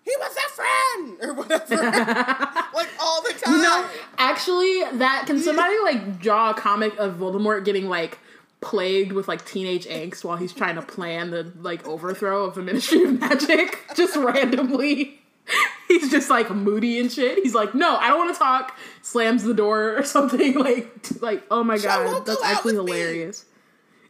he 0.04 0.14
was 0.18 0.36
a 0.36 0.50
friend 0.52 1.18
or 1.22 1.34
whatever, 1.34 1.76
like 2.74 2.90
all 3.02 3.22
the 3.22 3.34
time. 3.34 3.56
You 3.56 3.62
know, 3.64 3.90
actually, 4.18 4.98
that 5.00 5.24
can 5.28 5.40
somebody 5.40 5.76
like 5.84 6.20
draw 6.20 6.52
a 6.52 6.54
comic 6.54 6.98
of 6.98 7.16
Voldemort 7.16 7.66
getting 7.66 7.90
like 7.90 8.18
plagued 8.62 9.12
with 9.12 9.28
like 9.28 9.46
teenage 9.46 9.86
angst 9.88 10.24
while 10.24 10.38
he's 10.38 10.54
trying 10.54 10.76
to 10.76 10.82
plan 10.82 11.32
the 11.32 11.52
like 11.60 11.86
overthrow 11.86 12.46
of 12.46 12.56
the 12.56 12.62
Ministry 12.62 13.04
of 13.04 13.20
Magic 13.20 13.80
just 13.96 14.16
randomly. 14.16 15.20
He's 15.88 16.10
just 16.10 16.30
like 16.30 16.50
moody 16.50 17.00
and 17.00 17.12
shit. 17.12 17.40
He's 17.44 17.54
like, 17.54 17.76
"No, 17.76 17.96
I 17.98 18.08
don't 18.08 18.18
want 18.18 18.34
to 18.34 18.40
talk." 18.40 18.78
Slams 19.02 19.44
the 19.44 19.54
door 19.54 19.98
or 19.98 20.04
something 20.16 20.56
like 20.58 20.92
like, 21.22 21.44
"Oh 21.52 21.64
my 21.64 21.78
god, 21.78 22.26
that's 22.26 22.44
actually 22.44 22.78
with 22.78 22.86
me. 22.86 22.92
hilarious." 22.94 23.46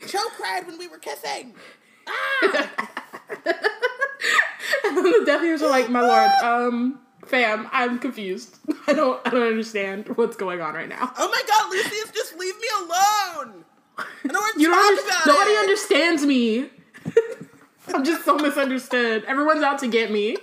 Cho 0.07 0.19
cried 0.37 0.67
when 0.67 0.77
we 0.77 0.87
were 0.87 0.97
kissing. 0.99 1.53
And 4.85 4.97
then 4.97 5.03
the 5.03 5.23
Death 5.25 5.41
Eaters 5.43 5.61
are 5.61 5.69
like, 5.69 5.89
"My 5.89 6.01
lord, 6.01 6.29
um, 6.43 6.99
fam, 7.25 7.67
I'm 7.71 7.99
confused. 7.99 8.57
I 8.87 8.93
don't 8.93 9.19
I 9.25 9.29
don't 9.29 9.41
understand 9.47 10.09
what's 10.17 10.35
going 10.35 10.61
on 10.61 10.73
right 10.73 10.89
now." 10.89 11.11
Oh 11.17 11.29
my 11.29 11.41
god, 11.47 11.71
Lucius, 11.71 12.11
just 12.13 12.37
leave 12.37 12.55
me 12.59 12.67
alone. 12.79 13.63
I 13.97 14.05
don't 14.27 14.59
You 14.59 14.69
talk 14.69 14.77
don't 14.79 14.99
under- 14.99 15.09
about 15.09 15.25
nobody 15.27 15.51
it. 15.51 15.59
understands 15.59 16.25
me. 16.25 16.69
I'm 17.93 18.03
just 18.03 18.23
so 18.25 18.35
misunderstood. 18.37 19.23
Everyone's 19.25 19.63
out 19.63 19.79
to 19.79 19.87
get 19.87 20.11
me. 20.11 20.37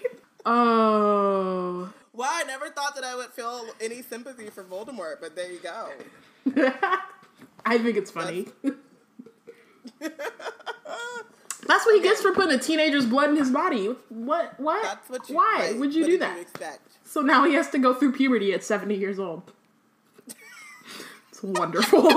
Oh. 0.46 1.92
Well, 2.12 2.28
I 2.30 2.42
never 2.44 2.68
thought 2.70 2.94
that 2.96 3.04
I 3.04 3.14
would 3.14 3.30
feel 3.30 3.66
any 3.80 4.02
sympathy 4.02 4.50
for 4.50 4.62
Voldemort, 4.64 5.16
but 5.20 5.36
there 5.36 5.50
you 5.50 5.58
go. 5.58 5.90
I 7.64 7.78
think 7.78 7.96
it's 7.96 8.10
funny. 8.10 8.48
That's 10.00 10.10
what 11.86 11.94
he 11.94 12.02
gets 12.02 12.20
for 12.20 12.32
putting 12.32 12.52
a 12.52 12.58
teenager's 12.58 13.06
blood 13.06 13.30
in 13.30 13.36
his 13.36 13.50
body. 13.50 13.94
What? 14.08 14.58
What? 14.58 14.82
That's 14.82 15.08
what 15.08 15.28
you. 15.28 15.36
Why 15.36 15.56
right, 15.60 15.78
would 15.78 15.94
you 15.94 16.04
do 16.04 16.18
that? 16.18 16.34
You 16.34 16.42
expect? 16.42 16.80
so 17.04 17.20
now 17.20 17.44
he 17.44 17.54
has 17.54 17.70
to 17.70 17.78
go 17.78 17.94
through 17.94 18.12
puberty 18.12 18.52
at 18.52 18.64
70 18.64 18.94
years 18.96 19.18
old. 19.18 19.42
It's 21.30 21.42
wonderful. 21.42 22.02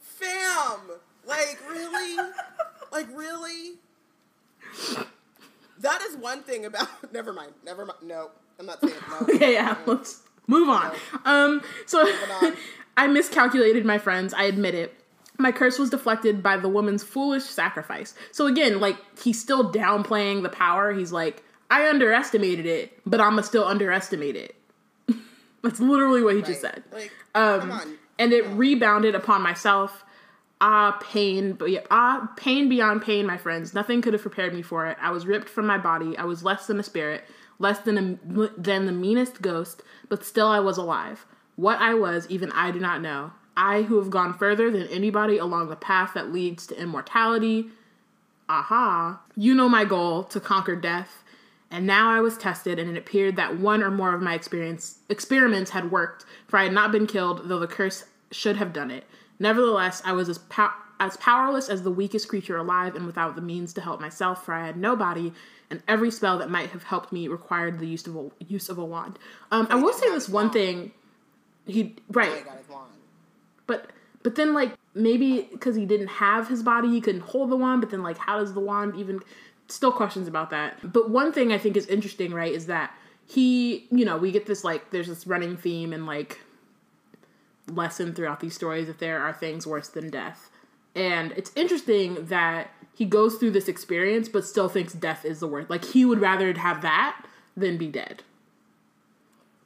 Fam, 0.00 0.80
like 1.26 1.58
really, 1.68 2.16
like 2.92 3.08
really. 3.12 3.78
That 5.80 6.02
is 6.02 6.16
one 6.16 6.42
thing 6.42 6.64
about. 6.64 6.88
Never 7.12 7.32
mind. 7.32 7.52
Never 7.64 7.84
mind. 7.86 8.00
No, 8.02 8.30
I'm 8.58 8.66
not 8.66 8.80
saying 8.80 8.94
no. 9.10 9.26
okay, 9.34 9.54
yeah, 9.54 9.76
let's 9.86 10.22
move 10.46 10.68
on. 10.68 10.92
Um, 11.24 11.62
so 11.86 12.00
on. 12.42 12.54
I 12.96 13.06
miscalculated 13.06 13.84
my 13.84 13.98
friends. 13.98 14.34
I 14.34 14.44
admit 14.44 14.74
it. 14.74 14.94
My 15.38 15.52
curse 15.52 15.78
was 15.78 15.88
deflected 15.88 16.42
by 16.42 16.58
the 16.58 16.68
woman's 16.68 17.02
foolish 17.02 17.44
sacrifice. 17.44 18.14
So 18.30 18.46
again, 18.46 18.78
like 18.78 18.96
he's 19.22 19.40
still 19.40 19.72
downplaying 19.72 20.42
the 20.42 20.50
power. 20.50 20.92
He's 20.92 21.12
like, 21.12 21.42
I 21.70 21.88
underestimated 21.88 22.66
it, 22.66 22.98
but 23.06 23.20
I'ma 23.20 23.40
still 23.40 23.64
underestimate 23.64 24.36
it. 24.36 24.54
That's 25.62 25.80
literally 25.80 26.22
what 26.22 26.36
he 26.36 26.42
just 26.42 26.60
said. 26.60 26.82
Like, 26.92 27.10
Um, 27.34 27.98
and 28.18 28.32
it 28.32 28.46
rebounded 28.48 29.14
upon 29.14 29.42
myself. 29.42 30.04
Ah, 30.60 30.98
pain, 31.00 31.54
but 31.54 31.70
yeah, 31.70 31.80
ah, 31.90 32.30
pain 32.36 32.68
beyond 32.68 33.02
pain, 33.02 33.26
my 33.26 33.38
friends. 33.38 33.72
Nothing 33.72 34.02
could 34.02 34.12
have 34.12 34.22
prepared 34.22 34.52
me 34.52 34.60
for 34.60 34.86
it. 34.86 34.98
I 35.00 35.10
was 35.10 35.26
ripped 35.26 35.48
from 35.48 35.66
my 35.66 35.78
body. 35.78 36.16
I 36.18 36.24
was 36.24 36.44
less 36.44 36.66
than 36.66 36.78
a 36.78 36.82
spirit, 36.82 37.24
less 37.58 37.78
than 37.78 38.18
a, 38.26 38.48
than 38.58 38.84
the 38.84 38.92
meanest 38.92 39.40
ghost, 39.40 39.82
but 40.08 40.24
still 40.24 40.48
I 40.48 40.60
was 40.60 40.76
alive. 40.76 41.24
What 41.56 41.78
I 41.78 41.94
was, 41.94 42.26
even 42.28 42.52
I 42.52 42.70
do 42.70 42.78
not 42.78 43.00
know. 43.00 43.32
I 43.56 43.82
who 43.82 43.98
have 43.98 44.10
gone 44.10 44.34
further 44.34 44.70
than 44.70 44.86
anybody 44.88 45.38
along 45.38 45.68
the 45.68 45.76
path 45.76 46.12
that 46.14 46.32
leads 46.32 46.66
to 46.68 46.80
immortality. 46.80 47.68
Aha! 48.48 49.20
You 49.36 49.54
know 49.54 49.68
my 49.68 49.84
goal 49.84 50.24
to 50.24 50.40
conquer 50.40 50.76
death. 50.76 51.22
And 51.70 51.86
now 51.86 52.10
I 52.10 52.20
was 52.20 52.36
tested, 52.36 52.78
and 52.78 52.90
it 52.90 52.98
appeared 52.98 53.36
that 53.36 53.58
one 53.58 53.82
or 53.82 53.90
more 53.90 54.12
of 54.12 54.20
my 54.20 54.34
experience 54.34 54.98
experiments 55.08 55.70
had 55.70 55.92
worked, 55.92 56.24
for 56.48 56.58
I 56.58 56.64
had 56.64 56.72
not 56.72 56.90
been 56.90 57.06
killed, 57.06 57.48
though 57.48 57.60
the 57.60 57.68
curse 57.68 58.04
should 58.32 58.56
have 58.56 58.72
done 58.72 58.90
it. 58.90 59.04
Nevertheless, 59.40 60.00
I 60.04 60.12
was 60.12 60.28
as 60.28 60.38
pow- 60.38 60.74
as 61.00 61.16
powerless 61.16 61.68
as 61.68 61.82
the 61.82 61.90
weakest 61.90 62.28
creature 62.28 62.56
alive, 62.56 62.94
and 62.94 63.06
without 63.06 63.34
the 63.34 63.40
means 63.42 63.72
to 63.72 63.80
help 63.80 64.00
myself, 64.00 64.44
for 64.44 64.54
I 64.54 64.66
had 64.66 64.76
no 64.76 64.94
body, 64.94 65.32
and 65.70 65.82
every 65.88 66.10
spell 66.10 66.38
that 66.38 66.50
might 66.50 66.70
have 66.70 66.84
helped 66.84 67.10
me 67.10 67.26
required 67.26 67.78
the 67.80 67.86
use 67.86 68.06
of 68.06 68.14
a, 68.16 68.30
use 68.46 68.68
of 68.68 68.78
a 68.78 68.84
wand. 68.84 69.18
Um, 69.50 69.66
I 69.70 69.76
will 69.76 69.92
say 69.94 70.08
this 70.10 70.28
one 70.28 70.50
thing. 70.50 70.92
He 71.66 71.96
right, 72.10 72.30
my 72.30 72.50
god, 72.50 72.58
his 72.58 72.68
wand. 72.68 72.90
but 73.66 73.90
but 74.22 74.34
then 74.34 74.52
like 74.54 74.74
maybe 74.94 75.48
because 75.52 75.76
he 75.76 75.86
didn't 75.86 76.08
have 76.08 76.48
his 76.48 76.62
body 76.62 76.88
he 76.88 77.00
couldn't 77.00 77.20
hold 77.22 77.48
the 77.50 77.56
wand 77.56 77.80
but 77.80 77.90
then 77.90 78.02
like 78.02 78.18
how 78.18 78.38
does 78.38 78.52
the 78.54 78.60
wand 78.60 78.96
even 78.96 79.20
still 79.68 79.92
questions 79.92 80.26
about 80.26 80.50
that 80.50 80.76
but 80.92 81.10
one 81.10 81.32
thing 81.32 81.52
i 81.52 81.58
think 81.58 81.76
is 81.76 81.86
interesting 81.86 82.32
right 82.34 82.52
is 82.52 82.66
that 82.66 82.92
he 83.26 83.86
you 83.92 84.04
know 84.04 84.16
we 84.16 84.32
get 84.32 84.46
this 84.46 84.64
like 84.64 84.90
there's 84.90 85.06
this 85.06 85.28
running 85.28 85.56
theme 85.56 85.92
and 85.92 86.06
like 86.06 86.40
lesson 87.68 88.14
throughout 88.14 88.40
these 88.40 88.54
stories 88.54 88.86
that 88.86 88.98
there 88.98 89.20
are 89.20 89.32
things 89.32 89.66
worse 89.66 89.88
than 89.88 90.10
death 90.10 90.50
and 90.94 91.32
it's 91.32 91.52
interesting 91.54 92.26
that 92.26 92.70
he 92.94 93.04
goes 93.04 93.36
through 93.36 93.50
this 93.50 93.68
experience 93.68 94.28
but 94.28 94.44
still 94.44 94.68
thinks 94.68 94.92
death 94.92 95.24
is 95.24 95.40
the 95.40 95.46
worst 95.46 95.70
like 95.70 95.84
he 95.84 96.04
would 96.04 96.20
rather 96.20 96.52
have 96.54 96.82
that 96.82 97.24
than 97.56 97.76
be 97.76 97.86
dead 97.88 98.22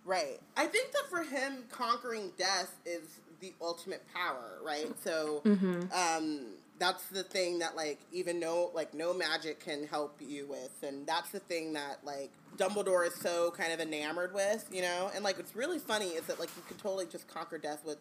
Right. 0.06 0.38
I 0.54 0.66
think 0.66 0.92
that 0.92 1.04
for 1.08 1.22
him, 1.22 1.64
conquering 1.70 2.32
death 2.36 2.74
is 2.84 3.20
the 3.40 3.54
ultimate 3.60 4.04
power, 4.14 4.58
right? 4.62 4.92
So, 5.02 5.40
Mm-hmm. 5.46 5.84
um, 5.92 6.40
that's 6.78 7.04
the 7.06 7.22
thing 7.22 7.58
that 7.60 7.76
like 7.76 8.00
even 8.12 8.40
no 8.40 8.70
like 8.74 8.94
no 8.94 9.14
magic 9.14 9.60
can 9.60 9.86
help 9.86 10.16
you 10.20 10.46
with, 10.46 10.82
and 10.82 11.06
that's 11.06 11.30
the 11.30 11.40
thing 11.40 11.72
that 11.74 11.98
like 12.04 12.30
Dumbledore 12.56 13.06
is 13.06 13.14
so 13.14 13.52
kind 13.56 13.72
of 13.72 13.80
enamored 13.80 14.34
with, 14.34 14.68
you 14.72 14.82
know. 14.82 15.10
And 15.14 15.22
like 15.24 15.36
what's 15.36 15.54
really 15.54 15.78
funny 15.78 16.08
is 16.08 16.24
that 16.24 16.38
like 16.40 16.50
you 16.56 16.62
can 16.66 16.76
totally 16.76 17.06
just 17.06 17.28
conquer 17.28 17.58
death 17.58 17.82
with 17.84 17.98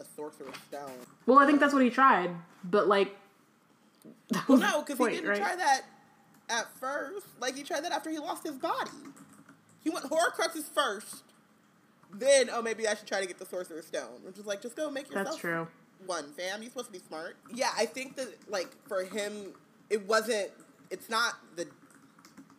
a 0.00 0.04
sorcerer's 0.16 0.56
stone. 0.68 0.90
well 1.24 1.38
i 1.38 1.46
think 1.46 1.60
that's 1.60 1.72
what 1.72 1.80
he 1.80 1.88
tried 1.88 2.28
but 2.64 2.88
like 2.88 3.14
Well, 4.48 4.58
no, 4.58 4.82
because 4.82 4.98
he 4.98 5.14
didn't 5.14 5.28
right? 5.30 5.38
try 5.38 5.56
that 5.56 5.82
at 6.50 6.66
first. 6.78 7.26
Like 7.40 7.56
he 7.56 7.62
tried 7.62 7.84
that 7.84 7.92
after 7.92 8.10
he 8.10 8.18
lost 8.18 8.44
his 8.44 8.56
body. 8.56 8.90
He 9.82 9.90
went 9.90 10.06
Horcruxes 10.06 10.64
first. 10.64 11.22
Then, 12.12 12.48
oh, 12.52 12.62
maybe 12.62 12.86
I 12.86 12.94
should 12.94 13.06
try 13.08 13.20
to 13.20 13.26
get 13.26 13.38
the 13.38 13.46
Sorcerer's 13.46 13.86
Stone, 13.86 14.22
which 14.24 14.38
is 14.38 14.46
like, 14.46 14.62
just 14.62 14.76
go 14.76 14.90
make 14.90 15.08
yourself 15.08 15.26
that's 15.26 15.36
true 15.36 15.66
one, 16.06 16.32
fam. 16.32 16.62
You're 16.62 16.70
supposed 16.70 16.86
to 16.86 16.92
be 16.92 16.98
smart. 16.98 17.36
Yeah, 17.52 17.70
I 17.76 17.86
think 17.86 18.16
that 18.16 18.28
like 18.48 18.74
for 18.86 19.04
him, 19.04 19.54
it 19.90 20.06
wasn't. 20.06 20.50
It's 20.90 21.08
not 21.08 21.34
the 21.56 21.66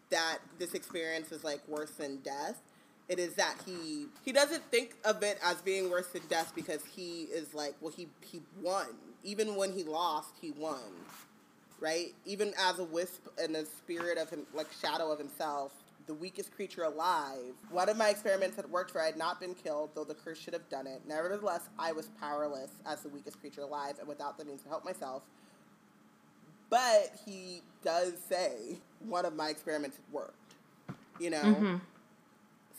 that 0.10 0.38
this 0.60 0.74
experience 0.74 1.32
is 1.32 1.44
like 1.44 1.62
worse 1.68 1.92
than 1.92 2.18
death. 2.18 2.62
It 3.08 3.20
is 3.20 3.36
that 3.36 3.56
he 3.66 4.08
he 4.24 4.32
doesn't 4.32 4.64
think 4.72 4.96
of 5.04 5.22
it 5.24 5.40
as 5.44 5.58
being 5.58 5.90
worse 5.90 6.08
than 6.08 6.24
death 6.30 6.54
because 6.56 6.82
he 6.96 7.24
is 7.24 7.54
like, 7.54 7.76
well, 7.82 7.94
he 7.96 8.08
he 8.22 8.42
won. 8.62 8.88
Even 9.24 9.56
when 9.56 9.74
he 9.74 9.84
lost, 9.84 10.36
he 10.42 10.52
won. 10.52 10.80
Right? 11.80 12.14
Even 12.26 12.54
as 12.60 12.80
a 12.80 12.84
wisp 12.84 13.28
and 13.38 13.56
a 13.56 13.66
spirit 13.66 14.18
of 14.18 14.30
him, 14.30 14.48
like 14.54 14.68
shadow 14.82 15.12
of 15.12 15.20
himself, 15.20 15.72
the 16.08 16.14
weakest 16.14 16.54
creature 16.56 16.84
alive. 16.84 17.54
One 17.72 17.90
of 17.90 17.98
my 17.98 18.10
experiments 18.10 18.56
had 18.56 18.70
worked 18.70 18.92
for 18.92 19.02
I 19.02 19.06
had 19.06 19.18
not 19.18 19.40
been 19.40 19.56
killed, 19.56 19.90
though 19.96 20.04
the 20.04 20.14
curse 20.14 20.40
should 20.40 20.54
have 20.54 20.68
done 20.70 20.88
it. 20.88 21.02
Nevertheless, 21.08 21.70
I 21.80 21.92
was 21.92 22.10
powerless 22.20 22.72
as 22.86 23.02
the 23.02 23.10
weakest 23.10 23.40
creature 23.40 23.62
alive 23.62 23.96
and 24.00 24.08
without 24.08 24.38
the 24.38 24.46
means 24.46 24.62
to 24.64 24.70
help 24.70 24.86
myself. 24.86 25.24
But 26.70 27.14
he 27.26 27.62
does 27.84 28.14
say 28.30 28.78
one 29.08 29.26
of 29.26 29.36
my 29.36 29.50
experiments 29.50 29.98
had 29.98 30.14
worked. 30.14 30.54
You 31.20 31.30
know? 31.30 31.44
Mm-hmm. 31.44 31.76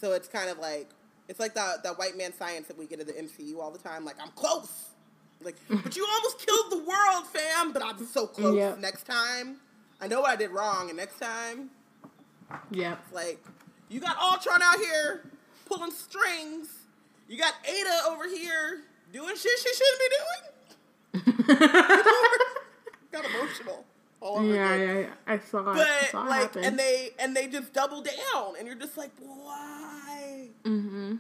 So 0.01 0.13
it's 0.13 0.29
kind 0.29 0.51
of 0.51 0.59
like 0.59 0.89
it's 1.29 1.41
like 1.41 1.55
that 1.55 1.83
that 1.83 1.99
white 1.99 2.17
man 2.17 2.33
science 2.33 2.69
that 2.69 2.79
we 2.79 2.87
get 2.87 3.01
in 3.01 3.07
the 3.07 3.13
MCU 3.13 3.59
all 3.59 3.71
the 3.71 3.79
time. 3.79 4.05
Like 4.05 4.17
I'm 4.21 4.31
close, 4.31 4.91
like 5.43 5.57
but 5.69 5.97
you 5.97 6.07
almost 6.07 6.47
killed 6.47 6.71
the 6.71 6.79
world, 6.79 7.27
fam. 7.33 7.73
But 7.73 7.83
I'm 7.85 8.05
so 8.07 8.27
close. 8.27 8.57
Yep. 8.57 8.79
Next 8.79 9.07
time, 9.07 9.57
I 10.01 10.09
know 10.09 10.21
what 10.21 10.31
I 10.31 10.37
did 10.37 10.51
wrong, 10.51 10.89
and 10.89 10.97
next 10.97 11.19
time, 11.19 11.71
yeah 12.71 12.97
like 13.13 13.45
you 13.89 14.01
got 14.01 14.17
Ultron 14.19 14.61
out 14.63 14.77
here 14.79 15.25
pulling 15.67 15.91
strings. 15.93 16.69
You 17.29 17.39
got 17.39 17.55
Ada 17.65 18.03
over 18.09 18.29
here 18.29 18.83
doing 19.13 19.35
shit 19.37 19.59
she 19.59 19.75
shouldn't 19.75 20.01
be 20.01 21.33
doing. 21.35 21.47
got 23.13 23.25
emotional 23.25 23.85
all 24.21 24.39
over 24.39 24.47
Yeah, 24.55 24.73
again. 24.75 24.89
yeah, 24.97 25.01
yeah. 25.03 25.09
I 25.27 25.39
saw 25.39 25.59
it. 25.61 25.67
I 25.69 25.75
But 25.75 25.87
it 26.09 26.15
like, 26.29 26.41
happen. 26.43 26.65
and 26.65 26.79
they 26.79 27.11
and 27.19 27.37
they 27.37 27.47
just 27.49 27.73
double 27.73 28.03
down, 28.03 28.55
and 28.59 28.67
you're 28.67 28.77
just 28.77 28.97
like, 28.97 29.11
why? 29.19 30.49
mm-hmm. 30.65 31.17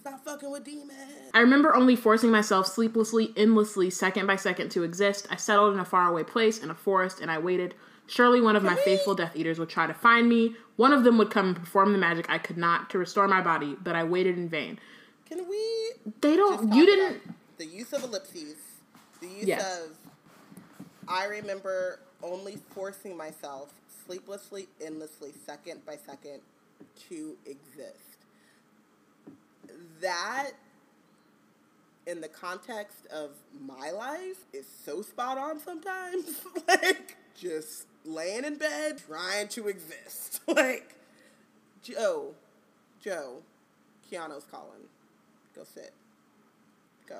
Stop 0.00 0.24
fucking 0.24 0.50
with 0.50 0.64
demons. 0.64 0.90
I 1.32 1.40
remember 1.40 1.74
only 1.76 1.94
forcing 1.94 2.30
myself 2.30 2.66
sleeplessly, 2.66 3.32
endlessly, 3.36 3.88
second 3.88 4.26
by 4.26 4.34
second 4.36 4.70
to 4.70 4.82
exist. 4.82 5.28
I 5.30 5.36
settled 5.36 5.74
in 5.74 5.80
a 5.80 5.84
faraway 5.84 6.24
place 6.24 6.58
in 6.58 6.70
a 6.70 6.74
forest, 6.74 7.20
and 7.20 7.30
I 7.30 7.38
waited. 7.38 7.74
Surely 8.06 8.40
one 8.40 8.56
of 8.56 8.62
my 8.62 8.74
faithful 8.76 9.14
Death 9.14 9.34
Eaters 9.36 9.58
would 9.58 9.68
try 9.70 9.86
to 9.86 9.94
find 9.94 10.28
me. 10.28 10.54
One 10.76 10.92
of 10.92 11.04
them 11.04 11.18
would 11.18 11.30
come 11.30 11.48
and 11.48 11.56
perform 11.56 11.92
the 11.92 11.98
magic 11.98 12.26
I 12.28 12.38
could 12.38 12.56
not 12.58 12.90
to 12.90 12.98
restore 12.98 13.26
my 13.28 13.40
body, 13.40 13.76
but 13.82 13.94
I 13.94 14.04
waited 14.04 14.36
in 14.36 14.48
vain. 14.48 14.78
Can 15.26 15.48
we? 15.48 15.92
They 16.20 16.36
don't. 16.36 16.72
You 16.74 16.84
didn't. 16.86 17.22
the 17.58 17.66
use 17.66 17.92
of 17.92 18.02
ellipses, 18.04 18.56
the 19.20 19.28
use 19.28 19.46
Yes. 19.46 19.80
of. 19.82 19.96
I 21.08 21.26
remember 21.26 22.00
only 22.22 22.58
forcing 22.74 23.16
myself 23.16 23.72
sleeplessly, 24.06 24.68
endlessly, 24.84 25.32
second 25.46 25.84
by 25.86 25.96
second, 25.96 26.40
to 27.08 27.36
exist. 27.46 28.18
That 30.00 30.50
in 32.06 32.20
the 32.20 32.28
context 32.28 33.06
of 33.12 33.30
my 33.64 33.90
life 33.90 34.44
is 34.52 34.66
so 34.84 35.02
spot 35.02 35.38
on 35.38 35.60
sometimes. 35.60 36.40
like 36.68 37.16
just 37.36 37.86
laying 38.04 38.44
in 38.44 38.56
bed 38.56 39.02
trying 39.06 39.48
to 39.48 39.68
exist. 39.68 40.40
like 40.48 40.94
Jo, 41.82 42.34
Jo, 43.02 43.42
Keanu's 44.10 44.44
calling. 44.44 44.88
Go 45.54 45.64
sit. 45.64 45.92
Go. 47.08 47.18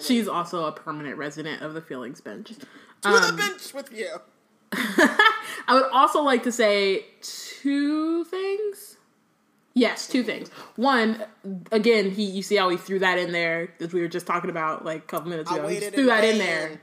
She's 0.00 0.28
also 0.28 0.66
a 0.66 0.72
permanent 0.72 1.18
resident 1.18 1.62
of 1.62 1.74
the 1.74 1.80
feelings 1.80 2.20
bench. 2.20 2.52
To 3.02 3.08
um, 3.08 3.36
the 3.36 3.42
bench 3.42 3.74
with 3.74 3.92
you. 3.92 4.08
I 4.72 5.74
would 5.74 5.90
also 5.92 6.22
like 6.22 6.44
to 6.44 6.52
say 6.52 7.06
two 7.20 8.24
things. 8.24 8.96
Yes, 9.74 10.06
two 10.06 10.22
things. 10.22 10.48
One, 10.76 11.22
again, 11.70 12.10
he 12.10 12.24
you 12.24 12.42
see 12.42 12.56
how 12.56 12.68
he 12.70 12.76
threw 12.76 12.98
that 13.00 13.18
in 13.18 13.32
there 13.32 13.74
as 13.80 13.92
we 13.92 14.00
were 14.00 14.08
just 14.08 14.26
talking 14.26 14.48
about 14.48 14.84
like 14.84 14.98
a 14.98 15.06
couple 15.06 15.28
minutes 15.30 15.50
ago. 15.50 15.66
He 15.68 15.80
threw 15.80 16.06
that 16.06 16.24
in 16.24 16.38
there. 16.38 16.80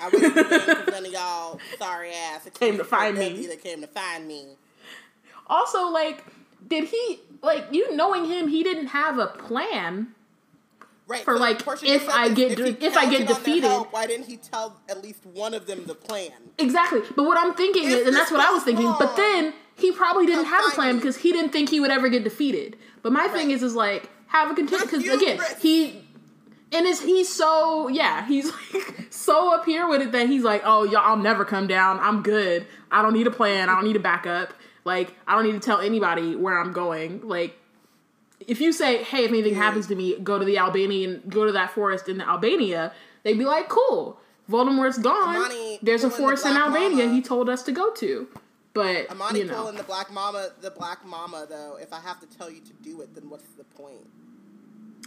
I 0.00 0.08
waited 0.08 0.34
because 0.34 0.86
none 0.88 1.06
of 1.06 1.12
y'all 1.12 1.60
sorry 1.78 2.12
ass 2.12 2.44
came, 2.44 2.52
came 2.52 2.78
to 2.78 2.84
find 2.84 3.16
me. 3.16 3.46
That 3.46 3.62
came 3.62 3.80
to 3.80 3.86
find 3.86 4.26
me. 4.26 4.46
Also, 5.46 5.88
like, 5.88 6.24
did 6.66 6.84
he 6.84 7.20
like 7.42 7.66
you 7.70 7.94
knowing 7.94 8.26
him? 8.26 8.48
He 8.48 8.62
didn't 8.62 8.88
have 8.88 9.18
a 9.18 9.26
plan 9.26 10.14
Right. 11.08 11.22
For 11.24 11.36
so 11.36 11.40
like, 11.40 11.62
if 11.84 12.08
I 12.08 12.30
get 12.30 12.58
if, 12.58 12.82
if 12.82 12.96
I 12.96 13.08
get 13.08 13.28
defeated, 13.28 13.68
help, 13.68 13.92
why 13.92 14.06
didn't 14.06 14.26
he 14.26 14.38
tell 14.38 14.76
at 14.88 15.02
least 15.04 15.24
one 15.24 15.54
of 15.54 15.66
them 15.66 15.84
the 15.86 15.94
plan? 15.94 16.32
Exactly. 16.58 17.00
But 17.14 17.24
what 17.24 17.38
I'm 17.38 17.54
thinking 17.54 17.84
if 17.84 17.92
is, 17.92 18.06
and 18.08 18.16
that's 18.16 18.32
what 18.32 18.40
I 18.40 18.50
was 18.50 18.64
thinking. 18.64 18.92
But 18.98 19.14
then 19.14 19.54
he 19.76 19.92
probably 19.92 20.26
didn't 20.26 20.46
have 20.46 20.64
a 20.66 20.70
plan 20.70 20.96
because 20.96 21.18
he 21.18 21.30
didn't 21.30 21.52
think 21.52 21.70
he 21.70 21.78
would 21.78 21.92
ever 21.92 22.08
get 22.08 22.24
defeated. 22.24 22.76
But 23.02 23.12
my 23.12 23.20
right. 23.20 23.30
thing 23.30 23.50
is, 23.52 23.62
is 23.62 23.76
like 23.76 24.10
have 24.28 24.50
a 24.50 24.54
continue 24.54 24.84
because 24.84 25.06
again 25.06 25.38
he. 25.60 26.02
And 26.72 26.86
is 26.86 27.00
he's 27.00 27.28
so 27.32 27.88
yeah 27.88 28.26
he's 28.26 28.46
like 28.74 29.06
so 29.10 29.54
up 29.54 29.64
here 29.64 29.88
with 29.88 30.02
it 30.02 30.12
that 30.12 30.28
he's 30.28 30.42
like 30.42 30.62
oh 30.64 30.84
y'all 30.84 31.02
I'll 31.02 31.16
never 31.16 31.44
come 31.44 31.66
down 31.66 31.98
I'm 32.00 32.22
good 32.22 32.66
I 32.90 33.02
don't 33.02 33.14
need 33.14 33.26
a 33.26 33.30
plan 33.30 33.68
I 33.68 33.74
don't 33.74 33.84
need 33.84 33.96
a 33.96 34.00
backup 34.00 34.52
like 34.84 35.14
I 35.26 35.34
don't 35.34 35.44
need 35.44 35.52
to 35.52 35.60
tell 35.60 35.80
anybody 35.80 36.34
where 36.34 36.58
I'm 36.58 36.72
going 36.72 37.26
like 37.26 37.56
if 38.40 38.60
you 38.60 38.72
say, 38.72 39.02
"Hey, 39.02 39.24
if 39.24 39.30
anything 39.30 39.54
happens 39.54 39.86
to 39.88 39.94
me, 39.94 40.18
go 40.18 40.38
to 40.38 40.44
the 40.44 40.58
Albanian, 40.58 41.22
go 41.28 41.46
to 41.46 41.52
that 41.52 41.70
forest 41.70 42.08
in 42.08 42.20
Albania," 42.20 42.92
they'd 43.22 43.38
be 43.38 43.44
like, 43.44 43.68
"Cool, 43.68 44.18
Voldemort's 44.50 44.98
gone. 44.98 45.36
Amani 45.36 45.78
There's 45.82 46.04
a 46.04 46.10
forest 46.10 46.44
the 46.44 46.50
in 46.50 46.56
Albania 46.56 47.06
Mama. 47.06 47.14
he 47.14 47.22
told 47.22 47.48
us 47.48 47.62
to 47.64 47.72
go 47.72 47.90
to." 47.94 48.28
But 48.74 49.10
Amani 49.10 49.40
you 49.40 49.44
know. 49.46 49.54
pulling 49.54 49.76
the 49.76 49.84
black 49.84 50.12
mama, 50.12 50.50
the 50.60 50.70
black 50.70 51.04
mama 51.04 51.46
though. 51.48 51.78
If 51.80 51.92
I 51.92 52.00
have 52.00 52.20
to 52.20 52.26
tell 52.26 52.50
you 52.50 52.60
to 52.60 52.72
do 52.82 53.00
it, 53.00 53.14
then 53.14 53.30
what's 53.30 53.48
the 53.56 53.64
point? 53.64 54.06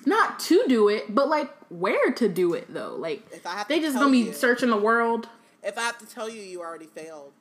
Not 0.05 0.39
to 0.41 0.63
do 0.67 0.89
it, 0.89 1.13
but 1.13 1.27
like 1.29 1.51
where 1.69 2.11
to 2.13 2.27
do 2.27 2.53
it 2.53 2.73
though. 2.73 2.95
Like 2.95 3.23
if 3.31 3.45
I 3.45 3.51
have 3.57 3.67
they 3.67 3.79
just 3.79 3.97
gonna 3.97 4.11
be 4.11 4.19
you, 4.19 4.33
searching 4.33 4.69
the 4.69 4.77
world. 4.77 5.29
If 5.63 5.77
I 5.77 5.81
have 5.81 5.97
to 5.99 6.05
tell 6.05 6.29
you, 6.29 6.41
you 6.41 6.61
already 6.61 6.85
failed. 6.85 7.33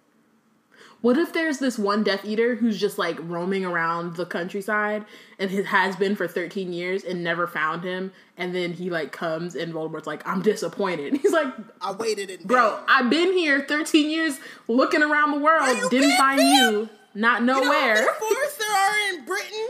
What 1.01 1.17
if 1.17 1.33
there's 1.33 1.59
this 1.59 1.79
one 1.79 2.03
Death 2.03 2.25
Eater 2.25 2.57
who's 2.57 2.79
just 2.81 2.99
like 2.99 3.17
roaming 3.21 3.65
around 3.65 4.17
the 4.17 4.27
countryside 4.27 5.05
and 5.39 5.49
has 5.51 5.95
been 5.95 6.17
for 6.17 6.27
13 6.27 6.73
years 6.73 7.05
and 7.05 7.23
never 7.23 7.47
found 7.47 7.85
him, 7.85 8.13
and 8.37 8.53
then 8.55 8.73
he 8.73 8.91
like 8.91 9.13
comes 9.13 9.55
and 9.55 9.73
Voldemort's 9.73 10.09
like, 10.09 10.27
"I'm 10.27 10.43
disappointed." 10.43 11.17
He's 11.23 11.33
like, 11.33 11.53
"I 11.81 11.93
waited 11.93 12.31
in 12.31 12.47
bro. 12.47 12.81
I've 12.89 13.11
been 13.11 13.33
here 13.33 13.65
13 13.69 14.11
years 14.11 14.41
looking 14.67 15.03
around 15.03 15.33
the 15.33 15.39
world, 15.39 15.91
didn't 15.91 16.17
find 16.17 16.41
you, 16.41 16.89
not 17.15 17.45
nowhere." 17.45 17.97
You 17.97 18.03
know 18.03 18.13
how 18.13 18.19
forests 18.29 18.59
there 18.59 18.73
are 18.77 19.15
in 19.15 19.25
Britain? 19.25 19.69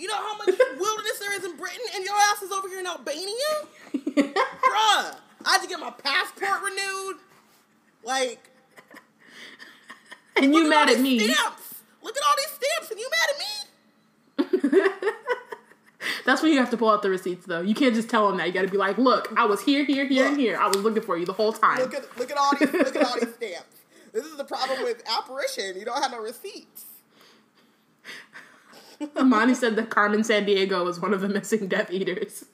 You 0.00 0.08
know 0.08 0.16
how 0.16 0.34
much 0.38 0.46
wilderness 0.78 1.18
there 1.18 1.36
is 1.36 1.44
in 1.44 1.56
Britain, 1.58 1.84
and 1.94 2.02
your 2.02 2.14
ass 2.14 2.40
is 2.40 2.50
over 2.50 2.68
here 2.68 2.80
in 2.80 2.86
Albania, 2.86 3.34
bruh. 3.94 5.16
I 5.44 5.52
had 5.52 5.60
to 5.60 5.68
get 5.68 5.78
my 5.78 5.90
passport 5.90 6.62
renewed. 6.62 7.16
Like, 8.02 8.50
and 10.36 10.54
you 10.54 10.70
mad 10.70 10.88
at 10.88 11.00
me. 11.00 11.18
Stamps. 11.18 11.82
Look 12.02 12.16
at 12.16 12.22
all 12.26 12.34
these 12.38 12.58
stamps, 12.58 12.90
and 12.90 12.98
you 12.98 13.10
mad 13.10 13.28
at 14.48 14.80
me. 14.88 15.00
That's 16.24 16.42
when 16.42 16.52
you 16.52 16.58
have 16.60 16.70
to 16.70 16.78
pull 16.78 16.88
out 16.88 17.02
the 17.02 17.10
receipts, 17.10 17.44
though. 17.44 17.60
You 17.60 17.74
can't 17.74 17.94
just 17.94 18.08
tell 18.08 18.26
them 18.26 18.38
that. 18.38 18.46
You 18.46 18.54
got 18.54 18.62
to 18.62 18.68
be 18.68 18.78
like, 18.78 18.96
"Look, 18.96 19.30
I 19.36 19.44
was 19.44 19.60
here, 19.60 19.84
here, 19.84 20.06
here, 20.06 20.22
look, 20.22 20.32
and 20.32 20.40
here. 20.40 20.56
I 20.58 20.68
was 20.68 20.78
looking 20.78 21.02
for 21.02 21.18
you 21.18 21.26
the 21.26 21.34
whole 21.34 21.52
time." 21.52 21.78
Look 21.78 21.94
at 21.94 22.18
look 22.18 22.30
at 22.30 22.38
all 22.38 22.52
these 22.58 22.72
look 22.72 22.96
at 22.96 23.04
all 23.04 23.20
these 23.20 23.34
stamps. 23.34 23.76
This 24.14 24.24
is 24.24 24.38
the 24.38 24.44
problem 24.44 24.82
with 24.82 25.02
apparition. 25.06 25.78
You 25.78 25.84
don't 25.84 26.02
have 26.02 26.10
no 26.10 26.20
receipts. 26.20 26.86
Amani 29.16 29.54
said 29.54 29.76
that 29.76 29.90
Carmen 29.90 30.20
Sandiego 30.20 30.84
was 30.84 31.00
one 31.00 31.14
of 31.14 31.20
the 31.20 31.28
missing 31.28 31.68
Death 31.68 31.90
Eaters. 31.90 32.44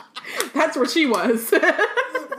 That's 0.54 0.76
where 0.76 0.88
she 0.88 1.06
was. 1.06 1.50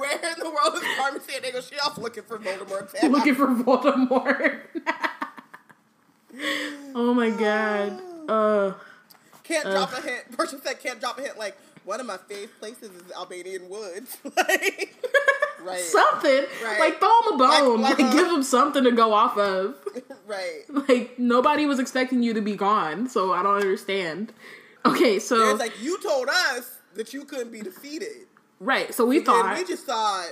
Where 0.03 0.15
in 0.15 0.39
the 0.39 0.49
world 0.49 0.75
is 0.75 0.83
Carmen 0.97 1.21
Sandiego? 1.21 1.69
She 1.69 1.79
off 1.79 1.97
looking 1.97 2.23
for 2.23 2.37
Voldemort. 2.37 3.09
looking 3.09 3.35
for 3.35 3.47
Voldemort. 3.47 4.59
oh 6.95 7.13
my 7.13 7.29
god. 7.29 8.01
Uh, 8.29 8.73
can't 9.43 9.65
uh, 9.65 9.71
drop 9.71 9.93
a 9.93 10.01
hint. 10.01 10.37
Person 10.37 10.61
said 10.61 10.81
can't 10.81 10.99
drop 10.99 11.17
a 11.17 11.21
hint. 11.21 11.37
Like 11.37 11.57
one 11.85 11.99
of 11.99 12.05
my 12.05 12.17
favorite 12.17 12.59
places 12.59 12.89
is 12.89 13.11
Albanian 13.15 13.69
woods. 13.69 14.17
like, 14.37 14.95
right. 15.61 15.79
Something. 15.79 16.45
Right. 16.63 16.79
Like 16.79 16.99
throw 16.99 17.09
him 17.21 17.33
a 17.33 17.37
bone. 17.37 17.81
Like, 17.81 17.99
uh-huh. 17.99 18.03
like, 18.03 18.13
give 18.17 18.27
him 18.27 18.43
something 18.43 18.83
to 18.83 18.91
go 18.91 19.13
off 19.13 19.37
of. 19.37 19.75
right. 20.27 20.61
Like 20.69 21.17
nobody 21.19 21.65
was 21.65 21.79
expecting 21.79 22.23
you 22.23 22.33
to 22.33 22.41
be 22.41 22.55
gone, 22.55 23.09
so 23.09 23.33
I 23.33 23.43
don't 23.43 23.57
understand. 23.57 24.33
Okay, 24.85 25.17
so 25.19 25.51
it's 25.51 25.59
like 25.59 25.81
you 25.81 25.97
told 26.01 26.27
us 26.27 26.79
that 26.95 27.13
you 27.13 27.23
couldn't 27.23 27.51
be 27.51 27.61
defeated. 27.61 28.27
Right. 28.59 28.93
So 28.93 29.05
we 29.05 29.19
so 29.19 29.25
thought 29.25 29.57
we 29.57 29.63
just 29.65 29.85
thought 29.85 30.27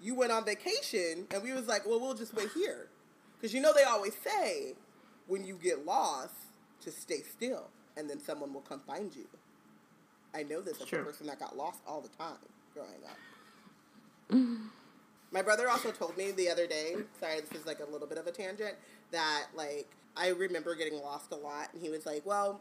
you 0.00 0.14
went 0.14 0.32
on 0.32 0.44
vacation, 0.44 1.26
and 1.32 1.42
we 1.42 1.52
was 1.52 1.66
like, 1.66 1.86
well, 1.86 2.00
we'll 2.00 2.14
just 2.14 2.34
wait 2.34 2.50
here, 2.54 2.88
because 3.36 3.54
you 3.54 3.60
know 3.60 3.72
they 3.72 3.84
always 3.84 4.14
say 4.16 4.74
when 5.26 5.44
you 5.44 5.58
get 5.62 5.84
lost 5.84 6.34
to 6.80 6.90
stay 6.90 7.22
still, 7.22 7.68
and 7.96 8.08
then 8.08 8.20
someone 8.20 8.52
will 8.52 8.62
come 8.62 8.80
find 8.86 9.14
you. 9.14 9.26
I 10.34 10.42
know 10.42 10.60
this 10.60 10.80
as 10.80 10.92
a 10.92 10.96
person 10.96 11.26
that 11.26 11.38
got 11.38 11.56
lost 11.56 11.80
all 11.86 12.00
the 12.00 12.08
time 12.08 12.36
growing 12.74 13.04
up. 13.08 13.16
My 15.30 15.42
brother 15.42 15.68
also 15.68 15.90
told 15.90 16.16
me 16.16 16.30
the 16.30 16.48
other 16.48 16.66
day, 16.66 16.96
sorry, 17.20 17.40
this 17.40 17.52
is 17.60 17.66
like 17.66 17.80
a 17.80 17.90
little 17.90 18.06
bit 18.06 18.18
of 18.18 18.26
a 18.26 18.32
tangent, 18.32 18.74
that 19.10 19.46
like 19.54 19.88
I 20.16 20.28
remember 20.28 20.74
getting 20.74 21.00
lost 21.00 21.32
a 21.32 21.36
lot 21.36 21.68
and 21.72 21.82
he 21.82 21.90
was 21.90 22.06
like, 22.06 22.24
Well, 22.24 22.60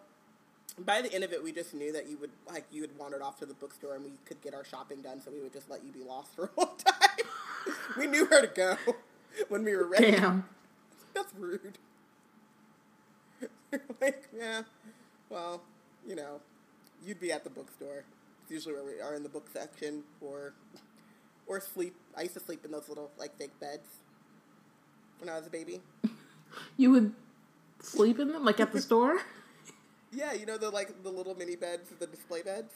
by 0.79 1.01
the 1.01 1.13
end 1.13 1.23
of 1.23 1.33
it 1.33 1.43
we 1.43 1.51
just 1.51 1.73
knew 1.73 1.91
that 1.91 2.07
you 2.09 2.17
would 2.17 2.31
like 2.47 2.65
you 2.71 2.81
had 2.81 2.91
wandered 2.97 3.21
off 3.21 3.39
to 3.39 3.45
the 3.45 3.53
bookstore 3.53 3.95
and 3.95 4.03
we 4.03 4.11
could 4.25 4.41
get 4.41 4.53
our 4.53 4.63
shopping 4.63 5.01
done 5.01 5.21
so 5.21 5.31
we 5.31 5.41
would 5.41 5.53
just 5.53 5.69
let 5.69 5.83
you 5.83 5.91
be 5.91 6.03
lost 6.03 6.35
for 6.35 6.51
a 6.55 6.59
long 6.59 6.75
time. 6.85 7.25
we 7.97 8.07
knew 8.07 8.25
where 8.25 8.41
to 8.41 8.47
go 8.47 8.77
when 9.49 9.63
we 9.63 9.75
were 9.75 9.87
ready. 9.87 10.11
Damn. 10.11 10.45
That's 11.13 11.33
rude. 11.37 11.79
like, 14.01 14.27
yeah. 14.35 14.61
Well, 15.29 15.63
you 16.07 16.15
know, 16.15 16.41
you'd 17.05 17.19
be 17.19 17.31
at 17.31 17.43
the 17.43 17.49
bookstore. 17.49 18.03
It's 18.43 18.51
usually 18.51 18.75
where 18.75 18.83
we 18.83 19.01
are 19.01 19.15
in 19.15 19.23
the 19.23 19.29
book 19.29 19.47
section 19.51 20.03
or 20.21 20.53
or 21.47 21.59
sleep. 21.59 21.95
I 22.15 22.23
used 22.23 22.33
to 22.35 22.39
sleep 22.39 22.65
in 22.65 22.71
those 22.71 22.89
little 22.89 23.11
like 23.17 23.37
fake 23.37 23.57
beds 23.59 23.87
when 25.19 25.29
I 25.29 25.37
was 25.37 25.47
a 25.47 25.51
baby. 25.51 25.81
You 26.77 26.91
would 26.91 27.13
sleep 27.83 28.19
in 28.19 28.31
them 28.31 28.45
like 28.45 28.59
at 28.59 28.71
the 28.71 28.81
store? 28.89 29.19
Yeah, 30.11 30.33
you 30.33 30.45
know 30.45 30.57
the 30.57 30.69
like 30.69 31.03
the 31.03 31.09
little 31.09 31.35
mini 31.35 31.55
beds, 31.55 31.89
the 31.99 32.07
display 32.07 32.41
beds. 32.41 32.73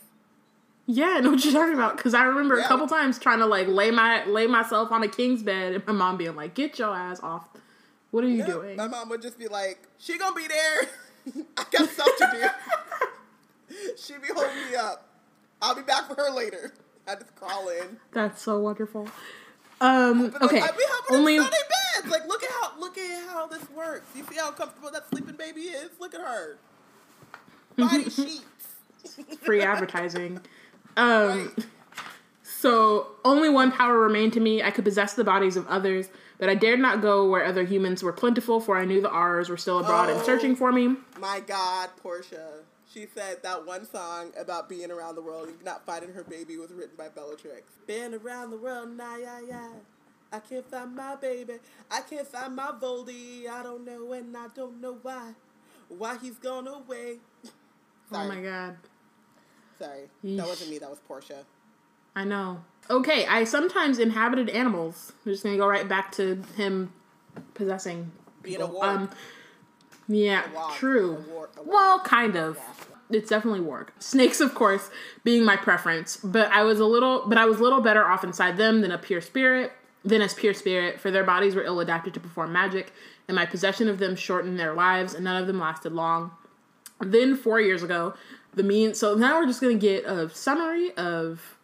Yeah, 0.87 1.15
I 1.17 1.19
know 1.21 1.31
what 1.31 1.43
you're 1.43 1.53
talking 1.53 1.73
about. 1.73 1.97
Because 1.97 2.13
I 2.13 2.23
remember 2.23 2.57
yeah. 2.57 2.65
a 2.65 2.67
couple 2.67 2.87
times 2.87 3.17
trying 3.17 3.39
to 3.39 3.45
like 3.45 3.67
lay 3.67 3.91
my 3.91 4.25
lay 4.25 4.45
myself 4.45 4.91
on 4.91 5.03
a 5.03 5.07
king's 5.07 5.41
bed, 5.41 5.73
and 5.73 5.87
my 5.87 5.93
mom 5.93 6.17
being 6.17 6.35
like, 6.35 6.53
"Get 6.53 6.77
your 6.79 6.93
ass 6.93 7.21
off! 7.21 7.47
What 8.11 8.23
are 8.23 8.27
you 8.27 8.39
yeah, 8.39 8.45
doing?" 8.47 8.75
My 8.75 8.87
mom 8.87 9.09
would 9.09 9.21
just 9.21 9.39
be 9.39 9.47
like, 9.47 9.79
"She 9.97 10.17
gonna 10.17 10.35
be 10.35 10.47
there. 10.47 11.45
I 11.57 11.65
got 11.71 11.89
stuff 11.89 12.09
to 12.17 12.29
do." 12.33 12.47
she 13.97 14.13
be 14.13 14.27
holding 14.33 14.55
me 14.69 14.75
up. 14.75 15.07
I'll 15.61 15.75
be 15.75 15.81
back 15.81 16.07
for 16.07 16.15
her 16.15 16.31
later. 16.31 16.73
I 17.07 17.15
just 17.15 17.35
crawl 17.35 17.69
in. 17.69 17.97
That's 18.11 18.41
so 18.41 18.59
wonderful. 18.59 19.07
Um, 19.79 20.33
okay. 20.41 20.61
Like, 20.61 20.73
I 20.73 20.77
be 20.77 20.83
helping 20.87 21.17
Only... 21.17 21.37
them 21.39 21.49
beds. 21.49 22.11
Like, 22.11 22.27
look 22.27 22.43
at 22.43 22.49
how 22.51 22.79
look 22.79 22.97
at 22.97 23.29
how 23.29 23.47
this 23.47 23.67
works. 23.71 24.05
You 24.15 24.23
see 24.29 24.37
how 24.37 24.51
comfortable 24.51 24.91
that 24.91 25.09
sleeping 25.09 25.35
baby 25.35 25.61
is? 25.61 25.89
Look 25.99 26.13
at 26.13 26.21
her. 26.21 26.57
Body 27.77 28.03
sheets. 28.09 28.43
Free 29.41 29.61
advertising. 29.61 30.39
Um, 30.95 31.51
right. 31.55 31.65
So 32.43 33.07
only 33.25 33.49
one 33.49 33.71
power 33.71 33.97
remained 33.97 34.33
to 34.33 34.39
me. 34.39 34.61
I 34.61 34.69
could 34.69 34.85
possess 34.85 35.15
the 35.15 35.23
bodies 35.23 35.57
of 35.57 35.67
others, 35.67 36.09
but 36.37 36.47
I 36.47 36.53
dared 36.53 36.79
not 36.79 37.01
go 37.01 37.27
where 37.27 37.43
other 37.43 37.63
humans 37.63 38.03
were 38.03 38.13
plentiful, 38.13 38.59
for 38.59 38.77
I 38.77 38.85
knew 38.85 39.01
the 39.01 39.09
Aurors 39.09 39.49
were 39.49 39.57
still 39.57 39.79
abroad 39.79 40.09
oh, 40.09 40.15
and 40.15 40.23
searching 40.23 40.55
for 40.55 40.71
me. 40.71 40.95
My 41.19 41.39
God, 41.39 41.89
Portia. 41.97 42.59
She 42.93 43.07
said 43.15 43.41
that 43.43 43.65
one 43.65 43.85
song 43.85 44.31
about 44.37 44.67
being 44.67 44.91
around 44.91 45.15
the 45.15 45.21
world 45.21 45.47
and 45.47 45.63
not 45.63 45.85
finding 45.85 46.11
her 46.13 46.23
baby 46.23 46.57
was 46.57 46.71
written 46.71 46.95
by 46.97 47.07
Bellatrix. 47.07 47.63
Been 47.87 48.15
around 48.15 48.51
the 48.51 48.57
world, 48.57 48.97
nah, 48.97 49.15
yeah, 49.15 49.39
yeah. 49.47 49.69
I 50.31 50.39
can't 50.39 50.69
find 50.69 50.95
my 50.95 51.15
baby. 51.15 51.53
I 51.89 52.01
can't 52.01 52.27
find 52.27 52.55
my 52.55 52.71
Voldy. 52.81 53.47
I 53.47 53.63
don't 53.63 53.85
know 53.85 54.11
and 54.13 54.35
I 54.35 54.47
don't 54.53 54.81
know 54.81 54.97
why. 55.01 55.33
Why 55.89 56.17
he's 56.21 56.37
gone 56.37 56.67
away. 56.67 57.17
oh 58.11 58.27
my 58.27 58.41
god. 58.41 58.77
Sorry, 59.79 60.09
that 60.23 60.47
wasn't 60.47 60.69
me. 60.69 60.77
That 60.77 60.89
was 60.89 60.99
Portia. 60.99 61.43
I 62.15 62.23
know. 62.23 62.63
Okay, 62.89 63.25
I 63.25 63.45
sometimes 63.45 63.99
inhabited 63.99 64.49
animals. 64.49 65.13
We're 65.25 65.33
just 65.33 65.43
gonna 65.43 65.57
go 65.57 65.67
right 65.67 65.87
back 65.87 66.11
to 66.13 66.43
him 66.55 66.93
possessing. 67.53 68.11
Being 68.41 68.61
a 68.61 68.67
people. 68.67 68.81
warg. 68.81 68.83
Um, 68.83 69.09
yeah, 70.15 70.43
true. 70.73 71.17
A 71.17 71.31
war- 71.31 71.49
a 71.57 71.63
well, 71.63 71.99
kind 71.99 72.35
of. 72.35 72.59
It's 73.09 73.29
definitely 73.29 73.59
warg. 73.59 73.89
Snakes, 73.99 74.39
of 74.39 74.55
course, 74.55 74.89
being 75.23 75.43
my 75.43 75.57
preference, 75.57 76.17
but 76.17 76.49
I 76.51 76.63
was 76.63 76.79
a 76.79 76.85
little, 76.85 77.27
but 77.27 77.37
I 77.37 77.45
was 77.45 77.59
a 77.59 77.63
little 77.63 77.81
better 77.81 78.05
off 78.05 78.23
inside 78.23 78.57
them 78.57 78.81
than 78.81 78.91
a 78.91 78.97
pure 78.97 79.21
spirit. 79.21 79.73
Than 80.03 80.21
as 80.21 80.33
pure 80.33 80.55
spirit, 80.55 80.99
for 80.99 81.11
their 81.11 81.23
bodies 81.23 81.53
were 81.53 81.63
ill 81.63 81.79
adapted 81.79 82.15
to 82.15 82.19
perform 82.19 82.51
magic, 82.51 82.91
and 83.27 83.35
my 83.35 83.45
possession 83.45 83.87
of 83.87 83.99
them 83.99 84.15
shortened 84.15 84.57
their 84.57 84.73
lives, 84.73 85.13
and 85.13 85.23
none 85.23 85.39
of 85.39 85.45
them 85.45 85.59
lasted 85.59 85.93
long. 85.93 86.31
Then 86.99 87.35
four 87.35 87.61
years 87.61 87.83
ago, 87.83 88.15
the 88.53 88.63
mean. 88.63 88.95
So 88.95 89.13
now 89.13 89.39
we're 89.39 89.45
just 89.45 89.61
gonna 89.61 89.75
get 89.75 90.05
a 90.05 90.29
summary 90.29 90.91
of 90.95 91.57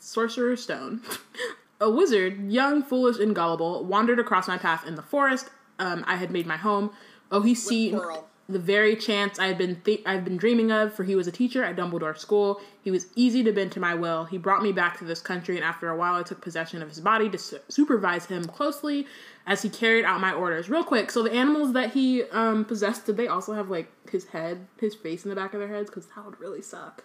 Sorcerer's 0.00 0.62
Stone. 0.62 1.02
a 1.80 1.90
wizard, 1.90 2.50
young, 2.50 2.82
foolish, 2.82 3.18
and 3.18 3.34
gullible, 3.34 3.84
wandered 3.84 4.18
across 4.18 4.48
my 4.48 4.58
path 4.58 4.86
in 4.86 4.94
the 4.94 5.02
forest. 5.02 5.50
Um, 5.78 6.04
I 6.06 6.16
had 6.16 6.30
made 6.30 6.46
my 6.46 6.56
home. 6.56 6.90
Oh, 7.34 7.40
he 7.42 7.54
seen 7.54 7.98
Pearl. 7.98 8.28
the 8.48 8.58
very 8.58 8.94
chance 8.96 9.38
I 9.38 9.46
had 9.48 9.58
been 9.58 9.80
th- 9.82 10.02
I've 10.06 10.24
been 10.24 10.36
dreaming 10.36 10.70
of. 10.70 10.94
For 10.94 11.04
he 11.04 11.14
was 11.16 11.26
a 11.26 11.32
teacher 11.32 11.64
at 11.64 11.76
Dumbledore 11.76 12.16
School. 12.16 12.60
He 12.82 12.90
was 12.90 13.06
easy 13.16 13.42
to 13.44 13.52
bend 13.52 13.72
to 13.72 13.80
my 13.80 13.94
will. 13.94 14.24
He 14.24 14.38
brought 14.38 14.62
me 14.62 14.72
back 14.72 14.98
to 14.98 15.04
this 15.04 15.20
country, 15.20 15.56
and 15.56 15.64
after 15.64 15.88
a 15.88 15.96
while, 15.96 16.14
I 16.14 16.22
took 16.22 16.40
possession 16.40 16.82
of 16.82 16.88
his 16.88 17.00
body 17.00 17.28
to 17.30 17.38
su- 17.38 17.58
supervise 17.68 18.26
him 18.26 18.44
closely 18.44 19.06
as 19.46 19.62
he 19.62 19.68
carried 19.68 20.04
out 20.04 20.20
my 20.20 20.32
orders. 20.32 20.68
Real 20.70 20.84
quick, 20.84 21.10
so 21.10 21.22
the 21.22 21.32
animals 21.32 21.72
that 21.72 21.92
he 21.92 22.22
um, 22.30 22.64
possessed, 22.64 23.06
did 23.06 23.16
they 23.16 23.26
also 23.28 23.52
have 23.54 23.68
like 23.70 23.90
his 24.10 24.26
head, 24.26 24.66
his 24.80 24.94
face 24.94 25.24
in 25.24 25.30
the 25.30 25.36
back 25.36 25.52
of 25.54 25.60
their 25.60 25.68
heads? 25.68 25.90
Because 25.90 26.06
that 26.14 26.24
would 26.24 26.38
really 26.40 26.62
suck. 26.62 27.04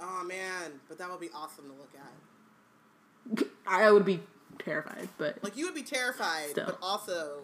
Oh 0.00 0.24
man, 0.24 0.72
but 0.88 0.98
that 0.98 1.10
would 1.10 1.20
be 1.20 1.30
awesome 1.34 1.64
to 1.70 1.72
look 1.72 1.92
at. 1.96 3.48
I 3.66 3.90
would 3.90 4.04
be 4.04 4.20
terrified, 4.58 5.08
but 5.18 5.38
Like 5.42 5.56
you 5.56 5.64
would 5.64 5.74
be 5.74 5.82
terrified, 5.82 6.50
Still. 6.50 6.66
but 6.66 6.78
also 6.82 7.38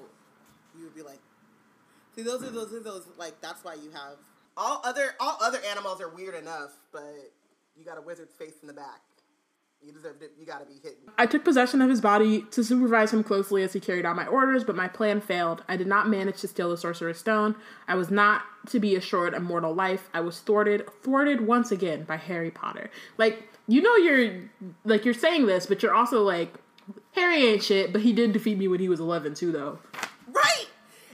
you 0.77 0.85
would 0.85 0.95
be 0.95 1.03
like, 1.03 1.19
see, 2.15 2.23
those 2.23 2.43
are 2.43 2.51
those 2.51 2.73
are 2.73 2.83
those 2.83 3.07
like 3.19 3.41
that's 3.41 3.65
why 3.65 3.75
you 3.75 3.91
have 3.91 4.17
all 4.57 4.81
other 4.85 5.15
all 5.21 5.39
other 5.41 5.59
animals 5.71 6.01
are 6.01 6.09
weird 6.09 6.35
enough, 6.35 6.71
but 6.93 7.33
you 7.77 7.85
got 7.85 7.99
a 7.99 8.03
wizard's 8.03 8.35
face 8.35 8.55
in 8.63 8.69
the 8.69 8.75
back. 8.75 9.01
You 9.83 9.93
deserve 9.93 10.21
it. 10.21 10.33
You 10.39 10.45
got 10.45 10.61
to 10.61 10.67
be 10.67 10.75
hidden. 10.75 10.99
I 11.17 11.25
took 11.25 11.43
possession 11.43 11.81
of 11.81 11.89
his 11.89 12.03
body 12.03 12.43
to 12.51 12.63
supervise 12.63 13.15
him 13.15 13.25
closely 13.25 13.63
as 13.63 13.73
he 13.73 13.81
carried 13.81 14.05
out 14.05 14.15
my 14.15 14.27
orders, 14.27 14.63
but 14.63 14.77
my 14.77 14.89
plan 14.89 15.23
failed. 15.23 15.65
I 15.69 15.79
did 15.79 15.87
not 15.87 16.07
manage 16.07 16.43
to 16.43 16.49
steal 16.49 16.69
the 16.69 16.77
Sorcerer's 16.77 17.19
Stone. 17.19 17.57
I 17.89 17.95
was 17.95 18.11
not 18.11 18.43
to 18.69 18.79
be 18.79 18.95
assured 18.95 19.33
a 19.33 19.41
mortal 19.41 19.73
life. 19.73 20.11
I 20.13 20.21
was 20.21 20.39
thwarted, 20.41 20.87
thwarted 21.03 21.47
once 21.47 21.73
again 21.73 22.03
by 22.03 22.17
Harry 22.17 22.51
Potter. 22.51 22.91
Like, 23.17 23.49
you 23.69 23.81
know, 23.81 23.97
you're 23.97 24.43
like 24.85 25.07
you're 25.07 25.15
saying 25.15 25.47
this, 25.47 25.65
but 25.65 25.83
you're 25.83 25.95
also 25.95 26.23
like, 26.23 26.53
Harry 27.13 27.47
ain't 27.47 27.63
shit. 27.63 27.91
But 27.91 28.03
he 28.03 28.13
did 28.13 28.35
defeat 28.35 28.59
me 28.59 28.69
when 28.69 28.81
he 28.81 28.89
was 28.91 29.01
11 29.01 29.33
too, 29.35 29.51
though. 29.51 29.79
Right. 30.31 30.67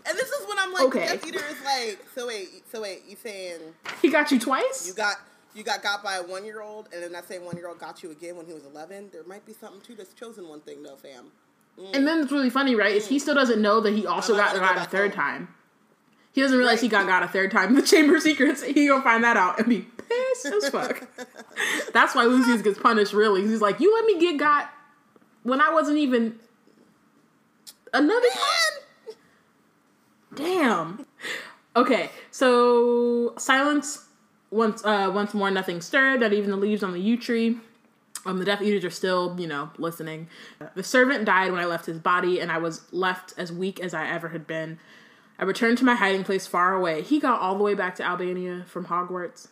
And 0.09 0.19
this 0.19 0.29
is 0.29 0.36
like, 0.77 0.87
Okay. 0.87 1.07
Death 1.07 1.27
Eater 1.27 1.45
is 1.51 1.65
like, 1.65 2.05
so 2.15 2.27
wait, 2.27 2.49
so 2.71 2.83
wait, 2.83 3.03
you 3.09 3.17
saying 3.23 3.61
He 4.03 4.11
got 4.11 4.31
you 4.31 4.39
twice. 4.39 4.87
you 4.87 4.95
got 4.95 5.17
you 5.55 5.63
got 5.65 5.83
got 5.83 6.05
by 6.05 6.17
a 6.17 6.23
one 6.23 6.45
year 6.45 6.61
old, 6.61 6.89
and 6.93 7.03
then 7.03 7.13
that 7.13 7.27
same 7.27 7.45
one 7.45 7.57
year 7.57 7.69
old 7.69 7.79
got 7.79 8.03
you 8.03 8.11
again 8.11 8.37
when 8.37 8.45
he 8.47 8.53
was 8.53 8.65
11? 8.65 9.09
There 9.13 9.25
might 9.25 9.47
be 9.47 9.55
something 9.55 9.81
to 9.83 9.95
this 9.95 10.13
chosen 10.13 10.49
one 10.49 10.61
thing, 10.61 10.83
though, 10.83 10.97
fam. 10.97 11.33
Mm. 11.79 11.95
and 11.95 12.07
then 12.07 12.21
it's 12.21 12.33
really 12.33 12.49
funny, 12.51 12.75
right? 12.75 12.95
Is 12.95 13.07
he 13.07 13.17
mm. 13.17 13.21
still 13.21 13.35
doesn't 13.35 13.61
know 13.61 13.81
that 13.81 13.93
he 13.95 14.07
also 14.07 14.35
got 14.35 14.55
gonna 14.55 14.67
go 14.67 14.75
got 14.75 14.87
a 14.87 14.91
third 14.91 15.15
home. 15.15 15.21
time. 15.25 15.49
He 16.33 16.41
doesn't 16.43 16.57
realize 16.57 16.81
he 16.83 16.89
got 16.89 17.01
Right. 17.01 17.09
got 17.09 17.23
a 17.23 17.29
third 17.29 17.51
time. 17.51 17.75
The 17.77 17.83
Chamber 17.83 18.17
of 18.17 18.23
Secrets. 18.23 18.63
He 18.63 18.87
gonna 18.89 19.03
find 19.03 19.25
that 19.25 19.37
out 19.37 19.59
and 19.59 19.69
be 19.69 19.81
pissed 19.81 20.47
as 20.47 20.69
fuck. 20.69 21.07
That's 21.93 22.15
why 22.15 22.25
Lucius 22.25 22.63
gets 22.63 22.79
punished. 22.79 23.13
Really, 23.13 23.43
he's 23.43 23.61
like, 23.61 23.81
you 23.81 23.93
let 23.95 24.05
me 24.05 24.19
get 24.21 24.39
got 24.39 24.71
when 25.43 25.61
I 25.61 25.71
wasn't 25.73 25.99
even 25.99 26.39
another 27.93 28.29
time. 28.29 28.83
Damn. 30.37 31.07
Okay, 31.75 32.11
so 32.31 33.35
silence. 33.37 34.05
Once, 34.51 34.85
uh, 34.85 35.11
once 35.13 35.35
more, 35.35 35.51
nothing 35.51 35.81
stirred. 35.81 36.21
Not 36.21 36.33
even 36.33 36.51
the 36.51 36.57
leaves 36.57 36.83
on 36.83 36.93
the 36.93 37.01
yew 37.01 37.19
tree. 37.19 37.59
Um, 38.25 38.39
the 38.39 38.45
Death 38.45 38.63
Eaters 38.63 38.85
are 38.85 38.91
still, 38.91 39.37
you 39.39 39.47
know, 39.47 39.71
listening. 39.79 40.29
The 40.75 40.83
servant 40.83 41.25
died 41.25 41.53
when 41.53 41.61
I 41.61 41.65
left 41.65 41.87
his 41.87 41.99
body, 41.99 42.41
and 42.41 42.51
I 42.51 42.59
was 42.59 42.83
left 42.93 43.35
as 43.37 43.53
weak 43.53 43.81
as 43.81 43.95
I 43.95 44.09
ever 44.09 44.29
had 44.29 44.47
been. 44.47 44.79
I 45.39 45.45
returned 45.45 45.79
to 45.79 45.85
my 45.85 45.95
hiding 45.95 46.25
place 46.25 46.47
far 46.47 46.75
away. 46.75 47.03
He 47.03 47.21
got 47.21 47.41
all 47.41 47.57
the 47.57 47.63
way 47.63 47.75
back 47.75 47.95
to 47.97 48.05
Albania 48.05 48.65
from 48.67 48.87
Hogwarts. 48.87 49.49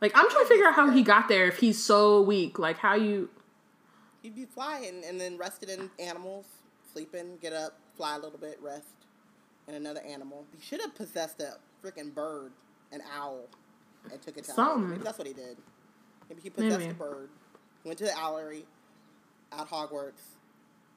Like, 0.00 0.12
I'm 0.14 0.28
trying 0.30 0.44
to 0.44 0.48
figure 0.48 0.66
out 0.66 0.74
how 0.74 0.90
he 0.90 1.02
got 1.02 1.28
there 1.28 1.46
if 1.46 1.58
he's 1.58 1.82
so 1.82 2.22
weak. 2.22 2.58
Like, 2.58 2.78
how 2.78 2.94
you. 2.94 3.28
He'd 4.22 4.34
be 4.34 4.46
flying 4.46 5.02
and 5.06 5.20
then 5.20 5.36
rested 5.36 5.68
in 5.68 5.90
animals, 5.98 6.46
sleeping, 6.92 7.38
get 7.40 7.52
up, 7.52 7.78
fly 7.96 8.16
a 8.16 8.18
little 8.18 8.38
bit, 8.38 8.58
rest, 8.62 8.86
and 9.68 9.76
another 9.76 10.00
animal. 10.00 10.44
He 10.56 10.60
should 10.64 10.80
have 10.80 10.94
possessed 10.94 11.40
a 11.40 11.58
freaking 11.84 12.12
bird, 12.12 12.50
an 12.90 13.02
owl, 13.16 13.42
and 14.10 14.20
took 14.20 14.36
it 14.36 14.44
to 14.44 14.52
Something. 14.52 14.90
Maybe 14.90 15.04
that's 15.04 15.18
what 15.18 15.26
he 15.28 15.34
did. 15.34 15.58
Maybe 16.28 16.40
he 16.42 16.50
possessed 16.50 16.80
Maybe. 16.80 16.90
a 16.90 16.94
bird, 16.94 17.28
went 17.84 17.98
to 17.98 18.04
the 18.04 18.10
owlery 18.10 18.62
at 19.52 19.68
Hogwarts, 19.68 20.36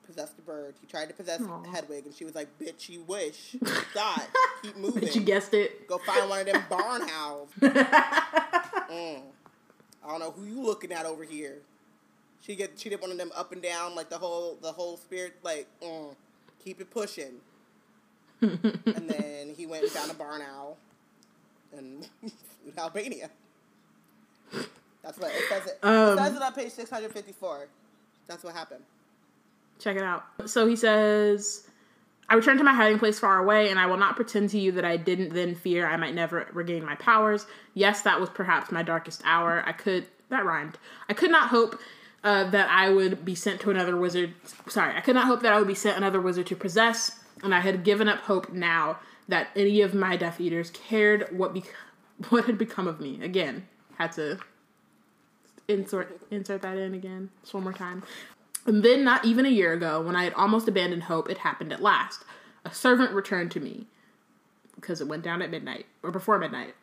possessed 0.05 0.33
a 0.39 0.41
bird. 0.41 0.75
He 0.81 0.87
tried 0.87 1.09
to 1.09 1.13
possess 1.13 1.41
Aw. 1.41 1.63
Hedwig, 1.63 2.05
and 2.05 2.15
she 2.15 2.25
was 2.25 2.33
like, 2.35 2.47
"Bitch, 2.59 2.89
you 2.89 3.03
wish. 3.03 3.55
Stop. 3.91 4.23
Keep 4.63 4.77
moving. 4.77 5.03
But 5.03 5.15
you 5.15 5.21
guessed 5.21 5.53
it. 5.53 5.87
Go 5.87 5.97
find 5.99 6.29
one 6.29 6.39
of 6.39 6.45
them 6.47 6.63
barn 6.69 7.03
owls." 7.11 7.49
Mm. 8.91 9.21
I 10.03 10.07
don't 10.09 10.19
know 10.19 10.31
who 10.31 10.43
you 10.43 10.61
looking 10.61 10.91
at 10.91 11.05
over 11.05 11.23
here. 11.23 11.59
She 12.41 12.55
get 12.57 12.77
she 12.77 12.89
did 12.89 12.99
one 12.99 13.09
of 13.11 13.17
them 13.17 13.31
up 13.35 13.53
and 13.53 13.61
down 13.61 13.95
like 13.95 14.09
the 14.09 14.17
whole 14.17 14.57
the 14.61 14.71
whole 14.73 14.97
spirit 14.97 15.35
like 15.43 15.67
mm, 15.81 16.13
keep 16.63 16.81
it 16.81 16.89
pushing. 16.91 17.39
And 18.41 19.09
then 19.09 19.53
he 19.55 19.65
went 19.65 19.93
down 19.93 20.09
to 20.09 20.15
barn 20.15 20.41
owl 20.41 20.77
in 21.77 22.05
Albania. 22.77 23.29
That's 25.03 25.17
what 25.17 25.31
it 25.31 25.43
says. 25.49 25.67
It, 25.67 25.79
Um, 25.83 26.17
it 26.17 26.21
says 26.21 26.35
it 26.35 26.41
on 26.41 26.53
page 26.53 26.71
six 26.71 26.89
hundred 26.89 27.11
fifty 27.11 27.31
four. 27.31 27.67
That's 28.27 28.43
what 28.43 28.53
happened. 28.53 28.83
Check 29.79 29.97
it 29.97 30.03
out. 30.03 30.23
So 30.45 30.67
he 30.67 30.75
says, 30.75 31.67
I 32.29 32.35
returned 32.35 32.59
to 32.59 32.63
my 32.63 32.73
hiding 32.73 32.99
place 32.99 33.19
far 33.19 33.39
away, 33.39 33.69
and 33.69 33.79
I 33.79 33.87
will 33.87 33.97
not 33.97 34.15
pretend 34.15 34.51
to 34.51 34.59
you 34.59 34.71
that 34.73 34.85
I 34.85 34.95
didn't 34.95 35.33
then 35.33 35.55
fear 35.55 35.87
I 35.87 35.97
might 35.97 36.13
never 36.13 36.47
regain 36.53 36.85
my 36.85 36.95
powers. 36.95 37.47
Yes, 37.73 38.01
that 38.03 38.19
was 38.19 38.29
perhaps 38.29 38.71
my 38.71 38.83
darkest 38.83 39.21
hour. 39.25 39.63
I 39.65 39.71
could, 39.71 40.05
that 40.29 40.45
rhymed. 40.45 40.77
I 41.09 41.13
could 41.13 41.31
not 41.31 41.49
hope 41.49 41.79
uh, 42.23 42.49
that 42.51 42.69
I 42.69 42.89
would 42.91 43.25
be 43.25 43.33
sent 43.33 43.59
to 43.61 43.71
another 43.71 43.97
wizard. 43.97 44.35
Sorry, 44.67 44.95
I 44.95 45.01
could 45.01 45.15
not 45.15 45.25
hope 45.25 45.41
that 45.41 45.51
I 45.51 45.57
would 45.57 45.67
be 45.67 45.73
sent 45.75 45.97
another 45.97 46.21
wizard 46.21 46.45
to 46.47 46.55
possess, 46.55 47.19
and 47.43 47.53
I 47.53 47.61
had 47.61 47.83
given 47.83 48.07
up 48.07 48.19
hope 48.19 48.51
now 48.51 48.99
that 49.27 49.49
any 49.55 49.81
of 49.81 49.93
my 49.93 50.17
Death 50.17 50.39
Eaters 50.39 50.69
cared 50.71 51.27
what 51.35 51.53
be- 51.53 51.63
what 52.29 52.45
had 52.45 52.57
become 52.57 52.87
of 52.87 52.99
me. 52.99 53.21
Again, 53.21 53.67
had 53.97 54.11
to 54.13 54.39
insert 55.67 56.19
insert 56.29 56.61
that 56.61 56.77
in 56.77 56.93
again 56.93 57.29
just 57.41 57.53
one 57.53 57.63
more 57.63 57.73
time. 57.73 58.03
And 58.65 58.83
then, 58.83 59.03
not 59.03 59.25
even 59.25 59.45
a 59.45 59.49
year 59.49 59.73
ago, 59.73 60.01
when 60.01 60.15
I 60.15 60.23
had 60.23 60.33
almost 60.33 60.67
abandoned 60.67 61.03
hope, 61.03 61.29
it 61.29 61.39
happened 61.39 61.73
at 61.73 61.81
last. 61.81 62.23
A 62.63 62.71
servant 62.71 63.11
returned 63.11 63.49
to 63.51 63.59
me 63.59 63.87
because 64.75 65.01
it 65.01 65.07
went 65.07 65.23
down 65.23 65.41
at 65.41 65.49
midnight 65.49 65.87
or 66.03 66.11
before 66.11 66.37
midnight. 66.37 66.75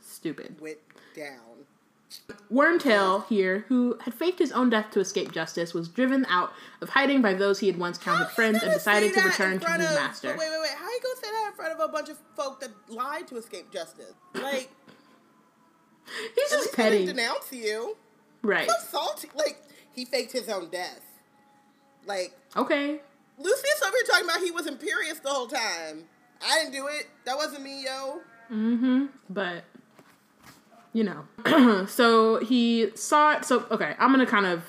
Stupid. 0.00 0.60
Went 0.60 0.78
down. 1.16 1.55
Wormtail 2.52 3.26
here, 3.26 3.64
who 3.68 3.98
had 4.02 4.14
faked 4.14 4.38
his 4.38 4.52
own 4.52 4.70
death 4.70 4.90
to 4.92 5.00
escape 5.00 5.32
justice, 5.32 5.74
was 5.74 5.88
driven 5.88 6.24
out 6.26 6.52
of 6.80 6.90
hiding 6.90 7.20
by 7.20 7.34
those 7.34 7.58
he 7.58 7.66
had 7.66 7.78
once 7.78 7.98
counted 7.98 8.28
friends 8.28 8.62
and 8.62 8.72
decided 8.72 9.12
to 9.14 9.20
return 9.22 9.58
to 9.58 9.66
his 9.72 9.86
of- 9.90 9.94
master. 9.96 10.28
Wait, 10.28 10.38
wait, 10.38 10.60
wait. 10.60 10.70
How 10.70 10.88
you 10.88 11.00
gonna 11.02 11.16
say 11.16 11.30
that 11.32 11.48
in 11.50 11.56
front 11.56 11.72
of 11.72 11.80
a 11.80 11.88
bunch 11.92 12.08
of 12.08 12.18
folk 12.36 12.60
that 12.60 12.70
lied 12.88 13.26
to 13.28 13.36
escape 13.36 13.72
justice? 13.72 14.12
Like, 14.34 14.70
He's 16.34 16.50
just 16.50 16.52
least 16.66 16.76
they 16.76 16.90
didn't 16.90 17.06
petty, 17.06 17.06
denounce 17.06 17.52
you. 17.52 17.96
right? 18.42 18.68
So 18.68 18.74
salty. 18.90 19.28
Like, 19.34 19.60
he 19.92 20.04
faked 20.04 20.32
his 20.32 20.48
own 20.48 20.68
death. 20.70 21.00
Like, 22.06 22.32
Okay, 22.56 23.00
Lucius 23.38 23.82
over 23.82 23.92
here 23.96 24.04
talking 24.08 24.24
about 24.26 24.40
he 24.40 24.52
was 24.52 24.66
Imperius 24.66 25.20
the 25.22 25.28
whole 25.30 25.48
time. 25.48 26.04
I 26.46 26.60
didn't 26.60 26.72
do 26.72 26.86
it. 26.86 27.08
That 27.24 27.36
wasn't 27.36 27.62
me, 27.64 27.84
yo. 27.84 28.20
Mm-hmm. 28.52 29.06
But 29.28 29.64
you 30.96 31.04
know. 31.04 31.84
so 31.88 32.38
he 32.40 32.90
saw 32.94 33.36
it. 33.36 33.44
So 33.44 33.66
okay, 33.70 33.94
I'm 33.98 34.10
gonna 34.10 34.24
kind 34.26 34.46
of 34.46 34.62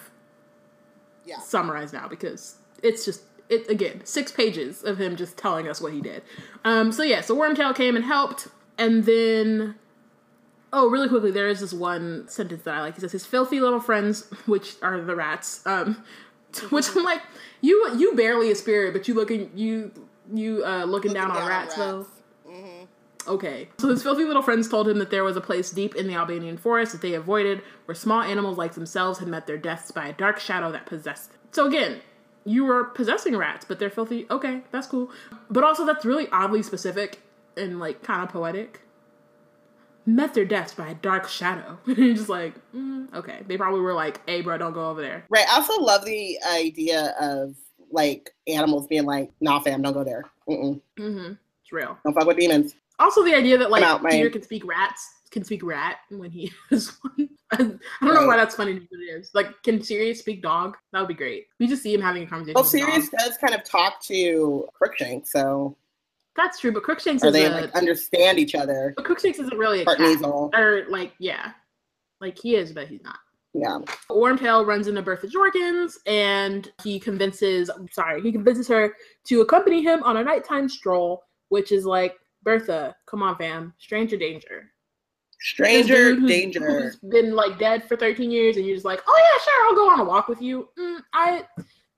Yeah. 1.25 1.39
summarize 1.39 1.93
now 1.93 2.07
because 2.09 2.55
it's 2.83 3.05
just 3.05 3.21
it 3.49 3.69
again 3.69 4.01
six 4.03 4.31
pages 4.31 4.83
of 4.83 4.99
him 4.99 5.15
just 5.15 5.37
telling 5.37 5.69
us 5.69 5.79
what 5.79 5.93
he 5.93 6.01
did. 6.01 6.21
Um. 6.65 6.91
So 6.91 7.01
yeah. 7.03 7.21
So 7.21 7.35
Wormtail 7.35 7.73
came 7.73 7.95
and 7.95 8.03
helped, 8.05 8.49
and 8.77 9.05
then. 9.05 9.75
Oh, 10.73 10.89
really 10.89 11.07
quickly, 11.07 11.31
there 11.31 11.47
is 11.47 11.61
this 11.61 11.71
one 11.71 12.27
sentence 12.27 12.63
that 12.63 12.73
I 12.75 12.81
like. 12.81 12.95
He 12.95 12.99
says, 12.99 13.13
"His 13.13 13.25
filthy 13.25 13.61
little 13.61 13.79
friends, 13.79 14.25
which 14.45 14.75
are 14.81 14.99
the 14.99 15.15
rats." 15.15 15.65
Um, 15.65 16.03
which 16.71 16.93
I'm 16.93 17.05
like, 17.05 17.21
you 17.61 17.89
you 17.95 18.13
barely 18.15 18.51
a 18.51 18.55
spirit, 18.55 18.91
but 18.91 19.07
you 19.07 19.13
looking 19.13 19.49
you 19.55 19.91
you 20.33 20.61
uh 20.65 20.83
looking, 20.83 21.13
down, 21.13 21.31
on 21.31 21.47
rats, 21.47 21.75
though. 21.75 22.05
Okay. 23.27 23.69
So 23.77 23.89
his 23.89 24.03
filthy 24.03 24.23
little 24.23 24.41
friends 24.41 24.69
told 24.69 24.87
him 24.87 24.99
that 24.99 25.11
there 25.11 25.23
was 25.23 25.35
a 25.35 25.41
place 25.41 25.71
deep 25.71 25.95
in 25.95 26.07
the 26.07 26.15
Albanian 26.15 26.57
forest 26.57 26.93
that 26.93 27.01
they 27.01 27.13
avoided 27.13 27.61
where 27.85 27.95
small 27.95 28.21
animals 28.21 28.57
like 28.57 28.73
themselves 28.73 29.19
had 29.19 29.27
met 29.27 29.47
their 29.47 29.57
deaths 29.57 29.91
by 29.91 30.07
a 30.07 30.13
dark 30.13 30.39
shadow 30.39 30.71
that 30.71 30.85
possessed 30.85 31.31
them. 31.31 31.39
So 31.51 31.67
again, 31.67 32.01
you 32.45 32.63
were 32.63 32.85
possessing 32.85 33.35
rats, 33.35 33.65
but 33.65 33.79
they're 33.79 33.89
filthy. 33.89 34.25
Okay, 34.31 34.61
that's 34.71 34.87
cool. 34.87 35.11
But 35.49 35.63
also 35.63 35.85
that's 35.85 36.05
really 36.05 36.27
oddly 36.31 36.63
specific 36.63 37.21
and 37.57 37.79
like 37.79 38.03
kind 38.03 38.23
of 38.23 38.29
poetic. 38.29 38.81
Met 40.05 40.33
their 40.33 40.45
deaths 40.45 40.73
by 40.73 40.87
a 40.87 40.95
dark 40.95 41.27
shadow. 41.27 41.77
and 41.85 41.97
you're 41.97 42.15
just 42.15 42.29
like, 42.29 42.55
mm, 42.73 43.13
okay. 43.13 43.41
They 43.45 43.57
probably 43.57 43.81
were 43.81 43.93
like, 43.93 44.21
hey, 44.27 44.41
bro, 44.41 44.57
don't 44.57 44.73
go 44.73 44.89
over 44.89 45.01
there. 45.01 45.25
Right. 45.29 45.45
I 45.49 45.55
also 45.55 45.81
love 45.81 46.05
the 46.05 46.39
idea 46.49 47.13
of 47.19 47.55
like 47.91 48.31
animals 48.47 48.87
being 48.87 49.05
like, 49.05 49.31
nah, 49.41 49.59
fam, 49.59 49.81
don't 49.81 49.93
go 49.93 50.05
there. 50.05 50.23
Mm-mm. 50.47 50.81
Mm-hmm. 50.97 51.33
It's 51.61 51.71
real. 51.73 51.97
Don't 52.05 52.13
fuck 52.13 52.25
with 52.27 52.37
demons. 52.37 52.75
Also, 52.99 53.23
the 53.23 53.33
idea 53.35 53.57
that 53.57 53.69
like. 53.69 53.83
Peter 54.09 54.29
can 54.29 54.41
speak 54.41 54.65
rats, 54.65 55.07
can 55.31 55.43
speak 55.43 55.63
rat 55.63 55.97
when 56.09 56.31
he 56.31 56.51
is 56.71 56.97
one. 57.01 57.29
I 57.51 57.57
don't 57.57 57.79
know 58.01 58.27
why 58.27 58.35
that's 58.35 58.55
funny, 58.55 58.73
but 58.73 58.87
it 58.99 59.19
is. 59.19 59.31
Like, 59.33 59.61
can 59.63 59.81
Sirius 59.81 60.19
speak 60.19 60.41
dog? 60.41 60.75
That 60.91 60.99
would 60.99 61.07
be 61.07 61.13
great. 61.13 61.47
We 61.59 61.67
just 61.67 61.81
see 61.81 61.93
him 61.93 62.01
having 62.01 62.23
a 62.23 62.27
conversation. 62.27 62.55
Well, 62.55 62.63
Sirius 62.65 63.09
dog. 63.09 63.19
does 63.19 63.37
kind 63.37 63.53
of 63.55 63.63
talk 63.63 64.01
to 64.03 64.67
Crookshanks, 64.73 65.31
so 65.31 65.77
That's 66.35 66.59
true, 66.59 66.73
but 66.73 66.83
Crookshanks 66.83 67.23
or 67.23 67.27
is 67.27 67.33
they 67.33 67.45
a, 67.45 67.49
like 67.49 67.73
understand 67.75 68.37
each 68.39 68.53
other. 68.55 68.93
but 68.97 69.05
Crookshanks 69.05 69.39
isn't 69.39 69.57
really 69.57 69.81
a 69.81 69.85
Part 69.85 69.97
cat. 69.97 70.17
Kneazle. 70.17 70.53
or 70.55 70.85
like 70.89 71.13
yeah, 71.19 71.51
like 72.19 72.37
he 72.37 72.55
is, 72.55 72.73
but 72.73 72.87
he's 72.89 73.03
not. 73.03 73.19
Yeah. 73.53 73.79
Wormtail 74.11 74.67
runs 74.67 74.87
into 74.87 75.01
Bertha 75.01 75.27
Jorkins 75.27 75.93
and 76.05 76.69
he 76.83 76.99
convinces 76.99 77.71
sorry, 77.91 78.21
he 78.21 78.31
convinces 78.33 78.67
her 78.67 78.93
to 79.27 79.41
accompany 79.41 79.81
him 79.81 80.03
on 80.03 80.17
a 80.17 80.23
nighttime 80.23 80.67
stroll, 80.67 81.23
which 81.49 81.71
is 81.71 81.85
like, 81.85 82.15
Bertha, 82.43 82.95
come 83.05 83.23
on, 83.23 83.37
fam, 83.37 83.73
stranger 83.77 84.17
danger. 84.17 84.71
Stranger 85.39 86.15
danger. 86.19 86.81
Who's 86.81 86.95
been 86.97 87.33
like 87.35 87.59
dead 87.59 87.87
for 87.87 87.95
13 87.95 88.31
years, 88.31 88.57
and 88.57 88.65
you're 88.65 88.75
just 88.75 88.85
like, 88.85 89.01
oh 89.07 89.15
yeah, 89.17 89.43
sure, 89.43 89.65
I'll 89.67 89.75
go 89.75 89.89
on 89.91 89.99
a 89.99 90.03
walk 90.03 90.27
with 90.27 90.41
you. 90.41 90.67
Mm, 90.79 90.99
I 91.13 91.43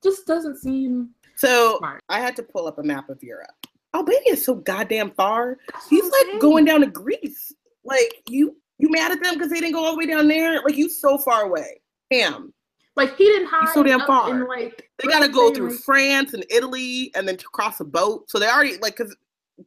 just 0.04 0.26
doesn't 0.28 0.58
seem 0.58 1.12
So 1.36 1.78
smart. 1.80 2.02
I 2.10 2.20
had 2.20 2.36
to 2.38 2.44
pull 2.44 2.68
up 2.68 2.80
a 2.80 2.84
map 2.84 3.10
of 3.10 3.22
Europe. 3.24 3.48
Albania 3.96 4.34
is 4.34 4.46
so 4.46 4.56
goddamn 4.56 5.12
far. 5.12 5.58
That's 5.72 5.88
He's 5.88 6.04
like 6.04 6.26
saying. 6.26 6.40
going 6.40 6.66
down 6.66 6.82
to 6.82 6.88
Greece. 6.88 7.54
Like 7.86 8.14
you, 8.28 8.58
you 8.78 8.90
mad 8.92 9.12
at 9.12 9.24
them 9.24 9.36
because 9.36 9.50
they 9.50 9.60
didn't 9.60 9.74
go 9.74 9.86
all 9.86 9.94
the 9.94 9.98
way 9.98 10.06
down 10.06 10.28
there? 10.28 10.62
Like 10.64 10.76
you 10.76 10.90
so 10.90 11.18
far 11.18 11.44
away. 11.46 11.82
Damn. 12.12 12.54
like 12.96 13.16
he 13.16 13.24
didn't 13.26 13.48
hide. 13.48 13.74
so 13.74 13.84
damn 13.84 14.02
far. 14.02 14.30
In, 14.32 14.48
like 14.48 14.90
They 15.02 15.08
gotta 15.08 15.30
go 15.30 15.54
through 15.54 15.70
like- 15.72 15.80
France 15.80 16.34
and 16.34 16.46
Italy 16.52 17.10
and 17.16 17.26
then 17.28 17.38
to 17.38 17.46
cross 17.46 17.80
a 17.80 17.86
boat. 17.86 18.30
So 18.30 18.38
they 18.38 18.48
already 18.50 18.78
like 18.78 18.98
because 18.98 19.16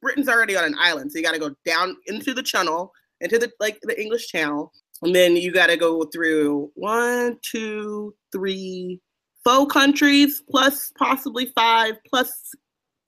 Britain's 0.01 0.29
already 0.29 0.57
on 0.57 0.65
an 0.65 0.75
island, 0.79 1.13
so 1.13 1.19
you 1.19 1.25
gotta 1.25 1.39
go 1.39 1.55
down 1.65 1.97
into 2.07 2.35
the 2.35 2.43
channel, 2.43 2.93
into 3.21 3.39
the 3.39 3.51
like 3.61 3.79
the 3.83 4.01
English 4.01 4.29
Channel, 4.29 4.73
and 5.03 5.15
then 5.15 5.37
you 5.37 5.53
gotta 5.53 5.77
go 5.77 6.05
through 6.05 6.71
one, 6.75 7.39
two, 7.43 8.15
three, 8.33 9.01
four 9.45 9.67
countries 9.67 10.43
plus 10.51 10.93
possibly 10.99 11.47
five, 11.55 11.95
plus 12.09 12.33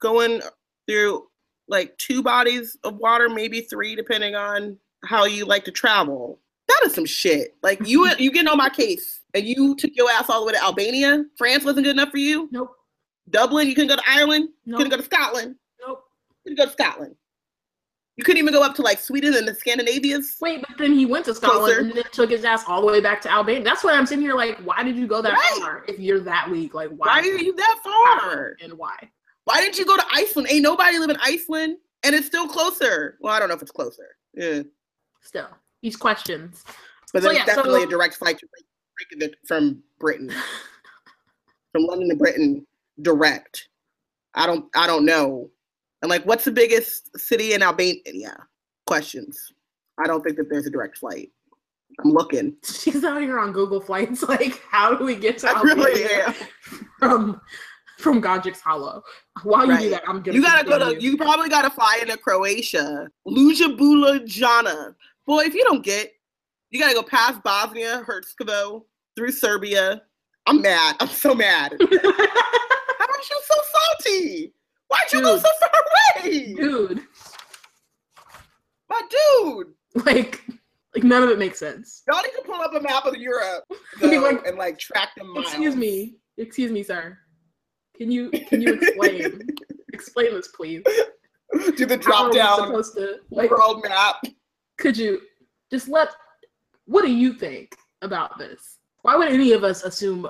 going 0.01 0.41
through 0.89 1.27
like 1.69 1.97
two 1.99 2.23
bodies 2.23 2.77
of 2.85 2.97
water, 2.97 3.29
maybe 3.29 3.63
three, 3.63 3.95
depending 3.97 4.35
on 4.35 4.77
how 5.05 5.25
you 5.25 5.45
like 5.47 5.65
to 5.65 5.71
travel. 5.71 6.39
That 6.69 6.81
is 6.85 6.95
some 6.95 7.07
shit. 7.07 7.55
Like 7.63 7.87
you, 7.87 8.09
you 8.19 8.31
getting 8.31 8.49
on 8.49 8.59
my 8.59 8.69
case, 8.69 9.21
and 9.35 9.45
you 9.47 9.75
took 9.77 9.91
your 9.95 10.11
ass 10.11 10.29
all 10.29 10.41
the 10.41 10.47
way 10.47 10.53
to 10.53 10.63
Albania. 10.63 11.25
France 11.39 11.65
wasn't 11.65 11.85
good 11.85 11.93
enough 11.97 12.11
for 12.11 12.19
you. 12.19 12.49
Nope. 12.53 12.71
Dublin, 13.31 13.69
you 13.69 13.75
couldn't 13.75 13.89
go 13.89 13.97
to 13.97 14.03
Ireland. 14.07 14.49
You 14.65 14.73
Nope. 14.73 14.79
couldn't 14.79 14.91
go 14.91 14.97
to 14.99 15.03
Scotland. 15.03 15.57
You 16.45 16.51
couldn't 16.55 16.57
go 16.59 16.65
to 16.67 16.73
Scotland. 16.73 17.17
You 18.17 18.23
couldn't 18.23 18.39
even 18.39 18.53
go 18.55 18.63
up 18.63 18.77
to 18.77 18.83
like 18.83 19.01
Sweden 19.01 19.35
and 19.35 19.47
the 19.49 19.55
Scandinavias. 19.55 20.37
Wait, 20.41 20.65
but 20.69 20.79
then 20.79 20.93
he 20.93 21.05
went 21.05 21.25
to 21.25 21.35
Scotland 21.35 21.65
Closer. 21.65 21.81
and 21.81 21.93
then 21.93 22.05
took 22.13 22.31
his 22.31 22.45
ass 22.45 22.63
all 22.69 22.81
the 22.81 22.87
way 22.87 23.01
back 23.01 23.21
to 23.23 23.31
Albania. 23.33 23.65
That's 23.65 23.83
why 23.83 23.93
I'm 23.95 24.07
sitting 24.07 24.23
here 24.23 24.35
like, 24.37 24.57
why 24.59 24.85
did 24.85 24.97
you 24.97 25.09
go 25.09 25.21
that 25.21 25.33
Right. 25.33 25.59
far 25.61 25.85
if 25.89 25.99
you're 25.99 26.21
that 26.21 26.49
weak? 26.49 26.75
Like, 26.75 26.91
why? 26.91 27.07
Why 27.09 27.19
are 27.21 27.25
you 27.25 27.55
that 27.57 27.81
far? 27.83 28.57
And 28.63 28.75
why? 28.75 28.95
Why 29.47 29.61
didn't 29.61 29.79
you 29.79 29.85
go 29.85 29.97
to 29.97 30.05
Iceland? 30.13 30.49
Ain't 30.51 30.63
nobody 30.63 30.99
live 30.99 31.11
in 31.11 31.17
Iceland, 31.21 31.77
and 32.05 32.15
it's 32.15 32.27
still 32.27 32.47
closer. 32.47 33.19
Well, 33.21 33.33
I 33.35 33.41
don't 33.41 33.49
know 33.49 33.57
if 33.57 33.63
it's 33.63 33.73
closer. 33.73 34.17
Yeah, 34.35 34.63
Still, 35.23 35.49
these 35.83 35.97
questions. 35.97 36.63
but 37.13 37.23
So, 37.23 37.29
then 37.29 37.37
yeah, 37.37 37.43
it's 37.43 37.55
definitely 37.55 37.81
so- 37.81 37.87
a 37.89 37.91
direct 37.91 38.15
flight 38.15 38.39
to 38.39 38.47
from 39.49 39.83
Britain, 39.99 40.31
from 41.73 41.83
London 41.83 42.09
to 42.11 42.15
Britain, 42.17 42.65
direct. 43.03 43.69
I 44.35 44.47
don't, 44.47 44.67
I 44.77 44.87
don't 44.87 45.05
know. 45.05 45.51
And 46.05 46.11
like, 46.11 46.27
what's 46.27 46.45
the 46.45 46.51
biggest 46.51 47.19
city 47.19 47.55
in 47.55 47.63
Albania? 47.63 48.37
Questions. 48.87 49.55
I 49.99 50.07
don't 50.07 50.23
think 50.23 50.37
that 50.37 50.51
there's 50.51 50.67
a 50.67 50.71
direct 50.71 50.99
flight. 50.99 51.31
I'm 51.99 52.11
looking. 52.11 52.57
She's 52.63 53.03
out 53.05 53.23
here 53.23 53.39
on 53.39 53.53
Google 53.53 53.81
Flights. 53.81 54.23
Like, 54.29 54.61
how 54.71 54.95
do 54.95 55.03
we 55.07 55.17
get 55.17 55.39
to 55.39 55.49
I 55.49 55.63
really 55.63 56.05
Albania 56.05 56.27
am. 56.27 56.35
from 56.99 57.41
from 57.97 58.21
Godric's 58.21 58.61
Hollow? 58.61 59.03
While 59.45 59.67
you 59.67 59.79
do 59.79 59.91
that, 59.91 60.03
I'm 60.07 60.21
gonna. 60.21 60.37
You 60.37 60.43
gotta 60.43 60.69
go 60.69 60.79
to. 60.79 60.85
continue. 60.85 61.13
You 61.13 61.17
probably 61.17 61.49
gotta 61.49 61.71
fly 61.71 62.01
into 62.03 62.19
Croatia, 62.19 63.09
Ljubljana. 63.27 64.95
Boy, 65.27 65.45
if 65.45 65.55
you 65.55 65.65
don't 65.65 65.83
get, 65.83 66.13
you 66.69 66.79
gotta 66.79 66.95
go 66.95 67.03
past 67.03 67.43
Bosnia 67.43 68.05
Herzegovina 68.07 68.81
through 69.17 69.33
Serbia. 69.33 70.03
I'm 70.47 70.61
mad. 70.61 70.97
I'm 71.01 71.09
so 71.09 71.35
mad. 71.35 71.73
How 71.81 71.87
are 71.87 71.89
you 71.89 73.41
so 73.43 73.55
salty? 73.73 74.53
Why'd 74.95 75.13
you 75.13 75.21
go 75.23 75.39
so 75.39 75.49
far 75.61 76.25
away, 76.25 76.55
dude. 76.55 77.03
my 78.89 79.03
dude? 79.11 79.67
Like, 80.07 80.45
like 80.95 81.05
none 81.05 81.23
of 81.23 81.31
it 81.31 81.39
makes 81.39 81.59
sense. 81.59 82.03
Y'all 82.09 82.23
need 82.23 82.31
to 82.31 82.43
pull 82.45 82.61
up 82.61 82.75
a 82.75 82.81
map 82.81 83.05
of 83.07 83.17
Europe 83.17 83.65
though, 84.01 84.09
like, 84.09 84.47
and 84.47 84.57
like 84.57 84.79
track 84.79 85.11
them 85.17 85.33
miles. 85.33 85.47
Excuse 85.47 85.75
me. 85.75 86.17
Excuse 86.37 86.71
me, 86.71 86.83
sir. 86.83 87.19
Can 87.97 88.11
you 88.11 88.31
can 88.31 88.61
you 88.61 88.75
explain 88.75 89.49
explain 89.93 90.35
this, 90.35 90.49
please? 90.49 90.83
Do 91.77 91.87
the 91.87 91.97
drop 91.97 92.33
down 92.33 92.59
supposed 92.59 92.95
to 92.95 93.19
like? 93.31 93.51
world 93.51 93.85
map. 93.89 94.17
Could 94.79 94.97
you 94.97 95.21
just 95.71 95.89
let? 95.89 96.09
What 96.87 97.05
do 97.05 97.13
you 97.13 97.35
think 97.35 97.77
about 98.03 98.39
this? 98.39 98.79
Why 99.03 99.17
would 99.17 99.29
any 99.29 99.53
of 99.53 99.63
us 99.65 99.85
assume 99.85 100.29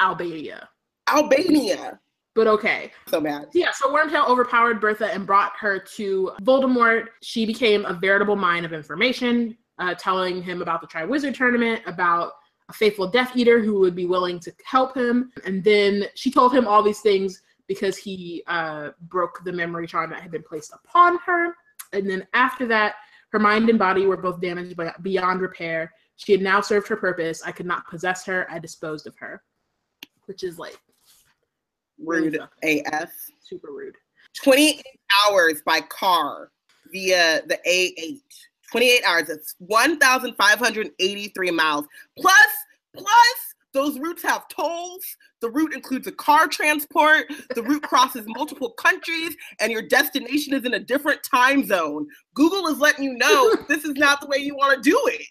Albania? 0.00 0.68
Albania. 1.08 1.98
But 2.34 2.46
okay. 2.46 2.92
So 3.08 3.20
mad. 3.20 3.48
Yeah, 3.52 3.72
so 3.72 3.92
Wormtail 3.92 4.28
overpowered 4.28 4.80
Bertha 4.80 5.12
and 5.12 5.26
brought 5.26 5.52
her 5.58 5.78
to 5.96 6.32
Voldemort. 6.42 7.08
She 7.22 7.44
became 7.44 7.84
a 7.84 7.92
veritable 7.92 8.36
mine 8.36 8.64
of 8.64 8.72
information, 8.72 9.56
uh, 9.78 9.94
telling 9.94 10.42
him 10.42 10.62
about 10.62 10.80
the 10.80 10.86
Triwizard 10.86 11.34
Tournament, 11.34 11.82
about 11.86 12.32
a 12.68 12.72
faithful 12.72 13.08
Death 13.08 13.36
Eater 13.36 13.60
who 13.60 13.80
would 13.80 13.96
be 13.96 14.06
willing 14.06 14.38
to 14.40 14.52
help 14.64 14.96
him. 14.96 15.32
And 15.44 15.62
then 15.64 16.04
she 16.14 16.30
told 16.30 16.54
him 16.54 16.68
all 16.68 16.82
these 16.82 17.00
things 17.00 17.42
because 17.66 17.96
he 17.96 18.42
uh, 18.46 18.90
broke 19.02 19.40
the 19.44 19.52
memory 19.52 19.86
charm 19.86 20.10
that 20.10 20.22
had 20.22 20.30
been 20.30 20.42
placed 20.42 20.72
upon 20.72 21.18
her. 21.26 21.54
And 21.92 22.08
then 22.08 22.26
after 22.32 22.66
that, 22.68 22.94
her 23.32 23.38
mind 23.38 23.68
and 23.68 23.78
body 23.78 24.06
were 24.06 24.16
both 24.16 24.40
damaged 24.40 24.76
by, 24.76 24.92
beyond 25.02 25.40
repair. 25.40 25.92
She 26.16 26.32
had 26.32 26.42
now 26.42 26.60
served 26.60 26.88
her 26.88 26.96
purpose. 26.96 27.42
I 27.44 27.52
could 27.52 27.66
not 27.66 27.88
possess 27.88 28.24
her. 28.26 28.46
I 28.50 28.58
disposed 28.58 29.06
of 29.06 29.16
her, 29.16 29.42
which 30.26 30.44
is 30.44 30.58
like 30.58 30.78
Rude 32.04 32.40
AF. 32.62 33.10
super 33.40 33.72
rude. 33.72 33.96
28 34.42 34.82
hours 35.28 35.62
by 35.64 35.80
car 35.80 36.50
via 36.92 37.42
the 37.46 37.58
A8. 37.66 38.20
28 38.70 39.04
hours. 39.04 39.28
It's 39.28 39.54
1,583 39.58 41.50
miles. 41.50 41.86
Plus, 42.16 42.34
plus, 42.94 43.54
those 43.72 43.98
routes 43.98 44.22
have 44.22 44.48
tolls. 44.48 45.04
The 45.40 45.50
route 45.50 45.74
includes 45.74 46.06
a 46.06 46.12
car 46.12 46.46
transport. 46.48 47.32
The 47.54 47.62
route 47.62 47.82
crosses 47.82 48.24
multiple 48.26 48.70
countries, 48.70 49.36
and 49.60 49.72
your 49.72 49.82
destination 49.82 50.54
is 50.54 50.64
in 50.64 50.74
a 50.74 50.78
different 50.78 51.22
time 51.22 51.64
zone. 51.66 52.06
Google 52.34 52.66
is 52.68 52.78
letting 52.78 53.04
you 53.04 53.14
know 53.14 53.54
this 53.68 53.84
is 53.84 53.94
not 53.94 54.20
the 54.20 54.26
way 54.26 54.38
you 54.38 54.56
want 54.56 54.82
to 54.82 54.90
do 54.90 55.00
it. 55.06 55.26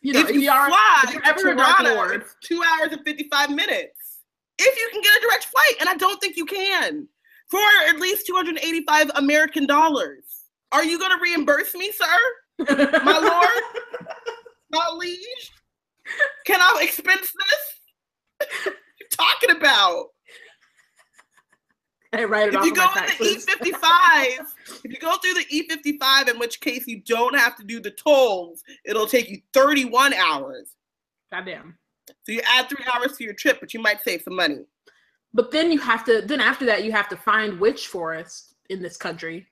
You 0.00 0.14
know, 0.14 0.20
if 0.20 0.34
you 0.34 0.50
are, 0.50 0.68
fly 0.68 1.02
if 1.04 1.14
you're 1.14 1.24
ever 1.24 1.54
Tirana, 1.54 2.14
it's 2.14 2.34
two 2.42 2.60
hours 2.60 2.90
and 2.90 3.04
55 3.04 3.50
minutes. 3.50 4.01
If 4.58 4.78
you 4.78 4.88
can 4.92 5.02
get 5.02 5.16
a 5.16 5.20
direct 5.20 5.44
flight, 5.44 5.74
and 5.80 5.88
I 5.88 5.96
don't 5.96 6.20
think 6.20 6.36
you 6.36 6.46
can, 6.46 7.08
for 7.48 7.60
at 7.88 7.98
least 7.98 8.26
285 8.26 9.10
American 9.16 9.66
dollars. 9.66 10.24
Are 10.72 10.84
you 10.84 10.98
going 10.98 11.10
to 11.10 11.22
reimburse 11.22 11.74
me, 11.74 11.92
sir? 11.92 12.06
My 13.04 13.18
lord? 13.18 14.08
My 14.70 14.88
liege? 14.96 15.52
Can 16.46 16.60
I 16.60 16.80
expense 16.82 17.32
this? 17.32 18.48
what 18.64 18.74
you 18.98 19.06
talking 19.10 19.56
about? 19.56 20.06
I 22.14 22.24
write 22.24 22.48
it 22.48 22.54
If 22.54 22.64
you 22.64 22.74
go 22.74 22.86
in 22.96 23.06
the. 23.06 23.12
E55, 23.12 24.46
if 24.84 24.92
you 24.92 24.98
go 24.98 25.16
through 25.16 25.34
the 25.34 25.44
E55, 25.44 26.30
in 26.30 26.38
which 26.38 26.60
case 26.60 26.86
you 26.86 27.00
don't 27.06 27.34
have 27.36 27.56
to 27.56 27.64
do 27.64 27.80
the 27.80 27.90
tolls, 27.90 28.62
it'll 28.84 29.06
take 29.06 29.30
you 29.30 29.40
31 29.54 30.12
hours. 30.12 30.74
Goddamn. 31.30 31.78
So 32.24 32.32
you 32.32 32.40
add 32.46 32.68
three 32.68 32.84
hours 32.94 33.16
to 33.16 33.24
your 33.24 33.34
trip, 33.34 33.58
but 33.60 33.74
you 33.74 33.80
might 33.80 34.02
save 34.02 34.22
some 34.22 34.36
money. 34.36 34.64
But 35.34 35.50
then 35.50 35.72
you 35.72 35.78
have 35.78 36.04
to. 36.04 36.22
Then 36.22 36.40
after 36.40 36.64
that, 36.66 36.84
you 36.84 36.92
have 36.92 37.08
to 37.08 37.16
find 37.16 37.58
which 37.58 37.88
forest 37.88 38.54
in 38.68 38.82
this 38.82 38.96
country. 38.96 39.46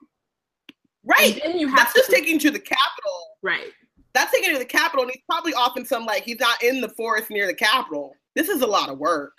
Right. 1.04 1.40
And 1.42 1.54
then 1.54 1.58
you 1.58 1.68
have 1.68 1.78
That's 1.78 1.92
to 1.94 1.98
just 2.00 2.10
taking 2.10 2.38
to 2.40 2.50
the 2.50 2.58
capital. 2.58 3.36
right. 3.42 3.72
That's 4.12 4.32
taking 4.32 4.52
to 4.52 4.58
the 4.58 4.64
capital, 4.64 5.04
and 5.04 5.12
he's 5.12 5.22
probably 5.28 5.54
off 5.54 5.76
in 5.76 5.84
some 5.84 6.04
like 6.04 6.24
he's 6.24 6.40
not 6.40 6.62
in 6.64 6.80
the 6.80 6.88
forest 6.88 7.30
near 7.30 7.46
the 7.46 7.54
capital. 7.54 8.16
This 8.34 8.48
is 8.48 8.60
a 8.62 8.66
lot 8.66 8.88
of 8.88 8.98
work. 8.98 9.38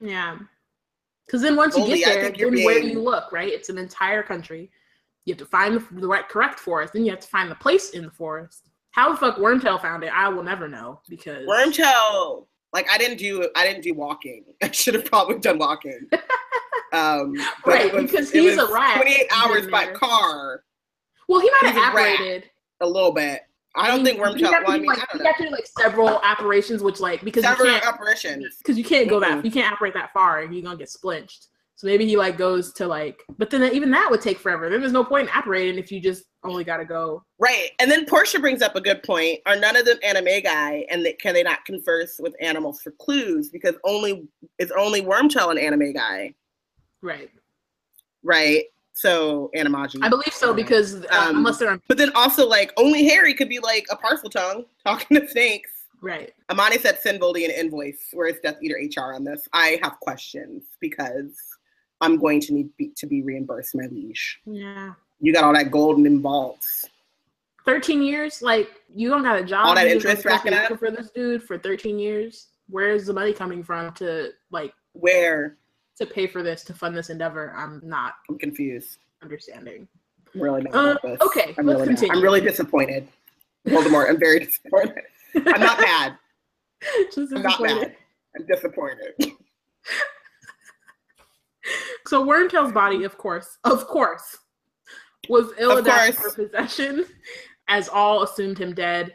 Yeah. 0.00 0.38
Because 1.26 1.42
then 1.42 1.56
once 1.56 1.76
you 1.76 1.86
get 1.86 2.04
there, 2.04 2.30
then 2.30 2.64
where 2.64 2.80
do 2.80 2.88
you 2.88 3.00
look, 3.00 3.32
right? 3.32 3.48
It's 3.48 3.68
an 3.68 3.78
entire 3.78 4.22
country. 4.22 4.70
You 5.24 5.34
have 5.34 5.38
to 5.38 5.46
find 5.46 5.74
the, 5.74 6.00
the 6.00 6.06
right 6.06 6.28
correct 6.28 6.58
forest. 6.58 6.92
Then 6.92 7.04
you 7.04 7.10
have 7.10 7.20
to 7.20 7.28
find 7.28 7.50
the 7.50 7.56
place 7.56 7.90
in 7.90 8.04
the 8.04 8.10
forest. 8.10 8.68
How 8.90 9.10
the 9.10 9.16
fuck 9.16 9.38
Wormtail 9.38 9.80
found 9.80 10.04
it, 10.04 10.12
I 10.12 10.28
will 10.28 10.42
never 10.42 10.68
know 10.68 11.00
because 11.08 11.46
Wormtail. 11.46 12.46
Like 12.72 12.88
I 12.90 12.98
didn't 12.98 13.18
do 13.18 13.48
I 13.54 13.66
didn't 13.66 13.82
do 13.82 13.94
walking. 13.94 14.44
I 14.62 14.70
should 14.70 14.94
have 14.94 15.04
probably 15.04 15.38
done 15.38 15.58
walking. 15.58 16.08
Um, 16.94 17.34
Right, 17.64 17.90
was- 17.90 18.02
because 18.02 18.30
he's 18.30 18.58
a 18.58 18.70
rat. 18.70 18.96
28 18.96 19.26
hours 19.34 19.66
by 19.68 19.86
car, 19.92 20.62
Well, 21.26 21.40
he 21.40 21.48
might 21.50 21.72
have 21.72 21.74
He's 21.74 21.82
a 21.82 21.86
a 22.82 22.86
little 22.86 23.12
bit. 23.12 23.40
I 23.74 23.88
don't 23.88 24.04
think 24.04 24.18
have 24.20 24.36
to 24.36 24.42
Well, 24.66 24.72
I 24.72 24.76
mean, 24.78 24.84
like, 24.84 24.98
I 24.98 25.06
you 25.14 25.18
know. 25.20 25.24
have 25.24 25.36
to 25.38 25.44
do 25.44 25.50
like 25.50 25.66
several 25.66 26.08
operations, 26.08 26.82
which 26.82 27.00
like 27.00 27.24
because 27.24 27.44
you 27.44 27.56
can't 27.56 27.86
apparitions. 27.86 28.58
because 28.58 28.76
you 28.76 28.84
can't 28.84 29.08
go 29.08 29.18
that 29.20 29.42
you 29.42 29.50
can't 29.50 29.72
apparate 29.72 29.94
that 29.94 30.12
far 30.12 30.40
and 30.42 30.52
you're 30.54 30.62
gonna 30.62 30.76
get 30.76 30.90
splinched. 30.90 31.46
So 31.82 31.88
maybe 31.88 32.06
he 32.06 32.16
like 32.16 32.38
goes 32.38 32.72
to 32.74 32.86
like, 32.86 33.24
but 33.38 33.50
then 33.50 33.64
even 33.74 33.90
that 33.90 34.06
would 34.08 34.20
take 34.20 34.38
forever. 34.38 34.70
Then 34.70 34.78
there's 34.80 34.92
no 34.92 35.02
point 35.02 35.28
in 35.28 35.34
apparating 35.34 35.80
if 35.80 35.90
you 35.90 36.00
just 36.00 36.22
only 36.44 36.62
gotta 36.62 36.84
go. 36.84 37.24
Right. 37.40 37.70
And 37.80 37.90
then 37.90 38.06
Portia 38.06 38.38
brings 38.38 38.62
up 38.62 38.76
a 38.76 38.80
good 38.80 39.02
point. 39.02 39.40
Are 39.46 39.56
none 39.56 39.74
of 39.74 39.84
them 39.84 39.96
anime 40.04 40.42
guy 40.44 40.86
and 40.90 41.04
they, 41.04 41.14
can 41.14 41.34
they 41.34 41.42
not 41.42 41.64
converse 41.64 42.20
with 42.20 42.36
animals 42.40 42.80
for 42.82 42.92
clues? 43.00 43.50
Because 43.50 43.74
only 43.82 44.28
it's 44.60 44.70
only 44.78 45.02
Wormtail 45.02 45.50
an 45.50 45.58
anime 45.58 45.92
guy, 45.92 46.32
Right. 47.02 47.30
right? 48.22 48.62
So 48.94 49.50
Animagi. 49.56 49.98
I 50.02 50.08
believe 50.08 50.32
so 50.32 50.54
because 50.54 51.02
uh, 51.06 51.08
Um, 51.30 51.38
unless 51.38 51.58
they're 51.58 51.68
on 51.72 51.82
But 51.88 51.98
then 51.98 52.12
also 52.14 52.46
like 52.48 52.72
only 52.76 53.08
Harry 53.08 53.34
could 53.34 53.48
be 53.48 53.58
like 53.58 53.86
a 53.90 53.96
Parseltongue 53.96 54.66
talking 54.86 55.16
to 55.20 55.28
snakes. 55.28 55.72
right. 56.00 56.32
Amani 56.48 56.78
said 56.78 57.00
send 57.00 57.20
Voldy 57.20 57.44
an 57.44 57.50
invoice. 57.50 58.06
Where 58.12 58.28
is 58.28 58.36
Death 58.40 58.58
Eater 58.62 58.78
HR 58.78 59.14
on 59.14 59.24
this? 59.24 59.48
I 59.52 59.80
have 59.82 59.98
questions 59.98 60.62
because 60.80 61.34
I'm 62.02 62.18
going 62.18 62.40
to 62.40 62.52
need 62.52 62.76
be, 62.76 62.92
to 62.96 63.06
be 63.06 63.22
reimbursed 63.22 63.74
my 63.76 63.86
leash. 63.86 64.40
Yeah. 64.44 64.92
You 65.20 65.32
got 65.32 65.44
all 65.44 65.54
that 65.54 65.70
gold 65.70 65.98
in 65.98 66.02
them 66.02 66.20
vaults. 66.20 66.84
13 67.64 68.02
years, 68.02 68.42
like 68.42 68.68
you 68.92 69.08
don't 69.08 69.22
got 69.22 69.38
a 69.38 69.44
job. 69.44 69.66
All 69.66 69.74
that 69.76 69.86
interest 69.86 70.24
racking 70.24 70.52
up? 70.52 70.76
for 70.80 70.90
this 70.90 71.10
dude 71.10 71.44
for 71.44 71.56
13 71.56 71.96
years. 71.98 72.48
Where's 72.68 73.06
the 73.06 73.12
money 73.12 73.32
coming 73.32 73.62
from 73.62 73.92
to 73.94 74.30
like 74.50 74.74
Where 74.94 75.56
to 75.96 76.06
pay 76.06 76.26
for 76.26 76.42
this 76.42 76.64
to 76.64 76.74
fund 76.74 76.96
this 76.96 77.08
endeavor? 77.08 77.54
I'm 77.56 77.80
not 77.84 78.14
I'm 78.28 78.36
confused. 78.36 78.98
understanding. 79.22 79.86
I'm 80.34 80.40
really 80.40 80.62
mad 80.62 80.74
Uh, 80.74 80.96
okay, 81.20 81.54
I'm 81.56 81.66
let's 81.66 81.78
really 81.78 81.86
continue. 81.86 82.16
I'm 82.16 82.22
really 82.22 82.40
disappointed. 82.40 83.06
Voldemort, 83.68 84.08
I'm 84.08 84.18
very 84.18 84.40
disappointed. 84.40 85.04
I'm 85.36 85.60
not 85.60 85.78
mad. 85.80 86.18
Just 87.14 87.32
I'm 87.32 87.42
not 87.42 87.60
mad. 87.62 87.94
I'm 88.36 88.46
disappointed. 88.46 89.14
So 92.06 92.24
Wormtail's 92.24 92.72
body, 92.72 93.04
of 93.04 93.16
course, 93.18 93.58
of 93.64 93.86
course, 93.86 94.36
was 95.28 95.52
ill 95.58 95.72
Of 95.72 95.78
adapted 95.78 96.16
for 96.16 96.30
possession, 96.32 97.04
as 97.68 97.88
all 97.88 98.22
assumed 98.22 98.58
him 98.58 98.74
dead, 98.74 99.12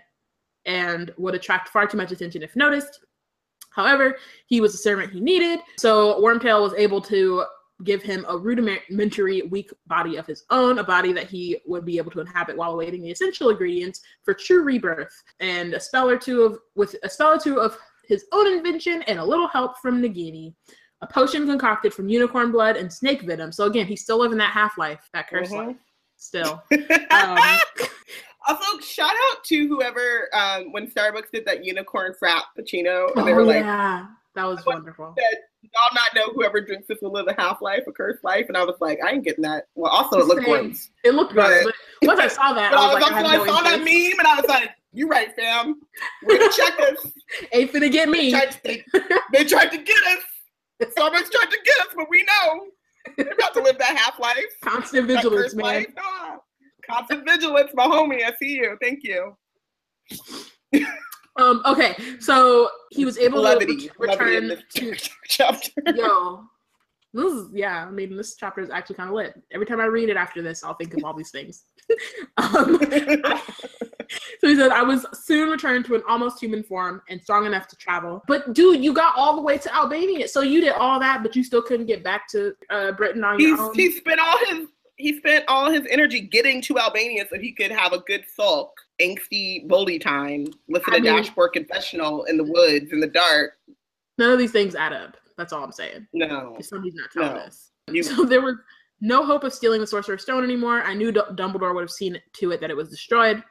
and 0.65 1.13
would 1.17 1.35
attract 1.35 1.69
far 1.69 1.87
too 1.87 1.97
much 1.97 2.11
attention 2.11 2.43
if 2.43 2.55
noticed. 2.55 2.99
However, 3.71 4.17
he 4.47 4.61
was 4.61 4.73
a 4.73 4.77
servant 4.77 5.13
he 5.13 5.19
needed, 5.19 5.59
so 5.77 6.19
Wormtail 6.21 6.61
was 6.61 6.73
able 6.73 7.01
to 7.01 7.45
give 7.83 8.01
him 8.01 8.25
a 8.27 8.35
rudimentary, 8.35 9.43
weak 9.43 9.71
body 9.85 10.15
of 10.15 10.25
his 10.25 10.45
own, 10.49 10.79
a 10.79 10.83
body 10.83 11.13
that 11.13 11.27
he 11.27 11.59
would 11.67 11.85
be 11.85 11.97
able 11.97 12.09
to 12.09 12.19
inhabit 12.19 12.57
while 12.57 12.71
awaiting 12.71 13.03
the 13.03 13.11
essential 13.11 13.51
ingredients 13.51 14.01
for 14.23 14.33
true 14.33 14.63
rebirth, 14.63 15.23
and 15.39 15.75
a 15.75 15.79
spell 15.79 16.09
or 16.09 16.17
two 16.17 16.41
of 16.41 16.57
with 16.75 16.95
a 17.03 17.09
spell 17.09 17.33
or 17.33 17.39
two 17.39 17.59
of 17.59 17.77
his 18.07 18.25
own 18.31 18.47
invention 18.47 19.03
and 19.03 19.19
a 19.19 19.23
little 19.23 19.47
help 19.47 19.77
from 19.77 20.01
Nagini 20.01 20.55
a 21.01 21.07
potion 21.07 21.45
concocted 21.45 21.93
from 21.93 22.09
unicorn 22.09 22.51
blood 22.51 22.75
and 22.75 22.91
snake 22.91 23.21
venom. 23.21 23.51
So 23.51 23.65
again, 23.65 23.85
he's 23.85 24.01
still 24.01 24.19
living 24.19 24.37
that 24.39 24.51
half 24.51 24.77
life, 24.77 25.07
that 25.13 25.29
curse 25.29 25.51
Mhm. 25.51 25.67
life. 25.67 25.75
Still. 26.17 26.63
Um, 27.11 27.37
also, 28.47 28.79
shout 28.79 29.11
out 29.29 29.43
to 29.43 29.67
whoever 29.67 30.29
um, 30.33 30.71
when 30.71 30.87
Starbucks 30.89 31.31
did 31.33 31.45
that 31.45 31.65
unicorn 31.65 32.13
frappuccino, 32.21 33.11
and 33.15 33.27
they 33.27 33.33
oh, 33.33 33.35
were 33.35 33.43
like, 33.43 33.57
yeah, 33.63 34.05
that 34.35 34.45
was 34.45 34.65
wonderful. 34.65 35.13
"Y'all 35.17 35.71
not 35.93 36.15
know 36.15 36.31
whoever 36.33 36.61
drinks 36.61 36.87
this 36.87 36.99
will 37.01 37.11
live 37.11 37.27
a 37.27 37.33
half 37.41 37.61
life, 37.61 37.83
a 37.87 37.91
cursed 37.91 38.23
life," 38.23 38.45
and 38.47 38.55
I 38.55 38.63
was 38.63 38.75
like, 38.79 38.99
"I 39.05 39.11
ain't 39.11 39.25
getting 39.25 39.41
that." 39.41 39.65
Well, 39.75 39.91
also 39.91 40.19
it 40.19 40.27
looked 40.27 40.45
gross. 40.45 40.89
It 41.03 41.13
looked 41.13 41.35
But- 41.35 41.47
good, 41.63 41.73
but 42.01 42.07
once 42.07 42.19
I 42.21 42.27
saw 42.29 42.53
that, 42.53 42.71
But 42.71 42.79
I 42.79 42.93
was 42.93 43.01
like, 43.03 43.11
I 43.11 43.17
I 43.33 43.37
no 43.37 43.45
saw 43.45 43.61
that 43.63 43.79
meme, 43.79 44.19
and 44.19 44.27
I 44.27 44.35
was 44.39 44.45
like, 44.47 44.69
"You 44.93 45.09
right, 45.09 45.35
fam. 45.35 45.81
We're 46.23 46.37
gonna. 46.37 46.51
Ain't 47.51 47.73
finna 47.73 47.91
get 47.91 48.05
They 48.05 48.11
me. 48.11 48.31
tried, 48.31 48.51
to, 48.51 48.59
they, 48.63 48.85
they 49.33 49.43
tried 49.43 49.71
to 49.71 49.77
get 49.77 49.97
us. 50.05 50.19
Starbucks 50.85 51.31
tried 51.31 51.49
to 51.51 51.59
get 51.65 51.79
us, 51.81 51.93
but 51.95 52.07
we 52.09 52.23
know 52.23 52.67
we're 53.17 53.33
about 53.33 53.53
to 53.53 53.61
live 53.61 53.77
that 53.79 53.97
half 53.97 54.19
life. 54.19 54.45
Constant 54.63 55.07
vigilance, 55.07 55.55
man. 55.55 55.65
life. 55.65 55.87
Nah. 55.95 56.37
Constant 56.89 57.27
vigilance, 57.27 57.71
my 57.73 57.85
homie. 57.85 58.23
I 58.23 58.33
see 58.35 58.55
you. 58.55 58.77
Thank 58.81 59.03
you. 59.03 59.35
Um, 61.37 61.61
okay, 61.65 61.95
so 62.19 62.69
he 62.89 63.05
was 63.05 63.17
able 63.17 63.41
Levity. 63.41 63.89
to 63.89 63.91
return 63.99 64.57
to 64.75 64.95
chapter. 65.27 65.71
yo. 65.95 66.43
This 67.13 67.31
is 67.31 67.49
yeah. 67.53 67.85
I 67.87 67.91
mean, 67.91 68.17
this 68.17 68.35
chapter 68.35 68.61
is 68.61 68.69
actually 68.69 68.95
kind 68.95 69.09
of 69.09 69.15
lit. 69.15 69.33
Every 69.51 69.65
time 69.65 69.79
I 69.79 69.85
read 69.85 70.09
it 70.09 70.17
after 70.17 70.41
this, 70.41 70.63
I'll 70.63 70.73
think 70.75 70.95
of 70.95 71.03
all 71.03 71.13
these 71.13 71.31
things. 71.31 71.63
um, 72.37 72.79
so 74.39 74.47
he 74.47 74.55
said, 74.55 74.71
"I 74.71 74.83
was 74.83 75.05
soon 75.13 75.49
returned 75.49 75.85
to 75.85 75.95
an 75.95 76.01
almost 76.07 76.39
human 76.39 76.63
form 76.63 77.01
and 77.09 77.21
strong 77.21 77.45
enough 77.45 77.67
to 77.69 77.75
travel." 77.75 78.23
But 78.27 78.53
dude, 78.53 78.83
you 78.83 78.93
got 78.93 79.13
all 79.15 79.35
the 79.35 79.41
way 79.41 79.57
to 79.57 79.75
Albania, 79.75 80.27
so 80.27 80.41
you 80.41 80.61
did 80.61 80.73
all 80.73 80.99
that, 80.99 81.23
but 81.23 81.35
you 81.35 81.43
still 81.43 81.61
couldn't 81.61 81.85
get 81.87 82.03
back 82.03 82.27
to 82.29 82.53
uh, 82.69 82.91
Britain 82.93 83.23
on 83.23 83.39
He's 83.39 83.49
your 83.49 83.61
own. 83.61 83.73
he 83.75 83.91
spent 83.91 84.19
all 84.19 84.37
his 84.47 84.67
he 84.97 85.17
spent 85.17 85.45
all 85.47 85.69
his 85.71 85.83
energy 85.89 86.21
getting 86.21 86.61
to 86.63 86.79
Albania 86.79 87.25
so 87.29 87.37
he 87.39 87.51
could 87.51 87.71
have 87.71 87.93
a 87.93 87.99
good 87.99 88.23
sulk, 88.35 88.71
angsty 88.99 89.67
bully 89.67 89.99
time, 89.99 90.47
listen 90.67 90.93
I 90.93 90.97
to 90.97 91.03
mean- 91.03 91.15
dashboard 91.15 91.53
confessional 91.53 92.23
in 92.25 92.37
the 92.37 92.43
woods 92.43 92.91
in 92.91 92.99
the 92.99 93.07
dark. 93.07 93.53
None 94.17 94.31
of 94.31 94.39
these 94.39 94.51
things 94.51 94.73
add 94.73 94.93
up. 94.93 95.15
That's 95.37 95.53
all 95.53 95.63
I'm 95.63 95.71
saying. 95.71 96.07
No, 96.13 96.57
Somebody's 96.61 96.95
not 96.95 97.11
telling 97.11 97.35
No. 97.35 97.41
us. 97.41 97.69
you 97.91 98.01
So 98.03 98.25
there 98.25 98.41
was 98.41 98.55
no 99.01 99.25
hope 99.25 99.43
of 99.43 99.53
stealing 99.53 99.81
the 99.81 99.87
Sorcerer's 99.87 100.23
Stone 100.23 100.43
anymore. 100.43 100.81
I 100.83 100.93
knew 100.93 101.11
D- 101.11 101.21
Dumbledore 101.33 101.73
would 101.75 101.81
have 101.81 101.91
seen 101.91 102.19
to 102.33 102.51
it 102.51 102.61
that 102.61 102.69
it 102.69 102.77
was 102.77 102.89
destroyed. 102.89 103.43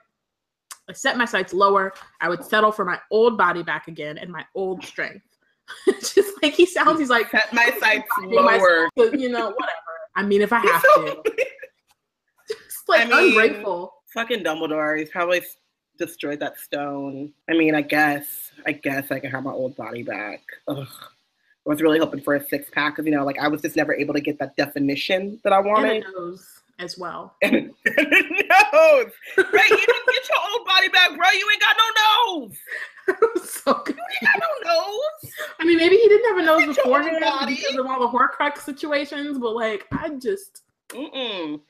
I 0.88 0.92
set 0.92 1.16
my 1.16 1.24
sights 1.24 1.52
lower. 1.52 1.92
I 2.20 2.28
would 2.28 2.44
settle 2.44 2.70
for 2.72 2.84
my 2.84 2.98
old 3.10 3.36
body 3.36 3.62
back 3.62 3.88
again 3.88 4.18
and 4.18 4.30
my 4.30 4.44
old 4.54 4.84
strength. 4.84 5.24
Just 5.86 6.40
like 6.42 6.54
he 6.54 6.64
sounds, 6.66 6.98
he's 7.00 7.10
like, 7.10 7.30
set 7.30 7.52
my 7.52 7.70
sights 7.80 8.08
lower. 8.22 8.88
but, 8.96 9.18
you 9.18 9.28
know, 9.28 9.46
whatever. 9.50 9.72
I 10.14 10.22
mean, 10.22 10.42
if 10.42 10.52
I 10.52 10.60
have 10.60 10.82
to. 10.82 11.22
It's 12.48 12.82
like 12.88 13.06
I 13.06 13.10
mean- 13.10 13.28
ungrateful. 13.30 13.92
Fucking 14.14 14.44
Dumbledore. 14.44 14.98
He's 14.98 15.10
probably 15.10 15.42
destroyed 15.98 16.40
that 16.40 16.58
stone. 16.58 17.32
I 17.50 17.52
mean, 17.54 17.74
I 17.74 17.82
guess, 17.82 18.50
I 18.64 18.72
guess 18.72 19.10
I 19.10 19.18
can 19.18 19.30
have 19.30 19.44
my 19.44 19.52
old 19.52 19.76
body 19.76 20.02
back. 20.02 20.40
Ugh. 20.68 20.86
I 21.66 21.70
was 21.70 21.82
really 21.82 21.98
hoping 21.98 22.20
for 22.20 22.36
a 22.36 22.44
six 22.48 22.70
pack 22.70 22.98
of, 22.98 23.06
you 23.06 23.12
know, 23.12 23.24
like 23.24 23.38
I 23.38 23.48
was 23.48 23.60
just 23.60 23.74
never 23.76 23.92
able 23.94 24.14
to 24.14 24.20
get 24.20 24.38
that 24.38 24.56
definition 24.56 25.40
that 25.42 25.52
I 25.52 25.58
And 25.58 25.66
wanted. 25.66 26.04
a 26.04 26.12
nose 26.12 26.60
as 26.78 26.96
well. 26.96 27.34
And 27.42 27.54
nose, 27.84 29.12
right? 29.36 29.70
You 29.70 29.76
didn't 29.76 30.06
get 30.06 30.28
your 30.28 30.38
old 30.52 30.66
body 30.66 30.88
back, 30.88 31.16
bro. 31.16 31.28
You 31.32 31.48
ain't 31.50 31.60
got 31.60 31.76
no 31.78 32.36
nose. 32.44 32.56
so 33.44 33.82
good. 33.84 33.96
You 33.96 34.02
ain't 34.22 34.40
got 34.40 34.42
no 34.64 34.74
nose. 34.74 35.32
I 35.58 35.64
mean, 35.64 35.76
maybe 35.78 35.96
he 35.96 36.08
didn't 36.08 36.28
have 36.28 36.38
a 36.38 36.46
nose 36.46 36.76
Get 36.76 36.84
your 36.84 36.96
own 36.96 37.04
beforehand 37.04 37.48
because 37.48 37.76
of 37.76 37.86
all 37.86 38.00
the 38.00 38.16
Horcrux 38.18 38.58
situations, 38.58 39.38
but 39.38 39.54
like, 39.54 39.86
I 39.92 40.10
just. 40.10 40.62
Mm-mm. 40.90 41.60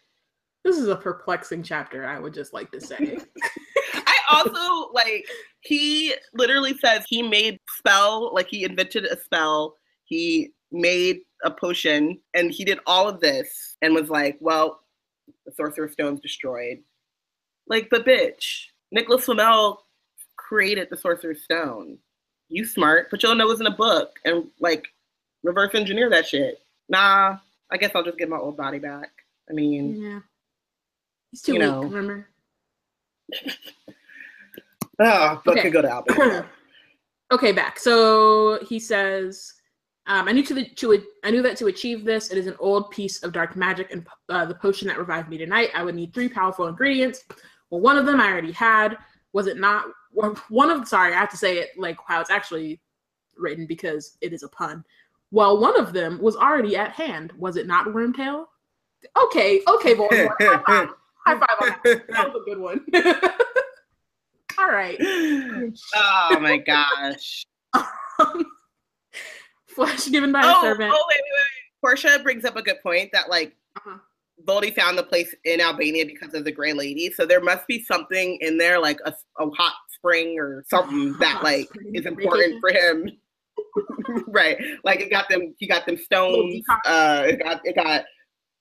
This 0.64 0.76
is 0.78 0.88
a 0.88 0.96
perplexing 0.96 1.62
chapter, 1.62 2.06
I 2.06 2.18
would 2.18 2.34
just 2.34 2.52
like 2.52 2.70
to 2.72 2.80
say. 2.80 3.18
I 3.94 4.16
also 4.30 4.90
like 4.92 5.26
he 5.60 6.12
literally 6.34 6.76
says 6.78 7.04
he 7.08 7.22
made 7.22 7.60
spell, 7.78 8.34
like 8.34 8.48
he 8.48 8.64
invented 8.64 9.04
a 9.04 9.16
spell. 9.18 9.76
He 10.06 10.52
made 10.72 11.20
a 11.44 11.50
potion, 11.50 12.18
and 12.34 12.50
he 12.50 12.64
did 12.64 12.78
all 12.86 13.08
of 13.08 13.20
this, 13.20 13.76
and 13.82 13.94
was 13.94 14.08
like, 14.08 14.38
"Well, 14.40 14.80
the 15.44 15.52
Sorcerer's 15.52 15.92
Stone's 15.92 16.20
destroyed." 16.20 16.78
Like, 17.68 17.88
but 17.90 18.06
bitch, 18.06 18.66
Nicholas 18.92 19.24
Flamel 19.24 19.84
created 20.36 20.88
the 20.90 20.96
Sorcerer's 20.96 21.42
Stone. 21.42 21.98
You 22.48 22.64
smart, 22.64 23.08
but 23.10 23.22
you 23.22 23.28
all 23.28 23.36
your 23.36 23.46
nose 23.46 23.60
in 23.60 23.66
a 23.66 23.70
book 23.76 24.18
and 24.24 24.46
like 24.60 24.86
reverse 25.42 25.74
engineer 25.74 26.08
that 26.10 26.26
shit. 26.26 26.60
Nah, 26.88 27.38
I 27.72 27.76
guess 27.76 27.90
I'll 27.94 28.04
just 28.04 28.18
get 28.18 28.28
my 28.28 28.36
old 28.36 28.56
body 28.56 28.78
back. 28.78 29.10
I 29.50 29.52
mean, 29.52 30.00
yeah. 30.00 30.20
He's 31.32 31.42
too 31.42 31.54
You 31.54 31.58
weak, 31.58 31.68
know. 31.68 31.80
remember? 31.82 32.28
oh, 35.00 35.40
but 35.44 35.52
Okay. 35.52 35.62
could 35.62 35.72
go 35.72 35.82
to 35.82 35.90
Albania. 35.90 36.46
okay, 37.32 37.50
back. 37.52 37.78
So 37.80 38.60
he 38.64 38.78
says, 38.78 39.52
Um, 40.08 40.28
I 40.28 40.32
knew 40.32 40.44
to 40.44 40.54
the 40.54 40.64
to 40.64 41.02
I 41.24 41.30
knew 41.30 41.42
that 41.42 41.56
to 41.58 41.66
achieve 41.66 42.04
this, 42.04 42.30
it 42.30 42.38
is 42.38 42.46
an 42.46 42.56
old 42.60 42.90
piece 42.90 43.22
of 43.22 43.32
dark 43.32 43.56
magic 43.56 43.90
and 43.90 44.06
uh, 44.28 44.44
the 44.44 44.54
potion 44.54 44.86
that 44.88 44.98
revived 44.98 45.28
me 45.28 45.38
tonight. 45.38 45.70
I 45.74 45.82
would 45.82 45.96
need 45.96 46.14
three 46.14 46.28
powerful 46.28 46.68
ingredients. 46.68 47.24
Well, 47.70 47.80
one 47.80 47.98
of 47.98 48.06
them 48.06 48.20
I 48.20 48.30
already 48.30 48.52
had. 48.52 48.96
Was 49.32 49.48
it 49.48 49.58
not? 49.58 49.86
One 50.48 50.70
of 50.70 50.86
sorry, 50.88 51.12
I 51.12 51.18
have 51.18 51.30
to 51.30 51.36
say 51.36 51.58
it 51.58 51.70
like 51.76 51.98
how 52.06 52.20
it's 52.20 52.30
actually 52.30 52.80
written 53.36 53.66
because 53.66 54.16
it 54.20 54.32
is 54.32 54.42
a 54.42 54.48
pun. 54.48 54.84
Well, 55.32 55.58
one 55.60 55.78
of 55.78 55.92
them 55.92 56.20
was 56.22 56.36
already 56.36 56.76
at 56.76 56.92
hand. 56.92 57.32
Was 57.36 57.56
it 57.56 57.66
not 57.66 57.88
Wormtail? 57.88 58.46
Okay, 59.24 59.60
okay, 59.66 59.94
boy. 59.94 60.08
High 60.40 60.62
five. 60.66 60.88
High 61.26 61.38
five 61.38 61.56
on 61.60 61.68
that. 61.84 62.06
That 62.08 62.32
was 62.32 62.42
a 62.42 62.44
good 62.48 62.58
one. 62.58 62.84
All 64.58 64.70
right. 64.70 64.96
Oh 65.94 66.38
my 66.40 66.56
gosh. 66.58 67.44
Flesh 69.76 70.06
given 70.10 70.32
by 70.32 70.42
oh, 70.42 70.58
a 70.58 70.62
servant. 70.62 70.92
Oh, 70.92 71.04
wait, 71.08 71.16
wait, 71.16 71.32
wait. 71.32 71.80
Portia 71.80 72.18
brings 72.22 72.44
up 72.44 72.56
a 72.56 72.62
good 72.62 72.82
point 72.82 73.10
that, 73.12 73.28
like, 73.28 73.54
uh-huh. 73.76 73.98
Voldy 74.44 74.74
found 74.74 74.98
the 74.98 75.02
place 75.02 75.34
in 75.44 75.60
Albania 75.60 76.04
because 76.04 76.34
of 76.34 76.44
the 76.44 76.52
Grey 76.52 76.72
Lady. 76.72 77.12
So 77.12 77.24
there 77.24 77.40
must 77.40 77.66
be 77.66 77.82
something 77.84 78.38
in 78.40 78.58
there, 78.58 78.80
like 78.80 78.98
a, 79.04 79.14
a 79.38 79.48
hot 79.50 79.74
spring 79.90 80.38
or 80.38 80.64
something 80.68 81.12
that, 81.20 81.44
like, 81.44 81.68
is 81.92 82.06
important 82.06 82.58
for 82.60 82.70
him. 82.70 83.10
right. 84.26 84.58
Like, 84.82 85.00
it 85.00 85.10
got 85.10 85.28
them, 85.28 85.54
he 85.58 85.68
got 85.68 85.86
them 85.86 85.96
stones. 85.96 86.64
Uh, 86.84 87.24
it 87.26 87.42
got, 87.42 87.60
it 87.64 87.76
got, 87.76 88.04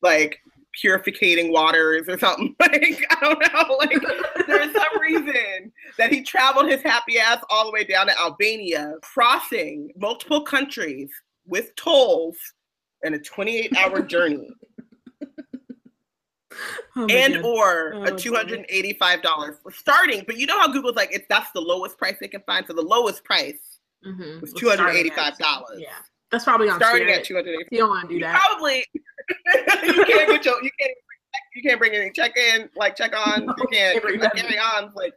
like, 0.01 0.37
purificating 0.79 1.51
waters 1.51 2.07
or 2.07 2.17
something. 2.17 2.55
Like, 2.65 3.05
I 3.09 3.17
don't 3.21 3.39
know. 3.53 3.77
Like, 3.79 4.47
there's 4.47 4.73
some 4.73 5.01
reason 5.01 5.71
that 5.97 6.11
he 6.11 6.21
traveled 6.21 6.69
his 6.69 6.81
happy 6.81 7.19
ass 7.19 7.43
all 7.49 7.65
the 7.65 7.71
way 7.71 7.83
down 7.83 8.07
to 8.07 8.19
Albania, 8.19 8.93
crossing 9.01 9.91
multiple 9.97 10.41
countries 10.41 11.09
with 11.45 11.75
tolls 11.75 12.35
in 13.03 13.13
a 13.13 13.19
28 13.19 13.77
hour 13.77 14.01
journey. 14.13 14.49
Oh 16.95 17.07
and 17.09 17.35
God. 17.35 17.45
or 17.45 17.93
oh, 17.95 18.03
a 18.03 18.11
$285 18.11 19.61
for 19.61 19.71
starting. 19.71 20.23
But 20.25 20.37
you 20.37 20.45
know 20.45 20.59
how 20.59 20.71
Google's 20.71 20.95
like, 20.95 21.13
it's 21.13 21.25
that's 21.29 21.51
the 21.51 21.61
lowest 21.61 21.97
price 21.97 22.15
they 22.19 22.29
can 22.29 22.41
find. 22.45 22.65
So 22.65 22.73
the 22.73 22.81
lowest 22.81 23.23
price 23.23 23.79
mm-hmm. 24.05 24.39
was 24.39 24.53
$285. 24.53 25.11
Yeah. 25.77 25.87
That's 26.31 26.43
probably 26.43 26.69
on 26.69 26.79
starting 26.79 27.09
at 27.09 27.23
285 27.23 27.67
You 27.71 27.77
don't 27.79 27.89
want 27.89 28.09
to 28.09 28.15
do 28.15 28.21
that. 28.21 28.41
Probably 28.41 28.85
you 29.83 30.05
can't 30.05 30.29
get 30.29 30.45
your 30.45 30.63
you 30.63 30.69
can't 30.79 30.91
you 31.55 31.63
can't 31.63 31.79
bring 31.79 31.93
any 31.93 32.11
check 32.11 32.35
in 32.37 32.69
like 32.75 32.95
check 32.95 33.13
on. 33.15 33.45
No, 33.45 33.53
you 33.57 33.67
can't 33.71 34.01
bring 34.01 34.19
like, 34.19 34.33
carry 34.33 34.57
on. 34.57 34.91
Like 34.95 35.13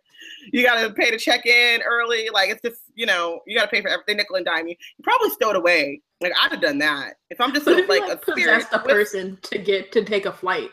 you 0.53 0.65
gotta 0.65 0.93
pay 0.93 1.11
to 1.11 1.19
check 1.19 1.47
in 1.47 1.83
early. 1.83 2.29
Like 2.33 2.51
it's 2.51 2.63
just 2.63 2.83
you 2.95 3.07
know 3.07 3.41
you 3.47 3.57
gotta 3.57 3.71
pay 3.71 3.83
for 3.83 3.89
everything 3.89 4.17
nickel 4.17 4.37
and 4.37 4.47
dime. 4.47 4.69
You, 4.69 4.77
probably 5.03 5.31
stowed 5.31 5.57
away. 5.57 6.03
Like 6.21 6.33
I'd 6.41 6.53
have 6.53 6.61
done 6.61 6.79
that 6.79 7.15
if 7.31 7.41
I'm 7.41 7.53
just 7.53 7.67
a, 7.67 7.73
like, 7.73 7.89
like 7.89 8.19
a 8.19 8.33
spirit 8.33 8.67
a 8.73 8.79
person 8.79 9.39
to 9.43 9.59
get 9.59 9.93
to 9.93 10.05
take 10.05 10.27
a 10.27 10.33
flight 10.33 10.71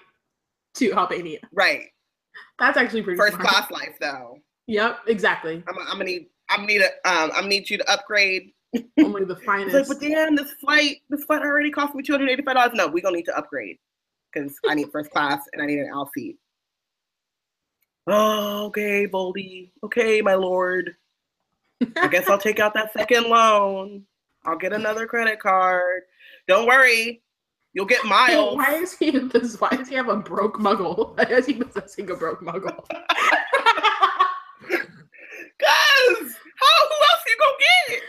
to 0.76 0.94
Albania. 0.94 1.40
Right. 1.52 1.84
That's 2.60 2.78
actually 2.78 3.02
pretty 3.02 3.18
first 3.18 3.36
smart. 3.36 3.49
class 3.49 3.72
life 3.72 3.98
though. 3.99 4.38
Yep, 4.68 4.99
exactly. 5.07 5.64
I'm, 5.68 5.76
I'm 5.80 5.98
gonna 5.98 6.06
need 6.06 6.28
I'm 6.49 6.62
gonna 6.62 6.68
need 6.68 6.82
a 6.82 6.88
um 7.10 7.32
I'm 7.32 7.41
gonna 7.41 7.48
need 7.48 7.70
you 7.70 7.78
to 7.78 7.91
upgrade 7.91 8.52
only 8.99 9.26
the 9.26 9.35
finest. 9.45 9.73
like, 9.76 9.88
but 9.88 9.99
damn, 9.99 10.35
this 10.35 10.52
flight, 10.53 10.97
this 11.10 11.23
flight 11.26 11.41
already 11.41 11.72
cost 11.72 11.95
me 11.95 12.03
two 12.03 12.14
hundred 12.14 12.30
eighty-five 12.30 12.56
dollars. 12.56 12.72
No, 12.73 12.88
we're 12.88 13.02
gonna 13.02 13.18
need 13.18 13.26
to 13.26 13.38
upgrade 13.38 13.77
because 14.34 14.56
I 14.68 14.76
need 14.76 14.91
first 14.91 15.11
class 15.11 15.41
and 15.53 15.61
I 15.61 15.65
need 15.65 15.80
an 15.80 15.91
aisle 15.93 16.10
seat. 16.15 16.38
Oh, 18.07 18.65
okay, 18.68 19.07
Voldy. 19.07 19.72
Okay, 19.84 20.22
my 20.22 20.35
lord. 20.35 20.95
I 21.97 22.07
guess 22.07 22.30
I'll 22.30 22.38
take 22.38 22.60
out 22.60 22.73
that 22.76 22.93
second 22.93 23.26
loan. 23.30 24.03
I'll 24.45 24.57
get 24.57 24.73
another 24.73 25.07
credit 25.07 25.39
card. 25.39 26.03
Don't 26.47 26.68
worry, 26.68 27.22
you'll 27.73 27.85
get 27.85 28.06
miles. 28.06 28.56
why 28.57 28.76
is 28.76 28.95
he 28.97 29.11
this? 29.11 29.60
Why 29.60 29.69
does 29.69 29.89
he 29.89 29.95
have 29.95 30.07
a 30.10 30.18
broke 30.18 30.57
muggle? 30.60 31.18
Why 31.18 31.23
is 31.26 31.45
he 31.47 31.53
possessing 31.56 32.10
a 32.11 32.15
broke 32.15 32.41
muggle? 32.41 32.85
Cause 35.57 36.35
how 36.57 36.88
who 36.88 36.97
else 37.11 37.23
you 37.27 37.35
gonna 37.39 37.57
get? 37.89 38.02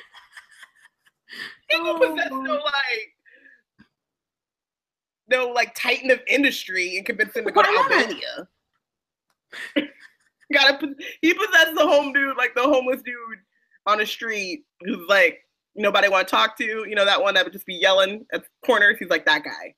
He 1.70 1.76
oh, 1.80 1.98
possess 1.98 2.30
no 2.30 2.54
like 2.54 3.16
no 5.28 5.48
like 5.48 5.74
titan 5.74 6.10
of 6.10 6.20
industry 6.28 6.96
and 6.96 7.04
convince 7.04 7.34
him 7.34 7.44
to 7.44 7.50
go 7.50 7.62
to 7.62 7.68
Albania. 7.68 8.48
Gotta 10.52 10.94
he 11.22 11.34
possesses 11.34 11.74
the 11.74 11.86
home 11.86 12.12
dude, 12.12 12.36
like 12.36 12.54
the 12.54 12.62
homeless 12.62 13.02
dude 13.02 13.16
on 13.86 13.98
the 13.98 14.06
street 14.06 14.64
who's 14.82 15.08
like 15.08 15.40
nobody 15.74 16.08
want 16.08 16.28
to 16.28 16.30
talk 16.30 16.56
to. 16.58 16.64
You 16.64 16.94
know 16.94 17.04
that 17.04 17.20
one 17.20 17.34
that 17.34 17.44
would 17.44 17.52
just 17.52 17.66
be 17.66 17.74
yelling 17.74 18.24
at 18.32 18.44
corners. 18.64 18.96
He's 18.98 19.10
like 19.10 19.26
that 19.26 19.42
guy. 19.42 19.74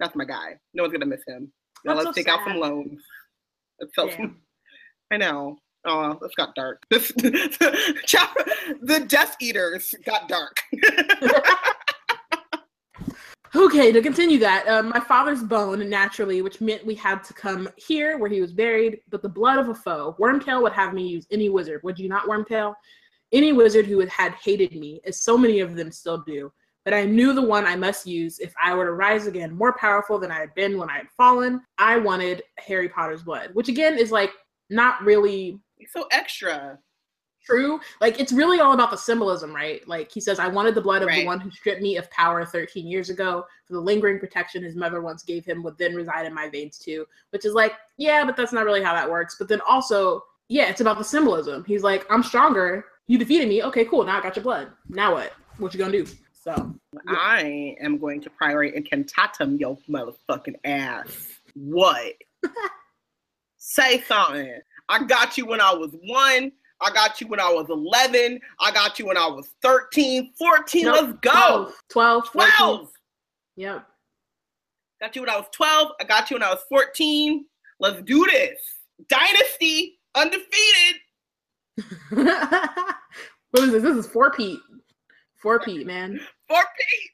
That's 0.00 0.16
my 0.16 0.24
guy. 0.24 0.58
No 0.72 0.84
one's 0.84 0.92
gonna 0.92 1.06
miss 1.06 1.22
him. 1.26 1.52
Now 1.84 1.94
let's 1.94 2.06
so 2.06 2.12
take 2.12 2.28
sad. 2.28 2.40
out 2.40 2.48
some 2.48 2.58
loans. 2.58 3.02
Some. 3.94 4.40
I 5.10 5.18
know. 5.18 5.58
Oh, 5.86 6.18
this 6.20 6.32
got 6.36 6.54
dark. 6.54 6.82
This, 6.90 7.12
the 7.12 9.04
Death 9.06 9.36
Eaters 9.40 9.94
got 10.04 10.28
dark. 10.28 10.56
okay, 13.54 13.92
to 13.92 14.02
continue 14.02 14.38
that, 14.40 14.66
um, 14.66 14.88
my 14.88 14.98
father's 14.98 15.44
bone 15.44 15.88
naturally, 15.88 16.42
which 16.42 16.60
meant 16.60 16.84
we 16.84 16.96
had 16.96 17.22
to 17.24 17.32
come 17.34 17.68
here 17.76 18.18
where 18.18 18.28
he 18.28 18.40
was 18.40 18.52
buried, 18.52 18.98
but 19.10 19.22
the 19.22 19.28
blood 19.28 19.58
of 19.58 19.68
a 19.68 19.74
foe. 19.74 20.16
Wormtail 20.18 20.60
would 20.62 20.72
have 20.72 20.92
me 20.92 21.06
use 21.06 21.26
any 21.30 21.48
wizard. 21.48 21.80
Would 21.84 22.00
you 22.00 22.08
not, 22.08 22.26
Wormtail? 22.26 22.74
Any 23.32 23.52
wizard 23.52 23.86
who 23.86 24.00
had 24.00 24.32
hated 24.34 24.72
me, 24.72 25.00
as 25.04 25.22
so 25.22 25.38
many 25.38 25.60
of 25.60 25.76
them 25.76 25.92
still 25.92 26.18
do. 26.26 26.52
But 26.84 26.94
I 26.94 27.04
knew 27.04 27.32
the 27.32 27.42
one 27.42 27.64
I 27.64 27.76
must 27.76 28.06
use 28.06 28.38
if 28.40 28.52
I 28.62 28.74
were 28.74 28.86
to 28.86 28.92
rise 28.92 29.26
again, 29.26 29.54
more 29.54 29.76
powerful 29.76 30.18
than 30.18 30.30
I 30.30 30.38
had 30.38 30.54
been 30.54 30.78
when 30.78 30.90
I 30.90 30.98
had 30.98 31.10
fallen. 31.16 31.60
I 31.78 31.96
wanted 31.96 32.42
Harry 32.58 32.88
Potter's 32.88 33.22
blood, 33.22 33.50
which 33.54 33.68
again 33.68 33.98
is 33.98 34.12
like 34.12 34.30
not 34.70 35.02
really 35.02 35.60
so 35.92 36.06
extra. 36.10 36.78
True. 37.46 37.78
Like 38.00 38.18
it's 38.18 38.32
really 38.32 38.58
all 38.58 38.72
about 38.72 38.90
the 38.90 38.96
symbolism, 38.96 39.54
right? 39.54 39.86
Like 39.86 40.10
he 40.10 40.20
says, 40.20 40.40
I 40.40 40.48
wanted 40.48 40.74
the 40.74 40.80
blood 40.80 41.02
of 41.02 41.08
right. 41.08 41.20
the 41.20 41.26
one 41.26 41.38
who 41.38 41.50
stripped 41.50 41.80
me 41.80 41.96
of 41.96 42.10
power 42.10 42.44
13 42.44 42.86
years 42.86 43.08
ago. 43.08 43.46
For 43.66 43.74
the 43.74 43.80
lingering 43.80 44.18
protection 44.18 44.64
his 44.64 44.74
mother 44.74 45.00
once 45.00 45.22
gave 45.22 45.44
him 45.44 45.62
would 45.62 45.78
then 45.78 45.94
reside 45.94 46.26
in 46.26 46.34
my 46.34 46.48
veins 46.48 46.76
too. 46.76 47.06
Which 47.30 47.44
is 47.44 47.54
like, 47.54 47.74
yeah, 47.98 48.24
but 48.24 48.36
that's 48.36 48.52
not 48.52 48.64
really 48.64 48.82
how 48.82 48.94
that 48.94 49.08
works. 49.08 49.36
But 49.38 49.46
then 49.46 49.60
also, 49.68 50.24
yeah, 50.48 50.68
it's 50.68 50.80
about 50.80 50.98
the 50.98 51.04
symbolism. 51.04 51.64
He's 51.64 51.84
like, 51.84 52.04
I'm 52.10 52.24
stronger. 52.24 52.86
You 53.06 53.16
defeated 53.16 53.48
me. 53.48 53.62
Okay, 53.62 53.84
cool. 53.84 54.04
Now 54.04 54.18
I 54.18 54.22
got 54.22 54.34
your 54.34 54.42
blood. 54.42 54.72
Now 54.88 55.14
what? 55.14 55.32
What 55.58 55.72
you 55.72 55.78
gonna 55.78 55.92
do? 55.92 56.06
So 56.32 56.74
yeah. 56.92 57.00
I 57.16 57.76
am 57.80 57.98
going 57.98 58.20
to 58.22 58.30
Priori 58.30 58.72
Incantatem 58.72 59.58
your 59.60 59.78
motherfucking 59.88 60.56
ass. 60.64 61.38
What? 61.54 62.14
Say 63.56 64.00
something. 64.02 64.60
I 64.88 65.04
got 65.04 65.36
you 65.36 65.46
when 65.46 65.60
I 65.60 65.72
was 65.72 65.90
one. 66.04 66.52
I 66.80 66.90
got 66.90 67.20
you 67.20 67.26
when 67.28 67.40
I 67.40 67.48
was 67.48 67.66
11. 67.70 68.38
I 68.60 68.70
got 68.70 68.98
you 68.98 69.06
when 69.06 69.16
I 69.16 69.26
was 69.26 69.48
13, 69.62 70.32
14. 70.38 70.84
Nope, 70.84 70.94
Let's 70.94 71.18
go. 71.20 71.72
12. 71.88 72.30
12. 72.30 72.30
12. 72.58 72.90
Yep. 73.56 73.86
Got 75.00 75.16
you 75.16 75.22
when 75.22 75.30
I 75.30 75.36
was 75.36 75.46
12. 75.52 75.88
I 76.00 76.04
got 76.04 76.30
you 76.30 76.36
when 76.36 76.42
I 76.42 76.50
was 76.50 76.62
14. 76.68 77.44
Let's 77.80 78.02
do 78.02 78.26
this. 78.26 78.58
Dynasty, 79.08 79.98
undefeated. 80.14 81.00
what 83.50 83.64
is 83.64 83.72
this? 83.72 83.82
This 83.82 83.96
is 83.96 84.06
four 84.06 84.30
Pete. 84.30 84.60
Four 85.36 85.60
Pete, 85.60 85.86
man. 85.86 86.18
Four 86.48 86.62
Pete. 86.78 87.10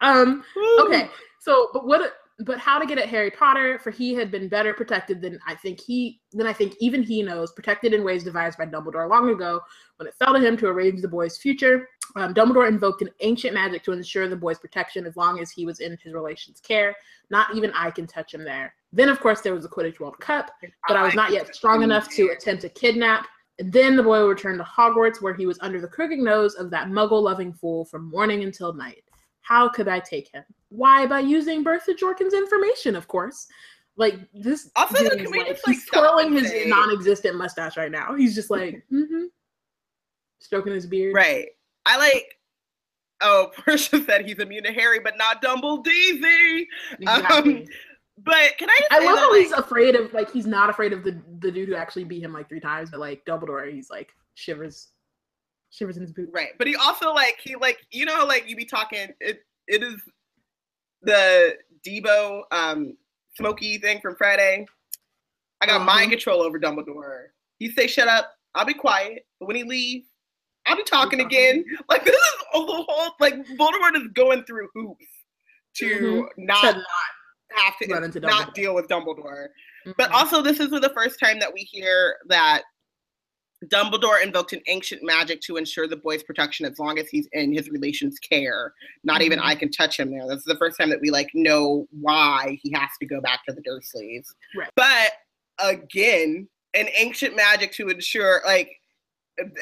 Um. 0.00 0.44
Okay. 0.80 1.08
So, 1.40 1.70
but 1.72 1.86
what? 1.86 2.12
But 2.44 2.58
how 2.58 2.78
to 2.78 2.86
get 2.86 2.98
at 2.98 3.08
Harry 3.08 3.30
Potter, 3.30 3.78
for 3.78 3.90
he 3.90 4.14
had 4.14 4.30
been 4.30 4.48
better 4.48 4.74
protected 4.74 5.20
than 5.20 5.38
I 5.46 5.54
think 5.54 5.80
he 5.80 6.20
than 6.32 6.46
I 6.46 6.52
think 6.52 6.74
even 6.80 7.02
he 7.02 7.22
knows, 7.22 7.52
protected 7.52 7.92
in 7.92 8.04
ways 8.04 8.24
devised 8.24 8.58
by 8.58 8.66
Dumbledore 8.66 9.08
long 9.08 9.30
ago 9.30 9.60
when 9.96 10.06
it 10.06 10.14
fell 10.14 10.32
to 10.34 10.40
him 10.40 10.56
to 10.58 10.68
arrange 10.68 11.02
the 11.02 11.08
boy's 11.08 11.38
future. 11.38 11.88
Um, 12.16 12.34
Dumbledore 12.34 12.68
invoked 12.68 13.02
an 13.02 13.10
ancient 13.20 13.54
magic 13.54 13.82
to 13.84 13.92
ensure 13.92 14.28
the 14.28 14.36
boy's 14.36 14.58
protection 14.58 15.06
as 15.06 15.16
long 15.16 15.40
as 15.40 15.50
he 15.50 15.64
was 15.64 15.80
in 15.80 15.96
his 16.02 16.12
relation's 16.12 16.60
care. 16.60 16.94
Not 17.30 17.54
even 17.56 17.72
I 17.74 17.90
can 17.90 18.06
touch 18.06 18.34
him 18.34 18.44
there. 18.44 18.74
Then, 18.92 19.08
of 19.08 19.20
course, 19.20 19.40
there 19.40 19.54
was 19.54 19.62
the 19.62 19.70
Quidditch 19.70 20.00
World 20.00 20.18
Cup, 20.18 20.50
but 20.88 20.96
I 20.96 21.02
was 21.02 21.14
not 21.14 21.32
yet 21.32 21.54
strong 21.54 21.82
enough 21.82 22.10
to 22.10 22.28
attempt 22.28 22.64
a 22.64 22.68
kidnap. 22.68 23.26
And 23.58 23.72
then 23.72 23.96
the 23.96 24.02
boy 24.02 24.24
returned 24.24 24.58
to 24.58 24.64
Hogwarts, 24.64 25.22
where 25.22 25.34
he 25.34 25.46
was 25.46 25.58
under 25.60 25.80
the 25.80 25.88
crooked 25.88 26.18
nose 26.18 26.54
of 26.54 26.70
that 26.70 26.88
muggle-loving 26.88 27.54
fool 27.54 27.84
from 27.84 28.10
morning 28.10 28.42
until 28.42 28.72
night. 28.72 29.04
How 29.42 29.68
could 29.68 29.88
I 29.88 30.00
take 30.00 30.30
him? 30.32 30.44
Why? 30.68 31.06
By 31.06 31.20
using 31.20 31.62
Bertha 31.62 31.92
Jorkins' 31.94 32.32
information, 32.32 32.96
of 32.96 33.08
course. 33.08 33.46
Like 33.96 34.20
this. 34.32 34.70
Also, 34.74 35.08
dude 35.10 35.20
is 35.20 35.30
like, 35.30 35.58
he's 35.66 35.84
twirling 35.86 36.32
his 36.32 36.48
say... 36.48 36.64
non-existent 36.66 37.36
mustache 37.36 37.76
right 37.76 37.90
now. 37.90 38.14
He's 38.14 38.34
just 38.34 38.50
like, 38.50 38.84
mm-hmm, 38.92 39.24
stroking 40.40 40.72
his 40.72 40.86
beard. 40.86 41.14
Right. 41.14 41.48
I 41.84 41.98
like. 41.98 42.38
Oh, 43.20 43.50
Portia 43.56 44.02
said 44.04 44.26
he's 44.26 44.38
immune 44.38 44.64
to 44.64 44.72
Harry, 44.72 44.98
but 44.98 45.18
not 45.18 45.42
Dumbledore. 45.42 46.62
Exactly. 46.98 47.62
Um, 47.62 47.64
but 48.18 48.56
can 48.58 48.70
I? 48.70 48.78
Just. 48.78 48.92
I 48.92 48.98
love 49.04 49.16
that, 49.16 49.20
how 49.20 49.32
like, 49.32 49.42
he's 49.42 49.52
afraid 49.52 49.94
of 49.94 50.12
like 50.12 50.30
he's 50.32 50.46
not 50.46 50.70
afraid 50.70 50.92
of 50.92 51.04
the 51.04 51.20
the 51.40 51.50
dude 51.50 51.68
who 51.68 51.74
actually 51.74 52.04
beat 52.04 52.22
him 52.22 52.32
like 52.32 52.48
three 52.48 52.60
times, 52.60 52.90
but 52.90 53.00
like 53.00 53.24
Dumbledore, 53.24 53.72
he's 53.72 53.90
like 53.90 54.10
shivers 54.34 54.88
shivers 55.72 55.96
in 55.96 56.02
his 56.02 56.12
boots. 56.12 56.30
Right. 56.32 56.50
But 56.58 56.66
he 56.68 56.76
also 56.76 57.12
like 57.12 57.38
he 57.42 57.56
like 57.56 57.78
you 57.90 58.04
know 58.04 58.24
like 58.26 58.48
you 58.48 58.54
be 58.54 58.64
talking 58.64 59.08
it 59.20 59.40
it 59.66 59.82
is 59.82 60.00
the 61.02 61.56
Deebo 61.86 62.42
um 62.52 62.96
smoky 63.36 63.78
thing 63.78 64.00
from 64.00 64.14
Friday. 64.16 64.66
I 65.60 65.66
got 65.66 65.76
Uh-huh. 65.76 65.84
mind 65.84 66.10
control 66.10 66.42
over 66.42 66.58
Dumbledore. 66.60 67.26
He 67.58 67.70
say 67.70 67.86
shut 67.86 68.08
up, 68.08 68.32
I'll 68.54 68.64
be 68.64 68.74
quiet. 68.74 69.26
But 69.40 69.46
when 69.46 69.56
he 69.56 69.64
leave, 69.64 70.04
I'll 70.66 70.76
be 70.76 70.84
talking 70.84 71.20
again. 71.20 71.64
Like 71.88 72.04
this 72.04 72.14
is 72.14 72.34
a 72.54 72.58
whole 72.58 73.14
like 73.20 73.34
Voldemort 73.58 73.96
is 73.96 74.08
going 74.14 74.44
through 74.44 74.68
hoops 74.74 75.06
to 75.76 75.86
Mhm. 75.86 76.28
not 76.38 76.72
To 76.74 76.78
not 76.78 78.02
have 78.02 78.12
to 78.12 78.20
not 78.20 78.54
deal 78.54 78.74
with 78.74 78.88
Dumbledore. 78.88 79.48
But 79.96 80.10
Mhm. 80.10 80.14
also, 80.14 80.42
this 80.42 80.60
isn't 80.60 80.80
the 80.80 80.92
first 80.94 81.18
time 81.18 81.38
that 81.40 81.52
we 81.52 81.60
hear 81.60 82.18
that 82.26 82.62
Dumbledore 83.68 84.22
invoked 84.22 84.52
an 84.52 84.60
ancient 84.66 85.02
magic 85.02 85.40
to 85.42 85.56
ensure 85.56 85.86
the 85.86 85.96
boy's 85.96 86.22
protection 86.22 86.66
as 86.66 86.78
long 86.78 86.98
as 86.98 87.08
he's 87.08 87.28
in 87.32 87.52
his 87.52 87.70
relation's 87.70 88.18
care. 88.18 88.74
Not 89.04 89.22
even 89.22 89.38
Mhm. 89.38 89.44
I 89.44 89.54
can 89.54 89.70
touch 89.70 89.98
him 89.98 90.10
there. 90.10 90.26
This 90.26 90.38
is 90.38 90.44
the 90.44 90.56
first 90.56 90.78
time 90.78 90.90
that 90.90 91.00
we 91.00 91.10
like 91.10 91.30
know 91.34 91.86
why 91.90 92.58
he 92.62 92.72
has 92.72 92.90
to 93.00 93.06
go 93.06 93.20
back 93.20 93.44
to 93.46 93.54
the 93.54 93.62
Dursleys. 93.62 94.26
Right. 94.56 94.70
But 94.74 95.12
again, 95.58 96.48
an 96.74 96.88
ancient 96.96 97.36
magic 97.36 97.72
to 97.72 97.88
ensure 97.88 98.42
like, 98.44 98.80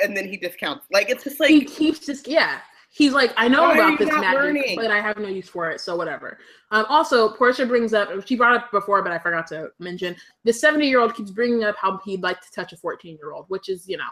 and 0.02 0.16
then 0.16 0.28
he 0.28 0.36
discounts. 0.36 0.86
Like 0.90 1.10
it's 1.10 1.24
just 1.24 1.40
like 1.40 1.50
he 1.50 1.64
keeps 1.64 2.00
just 2.06 2.26
yeah. 2.26 2.60
He's 2.92 3.12
like, 3.12 3.32
I 3.36 3.46
know 3.46 3.62
Why 3.68 3.74
about 3.74 3.98
this 4.00 4.08
magic, 4.08 4.34
learning? 4.40 4.76
but 4.76 4.90
I 4.90 5.00
have 5.00 5.16
no 5.16 5.28
use 5.28 5.48
for 5.48 5.70
it, 5.70 5.80
so 5.80 5.94
whatever. 5.94 6.38
Um, 6.72 6.86
also, 6.88 7.28
Portia 7.34 7.64
brings 7.64 7.94
up, 7.94 8.08
she 8.26 8.34
brought 8.34 8.56
up 8.56 8.70
before, 8.72 9.00
but 9.02 9.12
I 9.12 9.18
forgot 9.18 9.46
to 9.48 9.68
mention, 9.78 10.16
the 10.44 10.52
70 10.52 10.88
year 10.88 10.98
old 11.00 11.14
keeps 11.14 11.30
bringing 11.30 11.62
up 11.62 11.76
how 11.76 12.00
he'd 12.04 12.22
like 12.22 12.40
to 12.40 12.50
touch 12.52 12.72
a 12.72 12.76
14 12.76 13.16
year 13.16 13.32
old, 13.32 13.44
which 13.48 13.68
is, 13.68 13.88
you 13.88 13.96
know, 13.96 14.02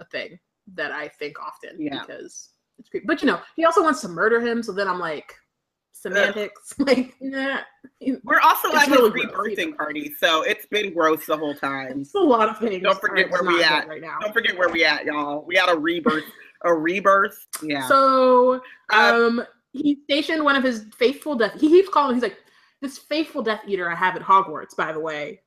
a 0.00 0.06
thing 0.06 0.38
that 0.74 0.90
I 0.90 1.08
think 1.08 1.38
often 1.38 1.80
Yeah. 1.80 2.00
because 2.00 2.50
it's 2.78 2.88
creepy. 2.88 3.06
But, 3.06 3.20
you 3.20 3.26
know, 3.26 3.40
he 3.56 3.66
also 3.66 3.82
wants 3.82 4.00
to 4.00 4.08
murder 4.08 4.40
him, 4.40 4.62
so 4.62 4.72
then 4.72 4.88
I'm 4.88 4.98
like, 5.00 5.34
semantics. 5.92 6.74
like, 6.78 7.14
nah. 7.20 7.58
We're 8.22 8.40
also 8.40 8.68
It's 8.68 8.84
at 8.84 8.88
really 8.88 9.20
his 9.20 9.30
rebirthing 9.30 9.58
either. 9.68 9.72
party, 9.76 10.14
so 10.18 10.42
it's 10.42 10.64
been 10.66 10.94
gross 10.94 11.26
the 11.26 11.36
whole 11.36 11.54
time. 11.54 12.00
It's 12.00 12.14
a 12.14 12.18
lot 12.20 12.48
of 12.48 12.58
things. 12.58 12.82
Don't 12.82 13.00
forget 13.00 13.30
where 13.30 13.42
we 13.42 13.62
at. 13.62 13.86
right 13.88 14.00
now. 14.00 14.16
Don't 14.20 14.32
forget 14.32 14.56
where 14.56 14.68
we 14.70 14.84
at, 14.84 15.04
y'all. 15.04 15.44
We 15.44 15.56
got 15.56 15.70
a 15.70 15.76
rebirth. 15.78 16.24
A 16.64 16.74
rebirth. 16.74 17.46
Yeah. 17.62 17.86
So 17.88 18.60
Uh, 18.92 19.12
um 19.14 19.44
he 19.72 19.98
stationed 20.04 20.44
one 20.44 20.56
of 20.56 20.64
his 20.64 20.86
faithful 20.96 21.36
death 21.36 21.60
he 21.60 21.68
keeps 21.68 21.88
calling 21.88 22.14
he's 22.14 22.22
like 22.22 22.38
this 22.80 22.98
faithful 22.98 23.42
death 23.42 23.62
eater 23.66 23.90
I 23.90 23.94
have 23.94 24.14
at 24.16 24.22
Hogwarts, 24.22 24.76
by 24.76 24.92
the 24.92 25.00
way. 25.00 25.40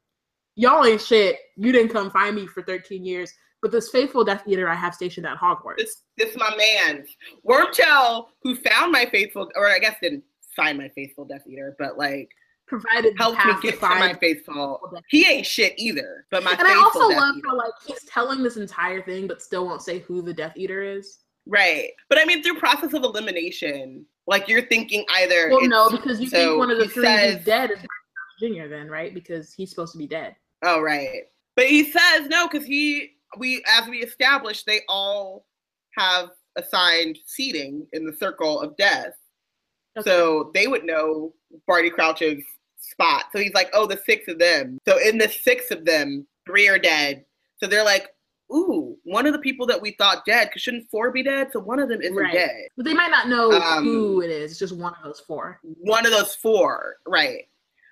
Y'all 0.56 0.86
ain't 0.86 1.02
shit. 1.02 1.38
You 1.56 1.72
didn't 1.72 1.94
come 1.94 2.12
find 2.12 2.36
me 2.36 2.46
for 2.46 2.62
13 2.62 3.06
years, 3.06 3.32
but 3.62 3.72
this 3.72 3.90
faithful 3.90 4.26
death 4.26 4.44
eater 4.46 4.68
I 4.68 4.76
have 4.76 4.94
stationed 4.94 5.26
at 5.26 5.38
Hogwarts. 5.38 5.78
this 5.78 6.04
this 6.18 6.36
my 6.36 6.54
man. 6.58 7.06
Wormtail, 7.48 8.26
who 8.44 8.56
found 8.56 8.92
my 8.92 9.06
faithful 9.06 9.50
or 9.56 9.68
I 9.68 9.80
guess 9.80 9.96
didn't 10.02 10.24
find 10.56 10.78
my 10.78 10.90
faithful 10.90 11.26
Death 11.26 11.44
Eater, 11.48 11.76
but 11.80 11.98
like 11.98 12.30
provided 12.72 13.14
helped 13.18 13.46
me 13.46 13.54
get 13.62 13.80
to 13.82 13.86
my 13.86 14.14
faithful. 14.14 14.80
He 15.10 15.28
ain't 15.28 15.46
shit 15.46 15.74
either. 15.78 16.26
But 16.32 16.44
my 16.44 16.52
and 16.54 16.62
I 16.68 16.74
also 16.76 17.10
love 17.10 17.36
Eater. 17.36 17.48
how 17.50 17.58
like 17.58 17.74
he's 17.86 18.04
telling 18.06 18.42
this 18.42 18.56
entire 18.56 19.02
thing, 19.02 19.28
but 19.28 19.42
still 19.42 19.66
won't 19.66 19.82
say 19.82 20.00
who 20.00 20.22
the 20.22 20.34
Death 20.34 20.54
Eater 20.56 20.82
is. 20.82 21.20
Right. 21.46 21.90
But 22.08 22.18
I 22.18 22.26
mean 22.26 22.42
through 22.42 22.60
process 22.60 22.94
of 22.94 23.04
elimination, 23.04 24.06
like 24.26 24.48
you're 24.48 24.66
thinking 24.68 25.04
either 25.16 25.50
Well, 25.50 25.68
no, 25.68 25.90
because 25.90 26.22
you 26.22 26.30
so 26.30 26.38
think 26.38 26.58
one 26.58 26.72
of 26.72 26.78
the 26.78 26.86
he 26.86 26.92
three 26.92 27.04
says- 27.04 27.36
who's 27.36 27.46
dead 27.46 27.72
is 27.72 27.80
Junior, 28.40 28.68
then 28.70 28.90
right? 28.90 29.14
Because 29.14 29.54
he's 29.54 29.70
supposed 29.70 29.92
to 29.92 29.98
be 29.98 30.08
dead. 30.08 30.36
Oh 30.64 30.80
right. 30.82 31.24
But 31.58 31.66
he 31.68 31.92
says 31.92 32.28
no, 32.28 32.48
because 32.48 32.66
he 32.66 33.12
we 33.38 33.64
as 33.68 33.88
we 33.90 33.98
established, 34.02 34.66
they 34.66 34.82
all 34.88 35.46
have 35.98 36.30
assigned 36.56 37.20
seating 37.26 37.86
in 37.94 38.06
the 38.06 38.14
circle 38.14 38.62
of 38.62 38.78
death. 38.78 39.14
So 40.04 40.52
they 40.54 40.68
would 40.68 40.86
know 40.86 41.34
Barty 41.68 41.90
Crouch's 41.90 42.42
spot. 42.82 43.26
So 43.32 43.40
he's 43.40 43.54
like, 43.54 43.70
oh, 43.74 43.86
the 43.88 44.02
six 44.06 44.28
of 44.28 44.40
them. 44.40 44.78
So 44.88 44.98
in 45.00 45.18
the 45.18 45.30
six 45.30 45.72
of 45.72 45.86
them, 45.86 46.28
three 46.46 46.68
are 46.68 46.80
dead. 46.80 47.24
So 47.60 47.68
they're 47.68 47.86
like, 47.86 48.10
ooh, 48.54 48.98
one 49.04 49.26
of 49.26 49.34
the 49.34 49.40
people 49.40 49.66
that 49.68 49.82
we 49.82 49.92
thought 49.92 50.26
dead, 50.26 50.50
because 50.50 50.62
shouldn't 50.62 50.90
four 50.90 51.12
be 51.12 51.24
dead? 51.24 51.50
So 51.54 51.60
one 51.60 51.80
of 51.80 51.88
them 51.90 52.02
isn't 52.02 52.16
Right. 52.16 52.34
dead. 52.34 52.68
But 52.76 52.86
they 52.86 52.94
might 52.94 53.12
not 53.12 53.30
know 53.30 53.52
Um, 53.54 53.84
who 53.86 54.22
it 54.22 54.30
is. 54.30 54.52
It's 54.52 54.60
just 54.60 54.76
one 54.76 54.94
of 54.96 55.04
those 55.04 55.22
four. 55.22 55.60
One 55.64 56.06
of 56.06 56.12
those 56.12 56.36
four, 56.36 56.98
right. 57.08 57.48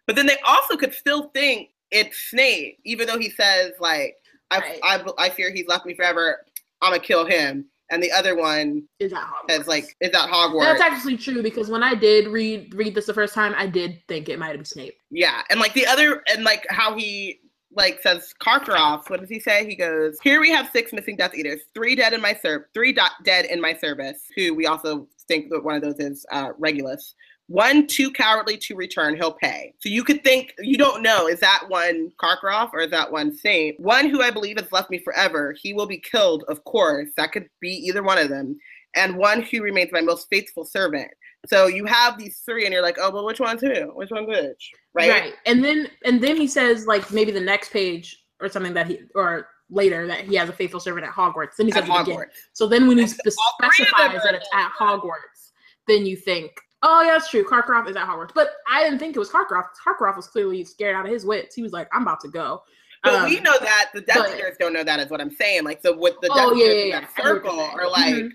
But 0.06 0.16
then 0.16 0.26
they 0.26 0.38
also 0.46 0.76
could 0.76 0.94
still 0.94 1.30
think 1.30 1.70
it's 1.92 2.18
Snape, 2.30 2.80
even 2.84 3.08
though 3.08 3.18
he 3.20 3.30
says, 3.30 3.74
like, 3.80 4.18
I, 4.52 4.60
Right. 4.60 4.80
I, 4.84 5.06
I 5.18 5.30
fear 5.30 5.52
he's 5.54 5.68
left 5.68 5.86
me 5.86 5.94
forever. 5.94 6.44
I'm 6.82 6.92
going 6.92 7.02
to 7.02 7.06
kill 7.08 7.26
him. 7.26 7.66
And 7.92 8.04
the 8.04 8.12
other 8.12 8.36
one 8.36 8.84
Is 9.00 9.14
at 9.14 9.20
Hogwarts. 9.24 9.68
like, 9.68 9.96
is 10.00 10.12
that 10.12 10.30
Hogwarts? 10.30 10.64
That's 10.64 10.82
actually 10.82 11.18
true 11.18 11.42
because 11.42 11.70
when 11.70 11.84
I 11.84 11.96
did 11.96 12.28
read 12.28 12.74
read 12.76 12.94
this 12.96 13.08
the 13.08 13.14
first 13.14 13.34
time, 13.34 13.54
I 13.58 13.66
did 13.66 14.02
think 14.08 14.30
it 14.30 14.38
might 14.38 14.48
have 14.50 14.58
been 14.58 14.66
Snape. 14.66 14.96
Yeah, 15.10 15.42
and 15.50 15.60
like 15.60 15.74
the 15.74 15.88
other, 15.88 16.22
and 16.32 16.44
like 16.44 16.66
how 16.70 16.96
he 16.96 17.40
like 17.76 18.00
says 18.02 18.34
Karkaroff. 18.42 19.10
What 19.10 19.20
does 19.20 19.30
he 19.30 19.40
say? 19.40 19.66
He 19.68 19.76
goes, 19.76 20.18
"Here 20.22 20.40
we 20.40 20.52
have 20.52 20.70
six 20.72 20.94
missing 20.94 21.16
Death 21.16 21.34
Eaters, 21.36 21.62
three 21.74 21.96
dead 21.96 22.14
in 22.14 22.22
my 22.22 22.34
serv, 22.34 22.64
three 22.74 22.94
do- 22.94 23.02
dead 23.24 23.46
in 23.46 23.60
my 23.62 23.74
service. 23.76 24.22
Who 24.36 24.54
we 24.54 24.66
also 24.68 25.08
think 25.28 25.50
that 25.50 25.64
one 25.64 25.76
of 25.76 25.82
those 25.82 26.00
is 26.00 26.26
uh, 26.32 26.50
Regulus. 26.58 27.16
One 27.50 27.88
too 27.88 28.12
cowardly 28.12 28.58
to 28.58 28.76
return. 28.76 29.16
He'll 29.16 29.34
pay. 29.34 29.74
So 29.80 29.90
you 29.90 30.04
could 30.04 30.24
think 30.24 30.54
you 30.60 30.78
don't 30.78 31.02
know 31.02 31.28
is 31.28 31.40
that 31.40 31.64
one 31.68 32.12
Karkaroff 32.22 32.70
or 32.74 32.80
is 32.82 32.92
that 32.92 33.12
one 33.12 33.36
Snape? 33.36 33.80
One 33.80 34.08
who 34.08 34.22
I 34.22 34.30
believe 34.30 34.60
has 34.60 34.72
left 34.72 34.92
me 34.92 35.00
forever. 35.00 35.56
He 35.60 35.74
will 35.74 35.88
be 35.88 35.98
killed, 35.98 36.44
of 36.48 36.64
course. 36.64 37.10
That 37.18 37.32
could 37.32 37.50
be 37.60 37.70
either 37.70 38.04
one 38.04 38.20
of 38.20 38.30
them. 38.30 38.58
And 38.96 39.18
one 39.18 39.42
who 39.42 39.64
remains 39.64 39.92
my 39.92 40.02
most 40.02 40.28
faithful 40.30 40.64
servant. 40.64 41.10
So 41.48 41.68
you 41.68 41.86
have 41.86 42.18
these 42.18 42.40
three, 42.46 42.66
and 42.66 42.74
you're 42.74 42.84
like, 42.84 42.98
oh, 43.00 43.12
well, 43.12 43.26
which 43.26 43.40
one's 43.40 43.62
who? 43.62 43.92
Which 43.96 44.12
one's 44.12 44.28
which? 44.28 44.72
Right? 44.94 45.10
Right. 45.10 45.34
And 45.46 45.64
then 45.64 45.88
and 46.06 46.22
then 46.22 46.38
he 46.38 46.48
says 46.48 46.86
like 46.86 47.12
maybe 47.12 47.32
the 47.32 47.40
next 47.40 47.72
page 47.72 48.24
or 48.40 48.50
something 48.50 48.74
that 48.74 48.88
he 48.88 49.00
or 49.16 49.48
later 49.72 50.06
that 50.08 50.22
he 50.22 50.36
has 50.36 50.50
a 50.50 50.54
faithful 50.54 50.80
servant 50.80 51.06
at 51.06 51.14
Hogwarts. 51.14 51.56
Then 51.58 51.68
he 51.68 51.72
says 51.72 51.84
again. 51.84 52.06
Hogwarts. 52.06 52.26
So 52.54 52.68
then 52.68 52.88
when 52.88 52.98
he 52.98 53.04
And 53.04 53.12
spe- 53.12 53.28
all 53.40 53.54
three 53.60 53.86
of 53.86 53.92
them 53.98 54.12
specifies 54.12 54.24
that 54.24 54.36
it's 54.36 54.50
at 54.54 54.72
Hogwarts, 54.72 55.52
then 55.88 56.06
you 56.06 56.16
think, 56.16 56.52
oh 56.84 57.02
yeah, 57.02 57.12
that's 57.14 57.30
true. 57.30 57.44
Karkaroff 57.44 57.90
is 57.90 57.96
at 57.96 58.08
Hogwarts. 58.08 58.32
But 58.34 58.50
I 58.70 58.84
didn't 58.84 59.00
think 59.00 59.16
it 59.16 59.20
was 59.20 59.30
Karkaroff. 59.30 59.68
Karkaroff 59.86 60.16
was 60.16 60.28
clearly 60.28 60.64
scared 60.64 60.96
out 60.96 61.06
of 61.06 61.12
his 61.12 61.26
wits. 61.26 61.56
He 61.56 61.62
was 61.64 61.74
like, 61.74 61.88
I'm 61.94 62.02
about 62.04 62.20
to 62.22 62.28
go. 62.30 62.64
But 63.04 63.14
Um, 63.16 63.26
we 63.30 63.40
know 63.40 63.58
that 63.60 63.90
the 63.94 64.02
Death 64.02 64.36
Eaters 64.36 64.58
don't 64.60 64.74
know 64.74 64.84
that 64.84 65.00
is 65.00 65.10
what 65.10 65.22
I'm 65.22 65.32
saying. 65.32 65.64
Like, 65.64 65.82
so 65.82 65.98
with 65.98 66.16
the 66.22 66.30
Oh, 66.32 66.50
Death 66.52 66.60
yeah, 66.60 66.66
yeah, 66.66 66.82
in 66.82 66.88
yeah. 66.90 67.00
that 67.02 67.10
I 67.18 67.24
know 67.24 67.34
what 67.34 67.44
circle 67.44 67.60
are 67.62 67.90
like, 67.90 68.16
Mhm. 68.16 68.30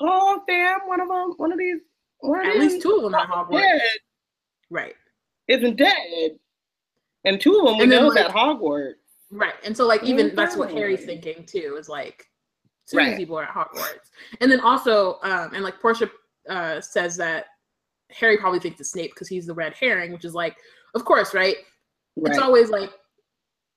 oh 0.00 0.42
damn, 0.48 0.80
one 0.88 1.00
of 1.00 1.08
them, 1.08 1.34
one 1.36 1.52
of 1.52 1.58
these, 1.58 1.78
one 2.18 2.44
At 2.46 2.58
least 2.58 2.82
two 2.82 2.96
of 2.96 3.02
them 3.02 3.14
at 3.14 3.28
Hogwarts. 3.28 3.60
dead 3.60 3.80
Right. 4.70 4.96
isn't 5.48 5.76
dead, 5.76 6.38
and 7.24 7.40
two 7.40 7.58
of 7.60 7.64
them 7.66 7.76
we 7.76 7.82
And 7.82 7.90
know 7.90 8.08
like- 8.08 8.18
is 8.18 8.24
at 8.26 8.32
Hogwarts. 8.32 8.94
Right. 9.30 9.54
And 9.64 9.76
so 9.76 9.86
like 9.86 10.02
even 10.02 10.34
that's 10.34 10.56
what 10.56 10.70
Harry's 10.72 11.04
thinking 11.04 11.46
too, 11.46 11.76
is 11.78 11.88
like 11.88 12.28
two 12.90 12.96
Right. 12.98 13.16
people 13.16 13.38
are 13.38 13.44
at 13.44 13.50
Hogwarts. 13.50 14.10
And 14.40 14.50
then 14.50 14.60
also, 14.60 15.20
um, 15.22 15.54
and 15.54 15.62
like 15.62 15.80
Portia 15.80 16.10
uh 16.48 16.80
says 16.80 17.16
that 17.18 17.46
Harry 18.14 18.36
probably 18.38 18.60
thinks 18.60 18.80
it's 18.80 18.90
Snape 18.90 19.12
because 19.14 19.28
he's 19.28 19.46
the 19.46 19.54
red 19.54 19.74
herring, 19.74 20.12
which 20.12 20.24
is 20.24 20.34
like, 20.34 20.56
of 20.94 21.04
course, 21.04 21.34
right? 21.34 21.56
Right. 22.16 22.30
It's 22.34 22.38
always 22.42 22.70
like, 22.70 22.90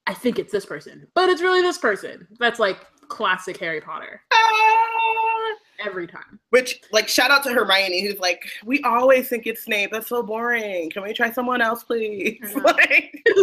I 0.07 0.13
think 0.13 0.37
it's 0.39 0.51
this 0.51 0.65
person, 0.65 1.07
but 1.15 1.29
it's 1.29 1.41
really 1.41 1.61
this 1.61 1.77
person. 1.77 2.27
That's 2.39 2.59
like 2.59 2.77
classic 3.07 3.57
Harry 3.57 3.81
Potter 3.81 4.21
Ah! 4.33 5.53
every 5.85 6.07
time. 6.07 6.39
Which, 6.51 6.79
like, 6.91 7.07
shout 7.07 7.31
out 7.31 7.43
to 7.43 7.53
Hermione, 7.53 8.01
who's 8.05 8.19
like, 8.19 8.43
we 8.65 8.81
always 8.83 9.27
think 9.29 9.47
it's 9.47 9.63
Snape. 9.63 9.91
That's 9.91 10.07
so 10.07 10.21
boring. 10.23 10.89
Can 10.89 11.03
we 11.03 11.13
try 11.13 11.31
someone 11.31 11.61
else, 11.61 11.83
please? 11.83 12.39
Like, 12.63 13.23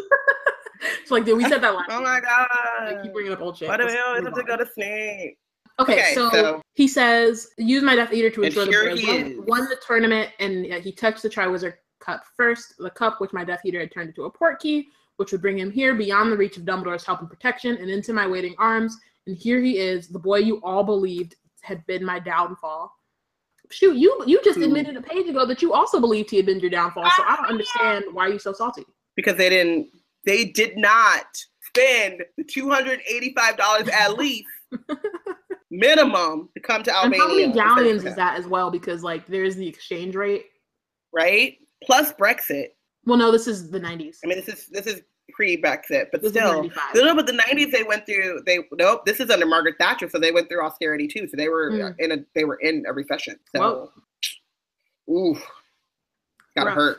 So 1.06 1.14
like, 1.14 1.26
we 1.26 1.44
said 1.44 1.60
that 1.62 1.74
last. 1.74 1.88
oh 1.90 2.00
my 2.02 2.20
god. 2.20 3.02
keep 3.02 3.12
bringing 3.12 3.32
up 3.32 3.40
old 3.40 3.56
shit. 3.56 3.68
Why 3.68 3.76
do 3.76 3.84
we 3.86 3.90
Let's 3.92 4.02
always 4.04 4.24
have 4.24 4.34
to 4.34 4.42
go 4.42 4.56
to 4.56 4.66
Snape? 4.74 5.38
Okay, 5.82 5.92
Okay, 5.94 6.14
so, 6.14 6.30
so- 6.30 6.62
he 6.74 6.88
says, 6.88 7.48
use 7.58 7.82
my 7.82 7.94
Death 7.96 8.12
Eater 8.12 8.30
to 8.30 8.42
And 8.44 8.46
ensure 8.56 8.94
the 8.94 9.00
here 9.00 9.26
he 9.26 9.36
won, 9.36 9.46
won 9.46 9.64
the 9.68 9.76
tournament, 9.86 10.30
and 10.38 10.72
uh, 10.72 10.80
he 10.80 10.92
touched 10.92 11.22
the 11.22 11.28
Triwizard 11.28 11.74
Cup 12.00 12.22
first, 12.36 12.74
the 12.78 12.90
cup 12.90 13.20
which 13.20 13.32
my 13.32 13.44
Death 13.44 13.60
Eater 13.64 13.80
had 13.80 13.92
turned 13.92 14.08
into 14.08 14.24
a 14.24 14.32
Portkey, 14.32 14.86
which 15.16 15.30
would 15.32 15.42
bring 15.42 15.58
him 15.58 15.70
here 15.70 15.94
beyond 15.94 16.32
the 16.32 16.36
reach 16.36 16.56
of 16.56 16.64
Dumbledore's 16.64 17.04
help 17.04 17.20
and 17.20 17.28
protection, 17.30 17.76
and 17.76 17.88
into 17.90 18.12
my 18.12 18.26
waiting 18.26 18.54
arms. 18.58 18.96
And 19.26 19.36
here 19.36 19.60
he 19.60 19.78
is, 19.78 20.08
the 20.08 20.18
boy 20.18 20.38
you 20.38 20.60
all 20.64 20.82
believed 20.82 21.36
had 21.60 21.86
been 21.86 22.04
my 22.04 22.18
downfall. 22.18 22.92
Shoot, 23.70 23.96
you 23.96 24.22
you 24.26 24.40
just 24.42 24.58
Hmm. 24.58 24.64
admitted 24.64 24.96
a 24.96 25.00
page 25.02 25.28
ago 25.28 25.46
that 25.46 25.62
you 25.62 25.72
also 25.72 26.00
believed 26.00 26.28
he 26.30 26.36
had 26.38 26.46
been 26.46 26.60
your 26.60 26.70
downfall, 26.70 27.08
so 27.16 27.22
I 27.26 27.36
don't 27.36 27.46
understand 27.46 28.04
why 28.12 28.26
you're 28.28 28.38
so 28.38 28.52
salty. 28.52 28.84
because 29.16 29.36
they 29.36 29.48
didn't 29.48 29.88
they 30.24 30.44
did 30.46 30.76
not 30.76 31.24
spend 31.68 32.22
the 32.36 32.44
$285 32.44 33.88
at 33.90 34.14
least 34.18 34.46
minimum 35.72 36.50
to 36.54 36.60
come 36.60 36.82
to 36.84 36.94
Albania. 36.94 37.22
And 37.24 37.30
how 37.30 37.36
many 37.36 37.52
galleons 37.52 38.04
is 38.04 38.14
that 38.14 38.38
as 38.38 38.46
well? 38.46 38.70
Because 38.70 39.02
like 39.02 39.26
there's 39.26 39.56
the 39.56 39.66
exchange 39.66 40.14
rate. 40.14 40.46
Right? 41.12 41.56
Plus 41.84 42.12
Brexit. 42.12 42.68
Well, 43.04 43.18
no, 43.18 43.32
this 43.32 43.48
is 43.48 43.70
the 43.70 43.80
90s. 43.80 44.18
I 44.24 44.28
mean 44.28 44.38
this 44.38 44.48
is 44.48 44.68
this 44.68 44.86
is 44.86 45.00
pre-Brexit, 45.32 46.06
but 46.12 46.20
This 46.20 46.30
still, 46.32 46.62
95. 46.62 46.94
no, 46.94 47.14
but 47.16 47.26
the 47.26 47.32
'90s 47.32 47.72
they 47.72 47.82
went 47.84 48.04
through. 48.06 48.42
They 48.44 48.58
nope, 48.72 49.06
this 49.06 49.18
is 49.18 49.30
under 49.30 49.46
Margaret 49.46 49.76
Thatcher, 49.80 50.08
so 50.08 50.18
they 50.18 50.30
went 50.30 50.48
through 50.48 50.62
austerity 50.62 51.08
too. 51.08 51.26
So 51.26 51.36
they 51.36 51.48
were 51.48 51.70
Mm. 51.70 51.94
in 51.98 52.12
a 52.12 52.16
they 52.34 52.44
were 52.44 52.56
in 52.56 52.84
a 52.86 52.92
recession. 52.92 53.38
Whoa. 53.54 53.90
Ooh, 55.10 55.34
gotta 56.54 56.68
Rough. 56.68 56.76
hurt. 56.76 56.98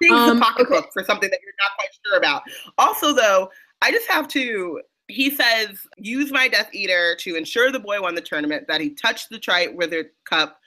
Things 0.00 0.12
Um, 0.14 0.40
pocketbook 0.40 0.78
okay. 0.78 0.88
for 0.92 1.02
something 1.04 1.30
that 1.30 1.40
you're 1.42 1.54
not 1.58 1.76
quite 1.76 1.88
sure 2.06 2.18
about. 2.18 2.42
Also, 2.78 3.12
though, 3.12 3.50
I 3.80 3.90
just 3.90 4.06
have 4.08 4.28
to. 4.28 4.80
He 5.12 5.30
says, 5.30 5.86
"Use 5.98 6.32
my 6.32 6.48
Death 6.48 6.70
Eater 6.72 7.14
to 7.20 7.36
ensure 7.36 7.70
the 7.70 7.78
boy 7.78 8.00
won 8.00 8.14
the 8.14 8.20
tournament. 8.20 8.66
That 8.68 8.80
he 8.80 8.90
touched 8.90 9.30
the 9.30 9.38
trite 9.38 9.74
withered 9.74 10.10
cup 10.28 10.58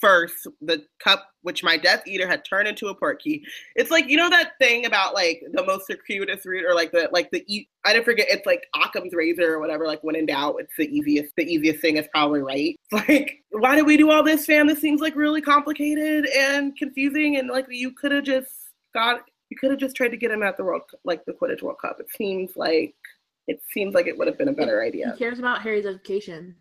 first, 0.00 0.46
the 0.62 0.82
cup 0.98 1.28
which 1.42 1.62
my 1.62 1.76
Death 1.76 2.06
Eater 2.06 2.26
had 2.26 2.44
turned 2.44 2.68
into 2.68 2.88
a 2.88 2.96
Portkey." 2.96 3.42
It's 3.76 3.90
like 3.90 4.08
you 4.08 4.16
know 4.16 4.30
that 4.30 4.52
thing 4.58 4.86
about 4.86 5.14
like 5.14 5.42
the 5.52 5.64
most 5.64 5.86
circuitous 5.86 6.46
route, 6.46 6.64
or 6.66 6.74
like 6.74 6.92
the 6.92 7.08
like 7.12 7.30
the 7.30 7.44
e- 7.46 7.68
I 7.84 7.92
don't 7.92 8.04
forget. 8.04 8.26
It's 8.30 8.46
like 8.46 8.66
Occam's 8.74 9.12
razor 9.12 9.54
or 9.54 9.60
whatever. 9.60 9.86
Like 9.86 10.02
when 10.02 10.16
in 10.16 10.26
doubt, 10.26 10.56
it's 10.58 10.76
the 10.78 10.88
easiest. 10.88 11.34
The 11.36 11.44
easiest 11.44 11.80
thing 11.80 11.96
is 11.96 12.08
probably 12.12 12.40
right. 12.40 12.78
It's 12.92 13.08
like, 13.08 13.42
why 13.50 13.74
did 13.74 13.86
we 13.86 13.96
do 13.96 14.10
all 14.10 14.22
this, 14.22 14.46
fam? 14.46 14.66
This 14.66 14.80
seems 14.80 15.00
like 15.00 15.16
really 15.16 15.42
complicated 15.42 16.26
and 16.26 16.76
confusing, 16.76 17.36
and 17.36 17.48
like 17.48 17.66
you 17.68 17.92
could 17.92 18.12
have 18.12 18.24
just 18.24 18.50
got. 18.94 19.22
You 19.50 19.56
could 19.56 19.72
have 19.72 19.80
just 19.80 19.96
tried 19.96 20.10
to 20.10 20.16
get 20.16 20.30
him 20.30 20.44
at 20.44 20.56
the 20.56 20.62
World, 20.62 20.82
like 21.02 21.24
the 21.24 21.32
Quidditch 21.32 21.60
World 21.60 21.78
Cup. 21.82 21.96
It 21.98 22.08
seems 22.16 22.52
like 22.54 22.94
it 23.50 23.60
seems 23.72 23.94
like 23.94 24.06
it 24.06 24.16
would 24.16 24.28
have 24.28 24.38
been 24.38 24.48
a 24.48 24.52
better 24.52 24.80
idea. 24.82 25.12
He 25.12 25.18
cares 25.18 25.40
about 25.40 25.60
Harry's 25.62 25.84
education. 25.84 26.54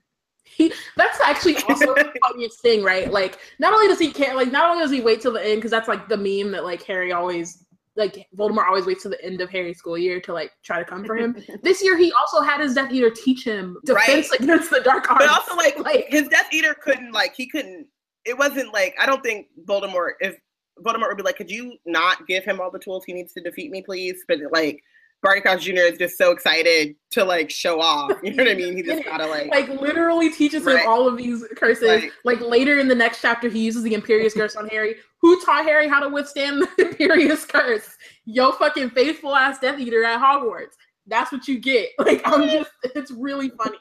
He 0.44 0.74
that's 0.98 1.20
actually 1.22 1.58
also 1.70 1.94
the 1.94 2.12
funniest 2.28 2.62
thing, 2.62 2.82
right? 2.84 3.12
Like, 3.12 3.38
not 3.60 3.74
only 3.74 3.88
does 3.88 4.00
he 4.00 4.12
care, 4.12 4.34
like, 4.36 4.52
not 4.52 4.72
only 4.72 4.84
does 4.84 4.90
he 4.92 5.00
wait 5.02 5.22
till 5.22 5.32
the 5.34 5.46
end, 5.46 5.58
because 5.58 5.70
that's 5.70 5.88
like 5.88 6.10
the 6.10 6.18
meme 6.18 6.52
that 6.54 6.64
like 6.64 6.82
Harry 6.84 7.12
always, 7.12 7.64
like 7.96 8.26
Voldemort 8.36 8.66
always 8.66 8.88
waits 8.88 9.04
till 9.04 9.12
the 9.12 9.24
end 9.24 9.40
of 9.42 9.52
Harry's 9.52 9.78
school 9.78 10.00
year 10.00 10.20
to 10.22 10.34
like 10.34 10.52
try 10.64 10.80
to 10.80 10.86
come 10.86 11.06
for 11.06 11.16
him. 11.16 11.36
this 11.62 11.84
year, 11.84 11.96
he 11.96 12.12
also 12.14 12.42
had 12.42 12.60
his 12.60 12.74
Death 12.74 12.92
Eater 12.92 13.12
teach 13.12 13.44
him 13.44 13.78
defense 13.86 14.32
Right. 14.32 14.40
against 14.40 14.72
the 14.72 14.80
dark 14.80 15.12
arts. 15.12 15.24
But 15.24 15.30
also, 15.30 15.56
like, 15.56 15.78
like 15.90 16.08
his 16.10 16.28
Death 16.30 16.48
Eater 16.52 16.74
couldn't, 16.74 17.12
like, 17.12 17.36
he 17.36 17.48
couldn't. 17.48 17.86
It 18.26 18.36
wasn't 18.36 18.74
like 18.74 18.96
I 19.00 19.06
don't 19.06 19.22
think 19.22 19.48
Voldemort. 19.66 20.14
If 20.20 20.36
Voldemort 20.84 21.10
would 21.10 21.18
be 21.18 21.24
like, 21.24 21.38
could 21.38 21.52
you 21.52 21.78
not 21.86 22.26
give 22.26 22.44
him 22.44 22.60
all 22.60 22.72
the 22.72 22.80
tools 22.80 23.04
he 23.06 23.14
needs 23.14 23.34
to 23.34 23.42
defeat 23.42 23.70
me, 23.70 23.84
please? 23.84 24.24
But 24.28 24.40
like, 24.52 24.82
Barty 25.22 25.42
Crouch 25.42 25.64
Jr. 25.64 25.74
is 25.82 25.98
just 25.98 26.18
so 26.18 26.32
excited 26.32 26.96
to 27.12 27.26
like 27.26 27.50
show 27.50 27.82
off. 27.82 28.12
You 28.24 28.34
know 28.34 28.44
what 28.44 28.52
I 28.52 28.56
mean? 28.56 28.76
He 28.78 28.84
just 28.84 29.04
gotta 29.06 29.26
like, 29.28 29.48
like 29.50 29.68
literally 29.82 30.30
teaches 30.32 30.64
Right. 30.64 30.82
him 30.82 30.88
all 30.88 31.08
of 31.08 31.18
these 31.18 31.44
curses. 31.58 31.90
Right. 32.04 32.12
Like 32.24 32.40
later 32.42 32.80
in 32.80 32.88
the 32.88 32.96
next 32.96 33.22
chapter, 33.22 33.50
he 33.50 33.60
uses 33.60 33.84
the 33.84 33.94
Imperius 33.94 34.34
Curse 34.34 34.56
on 34.56 34.68
Harry. 34.70 34.96
Who 35.22 35.42
taught 35.44 35.66
Harry 35.66 35.88
how 35.90 36.00
to 36.00 36.08
withstand 36.10 36.62
the 36.62 36.68
Imperius 36.86 37.48
Curse? 37.48 37.98
Yo, 38.26 38.52
fucking 38.54 38.92
faithful 38.92 39.36
ass 39.36 39.60
Death 39.60 39.80
Eater 39.80 40.04
at 40.06 40.20
Hogwarts. 40.22 40.76
That's 41.08 41.32
what 41.32 41.48
you 41.48 41.60
get. 41.60 41.90
Like 42.00 42.22
I'm 42.26 42.48
just, 42.50 42.70
it's 42.96 43.12
really 43.12 43.50
funny. 43.50 43.78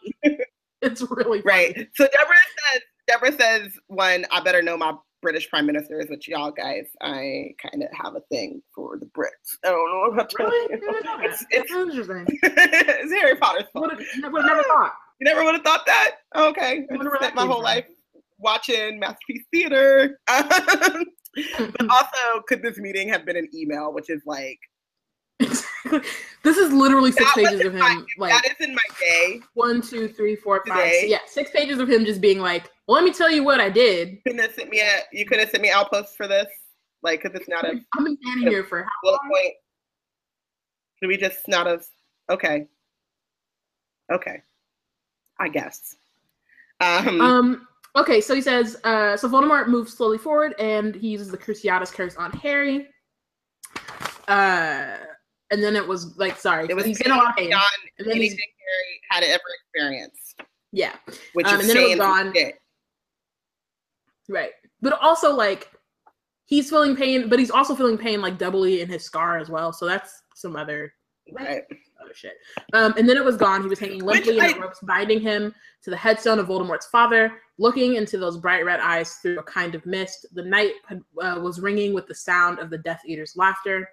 It's 0.82 1.02
really 1.02 1.42
funny. 1.42 1.42
right. 1.44 1.88
So 1.94 2.04
Deborah 2.06 2.36
says, 2.72 2.80
Deborah 3.06 3.32
says, 3.38 3.72
one, 3.86 4.26
I 4.30 4.40
better 4.40 4.62
know 4.62 4.76
my 4.76 4.94
British 5.20 5.48
Prime 5.48 5.66
Ministers, 5.66 6.06
which 6.08 6.28
y'all 6.28 6.50
guys, 6.50 6.86
I 7.02 7.54
kind 7.62 7.82
of 7.82 7.88
have 7.92 8.14
a 8.14 8.20
thing 8.30 8.62
for 8.74 8.98
the 8.98 9.06
Brits. 9.06 9.56
I 9.64 9.68
don't 9.68 9.90
know 9.90 10.12
about 10.12 10.32
Really? 10.38 10.56
you. 10.56 10.64
I 10.64 10.80
didn't 10.80 11.04
know 11.04 11.16
that. 11.16 11.24
It's, 11.24 11.44
it's, 11.50 11.72
interesting. 11.72 12.26
it's 12.42 13.12
Harry 13.12 13.36
Potter's 13.36 13.64
fault. 13.72 13.90
Would 13.90 13.98
have 13.98 14.22
never 14.44 14.62
thought. 14.62 14.92
You 15.20 15.24
never 15.24 15.44
would 15.44 15.54
have 15.54 15.64
thought 15.64 15.86
that? 15.86 16.16
Okay. 16.36 16.86
I 16.90 17.16
spent 17.16 17.34
my 17.34 17.46
whole 17.46 17.62
life 17.62 17.86
watching 18.38 18.98
Masterpiece 18.98 19.44
Theater. 19.52 20.20
Um, 21.58 21.72
but 21.78 21.88
also, 21.90 22.42
could 22.48 22.62
this 22.62 22.78
meeting 22.78 23.08
have 23.10 23.24
been 23.24 23.36
an 23.36 23.48
email, 23.54 23.92
which 23.92 24.10
is 24.10 24.22
like, 24.26 24.58
this 26.42 26.56
is 26.56 26.72
literally 26.72 27.12
six 27.12 27.24
That 27.34 27.44
pages 27.46 27.64
of 27.66 27.74
my- 27.74 27.90
him. 27.92 28.06
Like 28.18 28.32
that 28.32 28.44
is 28.58 28.66
in 28.66 28.74
my 28.74 28.80
day. 29.00 29.40
one, 29.54 29.80
two, 29.82 30.08
three, 30.08 30.36
four, 30.36 30.62
five. 30.66 30.76
Today. 30.84 31.04
Yeah, 31.08 31.18
six 31.26 31.50
pages 31.50 31.78
of 31.78 31.88
him 31.88 32.04
just 32.04 32.20
being 32.20 32.40
like, 32.40 32.70
well, 32.86 32.96
"Let 32.96 33.04
me 33.04 33.12
tell 33.12 33.30
you 33.30 33.44
what 33.44 33.60
I 33.60 33.68
did." 33.70 34.22
Couldn't 34.24 34.40
have 34.40 34.54
sent 34.54 34.70
me 34.70 34.80
a, 34.80 34.90
you 35.12 35.24
could 35.26 35.38
have 35.38 35.50
sent 35.50 35.62
me 35.62 35.70
outposts 35.70 36.16
for 36.16 36.26
this. 36.26 36.46
Like, 37.02 37.22
because 37.22 37.38
it's 37.38 37.48
not 37.48 37.64
have 37.64 37.76
I've 37.96 38.04
been 38.04 38.18
standing 38.22 38.48
here 38.48 38.64
for 38.64 38.82
how 38.82 38.88
long? 39.10 39.18
point? 39.30 39.54
Could 41.00 41.08
we 41.08 41.16
just 41.16 41.46
not 41.46 41.66
have? 41.66 41.84
Okay. 42.28 42.66
Okay. 44.12 44.42
I 45.38 45.48
guess. 45.48 45.94
Um, 46.80 47.20
Um. 47.20 47.68
Okay, 47.96 48.20
so 48.20 48.34
he 48.34 48.40
says, 48.40 48.76
uh, 48.84 49.16
so 49.16 49.28
Voldemort 49.28 49.66
moves 49.68 49.92
slowly 49.92 50.18
forward 50.18 50.54
and 50.60 50.94
he 50.94 51.08
uses 51.08 51.30
the 51.30 51.38
Cruciatus 51.38 51.92
curse 51.92 52.14
on 52.16 52.30
Harry. 52.32 52.86
Uh, 54.28 54.96
and 55.50 55.62
then 55.62 55.76
it 55.76 55.86
was 55.86 56.16
like, 56.18 56.36
sorry, 56.38 56.66
it 56.68 56.74
was 56.74 56.84
he's 56.84 57.00
in 57.00 57.10
a 57.10 57.16
lot 57.16 57.30
of 57.30 57.36
pain. 57.36 57.52
And 57.52 58.06
then 58.06 58.16
anything 58.16 58.38
Harry 58.38 59.00
had 59.10 59.24
ever 59.24 59.42
experienced, 59.62 60.40
yeah, 60.72 60.96
which 61.32 61.46
Um, 61.46 61.54
is 61.54 61.60
and 61.60 61.70
then 61.70 61.76
it 61.84 61.88
was 61.88 61.96
gone. 61.98 62.34
right. 64.28 64.50
But 64.80 64.92
also, 65.00 65.32
like, 65.34 65.70
he's 66.44 66.70
feeling 66.70 66.94
pain, 66.96 67.28
but 67.28 67.38
he's 67.38 67.50
also 67.50 67.74
feeling 67.74 67.98
pain 67.98 68.20
like 68.20 68.38
doubly 68.38 68.80
in 68.80 68.88
his 68.88 69.04
scar 69.04 69.38
as 69.38 69.48
well. 69.48 69.72
So 69.72 69.86
that's 69.86 70.22
some 70.34 70.56
other 70.56 70.94
Right. 71.32 71.62
other 72.02 72.14
shit. 72.14 72.38
Um, 72.72 72.94
and 72.96 73.06
then 73.08 73.16
it 73.18 73.24
was 73.24 73.36
gone. 73.36 73.62
He 73.62 73.68
was 73.68 73.78
hanging 73.78 74.02
limply 74.02 74.38
in 74.38 74.60
ropes, 74.60 74.78
binding 74.80 75.20
him 75.20 75.54
to 75.82 75.90
the 75.90 75.96
headstone 75.96 76.38
of 76.38 76.46
Voldemort's 76.46 76.86
father, 76.86 77.40
looking 77.58 77.96
into 77.96 78.16
those 78.16 78.38
bright 78.38 78.64
red 78.64 78.80
eyes 78.80 79.14
through 79.16 79.38
a 79.38 79.42
kind 79.42 79.74
of 79.74 79.84
mist. 79.84 80.24
The 80.32 80.44
night 80.44 80.72
had, 80.86 81.02
uh, 81.20 81.38
was 81.42 81.60
ringing 81.60 81.92
with 81.92 82.06
the 82.06 82.14
sound 82.14 82.60
of 82.60 82.70
the 82.70 82.78
Death 82.78 83.02
Eater's 83.04 83.36
laughter. 83.36 83.86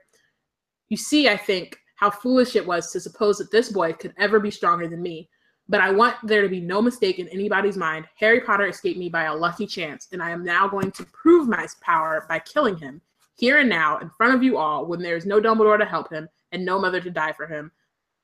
You 0.90 0.98
see, 0.98 1.30
I 1.30 1.38
think, 1.38 1.78
how 1.96 2.10
foolish 2.10 2.56
it 2.56 2.66
was 2.66 2.92
to 2.92 3.00
suppose 3.00 3.38
that 3.38 3.52
this 3.52 3.72
boy 3.72 3.94
could 3.94 4.14
ever 4.18 4.40
be 4.40 4.52
stronger 4.52 4.88
than 4.88 5.02
me. 5.02 5.30
But 5.68 5.82
I 5.82 5.92
want 5.92 6.16
there 6.24 6.44
to 6.44 6.50
be 6.50 6.60
no 6.60 6.82
mistake 6.82 7.18
in 7.18 7.28
anybody's 7.30 7.78
mind. 7.78 8.06
Harry 8.18 8.42
Potter 8.42 8.68
escaped 8.68 9.00
me 9.00 9.10
by 9.10 9.24
a 9.24 9.36
lucky 9.36 9.66
chance, 9.66 10.08
and 10.12 10.22
I 10.22 10.30
am 10.30 10.44
now 10.44 10.68
going 10.68 10.92
to 10.92 11.06
prove 11.06 11.48
my 11.48 11.66
power 11.82 12.26
by 12.30 12.40
killing 12.40 12.78
him, 12.78 13.02
here 13.36 13.60
and 13.60 13.70
now, 13.70 13.98
in 13.98 14.10
front 14.10 14.36
of 14.36 14.44
you 14.44 14.58
all, 14.58 14.86
when 14.86 15.02
there 15.02 15.18
is 15.18 15.26
no 15.26 15.42
Dumbledore 15.42 15.80
to 15.80 15.86
help 15.86 16.12
him 16.12 16.30
and 16.52 16.64
no 16.64 16.80
mother 16.80 17.02
to 17.02 17.10
die 17.10 17.34
for 17.34 17.48
him. 17.48 17.72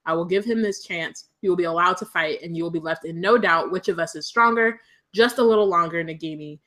I 0.06 0.14
will 0.14 0.26
give 0.26 0.46
him 0.46 0.62
this 0.62 0.84
chance. 0.84 1.30
He 1.42 1.50
will 1.50 1.56
be 1.56 1.66
allowed 1.66 1.98
to 1.98 2.06
fight, 2.06 2.42
and 2.44 2.56
you 2.56 2.64
will 2.64 2.72
be 2.72 2.80
left 2.80 3.06
in 3.06 3.20
no 3.20 3.38
doubt 3.38 3.72
which 3.72 3.88
of 3.88 4.00
us 4.00 4.16
is 4.16 4.26
stronger. 4.26 4.80
Just 5.14 5.38
a 5.38 5.44
little 5.44 5.68
longer, 5.68 6.04
Nagini, 6.04 6.60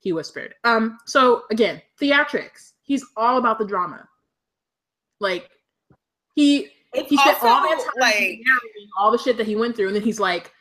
he 0.00 0.12
whispered. 0.12 0.54
Um, 0.64 0.98
so 1.06 1.42
again, 1.50 1.80
theatrics. 2.00 2.72
He's 2.82 3.04
all 3.16 3.38
about 3.38 3.58
the 3.58 3.66
drama. 3.66 4.08
Like 5.20 5.50
he 6.34 6.68
It's 6.92 7.10
he 7.10 7.16
spent 7.16 7.42
all 7.42 7.62
that 7.62 7.78
time 7.78 7.92
like 8.00 8.40
all 8.98 9.10
the 9.10 9.18
shit 9.18 9.36
that 9.36 9.46
he 9.46 9.56
went 9.56 9.76
through, 9.76 9.88
and 9.88 9.96
then 9.96 10.02
he's 10.02 10.20
like, 10.20 10.52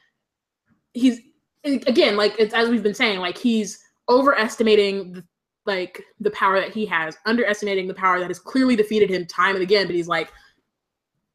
he's 0.93 1.19
again 1.63 2.15
like 2.15 2.35
it's 2.37 2.53
as 2.53 2.69
we've 2.69 2.83
been 2.83 2.93
saying, 2.93 3.19
like 3.19 3.37
he's 3.37 3.79
overestimating 4.09 5.13
the, 5.13 5.23
like 5.65 6.03
the 6.19 6.31
power 6.31 6.59
that 6.59 6.71
he 6.71 6.85
has, 6.85 7.17
underestimating 7.25 7.87
the 7.87 7.93
power 7.93 8.19
that 8.19 8.29
has 8.29 8.39
clearly 8.39 8.75
defeated 8.75 9.09
him 9.09 9.25
time 9.25 9.55
and 9.55 9.63
again. 9.63 9.87
But 9.87 9.95
he's 9.95 10.07
like, 10.07 10.31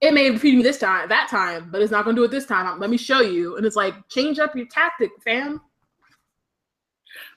it 0.00 0.14
may 0.14 0.24
have 0.24 0.34
defeated 0.34 0.58
me 0.58 0.62
this 0.62 0.78
time, 0.78 1.08
that 1.08 1.28
time, 1.28 1.68
but 1.70 1.82
it's 1.82 1.90
not 1.90 2.04
going 2.04 2.14
to 2.14 2.20
do 2.20 2.24
it 2.24 2.30
this 2.30 2.46
time. 2.46 2.78
Let 2.78 2.90
me 2.90 2.96
show 2.96 3.20
you. 3.20 3.56
And 3.56 3.66
it's 3.66 3.76
like, 3.76 3.94
change 4.08 4.38
up 4.38 4.54
your 4.54 4.66
tactic, 4.66 5.10
fam. 5.24 5.60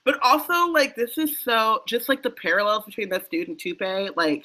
But 0.04 0.18
also, 0.22 0.70
like, 0.70 0.94
this 0.94 1.18
is 1.18 1.40
so 1.40 1.82
just 1.88 2.08
like 2.08 2.22
the 2.22 2.30
parallels 2.30 2.84
between 2.84 3.08
this 3.08 3.24
dude 3.30 3.48
and 3.48 3.58
Tupe. 3.58 4.16
Like, 4.16 4.44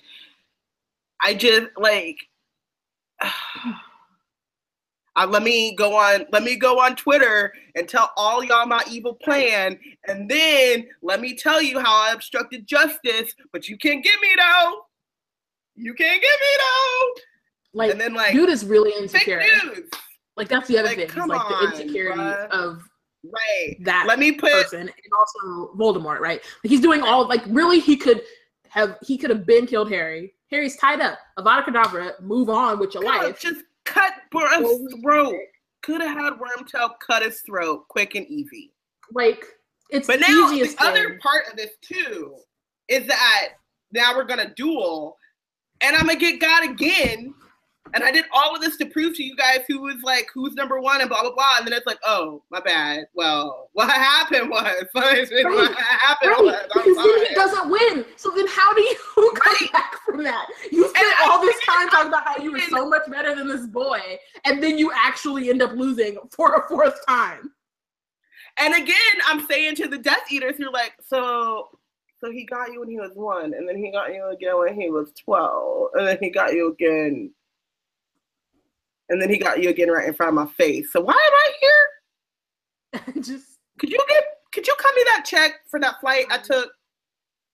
I 1.22 1.34
just 1.34 1.68
like. 1.78 2.18
Uh, 5.16 5.28
let 5.28 5.44
me 5.44 5.76
go 5.76 5.96
on. 5.96 6.26
Let 6.32 6.44
me 6.44 6.56
go 6.56 6.80
on 6.80 6.96
Twitter 6.96 7.52
and 7.76 7.90
tell 7.90 8.12
all 8.16 8.42
y'all 8.42 8.66
my 8.66 8.82
evil 8.90 9.16
plan, 9.16 9.78
and 10.08 10.30
then 10.30 10.88
let 11.02 11.20
me 11.20 11.36
tell 11.36 11.62
you 11.62 11.78
how 11.80 11.94
I 11.94 12.14
obstructed 12.14 12.66
justice. 12.66 13.34
But 13.52 13.68
you 13.68 13.78
can't 13.78 14.02
get 14.02 14.22
me 14.22 14.30
though. 14.38 14.82
You 15.76 15.94
can't 15.94 16.22
get 16.22 16.40
me 16.40 16.48
though. 16.58 17.22
Like, 17.74 17.92
and 17.92 18.00
then 18.00 18.14
like 18.14 18.34
dude 18.34 18.50
is 18.50 18.64
really 18.66 18.92
insecure. 18.98 19.42
Like 20.38 20.48
that's 20.48 20.70
the 20.70 20.78
other 20.78 20.88
Like, 20.88 20.98
thing. 20.98 21.08
Come 21.10 21.28
like 21.28 21.42
on, 21.42 21.66
the 21.66 21.72
insecurity 21.72 22.20
bruh. 22.20 22.50
of 22.52 22.82
right? 23.26 23.76
that 23.82 24.06
Let 24.08 24.20
me 24.20 24.32
put 24.32 24.52
person 24.52 24.82
and 24.82 24.92
also 25.18 25.74
Voldemort, 25.76 26.20
right? 26.20 26.40
Like 26.64 26.70
he's 26.70 26.82
doing 26.82 27.02
all 27.02 27.28
like 27.28 27.42
really 27.48 27.80
he 27.80 27.98
could 27.98 28.22
have 28.70 28.98
he 29.02 29.18
could 29.18 29.32
have 29.32 29.46
been 29.46 29.68
killed 29.68 29.92
Harry. 29.92 30.34
Harry's 30.52 30.76
tied 30.78 31.02
up. 31.02 31.20
Avada 31.38 31.64
Kedavra, 31.64 32.20
move 32.22 32.50
on 32.50 32.80
with 32.80 32.94
your 32.94 33.04
God, 33.04 33.24
life. 33.24 33.40
just 33.40 33.62
cut 33.86 34.14
Worm's 34.34 34.94
throat. 35.02 35.36
Could 35.82 36.02
have 36.02 36.18
had 36.18 36.34
Wormtail 36.34 36.92
cut 37.06 37.24
his 37.24 37.42
throat 37.42 37.88
quick 37.88 38.16
and 38.16 38.28
easy. 38.28 38.74
Like 39.14 39.44
it's 39.90 40.08
But 40.08 40.20
the 40.20 40.28
now 40.28 40.52
easiest 40.52 40.78
the 40.78 40.86
other 40.86 41.20
part 41.22 41.48
of 41.50 41.56
this 41.56 41.72
too 41.82 42.36
is 42.88 43.06
that 43.08 43.50
now 43.92 44.16
we're 44.16 44.26
gonna 44.26 44.54
duel, 44.56 45.18
and 45.82 45.96
I'm 45.96 46.08
gonna 46.08 46.20
get 46.20 46.40
God 46.40 46.70
again 46.70 47.34
And 47.94 48.04
I 48.04 48.12
did 48.12 48.26
all 48.34 48.56
of 48.56 48.62
this 48.62 48.78
to 48.78 48.86
prove 48.86 49.16
to 49.18 49.24
you 49.24 49.36
guys 49.36 49.62
who 49.68 49.82
was 49.82 49.96
like 50.04 50.28
who's 50.34 50.54
number 50.54 50.80
one 50.80 51.02
and 51.02 51.10
blah 51.10 51.22
blah 51.22 51.34
blah. 51.34 51.56
And 51.58 51.66
then 51.68 51.74
it's 51.74 51.88
like, 51.88 52.00
oh, 52.06 52.44
my 52.52 52.60
bad. 52.60 53.06
Well, 53.14 53.70
what 53.74 53.90
happened 53.90 54.50
was 54.50 54.86
what 54.94 55.06
happened 55.16 56.32
right. 56.32 56.42
was 56.42 56.56
because 56.74 56.96
then 56.96 57.26
he 57.28 57.36
doesn't 57.36 57.70
win. 57.70 58.06
So 58.16 58.32
then 58.36 58.48
how 58.48 58.74
do 58.74 58.82
you 58.82 58.96
come 59.16 59.30
Right. 59.46 59.72
back 59.72 59.96
from 60.06 60.24
that? 60.24 60.48
You 60.72 60.88
spent 60.90 60.98
And 61.06 61.14
I 61.20 61.28
all 61.32 61.42
this 61.42 61.56
figured 61.56 61.76
time 61.78 61.90
talking 61.90 62.08
about 62.10 62.28
how 62.28 62.44
you 62.44 62.52
were 62.52 62.60
so 62.70 62.88
much 62.88 63.10
better 63.10 63.36
than 63.36 63.48
this 63.48 63.66
boy, 63.68 64.00
and 64.46 64.62
then 64.62 64.78
you 64.78 64.92
actually 64.96 65.50
end 65.50 65.62
up 65.62 65.72
losing 65.74 66.18
for 66.32 66.56
a 66.56 66.68
fourth 66.68 67.00
time. 67.08 67.52
And 68.58 68.74
again, 68.74 68.96
I'm 69.28 69.46
saying 69.48 69.76
to 69.76 69.88
the 69.88 69.98
Death 69.98 70.30
Eaters, 70.32 70.60
you're 70.60 70.72
like, 70.72 70.94
so 71.06 71.70
so 72.22 72.30
he 72.32 72.44
got 72.46 72.72
you 72.74 72.82
when 72.82 72.90
he 72.90 72.98
was 72.98 73.12
one, 73.16 73.54
and 73.54 73.68
then 73.68 73.78
he 73.78 73.92
got 73.92 74.14
you 74.14 74.28
again 74.28 74.58
when 74.58 74.80
he 74.80 74.90
was 74.90 75.12
twelve, 75.24 75.90
and 75.94 76.06
then 76.06 76.18
he 76.22 76.30
got 76.30 76.54
you 76.54 76.72
again, 76.74 77.32
and 79.10 79.22
then 79.22 79.30
he 79.30 79.38
got 79.38 79.62
you 79.62 79.70
again 79.70 79.90
right 79.90 80.08
in 80.08 80.14
front 80.14 80.30
of 80.30 80.36
my 80.36 80.52
face. 80.54 80.92
So 80.92 81.02
why 81.02 81.14
am 81.14 81.18
I 81.34 81.52
here? 81.62 83.14
Just 83.22 83.58
Could 83.80 83.90
you 83.90 84.04
get 84.08 84.24
could 84.52 84.66
you 84.66 84.74
cut 84.80 84.96
me 84.96 85.04
that 85.06 85.26
check 85.26 85.60
for 85.70 85.80
that 85.80 86.00
flight 86.02 86.26
I 86.32 86.38
took 86.38 86.72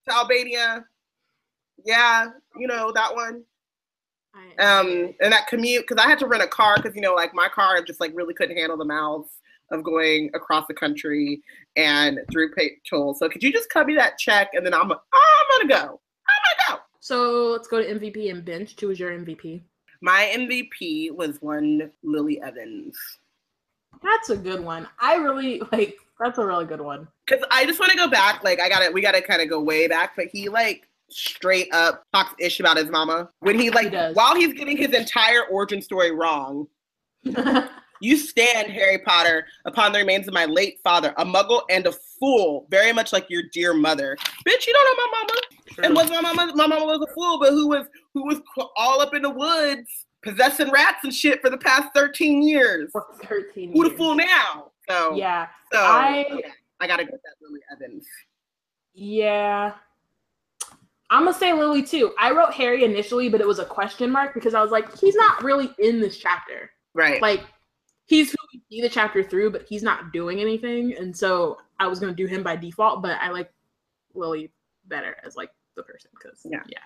to 0.07 0.15
Albania? 0.15 0.86
Yeah, 1.86 2.27
you 2.57 2.68
know 2.68 2.91
that 2.94 3.14
one. 3.14 3.44
Um, 4.60 5.14
and 5.22 5.32
that 5.32 5.48
commute 5.48 5.86
because 5.88 6.03
I 6.03 6.07
had 6.10 6.19
to 6.19 6.27
rent 6.27 6.44
a 6.44 6.48
car 6.48 6.76
because 6.77 6.95
you 6.95 7.02
know 7.02 7.14
like 7.14 7.34
my 7.34 7.48
car 7.48 7.82
just 7.82 7.99
like 7.99 8.11
really 8.14 8.34
couldn't 8.34 8.57
handle 8.57 8.77
the 8.77 8.86
mouths 8.86 9.30
of 9.72 9.84
going 9.84 10.30
across 10.34 10.68
the 10.68 10.73
country 10.73 11.41
and 11.76 12.19
through 12.32 12.53
pay 12.53 12.72
tolls. 12.90 13.19
So 13.19 13.30
could 13.30 13.44
you 13.44 13.52
just 13.52 13.69
cut 13.69 13.88
me 13.88 13.95
that 13.95 14.18
check 14.18 14.52
and 14.53 14.65
then 14.65 14.73
I'm 14.73 14.91
I'm 14.91 14.98
gonna 15.52 15.68
go. 15.68 15.99
I'm 16.30 16.69
gonna 16.69 16.77
go. 16.77 16.84
so 16.99 17.52
let's 17.52 17.68
go 17.68 17.82
to 17.82 17.99
MVP 17.99 18.30
and 18.30 18.44
bench. 18.44 18.80
Who 18.80 18.88
was 18.88 18.99
your 18.99 19.11
MVP? 19.11 19.61
My 20.06 20.32
MVP 20.36 21.15
was 21.15 21.41
one 21.41 21.90
Lily 22.03 22.40
Evans. 22.40 22.95
That's 24.03 24.30
a 24.30 24.38
good 24.38 24.64
one. 24.64 24.88
I 24.99 25.15
really 25.15 25.64
like. 25.72 25.98
That's 26.19 26.38
a 26.38 26.45
really 26.45 26.65
good 26.65 26.80
one. 26.80 27.07
Cause 27.26 27.40
I 27.49 27.65
just 27.65 27.80
want 27.80 27.91
to 27.91 27.98
go 27.98 28.07
back. 28.07 28.44
Like 28.44 28.60
I 28.60 28.69
got 28.69 28.86
to 28.86 28.91
We 28.91 29.02
got 29.02 29.14
to 29.14 29.22
kind 29.22 29.41
of 29.41 29.49
go 29.49 29.60
way 29.60 29.88
back. 29.88 30.15
But 30.15 30.27
he 30.32 30.48
like 30.48 30.88
straight 31.10 31.73
up 31.73 32.03
talks 32.14 32.36
ish 32.40 32.60
about 32.60 32.77
his 32.77 32.91
mama 32.91 33.30
when 33.40 33.60
he 33.60 33.72
like 33.72 33.91
does. 33.91 34.15
while 34.15 34.36
he's 34.36 34.53
getting 34.53 34.77
his 34.77 34.94
entire 34.94 35.45
origin 35.45 35.82
story 35.82 36.11
wrong. 36.11 36.68
You 38.02 38.18
stand, 38.18 38.69
Harry 38.72 38.99
Potter, 38.99 39.48
upon 39.64 39.94
the 39.94 39.99
remains 39.99 40.27
of 40.27 40.34
my 40.34 40.45
late 40.45 40.80
father, 40.84 41.14
a 41.18 41.26
muggle 41.26 41.61
and 41.69 41.88
a 41.88 41.94
fool, 42.19 42.68
very 42.69 42.91
much 42.91 43.14
like 43.14 43.30
your 43.30 43.44
dear 43.53 43.73
mother. 43.73 44.18
Bitch, 44.45 44.68
you 44.68 44.73
don't 44.73 44.86
know 44.86 45.03
my 45.03 45.11
mama. 45.18 45.41
And 45.88 45.95
was 45.95 46.10
my 46.10 46.22
mama? 46.22 46.52
My 46.56 46.68
mama 46.68 46.86
was 46.86 47.07
a 47.10 47.14
fool, 47.14 47.40
but 47.40 47.52
who 47.52 47.69
was 47.69 47.88
who 48.15 48.25
was 48.25 48.41
all 48.75 49.01
up 49.01 49.13
in 49.13 49.21
the 49.21 49.29
woods 49.29 50.05
possessing 50.23 50.71
rats 50.71 51.03
and 51.03 51.13
shit 51.13 51.39
for 51.41 51.51
the 51.51 51.57
past 51.57 51.89
thirteen 51.93 52.41
years? 52.41 52.89
For 52.91 53.05
thirteen. 53.23 53.73
Who 53.73 53.87
the 53.87 53.95
fool 53.95 54.15
now? 54.15 54.71
So 54.89 55.13
Yeah, 55.15 55.47
so 55.71 55.79
I- 55.79 56.25
okay, 56.31 56.51
I 56.79 56.87
gotta 56.87 57.03
get 57.03 57.11
that 57.13 57.35
Lily 57.41 57.59
Evans. 57.71 58.07
yeah. 58.93 59.73
I'm 61.11 61.25
gonna 61.25 61.37
say 61.37 61.53
Lily 61.53 61.83
too. 61.83 62.13
I 62.17 62.31
wrote 62.31 62.53
Harry 62.53 62.83
initially, 62.83 63.29
but 63.29 63.39
it 63.39 63.45
was 63.47 63.59
a 63.59 63.65
question 63.65 64.09
mark 64.09 64.33
because 64.33 64.55
I 64.55 64.61
was 64.61 64.71
like, 64.71 64.97
he's 64.97 65.15
not 65.15 65.43
really 65.43 65.69
in 65.77 65.99
this 65.99 66.17
chapter. 66.17 66.71
Right. 66.95 67.21
Like, 67.21 67.43
he's 68.07 68.31
who 68.31 68.37
we 68.53 68.61
see 68.71 68.81
the 68.81 68.89
chapter 68.89 69.21
through, 69.23 69.51
but 69.51 69.65
he's 69.69 69.83
not 69.83 70.11
doing 70.13 70.39
anything. 70.39 70.95
And 70.97 71.15
so 71.15 71.59
I 71.79 71.85
was 71.87 71.99
gonna 71.99 72.13
do 72.15 72.25
him 72.25 72.41
by 72.41 72.55
default, 72.55 73.03
but 73.03 73.19
I 73.21 73.29
like 73.29 73.51
Lily 74.15 74.51
better 74.85 75.15
as 75.23 75.35
like 75.35 75.51
the 75.75 75.83
person 75.83 76.09
because 76.15 76.41
Yeah. 76.49 76.63
yeah, 76.67 76.79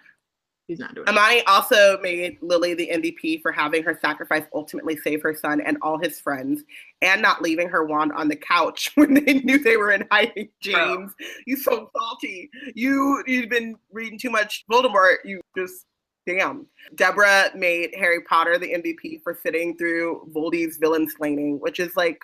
he's 0.70 0.80
not 0.80 0.96
doing. 0.96 1.06
It. 1.06 1.10
Amani 1.10 1.44
also 1.48 2.00
made 2.02 2.38
Lily 2.42 2.74
the 2.74 2.90
MVP 2.94 3.42
for 3.42 3.52
having 3.52 3.84
her 3.84 3.98
sacrifice 4.02 4.46
ultimately 4.54 4.96
save 4.96 5.22
her 5.22 5.36
son 5.36 5.60
and 5.60 5.78
all 5.82 6.00
his 6.00 6.22
friends, 6.22 6.64
and 7.02 7.22
not 7.22 7.42
leaving 7.42 7.68
her 7.68 7.84
wand 7.84 8.14
on 8.14 8.30
the 8.30 8.36
couch 8.38 8.92
when 8.96 9.14
they 9.14 9.34
knew 9.34 9.58
they 9.58 9.76
were 9.76 9.92
in 9.92 10.08
hiding. 10.10 10.48
James, 10.62 11.12
you 11.46 11.58
so 11.58 11.90
salty. 11.98 12.50
You 12.76 13.22
you've 13.28 13.50
been 13.50 13.76
reading 13.92 14.18
too 14.18 14.30
much 14.30 14.64
Voldemort. 14.72 15.18
You 15.26 15.42
just 15.58 15.86
damn. 16.26 16.68
Deborah 16.96 17.50
made 17.56 17.94
Harry 17.98 18.22
Potter 18.22 18.58
the 18.58 18.74
MVP 18.74 19.24
for 19.24 19.34
sitting 19.34 19.76
through 19.76 20.30
Voldy's 20.34 20.78
villain 20.78 21.10
slaining, 21.10 21.60
which 21.60 21.80
is 21.80 21.96
like, 21.98 22.22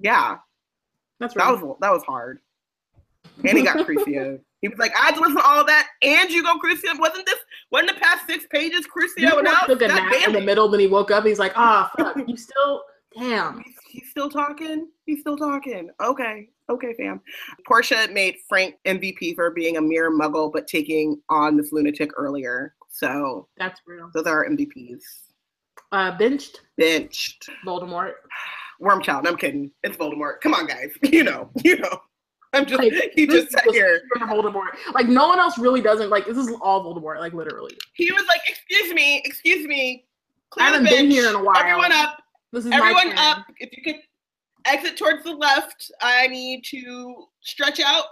yeah, 0.00 0.36
That's 1.20 1.34
that 1.34 1.50
was 1.50 1.76
that 1.80 1.92
was 1.92 2.02
hard. 2.02 2.40
And 3.44 3.58
he 3.58 3.64
got 3.64 3.86
Crucio. 3.86 4.40
He 4.60 4.66
was 4.66 4.78
like, 4.80 4.92
I 4.96 5.06
had 5.06 5.14
to 5.14 5.20
listen 5.20 5.36
to 5.36 5.44
all 5.44 5.64
that, 5.64 5.86
and 6.02 6.30
you 6.30 6.42
go 6.42 6.58
Crucio. 6.58 6.98
Wasn't 6.98 7.24
this 7.26 7.38
wasn't 7.70 7.94
the 7.94 8.00
past 8.00 8.26
six 8.26 8.44
pages 8.50 8.88
Crucio? 8.88 9.34
And 9.34 9.44
now 9.44 9.60
took 9.60 9.82
a 9.82 9.86
nap 9.86 10.12
in 10.26 10.32
the 10.32 10.40
middle, 10.40 10.68
then 10.68 10.80
he 10.80 10.88
woke 10.88 11.12
up. 11.12 11.24
He's 11.24 11.38
like, 11.38 11.52
ah, 11.54 11.88
fuck, 11.98 12.16
you 12.26 12.36
still, 12.36 12.82
damn. 13.16 13.62
He's, 13.62 13.76
he's 13.88 14.10
still 14.10 14.28
talking. 14.28 14.88
He's 15.06 15.20
still 15.20 15.36
talking. 15.36 15.90
Okay. 16.02 16.48
Okay, 16.70 16.92
fam. 16.94 17.20
Portia 17.68 18.08
made 18.12 18.34
Frank 18.48 18.74
MVP 18.84 19.36
for 19.36 19.50
being 19.52 19.76
a 19.76 19.80
mere 19.80 20.10
muggle, 20.10 20.52
but 20.52 20.66
taking 20.66 21.20
on 21.28 21.56
this 21.56 21.72
lunatic 21.72 22.10
earlier. 22.16 22.74
So 22.90 23.46
That's 23.56 23.80
real. 23.86 24.10
those 24.12 24.26
are 24.26 24.44
our 24.44 24.50
MVPs. 24.50 25.02
Uh, 25.92 26.18
benched 26.18 26.60
Benched. 26.76 27.48
Voldemort. 27.64 28.12
Wormchild. 28.82 29.26
I'm 29.26 29.36
kidding. 29.36 29.70
It's 29.82 29.96
Voldemort. 29.96 30.40
Come 30.42 30.54
on, 30.54 30.66
guys. 30.66 30.90
You 31.02 31.24
know. 31.24 31.50
You 31.64 31.78
know. 31.78 32.00
I'm 32.58 32.66
just. 32.66 32.82
Like, 32.82 33.12
he 33.14 33.26
just 33.26 33.50
sat 33.50 33.64
here. 33.70 34.02
Voldemort. 34.18 34.68
Like 34.94 35.08
no 35.08 35.28
one 35.28 35.38
else 35.38 35.58
really 35.58 35.80
doesn't. 35.80 36.10
Like 36.10 36.26
this 36.26 36.36
is 36.36 36.50
all 36.60 36.84
Voldemort. 36.84 37.18
Like 37.18 37.32
literally. 37.32 37.76
He 37.94 38.10
was 38.12 38.24
like, 38.28 38.40
"Excuse 38.48 38.92
me. 38.94 39.22
Excuse 39.24 39.66
me. 39.66 40.04
Clear 40.50 40.66
I 40.66 40.70
haven't 40.70 40.84
been 40.86 41.04
bench. 41.08 41.12
here 41.12 41.28
in 41.28 41.34
a 41.34 41.42
while. 41.42 41.56
Everyone 41.56 41.92
up. 41.92 42.22
This 42.52 42.64
is 42.66 42.72
Everyone 42.72 43.12
up. 43.18 43.46
If 43.58 43.70
you 43.76 43.82
could 43.82 44.00
exit 44.64 44.96
towards 44.96 45.24
the 45.24 45.32
left, 45.32 45.90
I 46.00 46.26
need 46.28 46.64
to 46.66 47.26
stretch 47.40 47.80
out. 47.80 48.04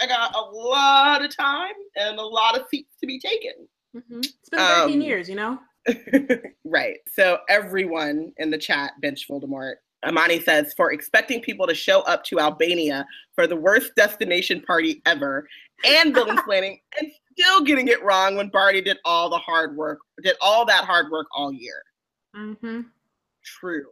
I 0.00 0.06
got 0.06 0.34
a 0.34 0.40
lot 0.40 1.24
of 1.24 1.34
time 1.36 1.74
and 1.96 2.18
a 2.18 2.22
lot 2.22 2.58
of 2.58 2.66
seats 2.68 2.94
to 3.00 3.06
be 3.06 3.18
taken. 3.18 3.52
Mhm. 3.94 4.18
It's 4.24 4.48
been 4.50 4.58
13 4.58 4.94
Um, 4.96 5.00
years, 5.02 5.28
you 5.28 5.34
know. 5.36 5.58
right. 6.64 6.98
So 7.12 7.38
everyone 7.48 8.32
in 8.38 8.50
the 8.50 8.58
chat 8.58 8.92
bench 9.00 9.28
Voldemort. 9.28 9.74
Amani 10.04 10.40
says 10.40 10.72
for 10.74 10.92
expecting 10.92 11.40
people 11.40 11.66
to 11.66 11.74
show 11.74 12.00
up 12.02 12.24
to 12.24 12.40
Albania 12.40 13.06
for 13.34 13.46
the 13.46 13.56
worst 13.56 13.94
destination 13.96 14.60
party 14.62 15.00
ever 15.06 15.46
and 15.84 16.14
villain 16.14 16.38
planning 16.44 16.80
and 16.98 17.08
still 17.32 17.62
getting 17.62 17.88
it 17.88 18.02
wrong 18.02 18.36
when 18.36 18.48
Barty 18.48 18.80
did 18.80 18.98
all 19.04 19.30
the 19.30 19.38
hard 19.38 19.76
work, 19.76 19.98
did 20.22 20.36
all 20.40 20.64
that 20.66 20.84
hard 20.84 21.10
work 21.10 21.26
all 21.34 21.52
year. 21.52 21.82
Mm-hmm. 22.36 22.80
True. 23.44 23.86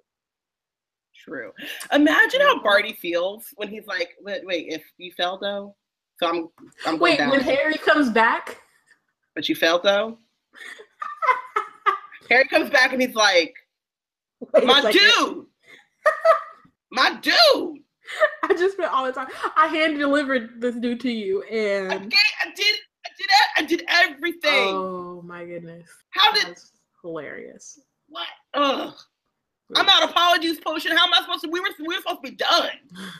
True. 1.14 1.52
Imagine 1.92 2.40
how 2.40 2.62
Barty 2.62 2.94
feels 2.94 3.46
when 3.56 3.68
he's 3.68 3.86
like, 3.86 4.10
wait, 4.20 4.44
wait, 4.46 4.66
if 4.68 4.82
you 4.98 5.12
fell 5.12 5.38
though? 5.38 5.76
So 6.18 6.28
I'm 6.28 6.48
I'm 6.86 6.98
going 6.98 7.00
Wait, 7.00 7.18
down. 7.18 7.30
when 7.30 7.40
Harry 7.40 7.76
comes 7.78 8.10
back, 8.10 8.60
but 9.34 9.48
you 9.48 9.54
fell 9.54 9.78
though? 9.82 10.18
Harry 12.28 12.46
comes 12.48 12.70
back 12.70 12.92
and 12.92 13.00
he's 13.02 13.14
like, 13.14 13.54
wait 14.54 14.64
My 14.64 14.80
second. 14.82 15.00
dude! 15.18 15.46
My 16.90 17.14
dude! 17.20 17.34
I 18.42 18.48
just 18.54 18.74
spent 18.74 18.92
all 18.92 19.04
the 19.06 19.12
time. 19.12 19.28
I 19.56 19.66
hand 19.68 19.98
delivered 19.98 20.60
this 20.60 20.74
dude 20.76 21.00
to 21.00 21.10
you, 21.10 21.42
and 21.44 22.10
ga- 22.10 22.16
I 22.42 22.46
did 22.56 22.74
I 23.06 23.10
did 23.16 23.28
I 23.56 23.62
did 23.62 23.84
everything. 23.88 24.74
oh 24.74 25.22
my 25.24 25.44
goodness, 25.44 25.88
how 26.10 26.32
did 26.32 26.46
that's 26.48 26.72
hilarious. 27.02 27.78
what? 28.08 28.26
Ugh. 28.54 28.92
I'm 29.76 29.88
out 29.88 30.10
apologies 30.10 30.58
potion. 30.58 30.96
How 30.96 31.06
am 31.06 31.14
I 31.14 31.20
supposed 31.20 31.42
to 31.44 31.48
we 31.50 31.60
were 31.60 31.68
we 31.78 31.94
were 31.94 32.00
supposed 32.00 32.24
to 32.24 32.30
be 32.30 32.36
done. 32.36 32.70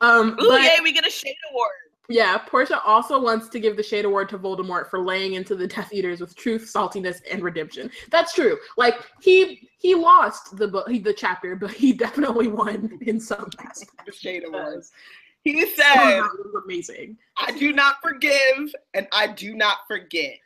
Um, 0.00 0.36
Ooh, 0.40 0.48
but- 0.50 0.62
yay, 0.62 0.76
we 0.84 0.92
get 0.92 1.04
a 1.04 1.10
shade 1.10 1.34
award. 1.50 1.70
Yeah, 2.10 2.38
Portia 2.38 2.80
also 2.84 3.20
wants 3.20 3.50
to 3.50 3.60
give 3.60 3.76
the 3.76 3.82
Shade 3.82 4.06
Award 4.06 4.30
to 4.30 4.38
Voldemort 4.38 4.88
for 4.88 4.98
laying 4.98 5.34
into 5.34 5.54
the 5.54 5.66
Death 5.66 5.92
Eaters 5.92 6.20
with 6.20 6.34
truth, 6.34 6.62
saltiness, 6.62 7.20
and 7.30 7.42
redemption. 7.42 7.90
That's 8.10 8.32
true. 8.32 8.56
Like 8.78 8.94
he 9.20 9.68
he 9.78 9.94
lost 9.94 10.56
the 10.56 10.68
book, 10.68 10.86
the 10.86 11.14
chapter, 11.14 11.54
but 11.54 11.70
he 11.70 11.92
definitely 12.04 12.48
won 12.48 12.98
in 13.02 13.20
some 13.20 13.50
aspect. 13.58 14.06
The 14.06 14.12
shade 14.12 14.44
award. 14.46 14.84
Because 15.44 15.68
He 15.68 15.76
said 15.76 15.94
that 15.94 16.22
was 16.22 16.62
amazing. 16.64 17.18
I 17.36 17.52
do 17.52 17.74
not 17.74 17.96
forgive 18.02 18.74
and 18.94 19.06
I 19.12 19.26
do 19.26 19.54
not 19.54 19.78
forget. 19.86 20.40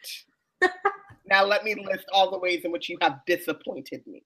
now 1.26 1.44
let 1.44 1.62
me 1.62 1.76
list 1.76 2.06
all 2.12 2.30
the 2.30 2.38
ways 2.38 2.62
in 2.64 2.72
which 2.72 2.88
you 2.88 2.98
have 3.00 3.20
disappointed 3.24 4.04
me. 4.06 4.24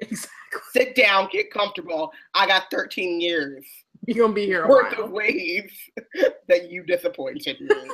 Exactly. 0.00 0.60
Sit 0.72 0.96
down, 0.96 1.28
get 1.30 1.52
comfortable. 1.52 2.12
I 2.34 2.48
got 2.48 2.64
13 2.72 3.20
years 3.20 3.64
You're 4.06 4.24
gonna 4.26 4.34
be 4.34 4.46
here 4.46 4.64
a 4.64 4.68
worth 4.68 4.98
of 4.98 5.10
ways 5.10 5.70
that 6.48 6.70
you 6.70 6.82
disappointed 6.84 7.60
me. 7.60 7.68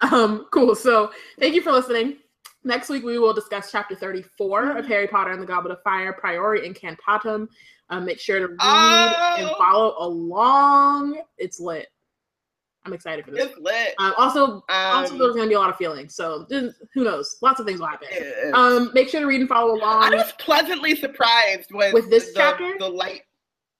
Um, 0.00 0.46
cool. 0.52 0.74
So 0.74 1.12
thank 1.38 1.54
you 1.54 1.62
for 1.62 1.70
listening. 1.70 2.16
Next 2.64 2.88
week 2.88 3.04
we 3.04 3.20
will 3.20 3.32
discuss 3.32 3.70
chapter 3.70 3.94
34 3.94 4.78
of 4.78 4.86
Harry 4.86 5.06
Potter 5.06 5.30
and 5.30 5.40
the 5.40 5.46
Goblet 5.46 5.70
of 5.72 5.82
Fire, 5.84 6.12
Priori 6.12 6.68
Incantatem. 6.68 7.46
Um, 7.90 8.04
make 8.04 8.18
sure 8.18 8.40
to 8.40 8.48
read 8.48 8.58
and 8.60 9.48
Oh. 9.50 9.54
follow 9.56 9.94
along. 9.98 11.20
It's 11.38 11.60
lit. 11.60 11.86
I'm 12.84 12.92
excited 12.92 13.24
for 13.24 13.30
this. 13.30 13.44
It's 13.50 13.58
lit. 13.60 13.94
Um, 13.98 14.12
also, 14.18 14.64
also 14.68 15.12
Um, 15.12 15.18
there's 15.18 15.36
gonna 15.36 15.46
be 15.48 15.54
a 15.54 15.58
lot 15.60 15.70
of 15.70 15.76
feelings, 15.76 16.16
so 16.16 16.46
who 16.50 17.04
knows? 17.04 17.36
Lots 17.40 17.60
of 17.60 17.66
things 17.66 17.78
will 17.78 17.86
happen. 17.86 18.08
Um, 18.54 18.90
make 18.92 19.08
sure 19.08 19.20
to 19.20 19.26
read 19.26 19.40
and 19.40 19.48
follow 19.48 19.74
along. 19.76 20.02
I 20.02 20.16
was 20.16 20.32
pleasantly 20.40 20.96
surprised 20.96 21.70
with, 21.72 21.94
With 21.94 22.10
this 22.10 22.28
the, 22.32 22.40
chapter? 22.40 22.74
the 22.78 22.88
light. 22.88 23.22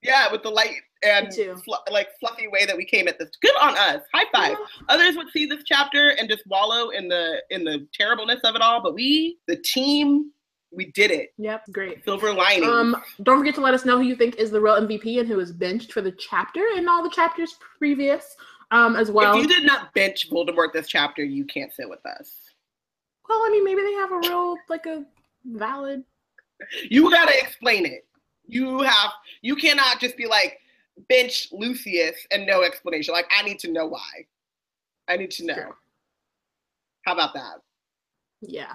Yeah, 0.05 0.31
with 0.31 0.43
the 0.43 0.51
light 0.51 0.77
and 1.03 1.35
fl- 1.65 1.75
like 1.91 2.09
fluffy 2.21 2.47
way 2.49 2.67
that 2.67 2.77
we 2.77 2.85
came 2.85 3.09
at 3.09 3.19
this. 3.19 3.31
Good 3.41 3.55
on 3.61 3.77
us. 3.77 4.03
High 4.13 4.27
five. 4.33 4.57
Others 4.89 5.17
would 5.17 5.29
see 5.33 5.47
this 5.47 5.63
chapter 5.65 6.11
and 6.11 6.29
just 6.29 6.47
wallow 6.47 6.91
in 6.91 7.09
the 7.09 7.43
in 7.51 7.65
the 7.65 7.87
terribleness 7.95 8.41
of 8.45 8.55
it 8.55 8.63
all, 8.63 8.83
but 8.83 8.95
we, 8.95 9.39
the 9.49 9.57
team, 9.57 10.31
we 10.73 10.91
did 10.93 11.11
it. 11.11 11.31
Yep, 11.39 11.65
great. 11.73 12.05
Silver 12.05 12.33
lining. 12.33 12.69
Um, 12.69 12.97
don't 13.23 13.39
forget 13.39 13.55
to 13.57 13.61
let 13.61 13.75
us 13.75 13.85
know 13.85 13.97
who 13.97 14.05
you 14.05 14.17
think 14.17 14.37
is 14.37 14.51
the 14.51 14.61
real 14.61 14.75
MVP 14.75 15.21
and 15.21 15.29
who 15.29 15.41
is 15.41 15.53
benched 15.53 15.93
for 15.93 16.01
the 16.01 16.13
chapter 16.13 16.63
and 16.77 16.89
all 16.89 17.03
the 17.03 17.11
chapters 17.11 17.57
previous. 17.79 18.37
Um, 18.71 18.97
as 18.97 19.11
well. 19.11 19.37
if 19.37 19.43
you 19.43 19.49
did 19.49 19.65
not 19.65 19.93
bench 19.95 20.29
Voldemort 20.31 20.73
this 20.73 20.89
chapter, 20.89 21.23
you 21.23 21.45
can't 21.45 21.73
sit 21.73 21.89
with 21.89 22.05
us. 22.07 22.31
well, 23.29 23.39
I 23.39 23.51
mean, 23.51 23.65
maybe 23.65 23.83
they 23.83 23.93
have 23.93 24.11
a 24.11 24.17
real 24.17 24.57
like 24.69 24.87
a 24.87 25.05
valid. 25.45 26.03
You 26.91 27.11
gotta 27.11 27.39
explain 27.39 27.87
it. 27.87 28.07
You 28.47 28.81
have 28.81 29.11
you 29.43 29.57
cannot 29.57 30.01
just 30.01 30.17
be 30.17 30.27
like 30.27 30.59
bench 31.09 31.49
Lucius 31.53 32.17
and 32.31 32.47
no 32.47 32.63
explanation. 32.63 33.15
Like 33.15 33.31
I 33.37 33.43
need 33.43 33.59
to 33.61 33.71
know 33.73 33.87
why. 33.87 34.27
I 35.09 35.17
need 35.17 35.31
to 35.33 35.47
know. 35.47 35.55
Sure. 35.55 35.77
How 37.05 37.13
about 37.13 37.35
that? 37.35 37.57
Yeah. 38.41 38.73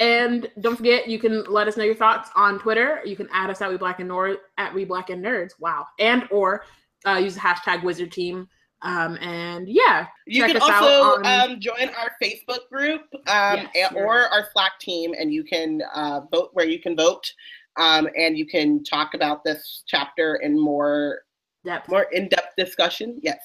And 0.00 0.48
don't 0.60 0.76
forget, 0.76 1.08
you 1.08 1.18
can 1.20 1.44
let 1.44 1.68
us 1.68 1.76
know 1.76 1.84
your 1.84 1.94
thoughts 1.94 2.30
on 2.34 2.58
Twitter. 2.58 3.00
You 3.04 3.14
can 3.14 3.28
add 3.32 3.50
us 3.50 3.60
at 3.60 3.70
We 3.70 3.76
Black 3.76 4.00
and 4.00 4.08
Nord 4.08 4.38
at 4.58 4.74
We 4.74 4.84
Black 4.84 5.10
and 5.10 5.24
Nerds. 5.24 5.52
Wow. 5.60 5.86
And 6.00 6.26
or 6.30 6.64
uh, 7.06 7.12
use 7.16 7.34
the 7.34 7.40
hashtag 7.40 7.82
Wizard 7.84 8.10
Team. 8.10 8.48
Um, 8.84 9.16
and 9.20 9.68
yeah, 9.68 10.08
You 10.26 10.42
check 10.42 10.52
can 10.54 10.62
us 10.62 10.68
out 10.68 10.82
also 10.82 11.20
on- 11.22 11.50
um, 11.52 11.60
join 11.60 11.88
our 11.96 12.10
Facebook 12.20 12.68
group 12.68 13.02
um, 13.28 13.68
Yes, 13.74 13.92
and- 13.92 13.96
or 13.96 14.22
our 14.32 14.48
Slack 14.52 14.80
team, 14.80 15.14
and 15.16 15.32
you 15.32 15.44
can 15.44 15.82
uh, 15.94 16.22
vote 16.32 16.50
where 16.54 16.66
you 16.66 16.80
can 16.80 16.96
vote, 16.96 17.32
um, 17.78 18.08
and 18.16 18.36
you 18.36 18.46
can 18.46 18.82
talk 18.84 19.14
about 19.14 19.44
this 19.44 19.82
chapter 19.86 20.36
in 20.36 20.58
more 20.58 21.22
depth. 21.64 21.88
more 21.88 22.06
in 22.12 22.28
depth 22.28 22.54
discussion. 22.56 23.18
Yes, 23.22 23.40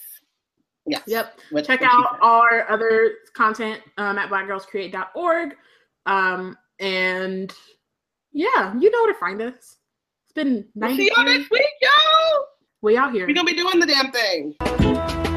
yes. 0.85 1.03
Yep. 1.07 1.39
What- 1.51 1.65
Check 1.65 1.81
out 1.83 2.17
our 2.21 2.69
other 2.69 3.11
content 3.35 3.81
um, 3.97 4.17
at 4.17 4.29
blackgirlscreate.org. 4.29 5.55
Um, 6.05 6.57
and 6.79 7.53
yeah, 8.31 8.73
you 8.77 8.91
know 8.91 9.03
where 9.03 9.13
to 9.13 9.19
find 9.19 9.41
us. 9.41 9.55
It's 10.25 10.33
been 10.35 10.65
We'll 10.75 10.89
90 10.89 10.97
see 10.97 11.11
y'all 11.15 11.25
next 11.25 11.49
week, 11.51 11.65
y'all. 11.81 12.45
We 12.81 12.97
out 12.97 13.13
here. 13.13 13.27
We're 13.27 13.33
gonna 13.33 13.45
be 13.45 13.55
doing 13.55 13.79
the 13.79 13.87
damn 13.87 14.11
thing. 14.11 15.35